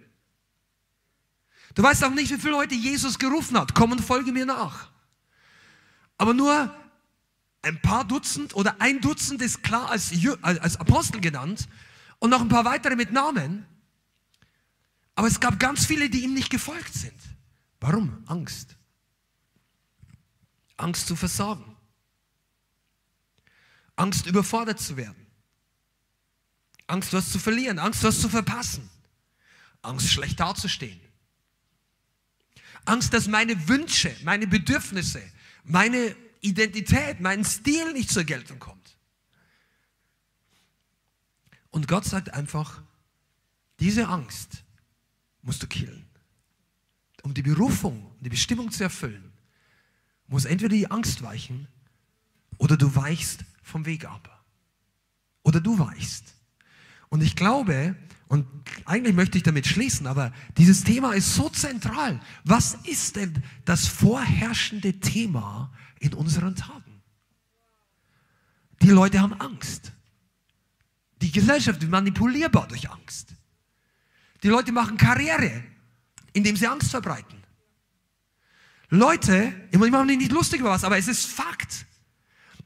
Du 1.75 1.83
weißt 1.83 2.03
auch 2.03 2.11
nicht, 2.11 2.31
wie 2.31 2.37
viele 2.37 2.51
Leute 2.51 2.75
Jesus 2.75 3.17
gerufen 3.17 3.57
hat. 3.57 3.73
Komm 3.73 3.91
und 3.91 4.01
folge 4.01 4.31
mir 4.31 4.45
nach. 4.45 4.89
Aber 6.17 6.33
nur 6.33 6.73
ein 7.61 7.81
paar 7.81 8.05
Dutzend 8.05 8.55
oder 8.55 8.79
ein 8.79 9.01
Dutzend 9.01 9.41
ist 9.41 9.63
klar 9.63 9.89
als, 9.89 10.11
als 10.41 10.77
Apostel 10.77 11.19
genannt 11.21 11.67
und 12.19 12.29
noch 12.29 12.41
ein 12.41 12.49
paar 12.49 12.65
weitere 12.65 12.95
mit 12.95 13.11
Namen. 13.11 13.65
Aber 15.15 15.27
es 15.27 15.39
gab 15.39 15.59
ganz 15.59 15.85
viele, 15.85 16.09
die 16.09 16.23
ihm 16.23 16.33
nicht 16.33 16.49
gefolgt 16.49 16.93
sind. 16.93 17.19
Warum? 17.79 18.23
Angst. 18.27 18.77
Angst 20.77 21.07
zu 21.07 21.15
versagen. 21.15 21.75
Angst 23.95 24.25
überfordert 24.25 24.79
zu 24.79 24.97
werden. 24.97 25.27
Angst 26.87 27.13
was 27.13 27.31
zu 27.31 27.39
verlieren. 27.39 27.79
Angst 27.79 28.03
was 28.03 28.19
zu 28.19 28.29
verpassen. 28.29 28.89
Angst 29.81 30.09
schlecht 30.09 30.39
dazustehen. 30.39 30.99
Angst, 32.85 33.13
dass 33.13 33.27
meine 33.27 33.67
Wünsche, 33.67 34.15
meine 34.23 34.47
Bedürfnisse, 34.47 35.21
meine 35.63 36.15
Identität, 36.41 37.21
mein 37.21 37.45
Stil 37.45 37.93
nicht 37.93 38.09
zur 38.09 38.23
Geltung 38.23 38.59
kommt. 38.59 38.97
Und 41.71 41.87
Gott 41.87 42.05
sagt 42.05 42.33
einfach, 42.33 42.81
diese 43.79 44.07
Angst 44.07 44.63
musst 45.41 45.63
du 45.63 45.67
killen. 45.67 46.05
Um 47.23 47.33
die 47.33 47.41
Berufung, 47.41 48.13
die 48.19 48.29
Bestimmung 48.29 48.69
zu 48.71 48.83
erfüllen, 48.83 49.32
muss 50.27 50.45
entweder 50.45 50.75
die 50.75 50.89
Angst 50.89 51.21
weichen 51.21 51.67
oder 52.57 52.77
du 52.77 52.95
weichst 52.95 53.45
vom 53.61 53.85
Weg 53.85 54.05
ab. 54.05 54.29
oder 55.43 55.59
du 55.59 55.77
weichst. 55.77 56.35
Und 57.09 57.21
ich 57.21 57.35
glaube, 57.35 57.95
und 58.27 58.47
eigentlich 58.85 59.13
möchte 59.15 59.37
ich 59.37 59.43
damit 59.43 59.67
schließen, 59.67 60.07
aber 60.07 60.33
dieses 60.57 60.83
Thema 60.83 61.13
ist 61.13 61.35
so 61.35 61.49
zentral. 61.49 62.19
Was 62.43 62.75
ist 62.85 63.17
denn 63.17 63.43
das 63.65 63.85
vorherrschende 63.87 64.99
Thema 64.99 65.71
in 65.99 66.13
unseren 66.13 66.55
Tagen? 66.55 67.03
Die 68.81 68.89
Leute 68.89 69.19
haben 69.19 69.33
Angst. 69.33 69.91
Die 71.21 71.31
Gesellschaft 71.31 71.83
ist 71.83 71.89
manipulierbar 71.89 72.67
durch 72.67 72.89
Angst. 72.89 73.35
Die 74.41 74.49
Leute 74.49 74.71
machen 74.71 74.97
Karriere, 74.97 75.63
indem 76.33 76.55
sie 76.55 76.67
Angst 76.67 76.89
verbreiten. 76.89 77.42
Leute, 78.93 79.51
ich 79.71 79.79
mache 79.79 80.05
mich 80.05 80.19
nicht 80.19 80.31
lustig 80.31 80.59
über 80.59 80.69
was, 80.69 80.83
aber 80.83 80.99
es 80.99 81.07
ist 81.07 81.25
Fakt, 81.25 81.87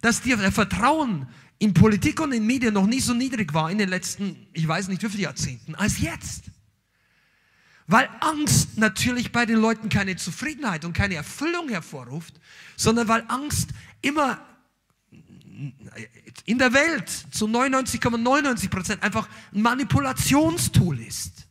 dass 0.02 0.22
dir 0.22 0.38
Vertrauen 0.52 1.26
in 1.58 1.74
Politik 1.74 2.20
und 2.20 2.34
in 2.34 2.46
Medien 2.46 2.74
noch 2.74 2.86
nie 2.86 3.00
so 3.00 3.14
niedrig 3.14 3.54
war 3.54 3.72
in 3.72 3.78
den 3.78 3.88
letzten, 3.88 4.46
ich 4.52 4.68
weiß 4.68 4.90
nicht 4.90 5.02
wie 5.04 5.10
viele 5.10 5.24
Jahrzehnten, 5.24 5.74
als 5.76 6.00
jetzt. 6.00 6.44
Weil 7.88 8.10
Angst 8.20 8.78
natürlich 8.78 9.32
bei 9.32 9.46
den 9.46 9.56
Leuten 9.56 9.88
keine 9.88 10.18
Zufriedenheit 10.18 10.84
und 10.84 10.92
keine 10.92 11.16
Erfüllung 11.16 11.70
hervorruft, 11.70 12.34
sondern 12.76 13.08
weil 13.08 13.24
Angst 13.30 13.70
immer 14.02 14.46
in 16.44 16.58
der 16.58 16.74
Welt 16.74 17.10
zu 17.32 17.46
99,99 17.48 18.70
Prozent 18.70 19.02
,99 19.02 19.02
einfach 19.02 19.30
ein 19.54 19.62
Manipulationstool 19.62 21.00
ist. 21.00 21.48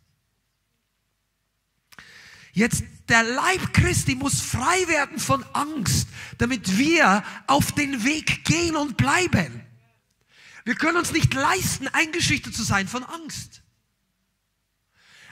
Jetzt 2.52 2.84
der 3.08 3.22
Leib 3.22 3.72
Christi 3.72 4.14
muss 4.14 4.40
frei 4.40 4.88
werden 4.88 5.18
von 5.18 5.44
Angst, 5.52 6.08
damit 6.38 6.76
wir 6.76 7.22
auf 7.46 7.72
den 7.72 8.04
Weg 8.04 8.44
gehen 8.44 8.76
und 8.76 8.96
bleiben. 8.96 9.62
Wir 10.64 10.74
können 10.74 10.98
uns 10.98 11.12
nicht 11.12 11.32
leisten, 11.32 11.86
eingeschüchtert 11.88 12.54
zu 12.54 12.64
sein 12.64 12.88
von 12.88 13.04
Angst. 13.04 13.62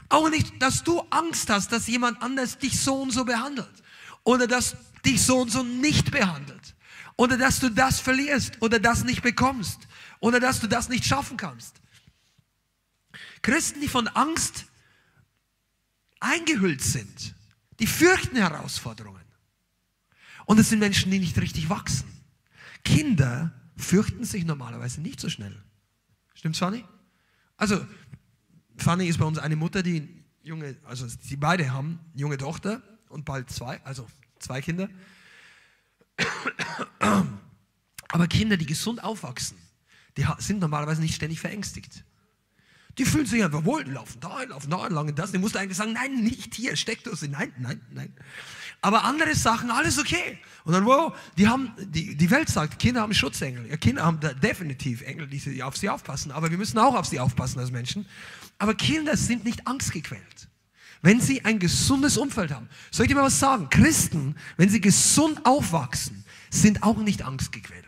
Auch 0.09 0.30
nicht, 0.30 0.62
dass 0.62 0.84
du 0.84 1.01
Angst 1.10 1.51
hast, 1.51 1.72
dass 1.72 1.88
jemand 1.88 2.22
anders 2.22 2.59
dich 2.59 2.78
so 2.78 3.02
und 3.02 3.10
so 3.10 3.24
behandelt. 3.24 3.82
Oder 4.22 4.46
dass 4.46 4.76
dich 5.05 5.22
so 5.22 5.40
und 5.40 5.51
so 5.51 5.64
nicht 5.64 6.12
behandelt. 6.12 6.76
Oder 7.16 7.36
dass 7.36 7.59
du 7.59 7.68
das 7.68 8.01
verlierst 8.01 8.60
oder 8.60 8.78
das 8.78 9.02
nicht 9.02 9.22
bekommst. 9.22 9.88
Oder 10.20 10.38
dass 10.38 10.60
du 10.60 10.68
das 10.68 10.88
nicht 10.88 11.05
schaffen 11.05 11.36
kannst. 11.36 11.80
Christen, 13.42 13.80
die 13.80 13.88
von 13.88 14.09
Angst 14.09 14.66
eingehüllt 16.20 16.82
sind, 16.82 17.34
die 17.80 17.86
fürchten 17.86 18.36
Herausforderungen. 18.36 19.24
Und 20.46 20.59
es 20.59 20.68
sind 20.68 20.78
Menschen, 20.78 21.10
die 21.10 21.18
nicht 21.18 21.38
richtig 21.38 21.70
wachsen. 21.70 22.09
Kinder 22.84 23.52
fürchten 23.76 24.24
sich 24.24 24.44
normalerweise 24.44 25.01
nicht 25.01 25.20
so 25.20 25.28
schnell. 25.28 25.56
Stimmt's, 26.34 26.59
Fanny? 26.59 26.84
Also, 27.56 27.86
Fanny 28.76 29.06
ist 29.06 29.18
bei 29.18 29.24
uns 29.24 29.38
eine 29.38 29.56
Mutter, 29.56 29.82
die 29.82 30.09
junge, 30.42 30.76
also 30.84 31.06
sie 31.09 31.36
beide 31.36 31.72
haben 31.72 31.98
junge 32.14 32.36
Tochter 32.36 32.82
und 33.09 33.24
bald 33.24 33.51
zwei, 33.51 33.82
also 33.84 34.06
zwei 34.38 34.60
Kinder. 34.60 34.88
Aber 38.09 38.28
Kinder, 38.28 38.56
die 38.56 38.66
gesund 38.66 39.02
aufwachsen, 39.02 39.56
die 40.16 40.26
sind 40.38 40.60
normalerweise 40.60 41.01
nicht 41.01 41.14
ständig 41.14 41.40
verängstigt. 41.40 42.05
Die 42.98 43.04
fühlen 43.04 43.26
sich 43.26 43.42
einfach 43.42 43.64
wohl, 43.64 43.82
laufen 43.84 44.20
da, 44.20 44.42
laufen 44.44 44.70
da, 44.70 44.86
lange 44.86 45.12
das. 45.12 45.32
Die 45.32 45.38
musst 45.38 45.54
du 45.54 45.58
eigentlich 45.58 45.76
sagen, 45.76 45.92
nein, 45.94 46.22
nicht 46.22 46.54
hier, 46.54 46.76
Steckdose, 46.76 47.28
nein, 47.28 47.52
nein, 47.58 47.80
nein. 47.90 48.12
Aber 48.80 49.04
andere 49.04 49.34
Sachen, 49.34 49.70
alles 49.70 49.98
okay. 49.98 50.38
Und 50.64 50.74
dann, 50.74 50.84
wow, 50.84 51.16
die 51.38 51.48
haben, 51.48 51.72
die, 51.78 52.14
die 52.16 52.30
Welt 52.30 52.50
sagt, 52.50 52.78
Kinder 52.78 53.00
haben 53.00 53.14
Schutzengel. 53.14 53.66
Ja, 53.68 53.76
Kinder 53.78 54.04
haben 54.04 54.20
definitiv 54.42 55.00
Engel, 55.02 55.26
die 55.26 55.62
auf 55.62 55.76
sie 55.76 55.88
aufpassen. 55.88 56.30
Aber 56.30 56.50
wir 56.50 56.58
müssen 56.58 56.78
auch 56.78 56.94
auf 56.94 57.06
sie 57.06 57.18
aufpassen 57.18 57.58
als 57.58 57.70
Menschen. 57.70 58.06
Aber 58.58 58.74
Kinder 58.74 59.16
sind 59.16 59.44
nicht 59.44 59.66
angstgequält. 59.66 60.48
Wenn 61.00 61.20
sie 61.20 61.44
ein 61.44 61.58
gesundes 61.58 62.16
Umfeld 62.16 62.52
haben. 62.52 62.68
Soll 62.90 63.04
ich 63.04 63.08
dir 63.08 63.14
mal 63.14 63.24
was 63.24 63.38
sagen? 63.38 63.68
Christen, 63.70 64.36
wenn 64.56 64.68
sie 64.68 64.80
gesund 64.80 65.44
aufwachsen, 65.44 66.24
sind 66.50 66.82
auch 66.82 66.98
nicht 66.98 67.22
angstgequält. 67.22 67.84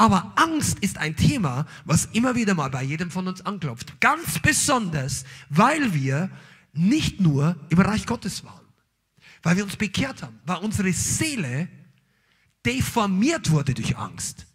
Aber 0.00 0.32
Angst 0.36 0.78
ist 0.78 0.96
ein 0.96 1.14
Thema, 1.14 1.66
was 1.84 2.06
immer 2.14 2.34
wieder 2.34 2.54
mal 2.54 2.70
bei 2.70 2.82
jedem 2.82 3.10
von 3.10 3.28
uns 3.28 3.44
anklopft. 3.44 4.00
Ganz 4.00 4.38
besonders, 4.38 5.26
weil 5.50 5.92
wir 5.92 6.30
nicht 6.72 7.20
nur 7.20 7.54
im 7.68 7.80
Reich 7.80 8.06
Gottes 8.06 8.42
waren. 8.42 8.64
Weil 9.42 9.58
wir 9.58 9.64
uns 9.64 9.76
bekehrt 9.76 10.22
haben. 10.22 10.40
Weil 10.46 10.56
unsere 10.60 10.90
Seele 10.94 11.68
deformiert 12.64 13.50
wurde 13.50 13.74
durch 13.74 13.98
Angst. 13.98 14.46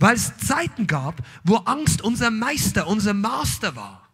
Weil 0.00 0.16
es 0.16 0.36
Zeiten 0.38 0.88
gab, 0.88 1.24
wo 1.44 1.58
Angst 1.58 2.02
unser 2.02 2.32
Meister, 2.32 2.88
unser 2.88 3.14
Master 3.14 3.76
war. 3.76 4.07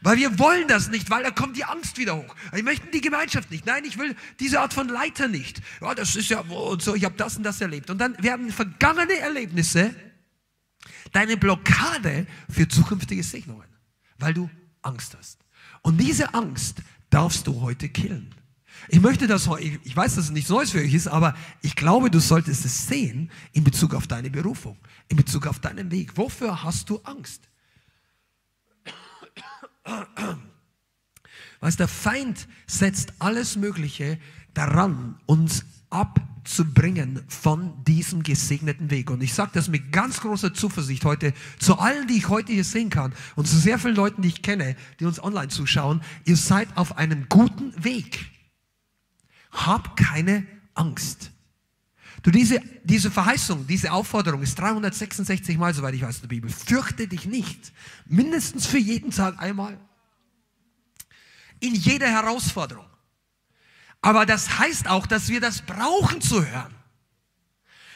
Weil 0.00 0.18
wir 0.18 0.38
wollen 0.38 0.68
das 0.68 0.88
nicht, 0.88 1.10
weil 1.10 1.22
da 1.22 1.30
kommt 1.30 1.56
die 1.56 1.64
Angst 1.64 1.98
wieder 1.98 2.16
hoch. 2.16 2.34
Ich 2.54 2.62
möchte 2.62 2.86
die 2.88 3.00
Gemeinschaft 3.00 3.50
nicht. 3.50 3.66
Nein, 3.66 3.84
ich 3.84 3.98
will 3.98 4.14
diese 4.40 4.60
Art 4.60 4.74
von 4.74 4.88
Leiter 4.88 5.28
nicht. 5.28 5.60
Ja, 5.80 5.94
das 5.94 6.16
ist 6.16 6.28
ja 6.28 6.40
und 6.40 6.82
so, 6.82 6.94
ich 6.94 7.04
habe 7.04 7.16
das 7.16 7.36
und 7.36 7.42
das 7.42 7.60
erlebt. 7.60 7.90
Und 7.90 7.98
dann 7.98 8.20
werden 8.22 8.50
vergangene 8.50 9.18
Erlebnisse 9.18 9.94
deine 11.12 11.36
Blockade 11.36 12.26
für 12.50 12.68
zukünftige 12.68 13.22
Segnungen, 13.22 13.68
weil 14.18 14.34
du 14.34 14.50
Angst 14.82 15.16
hast. 15.18 15.38
Und 15.82 15.98
diese 15.98 16.34
Angst 16.34 16.82
darfst 17.10 17.46
du 17.46 17.60
heute 17.60 17.88
killen. 17.88 18.34
Ich 18.88 19.00
möchte 19.00 19.26
das 19.26 19.48
heute, 19.48 19.64
ich 19.82 19.96
weiß, 19.96 20.14
dass 20.16 20.26
es 20.26 20.30
nichts 20.30 20.50
Neues 20.50 20.70
für 20.70 20.78
euch 20.78 20.94
ist, 20.94 21.08
aber 21.08 21.34
ich 21.62 21.76
glaube, 21.76 22.10
du 22.10 22.20
solltest 22.20 22.64
es 22.64 22.86
sehen 22.86 23.30
in 23.52 23.64
Bezug 23.64 23.94
auf 23.94 24.06
deine 24.06 24.30
Berufung, 24.30 24.76
in 25.08 25.16
Bezug 25.16 25.46
auf 25.46 25.58
deinen 25.58 25.90
Weg. 25.90 26.16
Wofür 26.16 26.62
hast 26.62 26.90
du 26.90 26.98
Angst? 26.98 27.48
Weißt, 31.60 31.80
der 31.80 31.88
Feind 31.88 32.48
setzt 32.66 33.14
alles 33.18 33.56
Mögliche 33.56 34.18
daran, 34.54 35.18
uns 35.26 35.64
abzubringen 35.90 37.22
von 37.28 37.84
diesem 37.84 38.22
gesegneten 38.22 38.90
Weg. 38.90 39.10
Und 39.10 39.22
ich 39.22 39.34
sage 39.34 39.52
das 39.54 39.68
mit 39.68 39.92
ganz 39.92 40.20
großer 40.20 40.52
Zuversicht 40.52 41.04
heute 41.04 41.32
zu 41.58 41.78
allen, 41.78 42.08
die 42.08 42.16
ich 42.16 42.28
heute 42.28 42.52
hier 42.52 42.64
sehen 42.64 42.90
kann 42.90 43.14
und 43.36 43.46
zu 43.46 43.56
sehr 43.56 43.78
vielen 43.78 43.96
Leuten, 43.96 44.22
die 44.22 44.28
ich 44.28 44.42
kenne, 44.42 44.76
die 45.00 45.04
uns 45.04 45.22
online 45.22 45.48
zuschauen. 45.48 46.02
Ihr 46.24 46.36
seid 46.36 46.68
auf 46.76 46.98
einem 46.98 47.28
guten 47.28 47.72
Weg. 47.82 48.30
Hab 49.52 49.96
keine 49.96 50.46
Angst. 50.74 51.30
Du, 52.22 52.30
diese, 52.30 52.60
diese 52.82 53.10
Verheißung, 53.10 53.66
diese 53.66 53.92
Aufforderung 53.92 54.42
ist 54.42 54.58
366 54.58 55.58
Mal, 55.58 55.74
soweit 55.74 55.94
ich 55.94 56.02
weiß, 56.02 56.16
in 56.16 56.22
der 56.22 56.28
Bibel. 56.28 56.50
Fürchte 56.50 57.06
dich 57.06 57.26
nicht. 57.26 57.72
Mindestens 58.06 58.66
für 58.66 58.78
jeden 58.78 59.10
Tag 59.10 59.40
einmal. 59.40 59.78
In 61.60 61.74
jeder 61.74 62.08
Herausforderung. 62.08 62.86
Aber 64.00 64.26
das 64.26 64.58
heißt 64.58 64.88
auch, 64.88 65.06
dass 65.06 65.28
wir 65.28 65.40
das 65.40 65.62
brauchen 65.62 66.20
zu 66.20 66.44
hören. 66.44 66.74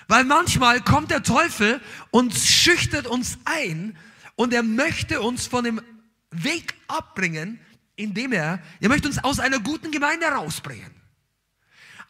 Weil 0.09 0.25
manchmal 0.25 0.81
kommt 0.81 1.11
der 1.11 1.23
Teufel 1.23 1.81
und 2.11 2.35
schüchtert 2.35 3.07
uns 3.07 3.39
ein 3.45 3.97
und 4.35 4.53
er 4.53 4.65
möchte 4.65 5.21
uns 5.21 5.47
von 5.47 5.63
dem 5.63 5.81
Weg 6.33 6.75
abbringen, 6.89 7.61
indem 7.95 8.33
er, 8.33 8.61
er 8.81 8.89
möchte 8.89 9.07
uns 9.07 9.23
aus 9.23 9.39
einer 9.39 9.61
guten 9.61 9.93
Gemeinde 9.93 10.27
rausbringen. 10.27 10.91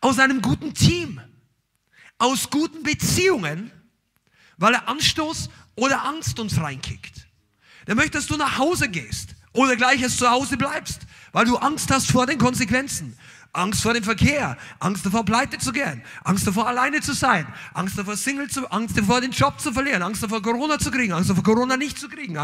Aus 0.01 0.19
einem 0.19 0.41
guten 0.41 0.73
Team. 0.73 1.21
Aus 2.21 2.51
guten 2.51 2.83
Beziehungen, 2.83 3.73
weil 4.59 4.75
er 4.75 4.89
Anstoß 4.89 5.49
oder 5.75 6.05
Angst 6.05 6.39
uns 6.39 6.61
reinkickt. 6.61 7.27
Er 7.87 7.95
möchte, 7.95 8.19
dass 8.19 8.27
du 8.27 8.37
nach 8.37 8.59
Hause 8.59 8.91
gehst 8.91 9.35
oder 9.55 9.75
gleich 9.75 10.03
erst 10.03 10.19
zu 10.19 10.31
Hause 10.31 10.59
bleibst, 10.59 11.01
weil 11.33 11.47
du 11.47 11.57
Angst 11.57 11.91
hast 11.91 12.13
vor 12.13 12.27
den 12.27 12.39
Konsequenzen. 12.39 13.17
Angst 13.53 13.83
vor 13.83 13.95
dem 13.95 14.05
Verkehr, 14.05 14.57
Angst 14.79 15.05
davor, 15.05 15.25
pleite 15.25 15.59
zu 15.59 15.73
gehen, 15.73 16.03
Angst 16.23 16.47
davor, 16.47 16.69
alleine 16.69 17.01
zu 17.01 17.15
sein, 17.15 17.47
Angst 17.75 17.99
davor, 17.99 18.17
Single 18.17 18.49
zu, 18.49 18.71
Angst 18.71 18.97
davor, 18.97 19.21
den 19.21 19.33
Job 19.33 19.59
zu 19.59 19.73
verlieren, 19.73 20.03
Angst 20.03 20.23
davor, 20.23 20.41
Corona 20.41 20.79
zu 20.79 20.93
kriegen, 20.93 21.13
Angst 21.13 21.31
davor, 21.31 21.43
Corona 21.43 21.77
nicht 21.77 21.99
zu 21.99 22.09
kriegen, 22.09 22.39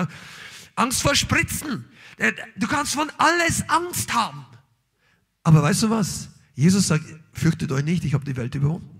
Angst 0.74 1.02
vor 1.02 1.14
Spritzen. 1.14 1.84
Äh, 2.16 2.32
du 2.56 2.66
kannst 2.66 2.94
von 2.94 3.08
alles 3.18 3.68
Angst 3.68 4.12
haben. 4.14 4.46
Aber 5.44 5.62
weißt 5.62 5.84
du 5.84 5.90
was? 5.90 6.28
Jesus 6.54 6.88
sagt, 6.88 7.04
fürchtet 7.32 7.70
euch 7.70 7.84
nicht, 7.84 8.04
ich 8.04 8.14
habe 8.14 8.24
die 8.24 8.36
Welt 8.36 8.54
überwunden. 8.56 8.95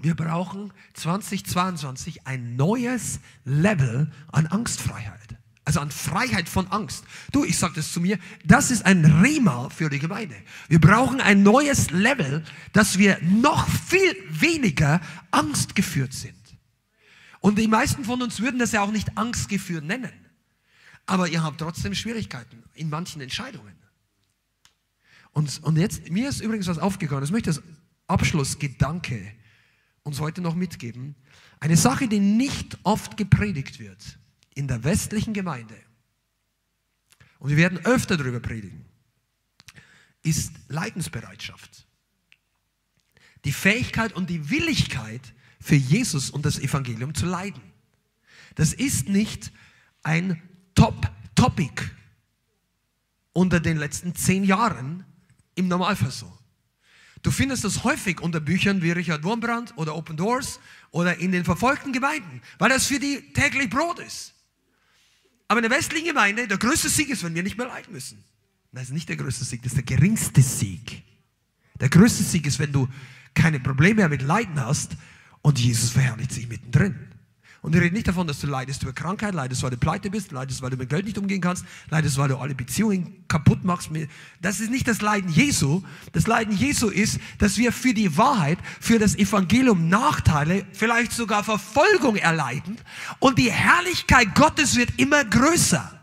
Wir 0.00 0.14
brauchen 0.14 0.72
2022 0.94 2.26
ein 2.26 2.56
neues 2.56 3.20
Level 3.44 4.10
an 4.30 4.46
Angstfreiheit. 4.46 5.36
Also 5.64 5.80
an 5.80 5.90
Freiheit 5.90 6.48
von 6.48 6.68
Angst. 6.68 7.04
Du, 7.32 7.44
ich 7.44 7.58
sage 7.58 7.74
das 7.74 7.92
zu 7.92 8.00
mir, 8.00 8.18
das 8.44 8.70
ist 8.70 8.86
ein 8.86 9.04
Rema 9.04 9.68
für 9.70 9.90
die 9.90 9.98
Gemeinde. 9.98 10.36
Wir 10.68 10.80
brauchen 10.80 11.20
ein 11.20 11.42
neues 11.42 11.90
Level, 11.90 12.44
dass 12.72 12.98
wir 12.98 13.18
noch 13.22 13.68
viel 13.68 14.16
weniger 14.30 15.00
angstgeführt 15.32 16.12
sind. 16.12 16.34
Und 17.40 17.58
die 17.58 17.66
meisten 17.66 18.04
von 18.04 18.22
uns 18.22 18.40
würden 18.40 18.60
das 18.60 18.72
ja 18.72 18.82
auch 18.82 18.92
nicht 18.92 19.18
angstgeführt 19.18 19.84
nennen. 19.84 20.12
Aber 21.06 21.28
ihr 21.28 21.42
habt 21.42 21.60
trotzdem 21.60 21.94
Schwierigkeiten 21.94 22.62
in 22.74 22.88
manchen 22.88 23.20
Entscheidungen. 23.20 23.74
Und, 25.32 25.62
und 25.64 25.76
jetzt, 25.76 26.10
mir 26.10 26.28
ist 26.28 26.40
übrigens 26.40 26.66
was 26.66 26.78
aufgegangen, 26.78 27.22
das 27.22 27.30
möchte 27.30 27.50
ich 27.50 27.56
als 27.56 27.64
Abschlussgedanke 28.06 29.32
uns 30.06 30.20
heute 30.20 30.40
noch 30.40 30.54
mitgeben. 30.54 31.16
Eine 31.58 31.76
Sache, 31.76 32.06
die 32.06 32.20
nicht 32.20 32.78
oft 32.84 33.16
gepredigt 33.16 33.80
wird 33.80 34.18
in 34.54 34.68
der 34.68 34.84
westlichen 34.84 35.34
Gemeinde. 35.34 35.76
Und 37.38 37.50
wir 37.50 37.56
werden 37.56 37.84
öfter 37.84 38.16
darüber 38.16 38.40
predigen, 38.40 38.86
ist 40.22 40.52
Leidensbereitschaft. 40.68 41.86
Die 43.44 43.52
Fähigkeit 43.52 44.12
und 44.12 44.30
die 44.30 44.48
Willigkeit 44.48 45.34
für 45.60 45.74
Jesus 45.74 46.30
und 46.30 46.46
das 46.46 46.58
Evangelium 46.58 47.14
zu 47.14 47.26
leiden. 47.26 47.62
Das 48.54 48.72
ist 48.72 49.08
nicht 49.08 49.52
ein 50.02 50.40
Top-Topic 50.74 51.82
unter 53.32 53.60
den 53.60 53.76
letzten 53.76 54.14
zehn 54.14 54.44
Jahren 54.44 55.04
im 55.56 55.68
Normalfall 55.68 56.10
so. 56.10 56.35
Du 57.22 57.30
findest 57.30 57.64
das 57.64 57.84
häufig 57.84 58.20
unter 58.20 58.40
Büchern 58.40 58.82
wie 58.82 58.92
Richard 58.92 59.24
Wurmbrand 59.24 59.76
oder 59.76 59.96
Open 59.96 60.16
Doors 60.16 60.60
oder 60.90 61.18
in 61.18 61.32
den 61.32 61.44
verfolgten 61.44 61.92
Gemeinden, 61.92 62.40
weil 62.58 62.68
das 62.68 62.86
für 62.86 62.98
die 62.98 63.32
täglich 63.32 63.70
Brot 63.70 63.98
ist. 63.98 64.34
Aber 65.48 65.58
in 65.62 65.68
der 65.68 65.76
westlichen 65.76 66.06
Gemeinde, 66.06 66.46
der 66.48 66.58
größte 66.58 66.88
Sieg 66.88 67.08
ist, 67.08 67.22
wenn 67.22 67.34
wir 67.34 67.42
nicht 67.42 67.56
mehr 67.56 67.66
leiden 67.66 67.92
müssen. 67.92 68.22
Das 68.72 68.84
ist 68.84 68.92
nicht 68.92 69.08
der 69.08 69.16
größte 69.16 69.44
Sieg, 69.44 69.62
das 69.62 69.72
ist 69.72 69.88
der 69.88 69.96
geringste 69.96 70.42
Sieg. 70.42 71.02
Der 71.80 71.88
größte 71.88 72.22
Sieg 72.22 72.46
ist, 72.46 72.58
wenn 72.58 72.72
du 72.72 72.88
keine 73.34 73.60
Probleme 73.60 73.96
mehr 73.96 74.08
mit 74.08 74.22
Leiden 74.22 74.60
hast 74.60 74.96
und 75.42 75.58
Jesus 75.58 75.90
verherrlicht 75.90 76.32
sich 76.32 76.48
mittendrin. 76.48 77.05
Und 77.66 77.72
wir 77.72 77.82
reden 77.82 77.96
nicht 77.96 78.06
davon, 78.06 78.28
dass 78.28 78.38
du 78.38 78.46
leidest 78.46 78.84
über 78.84 78.92
Krankheit, 78.92 79.34
leidest, 79.34 79.60
weil 79.64 79.70
du 79.70 79.76
pleite 79.76 80.08
bist, 80.08 80.30
leidest, 80.30 80.62
weil 80.62 80.70
du 80.70 80.76
mit 80.76 80.88
Geld 80.88 81.04
nicht 81.04 81.18
umgehen 81.18 81.40
kannst, 81.40 81.64
leidest, 81.90 82.16
weil 82.16 82.28
du 82.28 82.36
alle 82.36 82.54
Beziehungen 82.54 83.24
kaputt 83.26 83.64
machst. 83.64 83.90
Das 84.40 84.60
ist 84.60 84.70
nicht 84.70 84.86
das 84.86 85.00
Leiden 85.00 85.28
Jesu. 85.28 85.82
Das 86.12 86.28
Leiden 86.28 86.56
Jesu 86.56 86.90
ist, 86.90 87.18
dass 87.38 87.58
wir 87.58 87.72
für 87.72 87.92
die 87.92 88.16
Wahrheit, 88.16 88.60
für 88.80 89.00
das 89.00 89.16
Evangelium 89.16 89.88
Nachteile, 89.88 90.64
vielleicht 90.74 91.10
sogar 91.10 91.42
Verfolgung 91.42 92.14
erleiden. 92.14 92.78
Und 93.18 93.36
die 93.36 93.50
Herrlichkeit 93.50 94.36
Gottes 94.36 94.76
wird 94.76 94.90
immer 94.96 95.24
größer. 95.24 96.00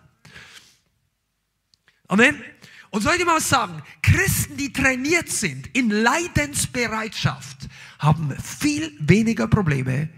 Amen. 2.10 2.44
Und 2.90 3.04
soll 3.04 3.16
ich 3.18 3.26
mal 3.26 3.38
was 3.38 3.48
sagen? 3.48 3.82
Christen, 4.02 4.58
die 4.58 4.74
trainiert 4.74 5.30
sind 5.30 5.68
in 5.68 5.90
Leidensbereitschaft, 5.90 7.70
haben 8.00 8.36
viel 8.38 8.92
weniger 9.00 9.48
Probleme 9.48 10.10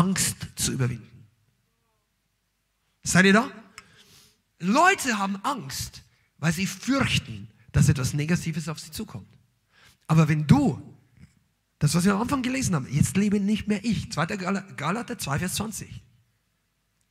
Angst 0.00 0.36
zu 0.56 0.72
überwinden. 0.72 1.26
Seid 3.02 3.26
ihr 3.26 3.34
da? 3.34 3.50
Leute 4.58 5.18
haben 5.18 5.36
Angst, 5.44 6.02
weil 6.38 6.52
sie 6.52 6.66
fürchten, 6.66 7.48
dass 7.72 7.90
etwas 7.90 8.14
Negatives 8.14 8.68
auf 8.68 8.80
sie 8.80 8.90
zukommt. 8.90 9.28
Aber 10.06 10.28
wenn 10.28 10.46
du, 10.46 10.80
das 11.78 11.94
was 11.94 12.04
wir 12.04 12.14
am 12.14 12.22
Anfang 12.22 12.42
gelesen 12.42 12.74
haben, 12.74 12.88
jetzt 12.90 13.18
lebe 13.18 13.40
nicht 13.40 13.68
mehr 13.68 13.84
ich, 13.84 14.10
2. 14.10 14.26
Galater 14.76 15.18
2, 15.18 15.38
Vers 15.38 15.54
20. 15.56 16.02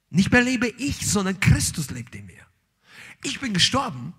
Nicht 0.10 0.32
mehr 0.32 0.42
lebe 0.42 0.68
ich, 0.68 1.08
sondern 1.08 1.40
Christus 1.40 1.92
lebt 1.92 2.16
in 2.16 2.26
mir. 2.26 2.44
Ich 3.24 3.40
bin 3.40 3.54
gestorben. 3.54 4.14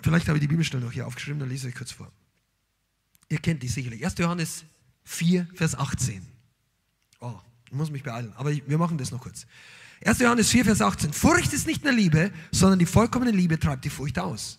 Vielleicht 0.00 0.28
habe 0.28 0.38
ich 0.38 0.42
die 0.42 0.48
Bibelstelle 0.48 0.84
noch 0.84 0.92
hier 0.92 1.08
aufgeschrieben, 1.08 1.40
dann 1.40 1.48
lese 1.48 1.68
ich 1.68 1.74
kurz 1.74 1.90
vor. 1.90 2.12
Ihr 3.30 3.38
kennt 3.38 3.62
die 3.62 3.68
sicherlich. 3.68 4.04
1. 4.04 4.18
Johannes 4.18 4.64
4, 5.04 5.48
Vers 5.54 5.76
18. 5.76 6.26
Oh, 7.20 7.38
ich 7.64 7.72
muss 7.72 7.90
mich 7.90 8.02
beeilen, 8.02 8.32
aber 8.36 8.50
wir 8.54 8.78
machen 8.78 8.98
das 8.98 9.12
noch 9.12 9.20
kurz. 9.20 9.46
1. 10.04 10.18
Johannes 10.18 10.50
4, 10.50 10.64
Vers 10.64 10.82
18. 10.82 11.12
Furcht 11.12 11.52
ist 11.52 11.66
nicht 11.66 11.86
eine 11.86 11.96
Liebe, 11.96 12.32
sondern 12.50 12.78
die 12.78 12.86
vollkommene 12.86 13.30
Liebe 13.30 13.58
treibt 13.58 13.84
die 13.84 13.90
Furcht 13.90 14.18
aus. 14.18 14.58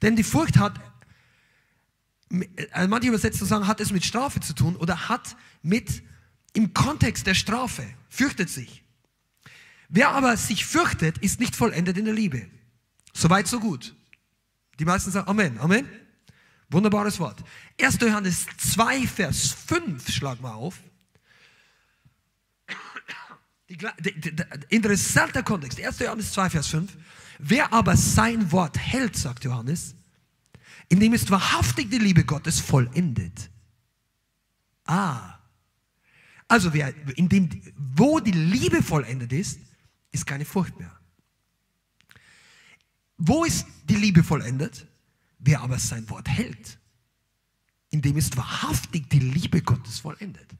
Denn 0.00 0.16
die 0.16 0.22
Furcht 0.22 0.56
hat, 0.56 0.80
also 2.72 2.88
manche 2.88 3.08
Übersetzungen 3.08 3.48
sagen, 3.48 3.66
hat 3.66 3.80
es 3.80 3.92
mit 3.92 4.04
Strafe 4.04 4.40
zu 4.40 4.54
tun 4.54 4.76
oder 4.76 5.08
hat 5.08 5.36
mit 5.62 6.02
im 6.54 6.72
Kontext 6.72 7.26
der 7.26 7.34
Strafe, 7.34 7.84
fürchtet 8.08 8.48
sich. 8.48 8.82
Wer 9.90 10.10
aber 10.10 10.36
sich 10.38 10.64
fürchtet, 10.64 11.18
ist 11.18 11.38
nicht 11.38 11.54
vollendet 11.54 11.98
in 11.98 12.06
der 12.06 12.14
Liebe. 12.14 12.46
Soweit, 13.12 13.46
so 13.46 13.60
gut. 13.60 13.94
Die 14.78 14.84
meisten 14.86 15.10
sagen 15.10 15.28
Amen. 15.28 15.58
Amen. 15.58 15.86
Wunderbares 16.68 17.18
Wort. 17.20 17.42
1. 17.80 17.98
Johannes 18.00 18.46
2, 18.58 19.06
Vers 19.06 19.52
5, 19.52 20.10
schlag 20.10 20.40
mal 20.40 20.54
auf. 20.54 20.80
Die, 23.68 23.76
die, 23.76 24.20
die, 24.20 24.42
interessanter 24.68 25.42
Kontext. 25.42 25.80
1. 25.80 25.98
Johannes 25.98 26.32
2, 26.32 26.50
Vers 26.50 26.68
5. 26.68 26.96
Wer 27.38 27.72
aber 27.72 27.96
sein 27.96 28.50
Wort 28.52 28.78
hält, 28.78 29.16
sagt 29.16 29.44
Johannes, 29.44 29.94
in 30.88 31.00
dem 31.00 31.12
ist 31.14 31.30
wahrhaftig 31.30 31.90
die 31.90 31.98
Liebe 31.98 32.24
Gottes 32.24 32.60
vollendet. 32.60 33.50
Ah. 34.84 35.38
Also 36.48 36.72
wer, 36.72 36.94
in 37.16 37.28
dem, 37.28 37.50
wo 37.76 38.20
die 38.20 38.30
Liebe 38.30 38.82
vollendet 38.82 39.32
ist, 39.32 39.58
ist 40.12 40.26
keine 40.26 40.44
Furcht 40.44 40.78
mehr. 40.78 40.92
Wo 43.18 43.44
ist 43.44 43.66
die 43.88 43.96
Liebe 43.96 44.22
vollendet? 44.22 44.86
Wer 45.38 45.60
aber 45.60 45.78
sein 45.78 46.08
Wort 46.10 46.28
hält, 46.28 46.78
in 47.90 48.02
dem 48.02 48.16
ist 48.16 48.36
wahrhaftig 48.36 49.08
die 49.10 49.20
Liebe 49.20 49.62
Gottes 49.62 50.00
vollendet. 50.00 50.50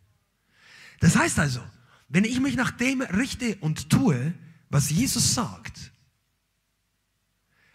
Das 1.00 1.16
heißt 1.16 1.38
also, 1.38 1.60
wenn 2.08 2.24
ich 2.24 2.40
mich 2.40 2.56
nach 2.56 2.70
dem 2.70 3.02
richte 3.02 3.56
und 3.56 3.90
tue, 3.90 4.34
was 4.70 4.90
Jesus 4.90 5.34
sagt, 5.34 5.92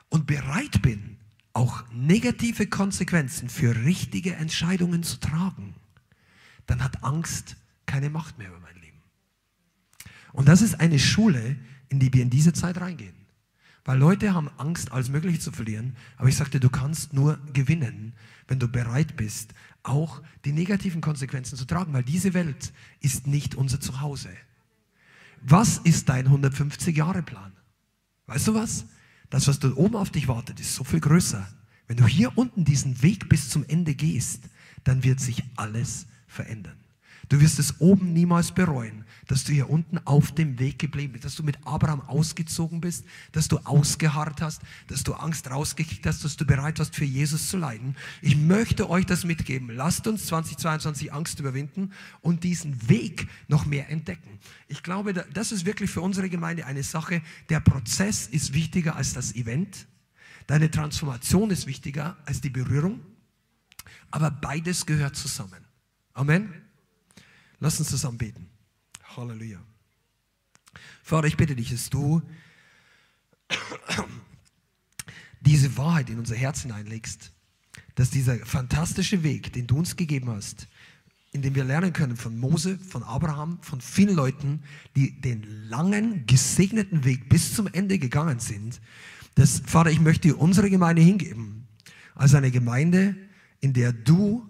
und 0.10 0.28
bereit 0.28 0.82
bin, 0.82 1.18
auch 1.53 1.84
negative 1.91 2.68
Konsequenzen 2.68 3.49
für 3.49 3.76
richtige 3.84 4.36
Entscheidungen 4.36 5.03
zu 5.03 5.19
tragen, 5.19 5.76
dann 6.65 6.84
hat 6.84 7.03
Angst 7.03 7.57
keine 7.86 8.10
Macht 8.10 8.38
mehr 8.38 8.49
über 8.49 8.60
mein 8.60 8.76
Leben. 8.76 9.02
Und 10.34 10.48
das 10.48 10.61
ist 10.61 10.80
eine 10.80 10.99
Schule, 10.99 11.57
in 11.90 11.99
die 11.99 12.14
wir 12.14 12.22
in 12.22 12.30
diese 12.30 12.53
Zeit 12.53 12.80
reingehen. 12.80 13.20
Weil 13.84 13.98
Leute 13.98 14.34
haben 14.34 14.49
Angst, 14.58 14.91
alles 14.91 15.10
Mögliche 15.10 15.40
zu 15.40 15.52
verlieren. 15.52 15.95
Aber 16.18 16.30
ich 16.30 16.38
sagte, 16.38 16.60
du 16.60 16.70
kannst 16.70 17.14
nur 17.14 17.40
gewinnen, 17.53 18.14
wenn 18.48 18.60
du 18.60 18.68
bereit 18.68 19.18
bist, 19.18 19.53
auch 19.84 20.22
die 20.45 20.52
negativen 20.52 21.02
Konsequenzen 21.02 21.58
zu 21.58 21.66
tragen. 21.66 21.94
Weil 21.94 22.03
diese 22.03 22.34
Welt 22.34 22.74
ist 22.99 23.26
nicht 23.28 23.56
unser 23.56 23.80
Zuhause. 23.80 24.30
Was 25.41 25.80
ist 25.80 26.10
dein 26.10 26.28
150-Jahre-Plan? 26.28 27.52
Weißt 28.28 28.48
du 28.48 28.53
was? 28.53 28.86
Das, 29.32 29.48
was 29.48 29.60
da 29.60 29.72
oben 29.74 29.95
auf 29.95 30.12
dich 30.12 30.28
wartet, 30.28 30.60
ist 30.60 30.76
so 30.76 30.84
viel 30.84 30.99
größer. 30.99 31.48
Wenn 31.88 31.98
du 31.98 32.06
hier 32.06 32.38
unten 32.38 32.64
diesen 32.64 33.02
Weg 33.02 33.28
bis 33.30 33.49
zum 33.49 33.66
Ende 33.68 33.95
gehst, 33.95 34.44
dann 34.84 35.03
wird 35.03 35.20
sich 35.20 35.44
alles 35.56 36.06
verändern. 36.28 36.78
Du 37.32 37.40
wirst 37.40 37.60
es 37.60 37.80
oben 37.80 38.12
niemals 38.12 38.52
bereuen, 38.52 39.06
dass 39.26 39.45
du 39.45 39.53
hier 39.53 39.70
unten 39.70 39.99
auf 39.99 40.34
dem 40.34 40.60
Weg 40.60 40.80
geblieben 40.80 41.14
bist, 41.14 41.24
dass 41.24 41.36
du 41.36 41.44
mit 41.44 41.66
Abraham 41.66 42.02
ausgezogen 42.02 42.82
bist, 42.82 43.06
dass 43.32 43.48
du 43.48 43.58
ausgeharrt 43.60 44.41
hast, 44.41 44.62
dass 44.88 45.06
du 45.06 45.14
Angst 45.14 45.49
rausgekickt 45.49 46.06
hast, 46.06 46.26
dass 46.26 46.36
du 46.36 46.45
bereit 46.45 46.80
warst, 46.80 46.94
für 46.94 47.06
Jesus 47.06 47.48
zu 47.48 47.56
leiden. 47.56 47.95
Ich 48.22 48.36
möchte 48.36 48.90
euch 48.90 49.06
das 49.06 49.24
mitgeben. 49.24 49.74
Lasst 49.74 50.08
uns 50.08 50.26
2022 50.26 51.14
Angst 51.14 51.40
überwinden 51.40 51.94
und 52.20 52.44
diesen 52.44 52.90
Weg 52.90 53.30
noch 53.48 53.66
mehr 53.66 53.88
entdecken. 53.90 54.40
Ich 54.68 54.84
glaube, 54.84 55.14
das 55.14 55.53
ist 55.53 55.66
wirklich 55.66 55.90
für 55.90 56.02
unsere 56.02 56.28
Gemeinde 56.28 56.66
eine 56.66 56.84
Sache. 56.84 57.22
Der 57.48 57.62
Prozess 57.62 58.28
ist 58.28 58.53
wichtiger 58.53 58.98
als 58.98 59.14
das 59.14 59.36
Event. 59.36 59.88
Deine 60.48 60.70
Transformation 60.70 61.49
ist 61.49 61.66
wichtiger 61.66 62.18
als 62.26 62.41
die 62.41 62.49
Berührung. 62.49 62.99
Aber 64.10 64.32
beides 64.32 64.86
gehört 64.86 65.16
zusammen. 65.16 65.66
Amen. 66.14 66.70
Lass 67.62 67.80
uns 67.80 67.90
zusammen 67.90 68.18
beten. 68.18 68.50
Halleluja. 69.16 69.60
Vater, 71.04 71.28
ich 71.28 71.38
bitte 71.38 71.56
dich, 71.56 71.70
dass 71.70 71.92
du 71.92 72.24
diese 75.42 75.78
Wahrheit 75.78 76.10
in 76.10 76.18
unser 76.18 76.36
Herz 76.36 76.64
hineinlegst, 76.64 77.32
dass 77.94 78.10
dieser 78.10 78.38
fantastische 78.48 79.22
Weg, 79.22 79.54
den 79.54 79.68
du 79.68 79.78
uns 79.78 79.96
gegeben 79.96 80.30
hast, 80.30 80.68
in 81.34 81.44
dem 81.44 81.54
wir 81.54 81.64
lernen 81.64 81.94
können 81.94 82.18
von 82.18 82.36
Mose, 82.40 82.80
von 82.80 83.04
Abraham, 83.04 83.60
von 83.62 83.80
vielen 83.80 84.16
Leuten, 84.16 84.64
die 84.96 85.22
den 85.22 85.44
langen, 85.70 86.26
gesegneten 86.26 87.04
Weg 87.04 87.30
bis 87.30 87.54
zum 87.54 87.68
Ende 87.68 88.00
gegangen 88.00 88.40
sind, 88.40 88.82
dass, 89.36 89.62
Vater, 89.68 89.92
ich 89.92 90.02
möchte 90.02 90.36
unsere 90.36 90.72
Gemeinde 90.72 91.04
hingeben, 91.04 91.68
als 92.16 92.34
eine 92.34 92.50
Gemeinde, 92.50 93.16
in 93.60 93.74
der 93.74 93.94
du 93.94 94.50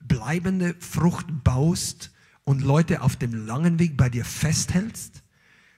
bleibende 0.00 0.74
Frucht 0.80 1.26
baust, 1.44 2.10
und 2.44 2.62
Leute 2.62 3.02
auf 3.02 3.16
dem 3.16 3.46
langen 3.46 3.78
Weg 3.78 3.96
bei 3.96 4.08
dir 4.08 4.24
festhältst, 4.24 5.22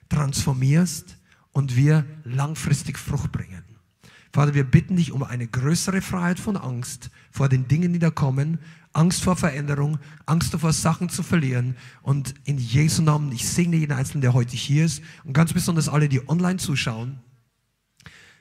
transformierst 0.09 1.17
und 1.51 1.75
wir 1.75 2.05
langfristig 2.23 2.97
Frucht 2.97 3.31
bringen. 3.31 3.63
Vater, 4.33 4.53
wir 4.53 4.65
bitten 4.65 4.97
dich 4.97 5.11
um 5.11 5.23
eine 5.23 5.47
größere 5.47 6.01
Freiheit 6.01 6.39
von 6.39 6.57
Angst 6.57 7.09
vor 7.31 7.49
den 7.49 7.67
Dingen, 7.67 7.93
die 7.93 7.99
da 7.99 8.11
kommen, 8.11 8.59
Angst 8.93 9.23
vor 9.23 9.35
Veränderung, 9.35 9.99
Angst 10.25 10.53
davor, 10.53 10.73
Sachen 10.73 11.09
zu 11.09 11.23
verlieren. 11.23 11.75
Und 12.01 12.33
in 12.43 12.57
Jesu 12.57 13.01
Namen, 13.01 13.31
ich 13.31 13.47
segne 13.47 13.77
jeden 13.77 13.93
Einzelnen, 13.93 14.21
der 14.21 14.33
heute 14.33 14.55
hier 14.55 14.85
ist 14.85 15.01
und 15.23 15.33
ganz 15.33 15.53
besonders 15.53 15.89
alle, 15.89 16.09
die 16.09 16.27
online 16.27 16.57
zuschauen. 16.57 17.19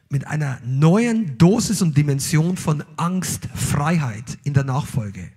mit 0.09 0.27
einer 0.27 0.61
neuen 0.65 1.37
Dosis 1.37 1.83
und 1.83 1.97
Dimension 1.97 2.57
von 2.57 2.85
Angstfreiheit 2.97 4.39
in 4.45 4.55
der 4.55 4.65
Nachfolge. 4.65 5.33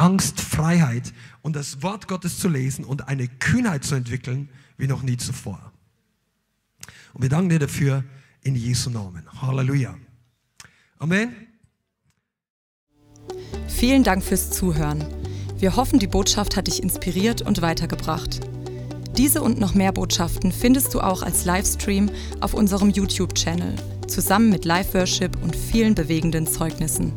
Angstfreiheit 0.00 1.12
und 1.42 1.54
das 1.56 1.82
Wort 1.82 2.08
Gottes 2.08 2.38
zu 2.38 2.48
lesen 2.48 2.86
und 2.86 3.06
eine 3.06 3.28
Kühnheit 3.28 3.84
zu 3.84 3.94
entwickeln 3.94 4.48
wie 4.78 4.86
noch 4.86 5.02
nie 5.02 5.18
zuvor. 5.18 5.72
Und 7.12 7.20
wir 7.22 7.28
danken 7.28 7.50
dir 7.50 7.58
dafür 7.58 8.02
in 8.42 8.54
Jesu 8.54 8.88
Namen. 8.88 9.24
Halleluja. 9.42 9.94
Amen. 10.98 11.34
Vielen 13.68 14.02
Dank 14.02 14.24
fürs 14.24 14.50
Zuhören. 14.50 15.04
Wir 15.58 15.76
hoffen, 15.76 15.98
die 15.98 16.06
Botschaft 16.06 16.56
hat 16.56 16.68
dich 16.68 16.82
inspiriert 16.82 17.42
und 17.42 17.60
weitergebracht. 17.60 18.40
Diese 19.18 19.42
und 19.42 19.60
noch 19.60 19.74
mehr 19.74 19.92
Botschaften 19.92 20.50
findest 20.50 20.94
du 20.94 21.00
auch 21.00 21.22
als 21.22 21.44
Livestream 21.44 22.10
auf 22.40 22.54
unserem 22.54 22.88
YouTube-Channel, 22.88 23.76
zusammen 24.06 24.48
mit 24.48 24.64
Live-Worship 24.64 25.42
und 25.42 25.54
vielen 25.54 25.94
bewegenden 25.94 26.46
Zeugnissen. 26.46 27.12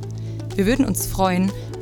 Wir 0.55 0.65
würden 0.65 0.85
uns 0.85 1.07
freuen, 1.07 1.49